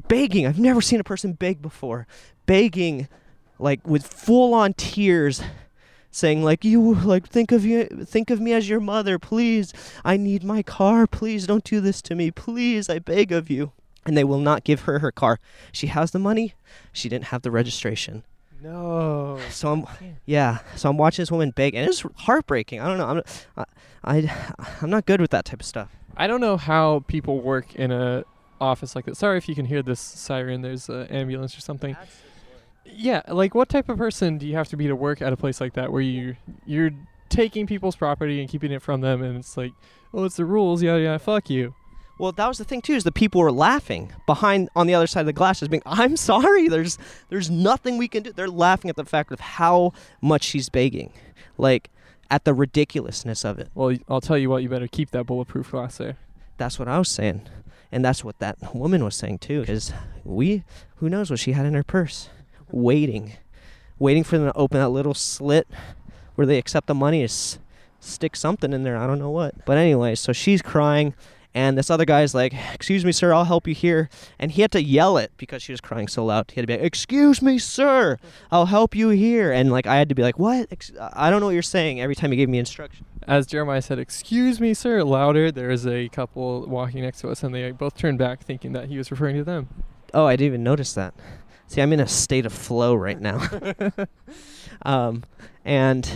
begging. 0.07 0.45
I've 0.45 0.59
never 0.59 0.81
seen 0.81 0.99
a 0.99 1.03
person 1.03 1.33
beg 1.33 1.59
before, 1.59 2.05
begging 2.45 3.07
like 3.57 3.85
with 3.87 4.05
full 4.05 4.53
on 4.53 4.73
tears 4.73 5.41
saying 6.11 6.43
like 6.43 6.63
you 6.65 6.93
like 6.95 7.27
think 7.27 7.51
of 7.51 7.65
you 7.65 7.85
think 7.85 8.29
of 8.29 8.39
me 8.39 8.53
as 8.53 8.69
your 8.69 8.79
mother 8.79 9.19
please. 9.19 9.73
I 10.03 10.17
need 10.17 10.43
my 10.43 10.63
car 10.63 11.07
please 11.07 11.47
don't 11.47 11.63
do 11.63 11.79
this 11.81 12.01
to 12.03 12.15
me 12.15 12.31
please 12.31 12.89
i 12.89 12.99
beg 12.99 13.31
of 13.31 13.49
you. 13.49 13.71
And 14.05 14.17
they 14.17 14.23
will 14.23 14.39
not 14.39 14.63
give 14.63 14.81
her 14.81 14.99
her 14.99 15.11
car. 15.11 15.39
She 15.71 15.87
has 15.87 16.11
the 16.11 16.19
money. 16.19 16.55
She 16.91 17.09
didn't 17.09 17.25
have 17.25 17.41
the 17.43 17.51
registration. 17.51 18.23
No. 18.61 19.39
so 19.49 19.71
i'm 19.71 19.85
yeah 20.25 20.59
so 20.75 20.89
i'm 20.89 20.97
watching 20.97 21.21
this 21.21 21.31
woman 21.31 21.51
beg 21.51 21.75
and 21.75 21.87
it's 21.87 22.03
heartbreaking. 22.15 22.81
I 22.81 22.87
don't 22.87 22.97
know 22.97 23.07
i'm 23.07 23.65
I, 24.03 24.19
I 24.21 24.55
i'm 24.81 24.89
not 24.89 25.05
good 25.05 25.21
with 25.21 25.31
that 25.31 25.45
type 25.45 25.61
of 25.61 25.65
stuff. 25.65 25.95
I 26.17 26.27
don't 26.27 26.41
know 26.41 26.57
how 26.57 27.05
people 27.07 27.39
work 27.39 27.73
in 27.75 27.91
a 27.91 28.25
office 28.59 28.95
like 28.95 29.05
that. 29.05 29.15
Sorry 29.15 29.37
if 29.37 29.47
you 29.47 29.55
can 29.55 29.65
hear 29.65 29.81
this 29.81 30.01
siren. 30.01 30.61
There's 30.61 30.89
an 30.89 31.07
ambulance 31.07 31.57
or 31.57 31.61
something. 31.61 31.95
Yeah, 32.95 33.21
like 33.27 33.55
what 33.55 33.69
type 33.69 33.89
of 33.89 33.97
person 33.97 34.37
do 34.37 34.47
you 34.47 34.55
have 34.55 34.67
to 34.69 34.77
be 34.77 34.87
to 34.87 34.95
work 34.95 35.21
at 35.21 35.31
a 35.31 35.37
place 35.37 35.61
like 35.61 35.73
that 35.73 35.91
where 35.91 36.01
you 36.01 36.35
you're 36.65 36.91
taking 37.29 37.67
people's 37.67 37.95
property 37.95 38.41
and 38.41 38.49
keeping 38.49 38.71
it 38.71 38.81
from 38.81 39.01
them 39.01 39.21
and 39.21 39.37
it's 39.37 39.55
like, 39.55 39.71
oh, 40.13 40.25
it's 40.25 40.35
the 40.37 40.45
rules, 40.45 40.81
yeah, 40.81 40.95
yeah, 40.97 41.17
fuck 41.17 41.49
you. 41.49 41.75
Well, 42.17 42.33
that 42.33 42.47
was 42.47 42.57
the 42.57 42.65
thing 42.65 42.81
too. 42.81 42.93
Is 42.93 43.05
the 43.05 43.13
people 43.13 43.39
were 43.39 43.51
laughing 43.51 44.11
behind 44.25 44.69
on 44.75 44.87
the 44.87 44.93
other 44.93 45.07
side 45.07 45.21
of 45.21 45.25
the 45.25 45.33
glass, 45.33 45.59
just 45.59 45.71
being, 45.71 45.81
"I'm 45.85 46.17
sorry. 46.31 46.67
There's 46.67 46.97
there's 47.29 47.49
nothing 47.49 47.97
we 47.97 48.09
can 48.09 48.23
do." 48.23 48.33
They're 48.33 48.49
laughing 48.49 48.89
at 48.89 48.97
the 48.97 49.05
fact 49.05 49.31
of 49.31 49.39
how 49.39 49.93
much 50.21 50.43
she's 50.43 50.67
begging, 50.67 51.13
like 51.57 51.89
at 52.29 52.43
the 52.43 52.53
ridiculousness 52.53 53.45
of 53.45 53.57
it. 53.57 53.69
Well, 53.73 53.95
I'll 54.09 54.19
tell 54.19 54.37
you 54.37 54.49
what, 54.49 54.61
you 54.63 54.67
better 54.67 54.89
keep 54.89 55.11
that 55.11 55.25
bulletproof 55.27 55.71
glass 55.71 55.97
there. 55.97 56.17
That's 56.57 56.77
what 56.77 56.89
I 56.89 56.99
was 56.99 57.07
saying, 57.07 57.47
and 57.89 58.03
that's 58.03 58.21
what 58.21 58.37
that 58.39 58.75
woman 58.75 59.01
was 59.01 59.15
saying 59.15 59.37
too. 59.37 59.61
Because 59.61 59.93
we, 60.25 60.65
who 60.97 61.09
knows 61.09 61.29
what 61.31 61.39
she 61.39 61.53
had 61.53 61.65
in 61.65 61.73
her 61.73 61.83
purse, 61.83 62.27
waiting, 62.71 63.33
waiting 63.97 64.23
for 64.23 64.37
them 64.37 64.47
to 64.47 64.55
open 64.57 64.79
that 64.79 64.89
little 64.89 65.13
slit 65.13 65.67
where 66.35 66.47
they 66.47 66.57
accept 66.57 66.87
the 66.87 66.95
money, 66.95 67.19
to 67.19 67.25
s- 67.25 67.59
stick 67.99 68.35
something 68.35 68.71
in 68.73 68.83
there. 68.83 68.97
I 68.97 69.07
don't 69.07 69.19
know 69.19 69.29
what. 69.29 69.65
But 69.65 69.77
anyway, 69.77 70.15
so 70.15 70.31
she's 70.33 70.61
crying. 70.61 71.13
And 71.55 71.75
this 71.75 71.89
other 71.89 72.05
guy's 72.05 72.35
like, 72.35 72.53
"Excuse 72.75 73.03
me, 73.03 73.11
sir, 73.11 73.33
I'll 73.33 73.45
help 73.45 73.67
you 73.67 73.73
here." 73.73 74.07
And 74.37 74.51
he 74.51 74.61
had 74.61 74.71
to 74.73 74.83
yell 74.83 75.17
it 75.17 75.31
because 75.35 75.63
she 75.63 75.73
was 75.73 75.81
crying 75.81 76.07
so 76.07 76.23
loud. 76.23 76.51
He 76.51 76.55
had 76.55 76.61
to 76.61 76.67
be 76.67 76.73
like, 76.73 76.85
"Excuse 76.85 77.41
me, 77.41 77.57
sir, 77.57 78.19
I'll 78.51 78.67
help 78.67 78.95
you 78.95 79.09
here." 79.09 79.51
And 79.51 79.71
like 79.71 79.87
I 79.87 79.95
had 79.97 80.09
to 80.09 80.15
be 80.15 80.21
like, 80.21 80.37
"What? 80.37 80.67
I 81.11 81.31
don't 81.31 81.39
know 81.39 81.47
what 81.47 81.53
you're 81.53 81.63
saying." 81.63 81.99
Every 81.99 82.13
time 82.13 82.29
he 82.29 82.37
gave 82.37 82.49
me 82.49 82.59
instructions. 82.59 83.07
As 83.27 83.47
Jeremiah 83.47 83.81
said, 83.81 83.97
"Excuse 83.97 84.61
me, 84.61 84.75
sir," 84.75 85.03
louder. 85.03 85.51
There 85.51 85.71
is 85.71 85.87
a 85.87 86.07
couple 86.09 86.67
walking 86.67 87.01
next 87.01 87.21
to 87.21 87.29
us, 87.29 87.41
and 87.41 87.53
they 87.53 87.71
both 87.71 87.97
turned 87.97 88.19
back, 88.19 88.43
thinking 88.43 88.73
that 88.73 88.87
he 88.87 88.99
was 88.99 89.09
referring 89.09 89.35
to 89.37 89.43
them. 89.43 89.69
Oh, 90.13 90.25
I 90.27 90.35
didn't 90.35 90.47
even 90.47 90.63
notice 90.63 90.93
that. 90.93 91.15
See, 91.69 91.83
I'm 91.83 91.93
in 91.93 91.99
a 91.99 92.07
state 92.07 92.47
of 92.47 92.51
flow 92.51 92.95
right 92.95 93.21
now. 93.21 93.47
um, 94.81 95.23
and 95.63 96.09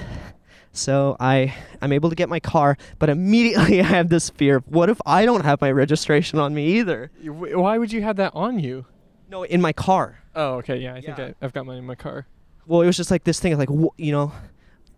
so 0.71 1.15
I 1.19 1.53
I'm 1.79 1.91
able 1.93 2.09
to 2.09 2.15
get 2.15 2.27
my 2.27 2.39
car, 2.39 2.75
but 2.97 3.07
immediately 3.09 3.79
I 3.81 3.83
have 3.83 4.09
this 4.09 4.31
fear 4.31 4.57
of 4.57 4.67
what 4.67 4.89
if 4.89 4.99
I 5.05 5.25
don't 5.25 5.45
have 5.45 5.61
my 5.61 5.71
registration 5.71 6.39
on 6.39 6.55
me 6.55 6.79
either? 6.79 7.11
Why 7.23 7.77
would 7.77 7.91
you 7.91 8.01
have 8.01 8.15
that 8.15 8.33
on 8.33 8.57
you? 8.57 8.87
No, 9.29 9.43
in 9.43 9.61
my 9.61 9.73
car. 9.73 10.23
Oh, 10.35 10.55
okay, 10.55 10.77
yeah, 10.77 10.95
I 10.95 11.01
think 11.01 11.19
Yeah. 11.19 11.25
I, 11.25 11.45
I've 11.45 11.53
got 11.53 11.67
mine 11.67 11.77
in 11.77 11.85
my 11.85 11.95
car. 11.95 12.25
Well, 12.65 12.81
it 12.81 12.87
was 12.87 12.97
just 12.97 13.11
like 13.11 13.23
this 13.23 13.39
thing 13.39 13.53
of 13.53 13.59
like 13.59 13.69
you 13.97 14.11
know, 14.11 14.31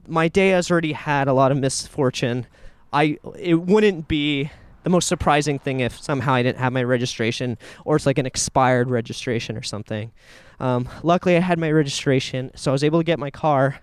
my 0.07 0.29
day 0.29 0.49
has 0.49 0.71
already 0.71 0.93
had 0.93 1.27
a 1.27 1.33
lot 1.33 1.51
of 1.51 1.57
misfortune. 1.57 2.47
I 2.93 3.17
it 3.37 3.55
wouldn't 3.55 4.07
be 4.07 4.51
the 4.83 4.89
most 4.89 5.09
surprising 5.09 5.59
thing 5.59 5.81
if 5.81 5.99
somehow 5.99 6.33
I 6.35 6.43
didn't 6.43 6.59
have 6.59 6.71
my 6.71 6.83
registration 6.83 7.57
or 7.83 7.97
it's 7.97 8.05
like 8.05 8.19
an 8.19 8.25
expired 8.25 8.89
registration 8.89 9.57
or 9.57 9.63
something. 9.63 10.13
Um, 10.59 10.87
luckily, 11.03 11.35
I 11.37 11.39
had 11.39 11.59
my 11.59 11.71
registration, 11.71 12.51
so 12.55 12.71
I 12.71 12.73
was 12.73 12.83
able 12.83 12.99
to 12.99 13.03
get 13.03 13.19
my 13.19 13.31
car. 13.31 13.79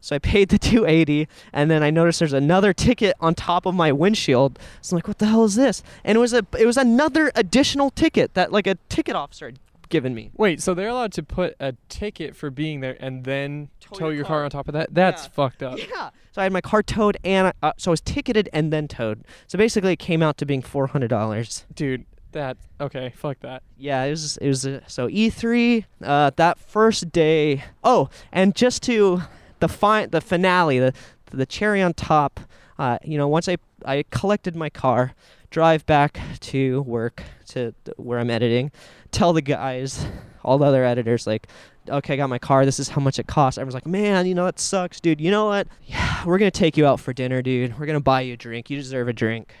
So 0.00 0.14
I 0.14 0.18
paid 0.18 0.50
the 0.50 0.58
280, 0.72 1.26
and 1.52 1.70
then 1.70 1.82
I 1.82 1.90
noticed 1.90 2.18
there's 2.20 2.32
another 2.32 2.72
ticket 2.72 3.16
on 3.20 3.34
top 3.34 3.66
of 3.66 3.74
my 3.74 3.90
windshield. 3.92 4.58
So 4.80 4.94
I'm 4.94 4.98
like, 4.98 5.08
"What 5.08 5.18
the 5.18 5.26
hell 5.26 5.44
is 5.44 5.56
this?" 5.56 5.82
And 6.04 6.16
it 6.16 6.20
was 6.20 6.32
a 6.32 6.46
it 6.58 6.66
was 6.66 6.76
another 6.76 7.32
additional 7.34 7.90
ticket 7.90 8.34
that 8.34 8.52
like 8.52 8.66
a 8.66 8.76
ticket 8.88 9.16
officer 9.16 9.46
had 9.46 9.58
given 9.88 10.14
me. 10.14 10.30
Wait, 10.36 10.60
so 10.60 10.74
they're 10.74 10.88
allowed 10.88 11.12
to 11.12 11.22
put 11.22 11.54
a 11.60 11.74
ticket 11.88 12.34
for 12.36 12.50
being 12.50 12.80
there 12.80 12.96
and 13.00 13.24
then 13.24 13.68
Tow 13.80 13.96
tow, 13.96 14.04
your 14.08 14.16
your 14.16 14.24
car. 14.24 14.36
car. 14.38 14.44
on 14.44 14.50
top 14.50 14.68
of 14.68 14.74
that? 14.74 14.92
That's 14.92 15.24
Yeah. 15.24 15.30
fucked 15.30 15.62
up. 15.62 15.78
Yeah. 15.78 16.10
So 16.32 16.40
I 16.40 16.44
had 16.44 16.52
my 16.52 16.60
car 16.60 16.82
towed, 16.82 17.16
and 17.24 17.48
I, 17.48 17.52
uh, 17.68 17.72
so 17.78 17.90
I 17.90 17.92
was 17.92 18.00
ticketed 18.00 18.48
and 18.52 18.72
then 18.72 18.88
towed. 18.88 19.24
So 19.46 19.56
basically, 19.56 19.92
it 19.94 19.98
came 19.98 20.22
out 20.22 20.36
to 20.38 20.46
being 20.46 20.60
four 20.62 20.88
hundred 20.88 21.08
dollars. 21.08 21.64
Dude, 21.74 22.04
that 22.36 22.56
okay, 22.80 23.12
fuck 23.16 23.40
that. 23.40 23.62
Yeah, 23.76 24.04
it 24.04 24.10
was 24.10 24.36
it 24.36 24.48
was 24.48 24.60
so 24.86 25.08
E3 25.08 25.84
uh, 26.02 26.30
that 26.36 26.58
first 26.58 27.10
day. 27.10 27.64
Oh, 27.82 28.08
and 28.30 28.54
just 28.54 28.82
to 28.84 29.22
the 29.60 29.68
fi- 29.68 30.06
the 30.06 30.20
finale, 30.20 30.78
the 30.78 30.92
the 31.30 31.46
cherry 31.46 31.82
on 31.82 31.94
top. 31.94 32.40
Uh, 32.78 32.98
you 33.02 33.18
know, 33.18 33.26
once 33.26 33.48
I 33.48 33.56
I 33.84 34.04
collected 34.10 34.54
my 34.54 34.70
car, 34.70 35.14
drive 35.50 35.84
back 35.86 36.20
to 36.40 36.82
work 36.82 37.22
to 37.48 37.74
where 37.96 38.18
I'm 38.18 38.30
editing, 38.30 38.70
tell 39.10 39.32
the 39.32 39.42
guys, 39.42 40.06
all 40.44 40.58
the 40.58 40.66
other 40.66 40.84
editors, 40.84 41.26
like, 41.26 41.48
okay, 41.88 42.14
I 42.14 42.16
got 42.16 42.28
my 42.28 42.38
car. 42.38 42.64
This 42.64 42.78
is 42.78 42.90
how 42.90 43.00
much 43.00 43.18
it 43.18 43.26
costs. 43.26 43.56
Everyone's 43.56 43.74
like, 43.74 43.86
man, 43.86 44.26
you 44.26 44.34
know 44.34 44.46
it 44.46 44.60
sucks, 44.60 45.00
dude. 45.00 45.20
You 45.20 45.30
know 45.30 45.46
what? 45.46 45.68
Yeah, 45.84 46.24
we're 46.24 46.38
gonna 46.38 46.50
take 46.50 46.76
you 46.76 46.86
out 46.86 47.00
for 47.00 47.12
dinner, 47.12 47.40
dude. 47.42 47.78
We're 47.78 47.86
gonna 47.86 48.00
buy 48.00 48.20
you 48.20 48.34
a 48.34 48.36
drink. 48.36 48.68
You 48.70 48.76
deserve 48.76 49.08
a 49.08 49.12
drink. 49.12 49.54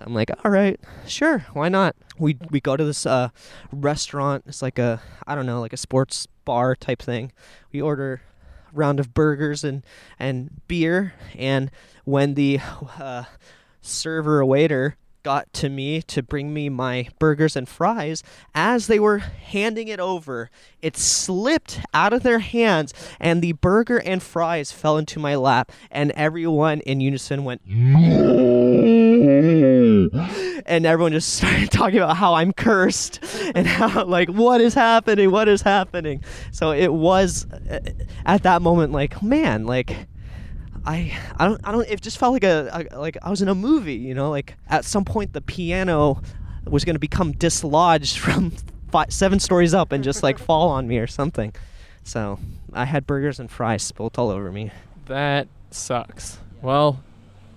So 0.00 0.06
I'm 0.06 0.14
like, 0.14 0.30
all 0.44 0.50
right, 0.50 0.80
sure, 1.06 1.44
why 1.52 1.68
not? 1.68 1.94
We 2.18 2.38
we 2.50 2.60
go 2.60 2.74
to 2.74 2.84
this 2.84 3.04
uh, 3.04 3.28
restaurant. 3.70 4.44
It's 4.46 4.62
like 4.62 4.78
a 4.78 5.02
I 5.26 5.34
don't 5.34 5.44
know, 5.44 5.60
like 5.60 5.74
a 5.74 5.76
sports 5.76 6.26
bar 6.46 6.74
type 6.74 7.02
thing. 7.02 7.32
We 7.70 7.82
order 7.82 8.22
a 8.72 8.76
round 8.76 8.98
of 8.98 9.12
burgers 9.12 9.62
and 9.62 9.84
and 10.18 10.62
beer. 10.68 11.12
And 11.36 11.70
when 12.04 12.32
the 12.32 12.60
uh, 12.98 13.24
server 13.82 14.42
waiter 14.42 14.96
got 15.22 15.52
to 15.54 15.68
me 15.68 16.02
to 16.02 16.22
bring 16.22 16.52
me 16.52 16.68
my 16.68 17.08
burgers 17.18 17.56
and 17.56 17.68
fries, 17.68 18.22
as 18.54 18.86
they 18.86 18.98
were 18.98 19.18
handing 19.18 19.88
it 19.88 20.00
over, 20.00 20.50
it 20.82 20.96
slipped 20.96 21.80
out 21.92 22.12
of 22.12 22.22
their 22.22 22.38
hands, 22.38 22.94
and 23.18 23.42
the 23.42 23.52
burger 23.52 23.98
and 23.98 24.22
fries 24.22 24.72
fell 24.72 24.96
into 24.96 25.18
my 25.18 25.34
lap, 25.36 25.72
and 25.90 26.10
everyone 26.12 26.80
in 26.80 27.00
unison 27.00 27.44
went. 27.44 27.62
and 30.66 30.86
everyone 30.86 31.12
just 31.12 31.34
started 31.36 31.70
talking 31.70 31.98
about 31.98 32.16
how 32.16 32.34
I'm 32.34 32.52
cursed 32.52 33.20
and 33.54 33.66
how 33.66 34.04
like 34.04 34.28
what 34.28 34.60
is 34.60 34.74
happening, 34.74 35.30
what 35.30 35.48
is 35.48 35.62
happening. 35.62 36.22
So 36.52 36.72
it 36.72 36.92
was 36.92 37.46
uh, 37.50 37.80
at 38.24 38.42
that 38.44 38.62
moment 38.62 38.92
like 38.92 39.22
man, 39.22 39.66
like 39.66 40.06
I 40.84 41.16
I 41.36 41.46
don't 41.46 41.60
I 41.64 41.72
don't 41.72 41.88
it 41.88 42.00
just 42.00 42.18
felt 42.18 42.32
like 42.32 42.44
a, 42.44 42.88
a 42.92 42.98
like 42.98 43.16
I 43.22 43.30
was 43.30 43.42
in 43.42 43.48
a 43.48 43.54
movie, 43.54 43.94
you 43.94 44.14
know, 44.14 44.30
like 44.30 44.54
at 44.68 44.84
some 44.84 45.04
point 45.04 45.32
the 45.32 45.40
piano 45.40 46.22
was 46.66 46.84
going 46.84 46.94
to 46.94 47.00
become 47.00 47.32
dislodged 47.32 48.18
from 48.24 48.52
five, 48.90 49.12
seven 49.12 49.40
stories 49.40 49.74
up 49.74 49.92
and 49.92 50.02
just 50.02 50.22
like 50.22 50.38
fall 50.46 50.68
on 50.70 50.88
me 50.88 50.98
or 50.98 51.06
something. 51.06 51.54
So 52.04 52.38
I 52.72 52.84
had 52.84 53.06
burgers 53.06 53.38
and 53.38 53.50
fries 53.50 53.82
spilt 53.82 54.18
all 54.18 54.30
over 54.30 54.50
me. 54.50 54.70
That 55.06 55.48
sucks. 55.70 56.38
Well, 56.62 57.02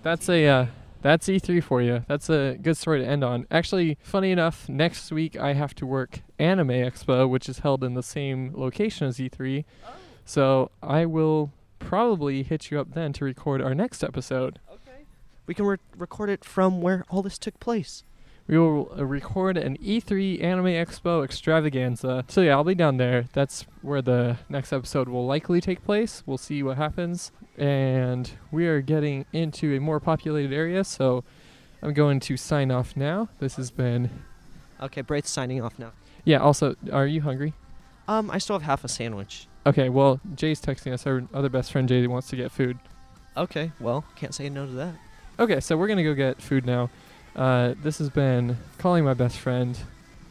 that's 0.02 0.30
a 0.30 0.46
uh, 0.46 0.66
that's 1.02 1.28
E3 1.28 1.64
for 1.64 1.82
you. 1.82 2.04
That's 2.08 2.30
a 2.30 2.58
good 2.62 2.78
story 2.78 3.02
to 3.02 3.08
end 3.08 3.24
on. 3.24 3.46
Actually, 3.52 3.98
funny 4.02 4.32
enough, 4.32 4.68
next 4.70 5.12
week 5.12 5.38
I 5.38 5.54
have 5.54 5.76
to 5.76 5.86
work 5.86 6.22
Anime 6.40 6.70
Expo, 6.70 7.30
which 7.30 7.50
is 7.50 7.60
held 7.60 7.84
in 7.84 7.94
the 7.94 8.04
same 8.04 8.52
location 8.56 9.08
as 9.08 9.18
E3. 9.18 9.66
So 10.26 10.72
I 10.82 11.06
will 11.06 11.52
probably 11.84 12.44
hit 12.44 12.72
you 12.72 12.80
up 12.80 12.94
then 12.94 13.14
to 13.14 13.26
record 13.26 13.62
our 13.62 13.76
next 13.76 14.04
episode. 14.04 14.60
Okay. 14.72 15.06
We 15.46 15.54
can 15.54 15.66
re- 15.66 15.78
record 15.98 16.30
it 16.30 16.44
from 16.44 16.82
where 16.82 17.06
all 17.10 17.22
this 17.22 17.38
took 17.38 17.60
place. 17.60 18.04
We 18.48 18.58
will 18.58 18.92
uh, 18.98 19.06
record 19.06 19.58
an 19.58 19.78
E3 19.78 20.44
Anime 20.44 20.66
Expo 20.66 21.24
extravaganza. 21.24 22.26
So 22.28 22.42
yeah, 22.42 22.54
I'll 22.54 22.64
be 22.64 22.76
down 22.76 22.98
there. 22.98 23.26
That's 23.34 23.66
where 23.82 24.02
the 24.02 24.38
next 24.50 24.74
episode 24.74 25.08
will 25.08 25.26
likely 25.26 25.62
take 25.62 25.84
place. 25.86 26.24
We'll 26.26 26.38
see 26.38 26.62
what 26.62 26.78
happens. 26.78 27.32
And 27.58 28.30
we 28.52 28.68
are 28.68 28.82
getting 28.82 29.26
into 29.32 29.76
a 29.76 29.80
more 29.80 30.00
populated 30.00 30.54
area, 30.54 30.84
so 30.84 31.24
I'm 31.82 31.94
going 31.94 32.20
to 32.22 32.36
sign 32.36 32.72
off 32.72 32.98
now. 32.98 33.30
This 33.40 33.56
has 33.56 33.72
been 33.72 34.10
Okay, 34.82 35.02
Braith's 35.02 35.30
signing 35.30 35.62
off 35.62 35.80
now. 35.80 35.94
Yeah, 36.26 36.40
also, 36.40 36.76
are 36.92 37.08
you 37.08 37.22
hungry? 37.22 37.54
Um, 38.08 38.30
I 38.30 38.38
still 38.38 38.56
have 38.58 38.64
half 38.64 38.84
a 38.84 38.90
sandwich. 38.90 39.48
Okay, 39.66 39.90
well, 39.90 40.20
Jay's 40.36 40.62
texting 40.62 40.94
us. 40.94 41.08
Our 41.08 41.24
other 41.34 41.50
best 41.50 41.72
friend 41.72 41.88
Jay 41.88 42.06
wants 42.08 42.28
to 42.30 42.36
get 42.36 42.52
food. 42.52 42.78
Okay, 43.38 43.72
well, 43.80 44.04
can't 44.16 44.34
say 44.34 44.50
no 44.50 44.66
to 44.66 44.72
that. 44.74 44.96
Okay, 45.40 45.60
so 45.60 45.78
we're 45.78 45.88
gonna 45.88 46.04
go 46.04 46.14
get 46.14 46.42
food 46.42 46.66
now. 46.66 46.90
Uh, 47.36 47.74
this 47.82 47.98
has 47.98 48.10
been 48.10 48.58
calling 48.78 49.04
my 49.04 49.14
best 49.14 49.38
friend, 49.40 49.78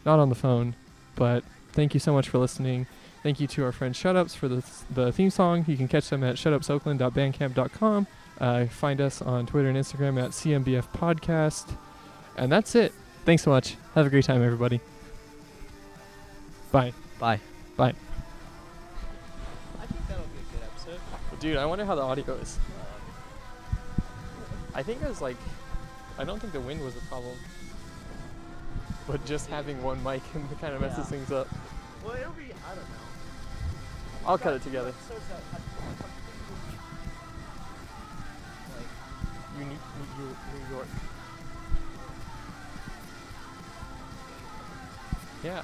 not 0.05 0.19
on 0.19 0.29
the 0.29 0.35
phone, 0.35 0.77
but 1.17 1.43
thank 1.73 1.95
you 1.95 2.01
so 2.01 2.13
much 2.13 2.29
for 2.29 2.39
listening. 2.39 2.87
Thank 3.23 3.41
you 3.41 3.47
to 3.49 3.65
our 3.65 3.73
friend 3.73 3.95
Shutups 3.95 4.37
for 4.37 4.49
the 4.49 4.65
the 4.91 5.13
theme 5.13 5.31
song. 5.31 5.65
You 5.67 5.77
can 5.77 5.89
catch 5.89 6.09
them 6.11 6.23
at 6.25 6.37
shutupsoakland.bandcamp.com. 6.37 8.07
Uh, 8.41 8.67
find 8.67 9.01
us 9.01 9.23
on 9.23 9.47
Twitter 9.47 9.69
and 9.69 9.79
Instagram 9.79 10.23
at 10.23 10.31
CMBF 10.31 10.89
Podcast. 10.93 11.77
And 12.37 12.51
that's 12.51 12.75
it. 12.75 12.93
Thanks 13.25 13.45
so 13.45 13.51
much. 13.51 13.77
Have 13.95 14.07
a 14.07 14.11
great 14.11 14.25
time, 14.25 14.43
everybody. 14.43 14.81
Bye. 16.73 16.93
Bye. 17.19 17.39
Bye. 17.77 17.95
Dude, 21.43 21.57
I 21.57 21.67
wonder 21.67 21.85
how 21.85 21.97
the 21.97 22.03
audio 22.03 22.35
is. 22.35 22.57
I 24.77 24.85
think 24.85 25.03
it 25.03 25.09
was 25.09 25.21
like, 25.21 25.37
I 26.17 26.23
don't 26.23 26.39
think 26.39 26.53
the 26.53 26.61
wind 26.61 26.81
was 26.85 26.97
a 26.97 27.01
problem, 27.07 27.35
but 29.09 29.25
just 29.27 29.51
having 29.51 29.83
one 29.83 30.01
mic 30.05 30.23
kind 30.61 30.73
of 30.73 30.81
messes 30.81 30.99
Yeah. 30.99 31.05
things 31.07 31.33
up. 31.33 31.49
Well, 32.05 32.15
it'll 32.15 32.31
be, 32.35 32.45
I 32.45 32.77
don't 32.77 32.89
know. 32.89 34.25
I'll 34.25 34.39
cut 34.39 34.55
it 34.55 34.63
together. 34.63 34.95
Unique 39.59 39.79
New 39.99 40.25
York. 40.25 40.37
New 40.55 40.77
York. 40.77 40.89
Yeah. 45.43 45.63